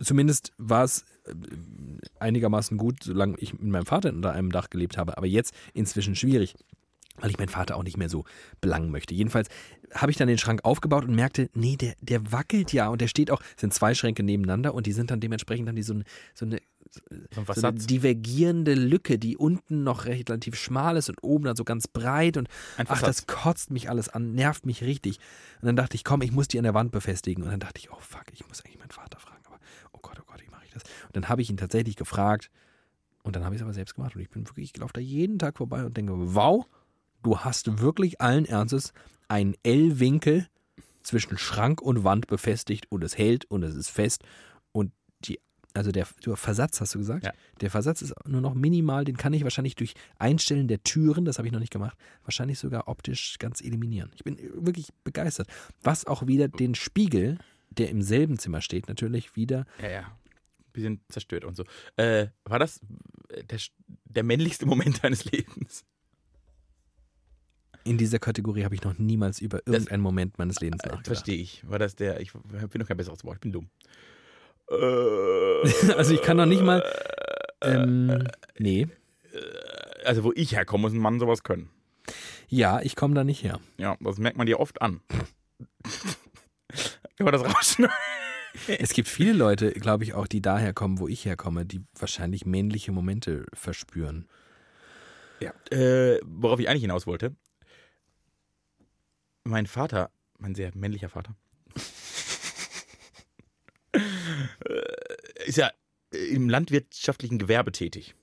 zumindest 0.00 0.52
war 0.56 0.84
es 0.84 1.04
äh, 1.26 1.32
einigermaßen 2.20 2.78
gut, 2.78 3.02
solange 3.02 3.36
ich 3.38 3.52
mit 3.52 3.64
meinem 3.64 3.86
Vater 3.86 4.10
unter 4.10 4.32
einem 4.32 4.50
Dach 4.50 4.70
gelebt 4.70 4.96
habe, 4.96 5.18
aber 5.18 5.26
jetzt 5.26 5.52
inzwischen 5.74 6.16
schwierig. 6.16 6.54
Weil 7.20 7.30
ich 7.30 7.38
meinen 7.38 7.48
Vater 7.48 7.76
auch 7.76 7.84
nicht 7.84 7.96
mehr 7.96 8.08
so 8.08 8.24
belangen 8.60 8.90
möchte. 8.90 9.14
Jedenfalls 9.14 9.48
habe 9.94 10.10
ich 10.10 10.18
dann 10.18 10.28
den 10.28 10.38
Schrank 10.38 10.64
aufgebaut 10.64 11.04
und 11.04 11.14
merkte, 11.14 11.48
nee, 11.54 11.76
der, 11.76 11.94
der 12.00 12.32
wackelt 12.32 12.72
ja 12.72 12.88
und 12.88 13.00
der 13.00 13.08
steht 13.08 13.30
auch, 13.30 13.40
es 13.54 13.60
sind 13.60 13.72
zwei 13.74 13.94
Schränke 13.94 14.22
nebeneinander 14.22 14.74
und 14.74 14.86
die 14.86 14.92
sind 14.92 15.10
dann 15.10 15.20
dementsprechend 15.20 15.68
dann 15.68 15.76
die 15.76 15.82
so, 15.82 15.94
eine, 15.94 16.04
so 16.34 16.44
eine 16.46 16.60
So 17.34 17.40
ein 17.40 17.46
so 17.46 17.66
eine 17.66 17.78
divergierende 17.78 18.74
Lücke, 18.74 19.18
die 19.18 19.36
unten 19.36 19.82
noch 19.84 20.06
relativ 20.06 20.54
schmal 20.56 20.96
ist 20.96 21.10
und 21.10 21.22
oben 21.22 21.44
dann 21.44 21.56
so 21.56 21.64
ganz 21.64 21.86
breit 21.86 22.38
und 22.38 22.48
ach, 22.88 23.02
das 23.02 23.26
kotzt 23.26 23.70
mich 23.70 23.90
alles 23.90 24.08
an, 24.08 24.32
nervt 24.34 24.64
mich 24.64 24.82
richtig. 24.82 25.18
Und 25.60 25.66
dann 25.66 25.76
dachte 25.76 25.96
ich, 25.96 26.04
komm, 26.04 26.22
ich 26.22 26.32
muss 26.32 26.48
die 26.48 26.56
an 26.56 26.64
der 26.64 26.72
Wand 26.72 26.90
befestigen. 26.90 27.44
Und 27.44 27.50
dann 27.50 27.60
dachte 27.60 27.78
ich, 27.78 27.90
oh 27.92 27.98
fuck, 28.00 28.24
ich 28.32 28.46
muss 28.48 28.64
eigentlich 28.64 28.78
meinen 28.78 28.90
Vater 28.90 29.18
fragen. 29.18 29.42
Aber 29.46 29.58
oh 29.92 29.98
Gott, 30.00 30.18
oh 30.18 30.24
Gott, 30.26 30.40
wie 30.40 30.50
mache 30.50 30.64
ich 30.64 30.72
das? 30.72 30.82
Und 31.06 31.16
dann 31.16 31.28
habe 31.28 31.42
ich 31.42 31.50
ihn 31.50 31.58
tatsächlich 31.58 31.96
gefragt 31.96 32.50
und 33.22 33.36
dann 33.36 33.44
habe 33.44 33.54
ich 33.54 33.60
es 33.60 33.64
aber 33.64 33.74
selbst 33.74 33.94
gemacht. 33.94 34.14
Und 34.16 34.22
ich 34.22 34.30
bin 34.30 34.48
wirklich, 34.48 34.70
ich 34.74 34.80
laufe 34.80 34.94
da 34.94 35.00
jeden 35.00 35.38
Tag 35.38 35.58
vorbei 35.58 35.84
und 35.84 35.94
denke, 35.94 36.14
wow, 36.34 36.66
du 37.22 37.38
hast 37.40 37.80
wirklich 37.80 38.20
allen 38.20 38.44
Ernstes 38.44 38.92
einen 39.28 39.54
L-Winkel 39.62 40.48
zwischen 41.02 41.38
Schrank 41.38 41.80
und 41.80 42.04
Wand 42.04 42.26
befestigt 42.26 42.86
und 42.90 43.02
es 43.02 43.16
hält 43.16 43.44
und 43.46 43.62
es 43.62 43.74
ist 43.74 43.90
fest. 43.90 44.22
Und 44.72 44.92
die, 45.24 45.40
also 45.74 45.90
der, 45.90 46.06
der 46.24 46.36
Versatz, 46.36 46.80
hast 46.80 46.94
du 46.94 46.98
gesagt? 46.98 47.24
Ja. 47.24 47.32
Der 47.60 47.70
Versatz 47.70 48.02
ist 48.02 48.14
nur 48.26 48.40
noch 48.40 48.54
minimal, 48.54 49.04
den 49.04 49.16
kann 49.16 49.32
ich 49.32 49.42
wahrscheinlich 49.42 49.74
durch 49.74 49.94
Einstellen 50.18 50.68
der 50.68 50.82
Türen, 50.82 51.24
das 51.24 51.38
habe 51.38 51.48
ich 51.48 51.52
noch 51.52 51.60
nicht 51.60 51.72
gemacht, 51.72 51.96
wahrscheinlich 52.24 52.58
sogar 52.58 52.88
optisch 52.88 53.38
ganz 53.38 53.60
eliminieren. 53.62 54.10
Ich 54.14 54.24
bin 54.24 54.38
wirklich 54.54 54.88
begeistert. 55.04 55.48
Was 55.82 56.06
auch 56.06 56.26
wieder 56.26 56.48
den 56.48 56.74
Spiegel, 56.74 57.38
der 57.70 57.90
im 57.90 58.02
selben 58.02 58.38
Zimmer 58.38 58.60
steht, 58.60 58.88
natürlich 58.88 59.36
wieder. 59.36 59.66
Ja, 59.82 59.90
ja. 59.90 60.18
Bisschen 60.72 61.00
zerstört 61.08 61.44
und 61.44 61.56
so. 61.56 61.64
Äh, 61.96 62.28
war 62.44 62.58
das 62.58 62.80
äh, 63.30 63.44
der, 63.44 63.58
der 64.04 64.22
männlichste 64.24 64.66
Moment 64.66 65.02
deines 65.02 65.24
Lebens? 65.24 65.84
In 67.88 67.96
dieser 67.98 68.18
Kategorie 68.18 68.64
habe 68.64 68.74
ich 68.74 68.82
noch 68.82 68.98
niemals 68.98 69.40
über 69.40 69.60
irgendeinen 69.66 70.02
Moment 70.02 70.38
meines 70.38 70.60
Lebens 70.60 70.82
Äh, 70.84 70.88
nachgedacht. 70.88 71.06
Verstehe 71.06 71.36
ich. 71.36 71.68
War 71.68 71.78
das 71.78 71.96
der, 71.96 72.20
ich 72.20 72.32
bin 72.32 72.80
noch 72.80 72.86
kein 72.86 72.96
besseres 72.96 73.24
Wort, 73.24 73.36
ich 73.36 73.40
bin 73.40 73.52
dumm. 73.52 73.70
Äh, 74.70 75.92
Also 75.96 76.12
ich 76.14 76.20
kann 76.22 76.36
noch 76.36 76.46
nicht 76.46 76.62
mal. 76.62 76.84
Ähm, 77.62 78.28
nee. 78.58 78.86
also 80.04 80.22
wo 80.24 80.32
ich 80.34 80.54
herkomme, 80.54 80.82
muss 80.82 80.92
ein 80.92 80.98
Mann 80.98 81.18
sowas 81.18 81.42
können. 81.42 81.70
Ja, 82.48 82.80
ich 82.82 82.94
komme 82.94 83.14
da 83.14 83.24
nicht 83.24 83.42
her. 83.42 83.58
Ja, 83.78 83.96
das 84.00 84.18
merkt 84.18 84.36
man 84.36 84.46
dir 84.46 84.60
oft 84.60 84.80
an. 84.82 85.00
Kann 87.16 87.24
man 87.24 87.32
das 87.32 87.44
rausschneiden? 87.44 87.94
Es 88.66 88.92
gibt 88.92 89.08
viele 89.08 89.32
Leute, 89.32 89.72
glaube 89.72 90.04
ich, 90.04 90.14
auch, 90.14 90.26
die 90.26 90.40
daher 90.42 90.72
kommen, 90.72 90.98
wo 90.98 91.08
ich 91.08 91.24
herkomme, 91.24 91.64
die 91.66 91.82
wahrscheinlich 91.98 92.44
männliche 92.46 92.92
Momente 92.92 93.44
verspüren. 93.54 94.28
Ja. 95.40 95.52
Äh, 95.70 96.20
worauf 96.24 96.60
ich 96.60 96.68
eigentlich 96.68 96.82
hinaus 96.82 97.06
wollte. 97.06 97.34
Mein 99.48 99.66
Vater, 99.66 100.10
mein 100.38 100.54
sehr 100.54 100.70
männlicher 100.74 101.08
Vater, 101.08 101.34
äh, 103.94 104.00
ist 105.46 105.56
ja 105.56 105.70
im 106.12 106.50
landwirtschaftlichen 106.50 107.38
Gewerbe 107.38 107.72
tätig. 107.72 108.14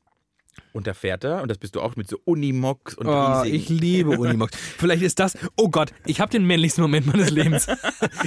Und 0.71 0.85
da 0.87 0.93
fährt 0.93 1.23
er, 1.23 1.41
und 1.41 1.49
das 1.49 1.57
bist 1.57 1.75
du 1.75 1.81
auch 1.81 1.95
mit 1.95 2.07
so 2.07 2.19
Unimox 2.25 2.93
und 2.93 3.07
Oh, 3.07 3.41
riesigen- 3.41 3.55
ich 3.55 3.69
liebe 3.69 4.11
Unimox. 4.11 4.55
Vielleicht 4.77 5.01
ist 5.01 5.17
das. 5.19 5.35
Oh 5.57 5.69
Gott, 5.69 5.91
ich 6.05 6.19
habe 6.21 6.29
den 6.31 6.45
männlichsten 6.45 6.81
Moment 6.83 7.07
meines 7.07 7.31
Lebens. 7.31 7.67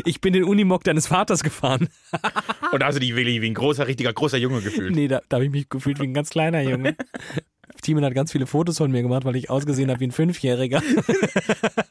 Ich 0.05 0.21
bin 0.21 0.33
den 0.33 0.43
Unimog 0.45 0.83
deines 0.83 1.07
Vaters 1.07 1.43
gefahren. 1.45 1.89
Und 2.73 2.81
da 2.81 2.87
hast 2.87 2.97
du 2.97 3.01
dich 3.01 3.15
wirklich 3.15 3.41
wie 3.41 3.47
ein 3.47 3.55
großer, 3.55 3.87
richtiger, 3.87 4.13
großer 4.13 4.39
Junge 4.39 4.61
gefühlt. 4.61 4.95
Nee, 4.95 5.07
da, 5.09 5.23
da 5.29 5.37
habe 5.37 5.45
ich 5.45 5.51
mich 5.53 5.69
gefühlt 5.69 6.01
wie 6.01 6.05
ein 6.05 6.15
ganz 6.15 6.31
kleiner 6.31 6.61
Junge. 6.63 6.97
Timon 7.83 8.05
hat 8.05 8.15
ganz 8.15 8.33
viele 8.33 8.47
Fotos 8.47 8.79
von 8.79 8.91
mir 8.91 9.03
gemacht, 9.03 9.25
weil 9.25 9.37
ich 9.37 9.51
ausgesehen 9.51 9.91
habe 9.91 10.01
wie 10.01 10.07
ein 10.07 10.13
Fünfjähriger. 10.13 10.83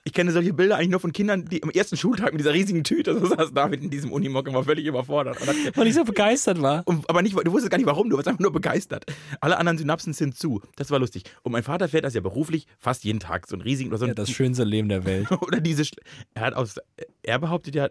Ich 0.04 0.14
kenne 0.14 0.32
solche 0.32 0.54
Bilder 0.54 0.78
eigentlich 0.78 0.92
nur 0.92 1.00
von 1.02 1.12
Kindern, 1.12 1.46
die 1.46 1.62
am 1.62 1.70
ersten 1.70 1.98
Schultag 1.98 2.32
mit 2.32 2.40
dieser 2.40 2.54
riesigen 2.54 2.86
Tüte, 2.86 3.20
so 3.20 3.26
saß 3.26 3.52
David 3.54 3.84
in 3.84 3.90
diesem 3.90 4.14
Unimog 4.14 4.48
und 4.48 4.54
war 4.54 4.64
völlig 4.64 4.86
überfordert. 4.86 5.38
Weil 5.76 5.86
ich 5.86 5.96
so 5.96 6.06
begeistert 6.06 6.62
war. 6.62 6.84
und, 6.86 7.10
aber 7.10 7.22
nicht, 7.22 7.36
du 7.36 7.52
wusstest 7.52 7.70
gar 7.70 7.78
nicht 7.78 7.88
warum, 7.88 8.10
du 8.10 8.16
warst 8.16 8.28
einfach 8.30 8.40
nur 8.40 8.54
begeistert. 8.54 9.06
Alle 9.42 9.58
anderen 9.58 9.78
Synapsen 9.78 10.14
sind 10.14 10.38
zu. 10.38 10.62
Das 10.78 10.92
war 10.92 11.00
lustig. 11.00 11.24
Und 11.44 11.52
mein 11.52 11.62
Vater 11.62 11.90
fährt 11.90 12.06
das 12.06 12.14
ja 12.14 12.22
beruflich 12.22 12.68
fast 12.80 13.04
jeden 13.04 13.20
Tag, 13.20 13.48
so 13.48 13.56
einen 13.56 13.64
riesigen 13.64 13.90
oder 13.90 13.98
so 13.98 14.06
Ja, 14.06 14.12
einen, 14.12 14.16
das 14.16 14.32
schönste 14.32 14.64
Leben 14.64 14.88
der 14.88 15.04
Welt. 15.04 15.30
oder 15.42 15.60
diese 15.60 15.84
er 16.34 16.42
hat 16.42 16.54
aus 16.54 16.76
er 17.22 17.40
behauptet 17.40 17.76
ja 17.76 17.90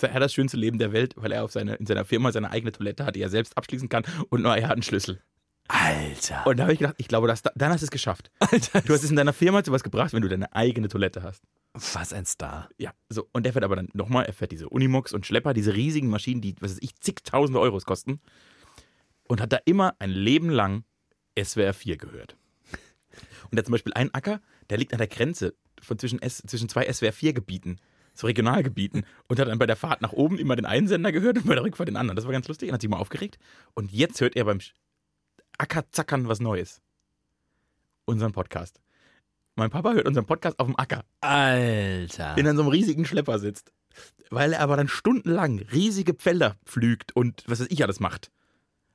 er 0.00 0.14
hat 0.14 0.22
das 0.22 0.32
schönste 0.32 0.56
Leben 0.56 0.78
der 0.78 0.92
Welt, 0.92 1.14
weil 1.16 1.32
er 1.32 1.44
auf 1.44 1.52
seine, 1.52 1.74
in 1.74 1.86
seiner 1.86 2.04
Firma 2.04 2.30
seine 2.32 2.50
eigene 2.50 2.72
Toilette 2.72 3.04
hat, 3.04 3.16
die 3.16 3.20
er 3.20 3.30
selbst 3.30 3.58
abschließen 3.58 3.88
kann 3.88 4.04
und 4.30 4.42
nur 4.42 4.56
er 4.56 4.68
hat 4.68 4.74
einen 4.74 4.82
Schlüssel. 4.82 5.20
Alter. 5.68 6.46
Und 6.46 6.56
da 6.58 6.64
habe 6.64 6.72
ich 6.72 6.78
gedacht, 6.78 6.94
ich 6.98 7.08
glaube, 7.08 7.28
das, 7.28 7.42
dann 7.42 7.70
hast 7.70 7.82
du 7.82 7.84
es 7.84 7.90
geschafft. 7.90 8.30
Alter. 8.40 8.80
Du 8.80 8.92
hast 8.94 9.04
es 9.04 9.10
in 9.10 9.16
deiner 9.16 9.34
Firma 9.34 9.62
zu 9.62 9.70
was 9.70 9.82
gebracht, 9.82 10.12
wenn 10.12 10.22
du 10.22 10.28
deine 10.28 10.52
eigene 10.54 10.88
Toilette 10.88 11.22
hast. 11.22 11.44
Was 11.74 12.12
ein 12.12 12.24
Star. 12.24 12.68
Ja, 12.78 12.92
so. 13.08 13.28
Und 13.32 13.44
der 13.44 13.52
fährt 13.52 13.64
aber 13.64 13.76
dann 13.76 13.88
nochmal, 13.92 14.24
er 14.24 14.32
fährt 14.32 14.50
diese 14.50 14.68
Unimox 14.68 15.12
und 15.12 15.26
Schlepper, 15.26 15.52
diese 15.52 15.74
riesigen 15.74 16.08
Maschinen, 16.08 16.40
die, 16.40 16.56
was 16.60 16.72
weiß 16.72 16.78
ich, 16.80 16.96
zigtausende 16.96 17.60
Euros 17.60 17.84
kosten. 17.84 18.20
Und 19.24 19.42
hat 19.42 19.52
da 19.52 19.58
immer 19.66 19.94
ein 19.98 20.10
Leben 20.10 20.48
lang 20.48 20.84
SWR 21.38 21.74
4 21.74 21.98
gehört. 21.98 22.36
Und 23.44 23.52
der 23.52 23.58
hat 23.58 23.66
zum 23.66 23.72
Beispiel 23.72 23.92
einen 23.92 24.12
Acker, 24.14 24.40
der 24.70 24.78
liegt 24.78 24.92
an 24.92 24.98
der 24.98 25.06
Grenze 25.06 25.54
von 25.80 25.98
zwischen, 25.98 26.20
S, 26.20 26.42
zwischen 26.46 26.68
zwei 26.68 26.90
SWR 26.90 27.12
4 27.12 27.34
Gebieten, 27.34 27.78
so 28.14 28.26
Regionalgebieten. 28.26 29.04
Und 29.26 29.38
hat 29.38 29.48
dann 29.48 29.58
bei 29.58 29.66
der 29.66 29.76
Fahrt 29.76 30.00
nach 30.00 30.12
oben 30.12 30.38
immer 30.38 30.56
den 30.56 30.66
einen 30.66 30.88
Sender 30.88 31.12
gehört 31.12 31.36
und 31.36 31.46
bei 31.46 31.54
der 31.54 31.62
Rückfahrt 31.62 31.88
den 31.88 31.96
anderen. 31.96 32.16
Das 32.16 32.24
war 32.24 32.32
ganz 32.32 32.48
lustig 32.48 32.70
und 32.70 32.74
hat 32.74 32.80
sich 32.80 32.90
mal 32.90 32.98
aufgeregt. 32.98 33.38
Und 33.74 33.92
jetzt 33.92 34.20
hört 34.20 34.34
er 34.34 34.44
beim 34.44 34.60
Ackerzackern 35.58 36.28
was 36.28 36.38
Neues. 36.38 36.80
Unseren 38.04 38.30
Podcast. 38.32 38.80
Mein 39.56 39.70
Papa 39.70 39.92
hört 39.92 40.06
unseren 40.06 40.24
Podcast 40.24 40.60
auf 40.60 40.68
dem 40.68 40.78
Acker 40.78 41.04
Alter. 41.20 42.38
in 42.38 42.44
so 42.56 42.62
einem 42.62 42.70
riesigen 42.70 43.04
Schlepper 43.04 43.40
sitzt. 43.40 43.72
Weil 44.30 44.52
er 44.52 44.60
aber 44.60 44.76
dann 44.76 44.86
stundenlang 44.86 45.58
riesige 45.58 46.14
Felder 46.14 46.56
pflügt 46.64 47.14
und 47.16 47.42
was 47.48 47.58
weiß 47.58 47.66
ich 47.70 47.82
alles 47.82 47.98
macht. 47.98 48.30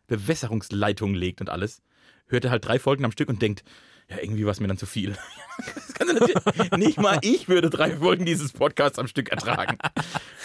Bewässerungsleitungen 0.08 1.16
legt 1.16 1.42
und 1.42 1.50
alles. 1.50 1.82
Hört 2.28 2.46
er 2.46 2.52
halt 2.52 2.66
drei 2.66 2.80
Folgen 2.80 3.04
am 3.04 3.12
Stück 3.12 3.28
und 3.28 3.42
denkt, 3.42 3.66
ja, 4.10 4.18
irgendwie 4.22 4.46
war 4.46 4.52
es 4.52 4.60
mir 4.60 4.68
dann 4.68 4.78
zu 4.78 4.86
viel. 4.86 5.16
Nicht 6.78 7.00
mal 7.00 7.20
ich 7.22 7.48
würde 7.48 7.70
drei 7.70 7.96
Folgen 7.98 8.26
dieses 8.26 8.52
Podcasts 8.54 8.98
am 9.00 9.08
Stück 9.08 9.30
ertragen. 9.30 9.78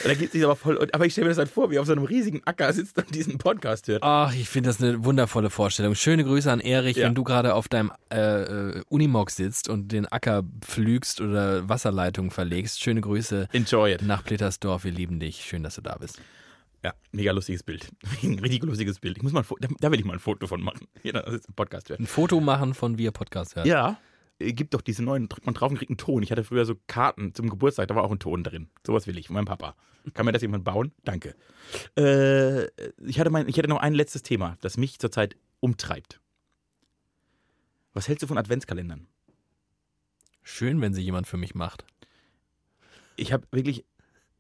Da 0.05 0.15
geht 0.15 0.31
sich 0.31 0.45
aber 0.45 0.55
voll. 0.55 0.79
Aber 0.93 1.07
ich 1.07 1.13
stelle 1.13 1.25
mir 1.25 1.31
das 1.31 1.39
halt 1.39 1.49
vor, 1.51 1.73
wie 1.73 1.75
er 1.75 1.81
auf 1.81 1.87
so 1.89 1.93
einem 1.93 2.05
riesigen 2.05 2.41
Acker 2.45 2.73
sitzt 2.73 2.97
und 2.99 3.13
diesen 3.13 3.37
Podcast 3.37 3.89
hört. 3.89 4.05
Ach, 4.05 4.33
ich 4.33 4.49
finde 4.49 4.69
das 4.71 4.81
eine 4.81 5.05
wundervolle 5.05 5.51
Vorstellung. 5.51 5.97
Schöne 5.97 6.23
Grüße 6.23 6.51
an 6.53 6.61
Erich, 6.61 6.99
Ja. 6.99 7.07
wenn 7.07 7.17
du 7.17 7.25
gerade 7.25 7.55
auf 7.55 7.67
deinem 7.67 7.91
äh, 8.13 8.43
äh, 8.43 8.83
Unimog 8.89 9.33
sitzt 9.33 9.69
und 9.69 9.91
den 9.91 10.07
Acker 10.07 10.45
pflügst 10.61 11.21
oder 11.21 11.69
Wasserleitungen 11.69 12.31
verlegst. 12.31 12.81
Schöne 12.81 13.01
Grüße 13.01 13.49
Enjoy 13.53 13.93
it. 13.95 14.03
nach 14.03 14.23
Plittersdorf. 14.23 14.85
Wir 14.85 14.93
lieben 14.93 15.19
dich. 15.19 15.45
Schön, 15.45 15.65
dass 15.65 15.75
du 15.75 15.81
da 15.81 15.97
bist. 15.99 16.21
Ja, 16.85 16.95
mega 17.13 17.33
lustiges 17.33 17.63
Bild. 17.63 17.91
Ein 18.23 18.39
richtig 18.39 18.63
lustiges 18.63 19.01
Bild. 19.01 19.17
Ich 19.17 19.23
muss 19.23 19.33
mal 19.33 19.45
da, 19.61 19.69
da 19.81 19.91
will 19.91 19.99
ich 19.99 20.05
mal 20.05 20.15
ein 20.15 20.21
Foto 20.21 20.47
von 20.47 20.63
machen. 20.63 20.87
Jeder, 21.03 21.23
das 21.23 21.35
ist 21.35 21.49
ein 21.49 21.55
Podcast 21.55 21.89
hört. 21.89 22.01
Ein 22.01 22.07
Foto 22.07 22.41
machen 22.41 22.75
von 22.75 22.99
wir 22.99 23.11
Podcast 23.11 23.57
hören. 23.57 23.67
Ja. 23.67 23.99
äh, 24.39 24.53
Gibt 24.53 24.75
doch 24.75 24.81
diese 24.81 25.03
neuen, 25.03 25.29
drückt 25.29 25.47
man 25.47 25.55
drauf 25.55 25.71
und 25.71 25.79
kriegt 25.79 25.91
einen 25.91 25.99
Ton. 25.99 26.23
Ich 26.23 26.31
hatte 26.31 26.45
früher 26.45 26.65
so 26.65 26.77
Karten 26.87 27.35
zum 27.35 27.51
Geburtstag, 27.51 27.89
da 27.89 27.97
war 27.97 28.05
auch 28.05 28.13
ein 28.13 28.21
Ton 28.21 28.45
drin. 28.45 28.69
Sowas 28.87 29.07
will 29.07 29.19
ich, 29.19 29.27
von 29.27 29.35
meinem 29.35 29.47
Papa. 29.47 29.75
Kann 30.15 30.25
mir 30.25 30.33
das 30.33 30.43
jemand 30.43 30.65
bauen? 30.65 30.93
Danke. 31.05 31.35
Äh, 31.97 32.67
ich, 33.05 33.19
hatte 33.19 33.31
mein, 33.31 33.49
ich 33.49 33.57
hätte 33.57 33.69
noch 33.69 33.81
ein 33.81 33.95
letztes 33.95 34.23
Thema, 34.23 34.57
das 34.61 34.77
mich 34.77 34.99
zurzeit 34.99 35.37
umtreibt. 35.61 36.21
Was 37.93 38.07
hältst 38.07 38.23
du 38.23 38.27
von 38.29 38.39
Adventskalendern? 38.39 39.09
Schön, 40.43 40.81
wenn 40.81 40.95
sie 40.95 41.03
jemand 41.03 41.27
für 41.27 41.37
mich 41.37 41.55
macht. 41.55 41.85
Ich 43.17 43.33
habe 43.33 43.47
wirklich, 43.51 43.85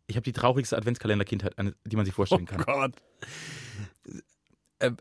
ich 0.08 0.16
habe 0.16 0.24
die 0.24 0.32
traurigste 0.32 0.76
Adventskalenderkindheit, 0.76 1.54
die 1.84 1.96
man 1.96 2.04
sich 2.04 2.14
vorstellen 2.14 2.46
kann. 2.46 2.62
Gott. 2.62 2.94
Äh, 4.80 4.92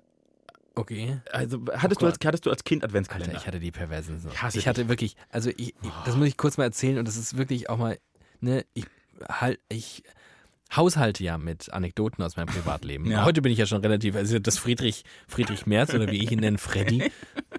okay. 0.76 1.22
Also 1.32 1.62
hattest, 1.72 2.02
Oh 2.02 2.06
du 2.06 2.06
als, 2.08 2.18
hattest 2.24 2.46
du 2.46 2.50
als 2.50 2.64
Kind 2.66 2.84
Alter, 2.84 2.92
Adventskalender? 2.92 3.36
ich 3.36 3.48
hatte 3.48 3.60
die 3.60 3.72
perversen. 3.72 4.20
So. 4.20 4.30
Ich 4.30 4.56
Ich 4.56 4.68
hatte 4.68 4.90
wirklich, 4.90 5.16
also 5.30 5.50
ich, 5.50 5.76
ich, 5.82 5.92
das 6.06 6.16
muss 6.18 6.28
ich 6.28 6.38
kurz 6.38 6.58
mal 6.58 6.66
erzählen 6.66 7.00
und 7.00 7.08
das 7.08 7.16
ist 7.16 7.38
wirklich 7.38 7.70
auch 7.70 7.78
mal, 7.78 7.98
ne, 8.42 8.66
ich 8.74 8.86
halt, 9.30 9.60
ich 9.70 10.04
haushalte 10.76 11.24
ja 11.24 11.38
mit 11.38 11.72
Anekdoten 11.72 12.22
aus 12.22 12.36
meinem 12.36 12.48
Privatleben. 12.48 13.06
Ja. 13.12 13.24
Heute 13.24 13.42
bin 13.42 13.54
ich 13.54 13.58
ja 13.58 13.66
schon 13.66 13.80
relativ, 13.80 14.16
also 14.18 14.40
das 14.40 14.58
Friedrich, 14.58 15.06
Friedrich 15.30 15.66
Merz 15.66 15.94
oder 15.94 16.12
wie 16.12 16.22
ich 16.22 16.30
ihn 16.32 16.40
nenne, 16.42 16.58
Freddy, 16.58 17.10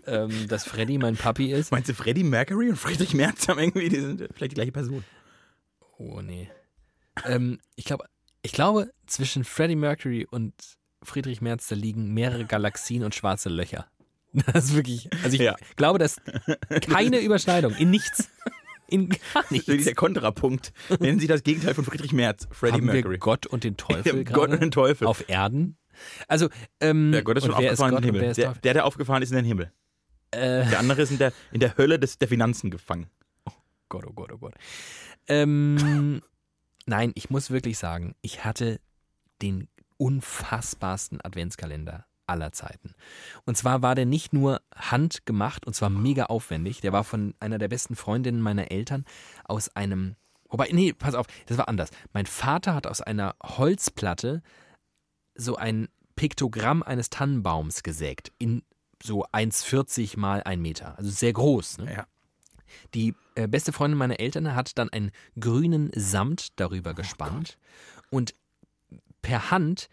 ähm, 0.07 0.47
dass 0.49 0.65
Freddy 0.65 0.99
mein 0.99 1.17
Papi 1.17 1.51
ist. 1.51 1.71
Meinst 1.73 1.89
du 1.89 1.95
Freddie 1.95 2.25
Mercury 2.25 2.69
und 2.69 2.77
Friedrich 2.77 3.15
Merz 3.15 3.49
haben 3.49 3.59
irgendwie, 3.59 3.89
die 3.89 4.01
sind 4.01 4.29
vielleicht 4.35 4.53
die 4.53 4.57
gleiche 4.57 4.73
Person? 4.73 5.03
Oh 5.97 6.21
nee. 6.21 6.51
Ähm, 7.27 7.59
ich 7.77 7.85
glaube, 7.85 8.05
ich 8.43 8.53
glaube, 8.53 8.91
zwischen 9.07 9.45
Freddie 9.45 9.77
Mercury 9.77 10.27
und 10.31 10.55
Friedrich 11.03 11.41
Merz, 11.41 11.69
da 11.69 11.75
liegen 11.77 12.13
mehrere 12.15 12.45
Galaxien 12.45 13.05
und 13.05 13.15
schwarze 13.15 13.49
Löcher. 13.49 13.87
Das 14.53 14.67
ist 14.67 14.75
wirklich, 14.77 15.09
also 15.25 15.35
ich 15.37 15.41
Ja. 15.41 15.57
glaube, 15.77 15.99
dass 15.99 16.17
keine 16.83 17.21
Überschneidung, 17.21 17.75
in 17.75 17.91
nichts. 17.91 18.29
In 18.91 19.09
gar 19.09 19.43
So 19.51 19.55
dieser 19.57 19.73
nichts. 19.75 19.95
Kontrapunkt. 19.97 20.73
Nennen 21.01 21.19
Sie 21.19 21.27
das 21.27 21.43
Gegenteil 21.43 21.75
von 21.75 21.85
Friedrich 21.85 22.13
Merz, 22.13 22.47
Freddie 22.51 22.75
Haben 22.75 22.87
Mercury. 22.87 23.13
wir 23.13 23.19
Gott 23.19 23.47
und 23.47 23.65
den 23.65 23.77
Teufel 23.77 24.25
Gott 24.25 24.51
und 24.51 24.61
den 24.63 24.71
Teufel. 24.71 25.07
auf 25.07 25.29
Erden? 25.29 25.77
Also, 26.29 26.49
ähm, 26.81 27.11
Der 27.13 27.23
Gott 27.23 27.37
ist 27.39 27.45
schon 27.45 27.53
ist 27.53 27.57
aufgefahren 27.59 27.91
Gott 27.91 28.05
in 28.05 28.07
den 28.07 28.15
Himmel. 28.15 28.31
ist 28.31 28.37
Der, 28.37 28.53
der, 28.55 28.75
der 28.75 28.85
aufgefahren 28.87 29.23
ist 29.23 29.31
in 29.31 29.37
den 29.37 29.45
Himmel. 29.47 29.73
Äh, 30.31 30.69
Der 30.69 30.79
andere 30.79 31.03
ist 31.03 31.11
in 31.11 31.19
der, 31.19 31.33
in 31.53 31.61
der 31.61 31.77
Hölle 31.77 31.99
des, 31.99 32.19
der 32.19 32.29
Finanzen 32.29 32.71
gefangen. 32.71 33.09
Gott, 33.89 34.05
oh 34.07 34.13
Gott, 34.13 34.31
oh 34.33 34.39
Gott. 34.39 34.55
Ähm, 35.27 36.23
nein, 36.89 37.13
ich 37.15 37.31
muss 37.31 37.51
wirklich 37.51 37.79
sagen, 37.79 38.15
ich 38.23 38.45
hatte 38.45 38.81
den 39.43 39.69
unfassbarsten 39.99 41.21
Adventskalender 41.23 42.07
aller 42.27 42.53
Zeiten. 42.53 42.95
Und 43.45 43.57
zwar 43.57 43.83
war 43.83 43.95
der 43.95 44.07
nicht 44.07 44.33
nur 44.33 44.61
handgemacht 44.75 45.67
und 45.67 45.75
zwar 45.75 45.91
mega 45.91 46.27
aufwendig. 46.27 46.81
Der 46.81 46.93
war 46.93 47.05
von 47.05 47.35
einer 47.41 47.59
der 47.59 47.69
besten 47.69 47.97
Freundinnen 47.97 48.41
meiner 48.41 48.71
Eltern 48.71 49.05
aus 49.45 49.75
einem. 49.75 50.17
Wobei, 50.51 50.69
nee, 50.73 50.93
pass 50.93 51.15
auf, 51.15 51.27
das 51.47 51.59
war 51.59 51.69
anders. 51.69 51.91
Mein 52.13 52.27
Vater 52.27 52.75
hat 52.75 52.87
aus 52.87 53.01
einer 53.01 53.35
Holzplatte 53.43 54.43
so 55.35 55.57
ein 55.57 55.89
Piktogramm 56.17 56.83
eines 56.83 57.11
Tannenbaums 57.11 57.83
gesägt. 57.83 58.33
In 58.39 58.63
so 59.03 59.25
1,40 59.27 60.19
mal 60.19 60.43
1 60.43 60.61
Meter. 60.61 60.99
Also 60.99 61.11
sehr 61.11 61.33
groß. 61.33 61.79
Ne? 61.79 61.95
Ja. 61.95 62.07
Die 62.95 63.15
äh, 63.35 63.49
beste 63.49 63.73
Freundin 63.73 63.99
meiner 63.99 64.21
Eltern 64.21 64.55
hat 64.55 64.79
dann 64.79 64.89
einen 64.91 65.11
grünen 65.39 65.91
Samt 65.95 66.59
darüber 66.61 66.95
gespannt 66.95 67.59
und 68.11 68.35
per 69.23 69.51
Hand 69.51 69.89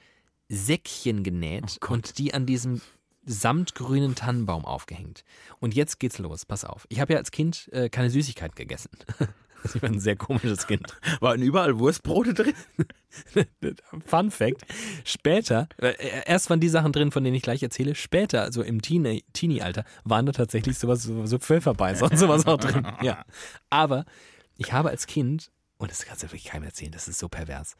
Säckchen 0.48 1.24
genäht 1.24 1.64
Oh 1.66 1.78
Gott. 1.80 1.92
und 1.92 2.18
die 2.20 2.34
an 2.34 2.46
diesem 2.46 2.82
samtgrünen 3.26 4.14
Tannenbaum 4.14 4.66
aufgehängt. 4.66 5.24
Und 5.60 5.74
jetzt 5.74 6.00
geht's 6.00 6.20
los, 6.20 6.46
pass 6.46 6.64
auf. 6.64 6.86
Ich 6.90 7.00
habe 7.00 7.14
ja 7.14 7.20
als 7.20 7.32
Kind 7.32 7.68
äh, 7.74 7.90
keine 7.90 8.12
Süßigkeiten 8.12 8.56
gegessen. 8.56 8.92
ich 9.74 9.82
war 9.82 9.90
ein 9.90 10.00
sehr 10.00 10.16
komisches 10.16 10.68
Kind. 10.68 10.96
Waren 11.20 11.42
überall 11.42 11.80
Wurstbrote 11.80 12.34
drin? 12.34 12.54
Fun 14.06 14.32
Fact: 14.32 14.66
Später, 15.04 15.68
äh, 15.78 15.94
erst 16.26 16.50
waren 16.50 16.60
die 16.60 16.70
Sachen 16.70 16.92
drin, 16.92 17.12
von 17.12 17.24
denen 17.24 17.36
ich 17.36 17.44
gleich 17.44 17.64
erzähle. 17.64 17.96
Später, 17.96 18.42
also 18.42 18.62
im 18.62 18.82
Teenie- 18.82 19.24
Teenie-Alter, 19.34 19.86
waren 20.04 20.26
da 20.26 20.32
tatsächlich 20.32 20.78
sowas, 20.78 21.04
so, 21.04 21.26
so 21.26 21.40
Pfefferbeißer 21.40 22.06
und 22.06 22.18
sowas 22.18 22.46
auch 22.46 22.58
drin. 22.58 22.88
Ja. 23.02 23.26
Aber 23.70 24.06
ich 24.58 24.74
habe 24.74 24.90
als 24.90 25.08
Kind, 25.08 25.52
und 25.78 25.92
das 25.92 26.06
kannst 26.06 26.24
du 26.24 26.28
wirklich 26.28 26.46
keinem 26.46 26.64
erzählen, 26.64 26.92
das 26.92 27.08
ist 27.08 27.20
so 27.20 27.30
pervers. 27.30 27.76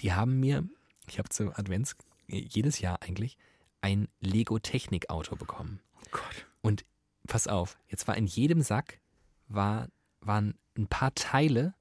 Die 0.00 0.12
haben 0.12 0.40
mir, 0.40 0.64
ich 1.08 1.18
habe 1.18 1.28
zu 1.28 1.52
Advents 1.56 1.96
jedes 2.26 2.80
Jahr 2.80 3.02
eigentlich 3.02 3.36
ein 3.80 4.08
Lego-Technik-Auto 4.20 5.36
bekommen. 5.36 5.80
Oh 5.96 6.08
Gott. 6.12 6.46
Und 6.62 6.84
pass 7.26 7.46
auf, 7.46 7.78
jetzt 7.88 8.06
war 8.08 8.16
in 8.16 8.26
jedem 8.26 8.62
Sack 8.62 9.00
war, 9.48 9.88
waren 10.20 10.54
ein 10.76 10.86
paar 10.86 11.14
Teile 11.14 11.74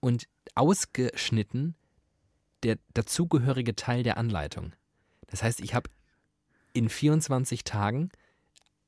und 0.00 0.28
ausgeschnitten 0.54 1.74
der 2.62 2.78
dazugehörige 2.94 3.76
Teil 3.76 4.02
der 4.02 4.16
Anleitung. 4.16 4.72
Das 5.28 5.42
heißt, 5.42 5.60
ich 5.60 5.74
habe 5.74 5.90
in 6.72 6.88
24 6.88 7.64
Tagen 7.64 8.10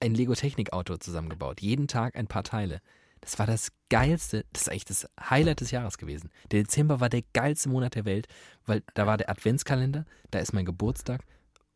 ein 0.01 0.15
Lego-Technik-Auto 0.15 0.97
zusammengebaut. 0.97 1.61
Jeden 1.61 1.89
Tag 1.89 2.17
ein 2.17 2.29
paar 2.29 2.45
Teile. 2.45 2.81
Das 3.21 3.39
war 3.39 3.47
das 3.47 3.73
geilste, 3.89 4.45
das 4.53 4.63
ist 4.63 4.69
eigentlich 4.69 4.85
das 4.85 5.09
Highlight 5.21 5.61
des 5.61 5.73
Jahres 5.73 5.99
gewesen. 5.99 6.31
Der 6.53 6.63
Dezember 6.63 7.01
war 7.01 7.09
der 7.09 7.23
geilste 7.33 7.69
Monat 7.69 7.97
der 7.97 8.05
Welt, 8.05 8.29
weil 8.65 8.83
da 8.95 9.07
war 9.07 9.17
der 9.17 9.29
Adventskalender, 9.29 10.05
da 10.31 10.39
ist 10.39 10.53
mein 10.53 10.65
Geburtstag 10.65 11.25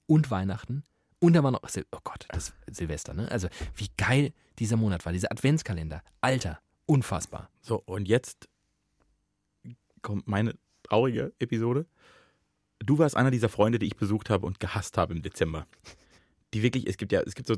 und 0.06 0.30
Weihnachten 0.30 0.84
und 1.18 1.34
da 1.34 1.42
war 1.42 1.50
noch, 1.50 1.62
Sil 1.70 1.86
oh 1.92 2.00
Gott, 2.04 2.26
das 2.30 2.52
Silvester, 2.70 3.14
ne? 3.14 3.30
Also 3.30 3.48
wie 3.74 3.88
geil 3.96 4.32
dieser 4.58 4.76
Monat 4.76 5.04
war, 5.04 5.12
dieser 5.12 5.30
Adventskalender. 5.30 6.02
Alter, 6.20 6.60
unfassbar. 6.86 7.50
So, 7.60 7.82
und 7.86 8.08
jetzt 8.08 8.48
kommt 10.02 10.26
meine 10.26 10.54
traurige 10.82 11.32
Episode. 11.38 11.86
Du 12.80 12.98
warst 12.98 13.16
einer 13.16 13.30
dieser 13.30 13.48
Freunde, 13.48 13.78
die 13.78 13.86
ich 13.86 13.96
besucht 13.96 14.30
habe 14.30 14.46
und 14.46 14.60
gehasst 14.60 14.98
habe 14.98 15.14
im 15.14 15.22
Dezember. 15.22 15.66
Die 16.52 16.62
wirklich, 16.62 16.86
es 16.86 16.96
gibt 16.96 17.12
ja, 17.12 17.20
es 17.20 17.34
gibt 17.34 17.48
so, 17.48 17.56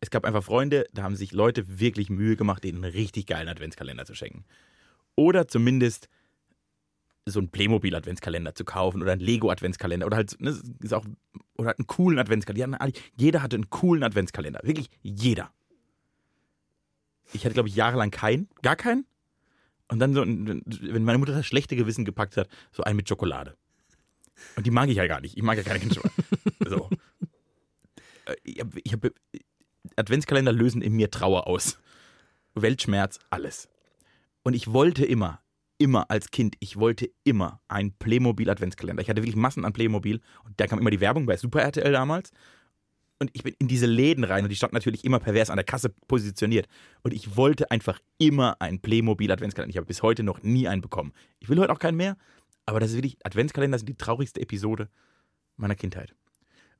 es 0.00 0.10
gab 0.10 0.24
einfach 0.24 0.42
Freunde, 0.42 0.86
da 0.92 1.02
haben 1.02 1.16
sich 1.16 1.32
Leute 1.32 1.78
wirklich 1.78 2.10
Mühe 2.10 2.36
gemacht, 2.36 2.64
denen 2.64 2.84
einen 2.84 2.92
richtig 2.92 3.26
geilen 3.26 3.48
Adventskalender 3.48 4.04
zu 4.04 4.14
schenken. 4.14 4.44
Oder 5.14 5.48
zumindest 5.48 6.08
so 7.24 7.40
einen 7.40 7.48
Playmobil-Adventskalender 7.48 8.54
zu 8.54 8.64
kaufen 8.64 9.02
oder 9.02 9.12
einen 9.12 9.20
Lego-Adventskalender 9.20 10.06
oder 10.06 10.16
halt, 10.16 10.40
ne, 10.40 10.60
ist 10.80 10.94
auch, 10.94 11.04
oder 11.56 11.76
einen 11.76 11.86
coolen 11.86 12.18
Adventskalender. 12.18 12.78
Jeder 13.16 13.42
hatte 13.42 13.56
einen 13.56 13.70
coolen 13.70 14.02
Adventskalender. 14.02 14.60
Wirklich 14.62 14.90
jeder. 15.02 15.52
Ich 17.32 17.44
hatte, 17.44 17.54
glaube 17.54 17.68
ich, 17.68 17.76
jahrelang 17.76 18.10
keinen, 18.10 18.48
gar 18.62 18.76
keinen. 18.76 19.06
Und 19.88 19.98
dann 19.98 20.14
so, 20.14 20.22
wenn 20.22 21.04
meine 21.04 21.18
Mutter 21.18 21.32
das 21.32 21.46
schlechte 21.46 21.76
Gewissen 21.76 22.04
gepackt 22.04 22.36
hat, 22.36 22.48
so 22.72 22.82
einen 22.82 22.96
mit 22.96 23.08
Schokolade. 23.08 23.56
Und 24.56 24.66
die 24.66 24.70
mag 24.70 24.88
ich 24.88 24.96
ja 24.96 25.06
gar 25.06 25.20
nicht. 25.20 25.36
Ich 25.36 25.42
mag 25.42 25.56
ja 25.56 25.62
keine 25.62 25.80
Kinderschokolade. 25.80 26.28
so. 26.68 26.90
Äh, 28.26 28.34
Ich 28.42 28.60
hab, 28.60 28.68
ich 28.82 28.92
hab, 28.92 29.06
Adventskalender 29.96 30.52
lösen 30.52 30.82
in 30.82 30.94
mir 30.94 31.10
Trauer 31.10 31.46
aus. 31.46 31.78
Weltschmerz, 32.54 33.18
alles. 33.30 33.68
Und 34.42 34.54
ich 34.54 34.72
wollte 34.72 35.04
immer, 35.04 35.40
immer 35.78 36.10
als 36.10 36.30
Kind, 36.30 36.56
ich 36.60 36.78
wollte 36.78 37.10
immer 37.24 37.60
einen 37.68 37.92
Playmobil-Adventskalender. 37.92 39.02
Ich 39.02 39.08
hatte 39.08 39.22
wirklich 39.22 39.36
Massen 39.36 39.64
an 39.64 39.72
Playmobil 39.72 40.20
und 40.44 40.58
da 40.58 40.66
kam 40.66 40.78
immer 40.78 40.90
die 40.90 41.00
Werbung 41.00 41.26
bei 41.26 41.36
Super 41.36 41.62
RTL 41.62 41.92
damals. 41.92 42.32
Und 43.18 43.30
ich 43.32 43.42
bin 43.42 43.54
in 43.58 43.68
diese 43.68 43.86
Läden 43.86 44.24
rein 44.24 44.44
und 44.44 44.50
die 44.50 44.56
standen 44.56 44.76
natürlich 44.76 45.04
immer 45.04 45.18
pervers 45.18 45.48
an 45.48 45.56
der 45.56 45.64
Kasse 45.64 45.88
positioniert. 46.06 46.66
Und 47.02 47.14
ich 47.14 47.36
wollte 47.36 47.70
einfach 47.70 47.98
immer 48.18 48.60
einen 48.60 48.80
Playmobil-Adventskalender. 48.80 49.70
Ich 49.70 49.78
habe 49.78 49.86
bis 49.86 50.02
heute 50.02 50.22
noch 50.22 50.42
nie 50.42 50.68
einen 50.68 50.82
bekommen. 50.82 51.12
Ich 51.40 51.48
will 51.48 51.58
heute 51.58 51.72
auch 51.72 51.78
keinen 51.78 51.96
mehr, 51.96 52.16
aber 52.66 52.78
das 52.78 52.90
ist 52.90 52.96
wirklich, 52.96 53.16
Adventskalender 53.24 53.78
sind 53.78 53.88
die 53.88 53.96
traurigste 53.96 54.40
Episode 54.40 54.88
meiner 55.56 55.76
Kindheit. 55.76 56.14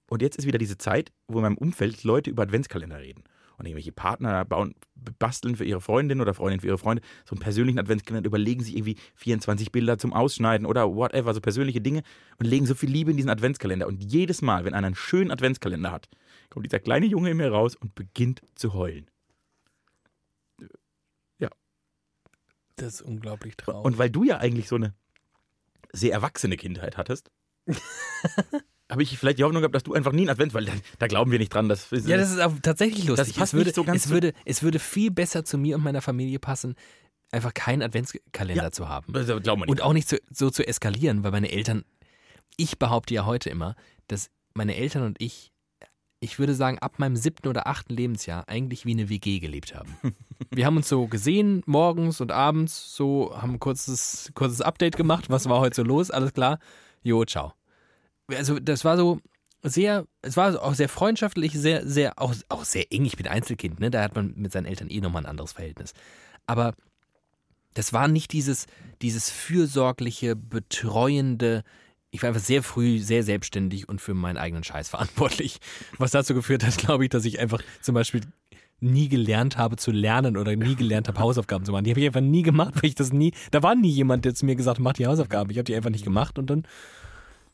Und 0.09 0.23
jetzt 0.23 0.37
ist 0.37 0.47
wieder 0.47 0.59
diese 0.59 0.79
Zeit, 0.79 1.11
wo 1.27 1.39
in 1.39 1.43
meinem 1.43 1.59
Umfeld 1.59 2.05
Leute 2.05 2.31
über 2.31 2.43
Adventskalender 2.43 3.01
reden. 3.01 3.25
Und 3.59 3.65
irgendwelche 3.65 3.93
Partner 3.93 4.45
bauen, 4.45 4.75
basteln 5.19 5.57
für 5.57 5.65
ihre 5.65 5.81
Freundin 5.81 6.21
oder 6.21 6.35
Freundin 6.35 6.61
für 6.61 6.67
ihre 6.67 6.79
Freunde 6.79 7.03
so 7.25 7.35
einen 7.35 7.41
persönlichen 7.41 7.79
Adventskalender, 7.79 8.27
überlegen 8.27 8.63
sich 8.63 8.77
irgendwie 8.77 8.97
24 9.15 9.73
Bilder 9.73 9.97
zum 9.97 10.13
Ausschneiden 10.13 10.67
oder 10.67 10.95
whatever, 10.95 11.33
so 11.33 11.41
persönliche 11.41 11.81
Dinge 11.81 12.03
und 12.39 12.47
legen 12.47 12.67
so 12.67 12.75
viel 12.75 12.91
Liebe 12.91 13.11
in 13.11 13.17
diesen 13.17 13.31
Adventskalender. 13.31 13.87
Und 13.87 14.05
jedes 14.05 14.43
Mal, 14.43 14.67
wenn 14.67 14.75
einer 14.75 14.89
einen 14.89 14.95
schönen 14.95 15.31
Adventskalender 15.31 15.91
hat, 15.91 16.09
kommt 16.51 16.67
dieser 16.67 16.81
kleine 16.81 17.07
Junge 17.07 17.31
in 17.31 17.37
mir 17.37 17.51
raus 17.51 17.77
und 17.77 17.95
beginnt 17.95 18.43
zu 18.55 18.75
heulen. 18.75 19.11
Das 22.79 22.97
ist 22.97 23.01
unglaublich 23.03 23.57
traurig. 23.57 23.87
Und 23.87 23.97
weil 23.97 24.11
du 24.11 24.23
ja 24.23 24.37
eigentlich 24.37 24.69
so 24.69 24.77
eine 24.77 24.95
sehr 25.93 26.13
erwachsene 26.13 26.59
Kindheit 26.59 26.99
hattest, 26.99 27.31
habe 28.91 29.03
ich 29.03 29.17
vielleicht 29.19 29.39
die 29.39 29.45
Hoffnung 29.45 29.63
gehabt, 29.63 29.75
dass 29.75 29.83
du 29.83 29.95
einfach 29.95 30.13
nie 30.13 30.21
einen 30.23 30.29
Advent, 30.29 30.53
weil 30.53 30.67
da, 30.67 30.73
da 30.99 31.07
glauben 31.07 31.31
wir 31.31 31.39
nicht 31.39 31.55
dran. 31.55 31.71
Dass, 31.71 31.91
Ja, 31.91 32.19
das 32.19 32.31
ist 32.31 32.39
auch 32.41 32.53
tatsächlich 32.63 33.07
lustig. 33.07 33.29
Das 33.29 33.37
passt 33.39 33.55
es 33.55 33.59
würde, 33.59 33.73
so 33.73 33.83
ganz 33.83 34.05
es, 34.05 34.11
würde, 34.11 34.35
es 34.45 34.63
würde 34.63 34.79
viel 34.79 35.11
besser 35.11 35.43
zu 35.45 35.57
mir 35.57 35.77
und 35.77 35.83
meiner 35.85 36.03
Familie 36.03 36.39
passen, 36.39 36.75
einfach 37.33 37.55
keinen 37.55 37.81
Adventskalender 37.83 38.65
Ja. 38.65 38.71
zu 38.73 38.91
haben. 38.91 39.11
das 39.13 39.25
glauben 39.27 39.63
wir 39.63 39.67
nicht. 39.67 39.69
Und 39.71 39.81
auch 39.81 39.95
nicht 39.95 40.09
zu, 40.11 40.19
so 40.31 40.51
zu 40.51 40.67
eskalieren, 40.69 41.25
weil 41.25 41.33
meine 41.33 41.51
Eltern, 41.51 41.83
ich 42.59 42.79
behaupte 42.79 43.15
ja 43.15 43.25
heute 43.25 43.49
immer, 43.49 43.75
dass 44.07 44.31
meine 44.53 44.77
Eltern 44.77 45.03
und 45.03 45.19
ich, 45.21 45.51
ich 46.21 46.39
würde 46.39 46.55
sagen, 46.55 46.79
ab 46.79 46.99
meinem 46.99 47.17
siebten 47.17 47.49
oder 47.49 47.67
achten 47.67 47.95
Lebensjahr 47.95 48.49
eigentlich 48.49 48.87
wie 48.87 48.93
eine 48.93 49.09
WG 49.09 49.39
gelebt 49.39 49.75
haben. 49.75 49.97
Wir 50.51 50.67
haben 50.67 50.77
uns 50.77 50.89
so 50.89 51.07
gesehen, 51.07 51.63
morgens 51.67 52.21
und 52.21 52.33
abends, 52.33 52.95
so 52.95 53.35
haben 53.37 53.55
ein 53.55 53.61
kurzes, 53.61 54.33
kurzes 54.35 54.61
Update 54.61 54.97
gemacht, 54.97 55.29
was 55.29 55.49
war 55.49 55.61
heute 55.61 55.77
so 55.77 55.83
los, 55.83 56.11
alles 56.11 56.33
klar, 56.33 56.59
jo, 57.03 57.25
ciao. 57.25 57.53
Also 58.29 58.59
das 58.59 58.85
war 58.85 58.97
so 58.97 59.21
sehr, 59.63 60.07
es 60.23 60.37
war 60.37 60.63
auch 60.63 60.75
sehr 60.75 60.89
freundschaftlich, 60.89 61.53
sehr, 61.53 61.87
sehr, 61.87 62.21
auch, 62.21 62.35
auch 62.49 62.65
sehr 62.65 62.93
eng. 62.93 63.05
Ich 63.05 63.17
bin 63.17 63.27
Einzelkind, 63.27 63.81
ne? 63.81 63.91
Da 63.91 64.03
hat 64.03 64.15
man 64.15 64.35
mit 64.37 64.53
seinen 64.53 64.67
Eltern 64.67 64.91
eh 64.91 65.01
nochmal 65.01 65.23
ein 65.23 65.31
anderes 65.31 65.53
Verhältnis. 65.53 65.93
Aber 66.47 66.75
das 67.75 67.93
war 67.93 68.09
nicht 68.09 68.33
dieses, 68.33 68.67
dieses 69.03 69.31
fürsorgliche, 69.31 70.37
betreuende. 70.37 71.63
Ich 72.17 72.23
war 72.23 72.29
einfach 72.29 72.41
sehr 72.43 72.63
früh 72.63 72.99
sehr 72.99 73.23
selbstständig 73.23 73.89
und 73.89 74.01
für 74.01 74.15
meinen 74.15 74.39
eigenen 74.39 74.65
Scheiß 74.65 74.89
verantwortlich. 74.89 75.59
Was 75.99 76.11
dazu 76.13 76.33
geführt 76.35 76.65
hat, 76.65 76.77
glaube 76.79 77.05
ich, 77.05 77.11
dass 77.11 77.25
ich 77.27 77.39
einfach 77.39 77.61
zum 77.83 77.95
Beispiel 77.95 78.23
nie 78.81 79.09
gelernt 79.09 79.57
habe 79.59 79.77
zu 79.77 79.91
lernen 79.91 80.37
oder 80.39 80.57
nie 80.57 80.75
gelernt 80.77 81.09
habe, 81.09 81.19
Hausaufgaben 81.21 81.65
zu 81.67 81.73
machen. 81.73 81.85
Die 81.85 81.91
habe 81.91 82.01
ich 82.01 82.07
einfach 82.07 82.21
nie 82.23 82.43
gemacht, 82.43 82.75
weil 82.77 82.87
ich 82.89 82.95
das 82.95 83.13
nie, 83.13 83.33
da 83.51 83.63
war 83.63 83.75
nie 83.75 83.91
jemand, 83.91 84.25
der 84.25 84.35
zu 84.35 84.45
mir 84.47 84.55
gesagt 84.57 84.79
hat, 84.79 84.83
mach 84.85 84.95
die 84.95 85.07
Hausaufgaben. 85.07 85.51
Ich 85.51 85.59
habe 85.59 85.65
die 85.65 85.75
einfach 85.77 85.91
nicht 85.91 86.05
gemacht 86.05 86.39
und 86.39 86.49
dann 86.49 86.67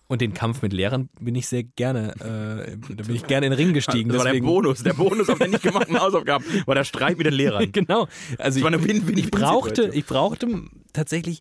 und 0.09 0.21
den 0.21 0.35
Kampf 0.35 0.63
mit 0.63 0.73
Lehrern 0.73 1.09
bin 1.21 1.35
ich 1.35 1.47
sehr 1.49 1.63
gerne, 1.63 2.13
äh, 2.21 2.77
da 2.95 3.03
bin 3.05 3.17
ich 3.17 3.27
gerne 3.27 3.47
in 3.47 3.53
den 3.53 3.59
Ring 3.59 3.73
gestiegen. 3.73 4.11
das 4.11 4.19
war 4.19 4.25
der 4.25 4.33
deswegen- 4.35 4.47
Bonus. 4.47 4.83
Der 4.83 4.93
Bonus 4.95 5.29
auf 5.31 5.39
den 5.39 5.51
nicht 5.53 5.63
gemachten 5.63 5.99
Hausaufgaben 5.99 6.45
war 6.67 6.75
der 6.75 6.85
Streit 6.85 7.17
mit 7.19 7.27
den 7.27 7.35
Lehrern. 7.35 7.71
genau. 7.73 8.09
Also 8.39 8.61
Das 8.61 8.63
war 8.63 8.73
eine 8.73 8.85
Win-Win- 8.85 9.17
ich 9.19 9.31
brauchte, 9.31 9.91
ich 9.93 10.05
brauchte 10.05 10.49
tatsächlich, 10.93 11.41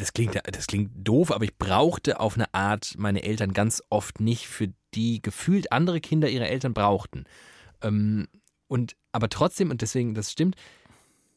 das 0.00 0.12
klingt, 0.12 0.40
das 0.44 0.66
klingt 0.66 0.90
doof, 0.94 1.30
aber 1.30 1.44
ich 1.44 1.56
brauchte 1.56 2.20
auf 2.20 2.34
eine 2.34 2.52
Art 2.54 2.94
meine 2.98 3.22
Eltern 3.22 3.52
ganz 3.52 3.82
oft 3.90 4.20
nicht, 4.20 4.48
für 4.48 4.72
die 4.94 5.22
gefühlt 5.22 5.72
andere 5.72 6.00
Kinder 6.00 6.28
ihre 6.28 6.48
Eltern 6.48 6.74
brauchten. 6.74 7.24
Ähm, 7.82 8.28
und 8.66 8.96
aber 9.12 9.28
trotzdem, 9.28 9.70
und 9.70 9.82
deswegen, 9.82 10.14
das 10.14 10.32
stimmt, 10.32 10.56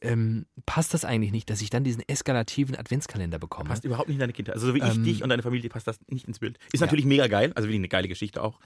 ähm, 0.00 0.46
passt 0.66 0.94
das 0.94 1.04
eigentlich 1.04 1.32
nicht, 1.32 1.48
dass 1.50 1.62
ich 1.62 1.70
dann 1.70 1.84
diesen 1.84 2.02
eskalativen 2.06 2.76
Adventskalender 2.76 3.38
bekomme. 3.38 3.68
Passt 3.68 3.84
überhaupt 3.84 4.08
nicht 4.08 4.16
in 4.16 4.20
deine 4.20 4.32
Kindheit. 4.32 4.54
Also 4.54 4.68
so 4.68 4.74
wie 4.74 4.78
ich 4.78 4.94
Ähm, 4.94 5.04
dich 5.04 5.22
und 5.22 5.30
deine 5.30 5.42
Familie 5.42 5.70
passt 5.70 5.86
das 5.86 5.98
nicht 6.08 6.26
ins 6.28 6.38
Bild. 6.38 6.58
Ist 6.72 6.80
natürlich 6.80 7.06
mega 7.06 7.26
geil, 7.26 7.52
also 7.54 7.68
wirklich 7.68 7.80
eine 7.80 7.88
geile 7.88 8.08
Geschichte 8.08 8.42
auch. 8.42 8.60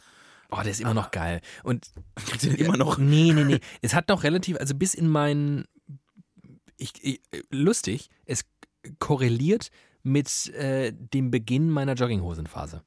Oh, 0.51 0.61
der 0.63 0.71
ist 0.71 0.81
immer 0.81 0.95
noch 0.95 1.11
geil. 1.11 1.41
Und 1.63 1.91
immer 2.57 2.77
noch? 2.77 2.99
Nee, 2.99 3.33
nee, 3.33 3.45
nee. 3.45 3.61
Es 3.83 3.95
hat 3.95 4.09
noch 4.09 4.23
relativ, 4.23 4.57
also 4.57 4.75
bis 4.75 4.95
in 4.95 5.07
meinen, 5.09 5.67
ich, 6.77 6.93
ich, 7.03 7.21
lustig, 7.51 8.09
es 8.25 8.45
korreliert 8.99 9.71
mit 10.09 10.49
äh, 10.55 10.93
dem 10.93 11.31
Beginn 11.31 11.71
meiner 11.71 11.95
Jogginghosenphase. 11.95 12.83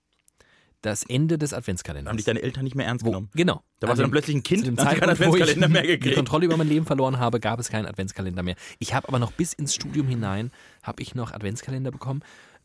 Das 0.81 1.03
Ende 1.03 1.37
des 1.37 1.53
Adventskalenders. 1.53 2.09
Haben 2.09 2.17
dich 2.17 2.25
deine 2.25 2.41
Eltern 2.41 2.63
nicht 2.63 2.75
mehr 2.75 2.87
ernst 2.87 3.05
Wo, 3.05 3.09
genommen? 3.11 3.29
genau. 3.33 3.61
Da 3.79 3.87
warst 3.87 3.99
du 3.99 4.01
dann 4.01 4.09
dem- 4.09 4.13
plötzlich 4.13 4.35
ein 4.35 4.41
Kind 4.43 4.67
und 4.67 4.79
hast 4.79 4.97
keinen 4.97 5.09
wo 5.09 5.11
Adventskalender 5.11 5.69
mehr 5.69 5.81
die 5.83 5.87
gekriegt. 5.89 6.15
Kontrolle 6.15 6.45
über 6.45 6.57
mein 6.57 6.67
Leben 6.67 6.87
verloren 6.87 7.19
habe, 7.19 7.39
gab 7.39 7.59
es 7.59 7.69
keinen 7.69 7.85
Adventskalender 7.85 8.41
mehr. 8.41 8.55
Ich 8.79 8.95
habe 8.95 9.07
aber 9.07 9.19
noch 9.19 9.31
bis 9.31 9.53
ins 9.53 9.75
Studium 9.75 10.07
hinein, 10.07 10.51
habe 10.81 11.03
ich 11.03 11.13
noch 11.13 11.31
Adventskalender 11.33 11.91
bekommen. 11.91 12.23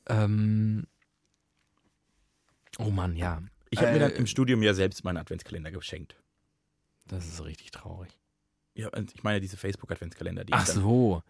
Ähm, 0.08 0.86
oh 2.78 2.90
Mann, 2.90 3.16
ja. 3.16 3.42
Ich 3.70 3.80
habe 3.80 3.92
mir 3.92 3.98
dann 3.98 4.12
Äh, 4.12 4.16
im 4.16 4.26
Studium 4.26 4.62
ja 4.62 4.72
selbst 4.72 5.04
meinen 5.04 5.18
Adventskalender 5.18 5.70
geschenkt. 5.70 6.16
Das 7.08 7.26
ist 7.26 7.44
richtig 7.44 7.70
traurig. 7.70 8.10
Ja, 8.74 8.88
ich 9.14 9.22
meine 9.22 9.40
diese 9.40 9.56
Facebook-Adventskalender. 9.58 10.44
die 10.44 10.52
Ach 10.54 10.64
dann- 10.66 10.74
so. 10.76 11.22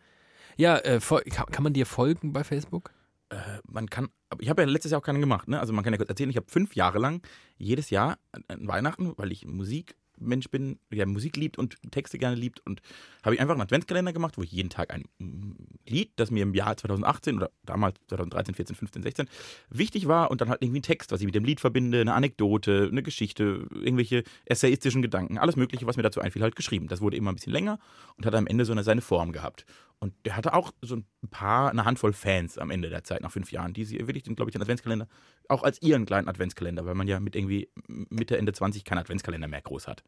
Ja, 0.56 0.78
äh, 0.78 1.00
kann 1.00 1.62
man 1.64 1.72
dir 1.72 1.84
folgen 1.84 2.32
bei 2.32 2.44
Facebook? 2.44 2.92
Äh, 3.30 3.36
man 3.68 3.90
kann, 3.90 4.08
ich 4.38 4.48
habe 4.48 4.62
ja 4.62 4.68
letztes 4.68 4.92
Jahr 4.92 5.00
auch 5.00 5.04
keinen 5.04 5.20
gemacht, 5.20 5.48
ne? 5.48 5.58
Also 5.58 5.72
man 5.72 5.82
kann 5.82 5.92
ja 5.92 5.96
kurz 5.98 6.08
erzählen, 6.10 6.30
ich 6.30 6.36
habe 6.36 6.46
fünf 6.48 6.76
Jahre 6.76 6.98
lang 6.98 7.22
jedes 7.58 7.90
Jahr 7.90 8.18
an- 8.48 8.68
Weihnachten, 8.68 9.14
weil 9.16 9.32
ich 9.32 9.46
Musikmensch 9.46 10.48
bin, 10.48 10.78
der 10.92 11.06
Musik 11.06 11.36
liebt 11.36 11.58
und 11.58 11.76
Texte 11.90 12.18
gerne 12.18 12.36
liebt 12.36 12.60
und 12.64 12.82
habe 13.24 13.34
ich 13.34 13.40
einfach 13.40 13.54
einen 13.54 13.62
Adventskalender 13.62 14.12
gemacht, 14.12 14.38
wo 14.38 14.42
ich 14.42 14.52
jeden 14.52 14.70
Tag 14.70 14.92
ein 14.94 15.04
mm, 15.18 15.52
Lied, 15.88 16.12
das 16.16 16.30
mir 16.30 16.44
im 16.44 16.54
Jahr 16.54 16.76
2018 16.76 17.36
oder 17.36 17.50
damals 17.64 17.98
2013, 18.08 18.54
14, 18.54 18.76
15, 18.76 19.02
16 19.02 19.28
wichtig 19.70 20.06
war 20.06 20.30
und 20.30 20.40
dann 20.40 20.48
halt 20.48 20.62
irgendwie 20.62 20.78
ein 20.80 20.82
Text, 20.82 21.10
was 21.10 21.20
ich 21.20 21.26
mit 21.26 21.34
dem 21.34 21.44
Lied 21.44 21.60
verbinde, 21.60 22.00
eine 22.00 22.14
Anekdote, 22.14 22.88
eine 22.90 23.02
Geschichte, 23.02 23.66
irgendwelche 23.72 24.22
essayistischen 24.44 25.02
Gedanken, 25.02 25.38
alles 25.38 25.56
mögliche, 25.56 25.86
was 25.86 25.96
mir 25.96 26.02
dazu 26.04 26.20
einfiel, 26.20 26.42
halt 26.42 26.54
geschrieben. 26.54 26.86
Das 26.86 27.00
wurde 27.00 27.16
immer 27.16 27.32
ein 27.32 27.36
bisschen 27.36 27.52
länger 27.52 27.80
und 28.16 28.24
hat 28.24 28.34
am 28.36 28.46
Ende 28.46 28.64
so 28.64 28.72
eine, 28.72 28.84
seine 28.84 29.00
Form 29.00 29.32
gehabt. 29.32 29.66
Und 29.98 30.14
der 30.26 30.36
hatte 30.36 30.52
auch 30.52 30.72
so 30.82 30.96
ein 30.96 31.06
paar, 31.30 31.70
eine 31.70 31.84
Handvoll 31.84 32.12
Fans 32.12 32.58
am 32.58 32.70
Ende 32.70 32.90
der 32.90 33.02
Zeit, 33.02 33.22
nach 33.22 33.32
fünf 33.32 33.50
Jahren, 33.50 33.72
die 33.72 33.84
sie 33.84 33.98
wirklich, 33.98 34.24
glaube 34.24 34.50
ich, 34.50 34.52
den 34.52 34.62
Adventskalender 34.62 35.08
auch 35.48 35.62
als 35.62 35.80
ihren 35.80 36.04
kleinen 36.04 36.28
Adventskalender, 36.28 36.84
weil 36.84 36.94
man 36.94 37.08
ja 37.08 37.18
mit 37.18 37.34
irgendwie 37.34 37.70
Mitte, 37.88 38.36
Ende 38.36 38.52
20 38.52 38.84
keinen 38.84 38.98
Adventskalender 38.98 39.48
mehr 39.48 39.62
groß 39.62 39.88
hat. 39.88 40.04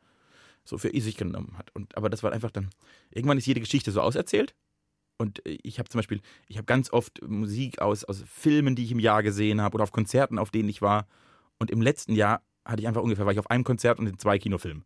So 0.64 0.76
für 0.76 0.90
sich 1.00 1.16
genommen 1.16 1.56
hat. 1.56 1.74
Und, 1.74 1.96
aber 1.96 2.10
das 2.10 2.22
war 2.22 2.32
einfach 2.32 2.50
dann, 2.50 2.68
irgendwann 3.10 3.38
ist 3.38 3.46
jede 3.46 3.60
Geschichte 3.60 3.90
so 3.90 4.02
auserzählt. 4.02 4.54
Und 5.16 5.44
äh, 5.46 5.58
ich 5.62 5.78
habe 5.78 5.88
zum 5.88 5.98
Beispiel, 5.98 6.20
ich 6.48 6.58
habe 6.58 6.66
ganz 6.66 6.92
oft 6.92 7.22
Musik 7.26 7.80
aus, 7.80 8.04
aus 8.04 8.22
Filmen, 8.26 8.76
die 8.76 8.84
ich 8.84 8.92
im 8.92 9.00
Jahr 9.00 9.22
gesehen 9.22 9.62
habe 9.62 9.76
oder 9.76 9.84
auf 9.84 9.92
Konzerten, 9.92 10.38
auf 10.38 10.50
denen 10.50 10.68
ich 10.68 10.82
war. 10.82 11.06
Und 11.58 11.70
im 11.70 11.80
letzten 11.80 12.14
Jahr 12.14 12.42
hatte 12.64 12.82
ich 12.82 12.88
einfach 12.88 13.02
ungefähr, 13.02 13.24
war 13.24 13.32
ich 13.32 13.38
auf 13.38 13.50
einem 13.50 13.64
Konzert 13.64 13.98
und 13.98 14.06
in 14.06 14.18
zwei 14.18 14.38
Kinofilmen. 14.38 14.84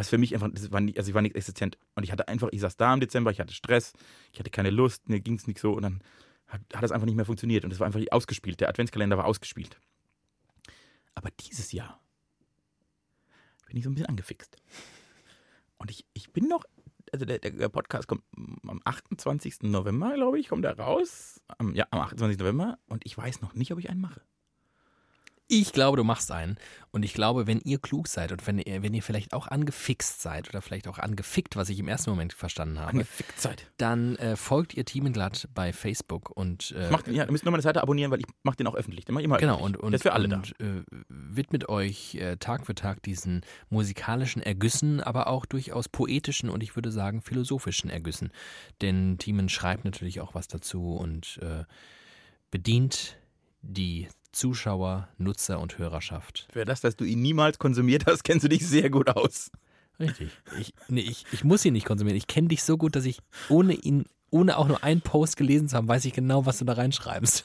Was 0.00 0.08
für 0.08 0.16
mich 0.16 0.32
einfach, 0.32 0.48
das 0.50 0.72
war 0.72 0.80
nicht, 0.80 0.96
also 0.96 1.10
ich 1.10 1.14
war 1.14 1.20
nicht 1.20 1.36
existent. 1.36 1.76
Und 1.94 2.04
ich 2.04 2.10
hatte 2.10 2.26
einfach, 2.26 2.48
ich 2.52 2.62
saß 2.62 2.78
da 2.78 2.94
im 2.94 3.00
Dezember, 3.00 3.30
ich 3.32 3.38
hatte 3.38 3.52
Stress, 3.52 3.92
ich 4.32 4.40
hatte 4.40 4.48
keine 4.48 4.70
Lust, 4.70 5.10
mir 5.10 5.20
ging 5.20 5.34
es 5.34 5.46
nicht 5.46 5.60
so 5.60 5.74
und 5.74 5.82
dann 5.82 6.00
hat, 6.46 6.62
hat 6.72 6.82
das 6.82 6.90
einfach 6.90 7.04
nicht 7.04 7.16
mehr 7.16 7.26
funktioniert. 7.26 7.66
Und 7.66 7.70
es 7.70 7.80
war 7.80 7.86
einfach 7.86 8.00
ausgespielt. 8.10 8.62
Der 8.62 8.70
Adventskalender 8.70 9.18
war 9.18 9.26
ausgespielt. 9.26 9.78
Aber 11.14 11.28
dieses 11.38 11.72
Jahr 11.72 12.00
bin 13.66 13.76
ich 13.76 13.84
so 13.84 13.90
ein 13.90 13.94
bisschen 13.94 14.08
angefixt. 14.08 14.56
Und 15.76 15.90
ich, 15.90 16.06
ich 16.14 16.32
bin 16.32 16.48
noch, 16.48 16.64
also 17.12 17.26
der, 17.26 17.38
der 17.38 17.68
Podcast 17.68 18.08
kommt 18.08 18.22
am 18.66 18.80
28. 18.82 19.64
November, 19.64 20.14
glaube 20.14 20.40
ich, 20.40 20.48
kommt 20.48 20.64
er 20.64 20.78
raus. 20.78 21.42
Am, 21.58 21.74
ja, 21.74 21.86
am 21.90 22.00
28. 22.00 22.38
November. 22.38 22.78
Und 22.86 23.04
ich 23.04 23.18
weiß 23.18 23.42
noch 23.42 23.52
nicht, 23.52 23.70
ob 23.70 23.78
ich 23.78 23.90
einen 23.90 24.00
mache. 24.00 24.22
Ich 25.52 25.72
glaube, 25.72 25.96
du 25.96 26.04
machst 26.04 26.30
einen. 26.30 26.58
Und 26.92 27.04
ich 27.04 27.12
glaube, 27.12 27.48
wenn 27.48 27.60
ihr 27.60 27.78
klug 27.80 28.06
seid 28.06 28.30
und 28.30 28.46
wenn 28.46 28.60
ihr, 28.60 28.84
wenn 28.84 28.94
ihr 28.94 29.02
vielleicht 29.02 29.32
auch 29.32 29.48
angefixt 29.48 30.22
seid 30.22 30.48
oder 30.48 30.62
vielleicht 30.62 30.86
auch 30.86 30.98
angefickt, 30.98 31.56
was 31.56 31.68
ich 31.68 31.80
im 31.80 31.88
ersten 31.88 32.10
Moment 32.10 32.32
verstanden 32.32 32.78
habe, 32.78 32.90
Angefickt 32.90 33.38
Zeit. 33.38 33.66
dann 33.76 34.14
äh, 34.16 34.36
folgt 34.36 34.74
ihr 34.74 34.84
Themenglatt 34.84 35.48
bei 35.52 35.72
Facebook 35.72 36.30
und 36.30 36.72
äh, 36.78 36.90
Macht, 36.90 37.08
ja, 37.08 37.24
ihr 37.24 37.32
müsst 37.32 37.44
nur 37.44 37.50
meine 37.50 37.62
Seite 37.62 37.82
abonnieren, 37.82 38.12
weil 38.12 38.20
ich 38.20 38.26
mache 38.44 38.56
den 38.56 38.68
auch 38.68 38.76
öffentlich. 38.76 39.04
Den 39.06 39.14
mache 39.14 39.22
ich 39.22 39.24
immer 39.24 39.38
Genau, 39.38 39.54
öffentlich. 39.54 39.76
und, 39.76 39.82
und, 39.82 39.92
das 39.92 40.00
ist 40.00 40.02
für 40.04 40.12
alle 40.12 40.28
da. 40.28 40.36
und 40.36 40.60
äh, 40.60 40.84
widmet 41.08 41.68
euch 41.68 42.14
äh, 42.14 42.36
Tag 42.36 42.64
für 42.66 42.76
Tag 42.76 43.02
diesen 43.02 43.42
musikalischen 43.70 44.42
Ergüssen, 44.42 45.00
aber 45.00 45.26
auch 45.26 45.46
durchaus 45.46 45.88
poetischen 45.88 46.48
und 46.48 46.62
ich 46.62 46.76
würde 46.76 46.92
sagen 46.92 47.22
philosophischen 47.22 47.90
Ergüssen. 47.90 48.30
Denn 48.82 49.18
Thiemen 49.18 49.48
schreibt 49.48 49.84
natürlich 49.84 50.20
auch 50.20 50.34
was 50.34 50.46
dazu 50.46 50.94
und 50.94 51.40
äh, 51.42 51.64
bedient 52.52 53.16
die 53.62 54.08
Zuschauer, 54.32 55.08
Nutzer 55.18 55.60
und 55.60 55.78
Hörerschaft. 55.78 56.48
Für 56.52 56.64
das, 56.64 56.80
dass 56.80 56.96
du 56.96 57.04
ihn 57.04 57.22
niemals 57.22 57.58
konsumiert 57.58 58.06
hast, 58.06 58.24
kennst 58.24 58.44
du 58.44 58.48
dich 58.48 58.66
sehr 58.66 58.90
gut 58.90 59.08
aus. 59.10 59.50
Richtig. 59.98 60.30
Ich, 60.58 60.72
nee, 60.88 61.02
ich, 61.02 61.26
ich 61.32 61.44
muss 61.44 61.64
ihn 61.64 61.74
nicht 61.74 61.86
konsumieren. 61.86 62.16
Ich 62.16 62.26
kenne 62.26 62.48
dich 62.48 62.62
so 62.62 62.78
gut, 62.78 62.96
dass 62.96 63.04
ich 63.04 63.18
ohne 63.48 63.74
ihn, 63.74 64.06
ohne 64.30 64.56
auch 64.56 64.66
nur 64.66 64.82
einen 64.82 65.02
Post 65.02 65.36
gelesen 65.36 65.68
zu 65.68 65.76
haben, 65.76 65.88
weiß 65.88 66.04
ich 66.06 66.12
genau, 66.12 66.46
was 66.46 66.58
du 66.58 66.64
da 66.64 66.72
reinschreibst. 66.72 67.44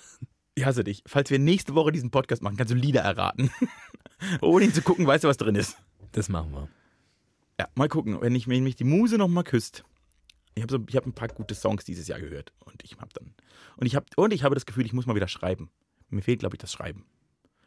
Ich 0.55 0.65
hasse 0.65 0.85
dich. 0.85 1.03
Falls 1.05 1.29
wir 1.29 1.39
nächste 1.39 1.75
Woche 1.75 1.91
diesen 1.91 2.11
Podcast 2.11 2.41
machen, 2.41 2.55
kannst 2.55 2.71
du 2.71 2.77
Lieder 2.77 3.01
erraten. 3.01 3.51
Ohne 4.41 4.65
ihn 4.65 4.73
zu 4.73 4.81
gucken, 4.81 5.05
weißt 5.05 5.25
du, 5.25 5.27
was 5.27 5.35
drin 5.35 5.55
ist. 5.55 5.77
Das 6.13 6.29
machen 6.29 6.53
wir. 6.53 6.69
Ja, 7.59 7.67
mal 7.75 7.89
gucken, 7.89 8.21
wenn, 8.21 8.33
ich, 8.35 8.47
wenn 8.47 8.63
mich 8.63 8.77
die 8.77 8.85
Muse 8.85 9.17
noch 9.17 9.27
mal 9.27 9.43
küsst. 9.43 9.83
Ich 10.55 10.63
habe 10.63 10.71
so, 10.71 10.79
ich 10.87 10.95
hab 10.95 11.05
ein 11.05 11.13
paar 11.13 11.27
gute 11.27 11.55
Songs 11.55 11.83
dieses 11.83 12.07
Jahr 12.07 12.21
gehört 12.21 12.53
und 12.63 12.81
ich 12.83 12.95
habe 12.97 13.09
dann 13.13 13.33
und 13.75 13.85
ich 13.85 13.95
habe 13.95 14.05
und 14.15 14.31
ich 14.31 14.43
habe 14.43 14.55
das 14.55 14.65
Gefühl, 14.65 14.85
ich 14.85 14.93
muss 14.93 15.05
mal 15.05 15.15
wieder 15.15 15.27
schreiben. 15.27 15.69
Mir 16.09 16.21
fehlt, 16.21 16.39
glaube 16.39 16.55
ich, 16.55 16.59
das 16.59 16.71
Schreiben. 16.71 17.05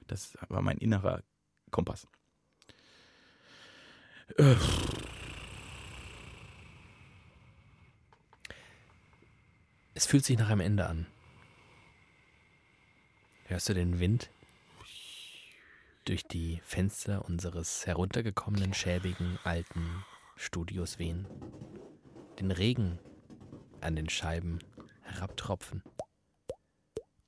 Das 0.07 0.36
war 0.49 0.62
mein 0.62 0.78
innerer 0.78 1.22
Kompass. 1.70 2.07
Es 9.95 10.07
fühlt 10.07 10.24
sich 10.24 10.39
nach 10.39 10.49
einem 10.49 10.61
Ende 10.61 10.86
an. 10.86 11.07
Hörst 13.45 13.68
du 13.68 13.74
den 13.74 13.99
Wind 13.99 14.30
durch 16.05 16.22
die 16.24 16.61
Fenster 16.64 17.24
unseres 17.24 17.86
heruntergekommenen, 17.86 18.74
schäbigen, 18.74 19.39
alten 19.45 20.05
Studios 20.36 20.99
wehen? 20.99 21.26
Den 22.39 22.51
Regen 22.51 22.99
an 23.80 23.97
den 23.97 24.09
Scheiben 24.09 24.59
herabtropfen? 25.03 25.82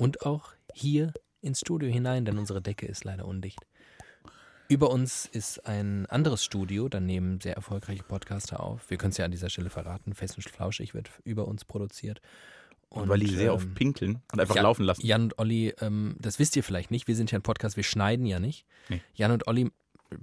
Und 0.01 0.25
auch 0.25 0.55
hier 0.73 1.13
ins 1.43 1.61
Studio 1.61 1.91
hinein, 1.91 2.25
denn 2.25 2.39
unsere 2.39 2.63
Decke 2.63 2.87
ist 2.87 3.05
leider 3.05 3.27
undicht. 3.27 3.59
Über 4.67 4.89
uns 4.91 5.27
ist 5.27 5.67
ein 5.67 6.07
anderes 6.07 6.43
Studio, 6.43 6.89
da 6.89 7.01
nehmen 7.01 7.39
sehr 7.41 7.55
erfolgreiche 7.55 8.03
Podcaster 8.03 8.61
auf. 8.61 8.89
Wir 8.89 8.97
können 8.97 9.11
es 9.11 9.19
ja 9.19 9.27
an 9.27 9.31
dieser 9.31 9.51
Stelle 9.51 9.69
verraten. 9.69 10.15
Fest 10.15 10.39
und 10.39 10.49
Flauschig 10.49 10.95
wird 10.95 11.11
über 11.25 11.47
uns 11.47 11.67
produziert. 11.67 12.23
und 12.89 13.11
weil 13.11 13.21
die 13.21 13.27
sehr 13.27 13.51
ähm, 13.51 13.57
oft 13.57 13.75
pinkeln 13.75 14.23
und 14.33 14.41
einfach 14.41 14.57
ja, 14.57 14.63
laufen 14.63 14.85
lassen. 14.85 15.05
Jan 15.05 15.25
und 15.25 15.39
Olli, 15.39 15.75
ähm, 15.83 16.17
das 16.19 16.39
wisst 16.39 16.57
ihr 16.57 16.65
vielleicht 16.65 16.91
nicht, 16.91 17.07
wir 17.07 17.15
sind 17.15 17.31
ja 17.31 17.39
ein 17.39 17.43
Podcast, 17.43 17.77
wir 17.77 17.85
schneiden 17.85 18.25
ja 18.25 18.41
nicht. 18.41 18.65
Nee. 18.89 19.03
Jan 19.15 19.33
und 19.33 19.49
Olli 19.49 19.71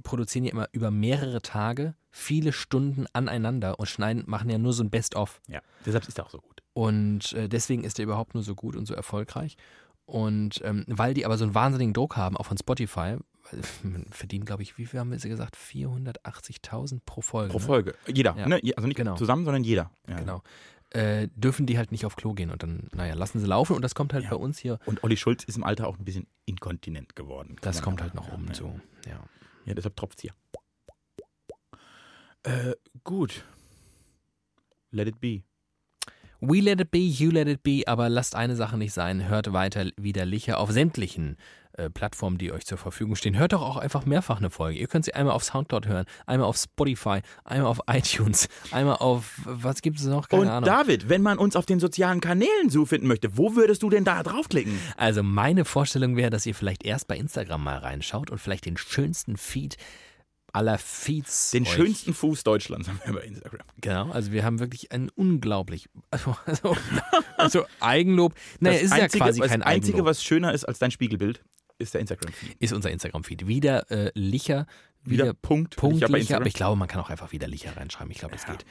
produzieren 0.02 0.46
ja 0.46 0.54
immer 0.54 0.70
über 0.72 0.90
mehrere 0.90 1.44
Tage 1.44 1.94
viele 2.10 2.52
Stunden 2.52 3.06
aneinander 3.14 3.80
und 3.80 3.86
schneiden, 3.86 4.24
machen 4.26 4.50
ja 4.50 4.58
nur 4.58 4.74
so 4.74 4.84
ein 4.84 4.90
Best-of. 4.90 5.40
Ja, 5.48 5.62
deshalb 5.86 6.08
ist 6.08 6.18
er 6.18 6.26
auch 6.26 6.32
so 6.32 6.40
gut. 6.40 6.57
Und 6.78 7.34
äh, 7.34 7.50
deswegen 7.50 7.84
ist 7.84 7.98
er 7.98 8.04
überhaupt 8.04 8.36
nur 8.36 8.44
so 8.44 8.54
gut 8.54 8.76
und 8.76 8.86
so 8.86 8.94
erfolgreich. 8.94 9.58
Und 10.06 10.62
ähm, 10.64 10.86
weil 10.88 11.16
die 11.16 11.26
aber 11.26 11.36
so 11.36 11.44
einen 11.44 11.56
wahnsinnigen 11.56 11.92
Druck 11.94 12.16
haben, 12.18 12.38
auch 12.38 12.46
von 12.46 12.56
Spotify, 12.58 13.18
weil 13.50 13.62
man 13.82 14.06
verdient, 14.12 14.46
glaube 14.46 14.62
ich, 14.62 14.78
wie 14.78 14.86
viel 14.86 15.00
haben 15.00 15.10
wir 15.10 15.18
sie 15.18 15.28
gesagt? 15.28 15.58
480.000 15.58 17.00
pro 17.04 17.22
Folge. 17.22 17.52
Pro 17.52 17.58
ne? 17.58 17.66
Folge. 17.66 17.96
Jeder. 18.06 18.36
Ja. 18.38 18.48
Ne? 18.48 18.62
Also 18.76 18.88
nicht 18.88 18.96
Genau. 18.96 19.16
zusammen, 19.16 19.44
sondern 19.44 19.64
jeder. 19.64 19.90
Ja. 20.08 20.20
Genau. 20.20 20.44
Äh, 20.92 21.30
dürfen 21.36 21.66
die 21.66 21.80
halt 21.80 21.92
nicht 21.92 22.06
auf 22.06 22.16
Klo 22.16 22.34
gehen 22.34 22.52
und 22.52 22.62
dann, 22.62 22.90
naja, 22.94 23.16
lassen 23.16 23.40
sie 23.40 23.48
laufen 23.48 23.76
und 23.76 23.82
das 23.82 23.96
kommt 23.96 24.14
halt 24.14 24.26
Ja. 24.26 24.30
bei 24.30 24.36
uns 24.36 24.60
hier, 24.60 24.78
Und 24.86 25.04
Olli 25.04 25.18
Schulz 25.18 25.44
ist 25.46 25.58
im 25.58 25.64
Alter 25.64 25.88
auch 25.88 25.98
ein 25.98 26.06
bisschen 26.06 26.28
inkontinent 26.46 27.16
geworden. 27.16 27.56
das 27.62 27.82
kommt 27.82 28.02
halt 28.04 28.14
noch 28.14 28.32
oben 28.32 28.48
ja, 28.50 28.54
so. 28.54 28.80
Ja. 29.08 29.20
Ja, 29.66 29.74
deshalb 29.74 29.96
tropft's 29.96 30.22
hier. 30.22 30.32
Äh, 32.44 32.76
gut. 33.04 33.44
Let 34.92 35.08
it 35.08 35.20
be. 35.20 35.42
We 36.40 36.60
let 36.60 36.80
it 36.80 36.92
be, 36.92 37.00
you 37.00 37.32
let 37.32 37.48
it 37.48 37.64
be, 37.64 37.84
aber 37.88 38.10
lasst 38.10 38.36
eine 38.36 38.56
Sache 38.56 38.78
nicht 38.78 38.94
sein, 38.94 39.28
hört 39.28 39.54
weiter 39.54 39.86
widerlicher 39.98 40.60
auf 40.60 40.72
sämtlichen 40.72 41.36
äh, 41.74 41.90
Plattformen, 41.90 42.38
die 42.38 42.52
euch 42.52 42.66
zur 42.66 42.78
Verfügung 42.78 43.16
stehen. 43.16 43.38
Hört 43.38 43.54
doch 43.54 43.62
auch 43.62 43.78
einfach 43.78 44.06
mehrfach 44.06 44.38
eine 44.38 44.50
Folge. 44.50 44.80
Ihr 44.80 44.88
könnt 44.88 45.06
sie 45.06 45.14
einmal 45.14 45.34
auf 45.34 45.44
Soundcloud 45.44 45.88
hören, 45.88 46.06
einmal 46.26 46.48
auf 46.48 46.58
Spotify, 46.58 47.22
einmal 47.44 47.70
auf 47.70 47.82
iTunes, 47.88 48.50
einmal 48.72 48.98
auf, 48.98 49.42
was 49.46 49.82
gibt 49.82 50.00
es 50.00 50.06
noch? 50.06 50.28
Keine 50.28 50.44
Und 50.44 50.48
Ahnung. 50.50 50.68
David, 50.68 51.10
wenn 51.10 51.22
man 51.22 51.40
uns 51.40 51.56
auf 51.56 51.66
den 51.66 51.80
sozialen 51.80 52.20
Kanälen 52.20 52.70
so 52.70 52.86
finden 52.86 53.08
möchte, 53.08 53.38
wo 53.38 53.56
würdest 53.56 53.84
du 53.84 53.90
denn 53.90 54.06
da 54.06 54.22
draufklicken? 54.22 54.78
Also 54.96 55.24
meine 55.24 55.66
Vorstellung 55.66 56.16
wäre, 56.18 56.30
dass 56.30 56.46
ihr 56.46 56.54
vielleicht 56.56 56.84
erst 56.84 57.08
bei 57.08 57.18
Instagram 57.18 57.64
mal 57.64 57.78
reinschaut 57.78 58.30
und 58.30 58.40
vielleicht 58.40 58.66
den 58.66 58.78
schönsten 58.78 59.38
Feed 59.38 59.78
aller 60.58 60.80
Feeds. 60.80 61.52
Den 61.52 61.64
euch 61.64 61.70
schönsten 61.70 62.14
Fuß 62.14 62.44
Deutschlands 62.44 62.88
haben 62.88 63.00
wir 63.06 63.14
bei 63.14 63.22
Instagram. 63.22 63.62
Genau, 63.80 64.10
also 64.10 64.32
wir 64.32 64.44
haben 64.44 64.60
wirklich 64.60 64.92
ein 64.92 65.10
unglaublich, 65.16 65.88
also, 66.10 66.36
also, 66.46 66.76
also 67.38 67.66
Eigenlob. 67.80 68.34
Naja, 68.60 68.78
das 68.78 68.84
ist 68.86 68.92
Einzige, 68.92 69.20
ja 69.20 69.26
quasi 69.26 69.40
das 69.40 69.50
kein 69.50 69.62
Einzige, 69.62 69.98
Eigenlob. 69.98 70.08
was 70.08 70.24
schöner 70.24 70.54
ist 70.54 70.66
als 70.66 70.80
dein 70.80 70.90
Spiegelbild, 70.90 71.44
ist 71.80 71.94
der 71.94 72.02
Instagram-Feed. 72.02 72.56
ist 72.60 72.74
unser 72.74 72.92
Instagram-Feed. 72.92 73.48
Wieder 73.48 73.90
äh, 73.92 74.12
licher, 74.16 74.66
Wieder, 75.04 75.26
wieder 75.26 75.34
Punkt. 75.36 75.76
Ich 75.76 75.78
hab 75.78 75.82
bei 75.82 75.90
punktlicher, 75.90 76.36
aber 76.38 76.48
ich 76.48 76.54
glaube, 76.54 76.76
man 76.76 76.88
kann 76.88 77.00
auch 77.00 77.10
einfach 77.10 77.32
widerlicher 77.32 77.78
reinschreiben. 77.78 78.12
Ich 78.12 78.18
glaube, 78.18 78.34
das 78.36 78.44
Ja. 78.46 78.52
geht. 78.54 78.66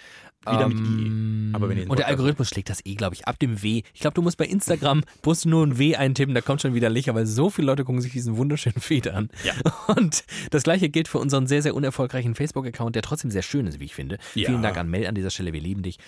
wieder 0.46 0.68
mit 0.68 0.76
Ähm, 0.78 1.50
I. 1.52 1.54
Aber 1.56 1.68
wenn 1.68 1.78
ihr 1.78 1.84
und 1.84 1.98
der 1.98 2.04
Podcast- 2.04 2.08
Algorithmus 2.10 2.48
schlägt 2.48 2.68
das 2.68 2.84
eh, 2.84 2.94
glaube 2.94 3.14
ich, 3.14 3.26
ab 3.26 3.38
dem 3.38 3.62
W. 3.62 3.82
Ich 3.94 4.00
glaube, 4.00 4.14
du 4.14 4.22
musst 4.22 4.36
bei 4.36 4.44
Instagram 4.46 5.02
musst 5.24 5.46
nur 5.46 5.66
ein 5.66 5.78
W 5.78 5.96
eintippen, 5.96 6.34
da 6.34 6.40
kommt 6.42 6.60
schon 6.62 6.74
widerlicher, 6.74 7.14
weil 7.14 7.26
so 7.26 7.48
viele 7.48 7.66
Leute 7.66 7.84
gucken 7.84 8.00
sich 8.02 8.12
diesen 8.12 8.36
wunderschönen 8.36 8.80
Feed 8.80 9.08
an. 9.08 9.30
Ja. 9.44 9.54
Und 9.96 10.24
das 10.50 10.62
gleiche 10.64 10.88
gilt 10.90 11.08
für 11.08 11.18
unseren 11.18 11.46
sehr, 11.46 11.62
sehr 11.62 11.74
unerfolgreichen 11.74 12.34
Facebook-Account, 12.34 12.94
der 12.96 13.02
trotzdem 13.02 13.30
sehr 13.30 13.42
schön 13.42 13.66
ist, 13.66 13.80
wie 13.80 13.84
ich 13.84 13.94
finde. 13.94 14.18
Ja. 14.34 14.48
Vielen 14.50 14.62
Dank 14.62 14.76
an 14.76 14.90
Mel 14.90 15.06
an 15.06 15.14
dieser 15.14 15.30
Stelle, 15.30 15.52
wir 15.52 15.60
lieben 15.60 15.82
dich. 15.82 15.98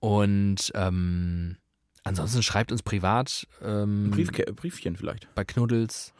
Und 0.00 0.70
ähm, 0.74 1.56
ansonsten 2.04 2.42
schreibt 2.42 2.72
uns 2.72 2.82
privat 2.82 3.46
ähm, 3.62 4.10
Briefchen 4.12 4.96
vielleicht. 4.96 5.28
bei 5.34 5.44
Knuddels. 5.44 6.14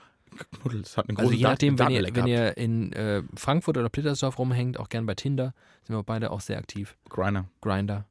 Knuddels 0.61 0.97
hat 0.97 1.09
eine 1.09 1.15
große 1.15 1.29
Also 1.29 1.39
je 1.39 1.45
nachdem, 1.45 1.79
wenn 1.79 1.91
ihr, 1.91 2.15
wenn 2.15 2.27
ihr 2.27 2.57
in 2.57 2.93
äh, 2.93 3.23
Frankfurt 3.37 3.77
oder 3.77 3.89
Plittersdorf 3.89 4.39
rumhängt, 4.39 4.79
auch 4.79 4.89
gern 4.89 5.07
bei 5.07 5.15
Tinder, 5.15 5.55
sind 5.85 5.97
wir 5.97 6.03
beide 6.03 6.31
auch 6.31 6.41
sehr 6.41 6.59
aktiv. 6.59 6.97
Griner. 7.09 7.49
Grinder. 7.61 8.07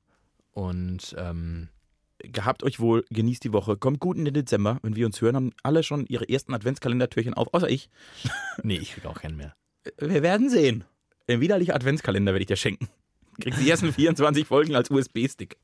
Und 0.54 1.16
ähm, 1.18 1.70
Gehabt 2.20 2.64
euch 2.64 2.80
wohl, 2.80 3.06
genießt 3.12 3.44
die 3.44 3.54
Woche. 3.54 3.78
Kommt 3.78 4.00
gut 4.00 4.18
in 4.18 4.26
den 4.26 4.34
Dezember. 4.34 4.80
Wenn 4.82 4.96
wir 4.96 5.06
uns 5.06 5.22
hören, 5.22 5.36
haben 5.36 5.54
alle 5.62 5.84
schon 5.84 6.08
ihre 6.08 6.28
ersten 6.28 6.54
Adventskalendertürchen 6.54 7.36
auf, 7.36 7.54
außer 7.54 7.70
ich. 7.70 7.90
nee, 8.64 8.78
ich 8.78 8.94
krieg 8.94 9.06
auch 9.06 9.22
keinen 9.22 9.38
mehr. 9.38 9.56
Wir 10.00 10.24
werden 10.24 10.50
sehen. 10.50 10.84
Ein 11.28 11.42
widerlicher 11.42 11.76
Adventskalender 11.76 12.32
werde 12.32 12.42
ich 12.42 12.48
dir 12.48 12.56
schenken. 12.56 12.90
Kriegst 13.40 13.62
die 13.62 13.70
ersten 13.70 13.94
24 13.94 14.48
Folgen 14.48 14.76
als 14.76 14.90
USB-Stick. 14.90 15.58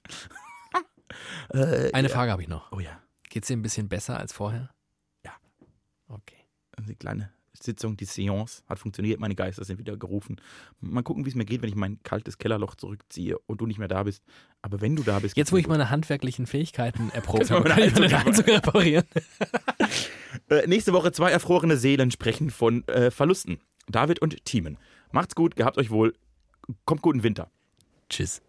äh, 1.49 1.91
Eine 1.91 2.07
ja. 2.07 2.13
Frage 2.13 2.31
habe 2.31 2.43
ich 2.43 2.47
noch. 2.47 2.71
Oh 2.71 2.80
ja. 2.80 3.01
Geht's 3.30 3.47
dir 3.47 3.57
ein 3.57 3.63
bisschen 3.63 3.89
besser 3.89 4.19
als 4.19 4.31
vorher? 4.31 4.69
Die 6.88 6.95
kleine 6.95 7.31
Sitzung, 7.53 7.97
die 7.97 8.05
Seance 8.05 8.64
hat 8.68 8.80
funktioniert. 8.80 9.19
Meine 9.19 9.35
Geister 9.35 9.64
sind 9.64 9.77
wieder 9.77 9.95
gerufen. 9.97 10.38
Mal 10.81 11.03
gucken, 11.03 11.26
wie 11.26 11.30
es 11.30 11.35
mir 11.35 11.45
geht, 11.45 11.61
wenn 11.61 11.69
ich 11.69 11.76
mein 11.76 12.01
kaltes 12.03 12.38
Kellerloch 12.38 12.76
zurückziehe 12.76 13.38
und 13.45 13.61
du 13.61 13.65
nicht 13.65 13.77
mehr 13.77 13.88
da 13.88 14.03
bist. 14.03 14.23
Aber 14.61 14.81
wenn 14.81 14.95
du 14.95 15.03
da 15.03 15.19
bist. 15.19 15.38
Jetzt, 15.38 15.51
wo 15.51 15.57
ich 15.57 15.68
meine 15.68 15.89
handwerklichen 15.89 16.47
Fähigkeiten 16.47 17.10
erprobt 17.11 17.51
habe, 17.51 17.69
kann 17.69 17.80
ich 17.80 17.95
Einzug 17.95 18.14
Einzug 18.14 18.47
reparieren. 18.47 19.05
äh, 20.49 20.68
nächste 20.68 20.93
Woche 20.93 21.11
zwei 21.11 21.31
erfrorene 21.31 21.77
Seelen 21.77 22.11
sprechen 22.11 22.49
von 22.49 22.88
äh, 22.88 23.11
Verlusten. 23.11 23.60
David 23.88 24.19
und 24.19 24.45
Thiemen. 24.45 24.77
Macht's 25.11 25.35
gut, 25.35 25.55
gehabt 25.55 25.77
euch 25.77 25.91
wohl. 25.91 26.14
Kommt 26.85 27.01
guten 27.01 27.23
Winter. 27.23 27.51
Tschüss. 28.10 28.41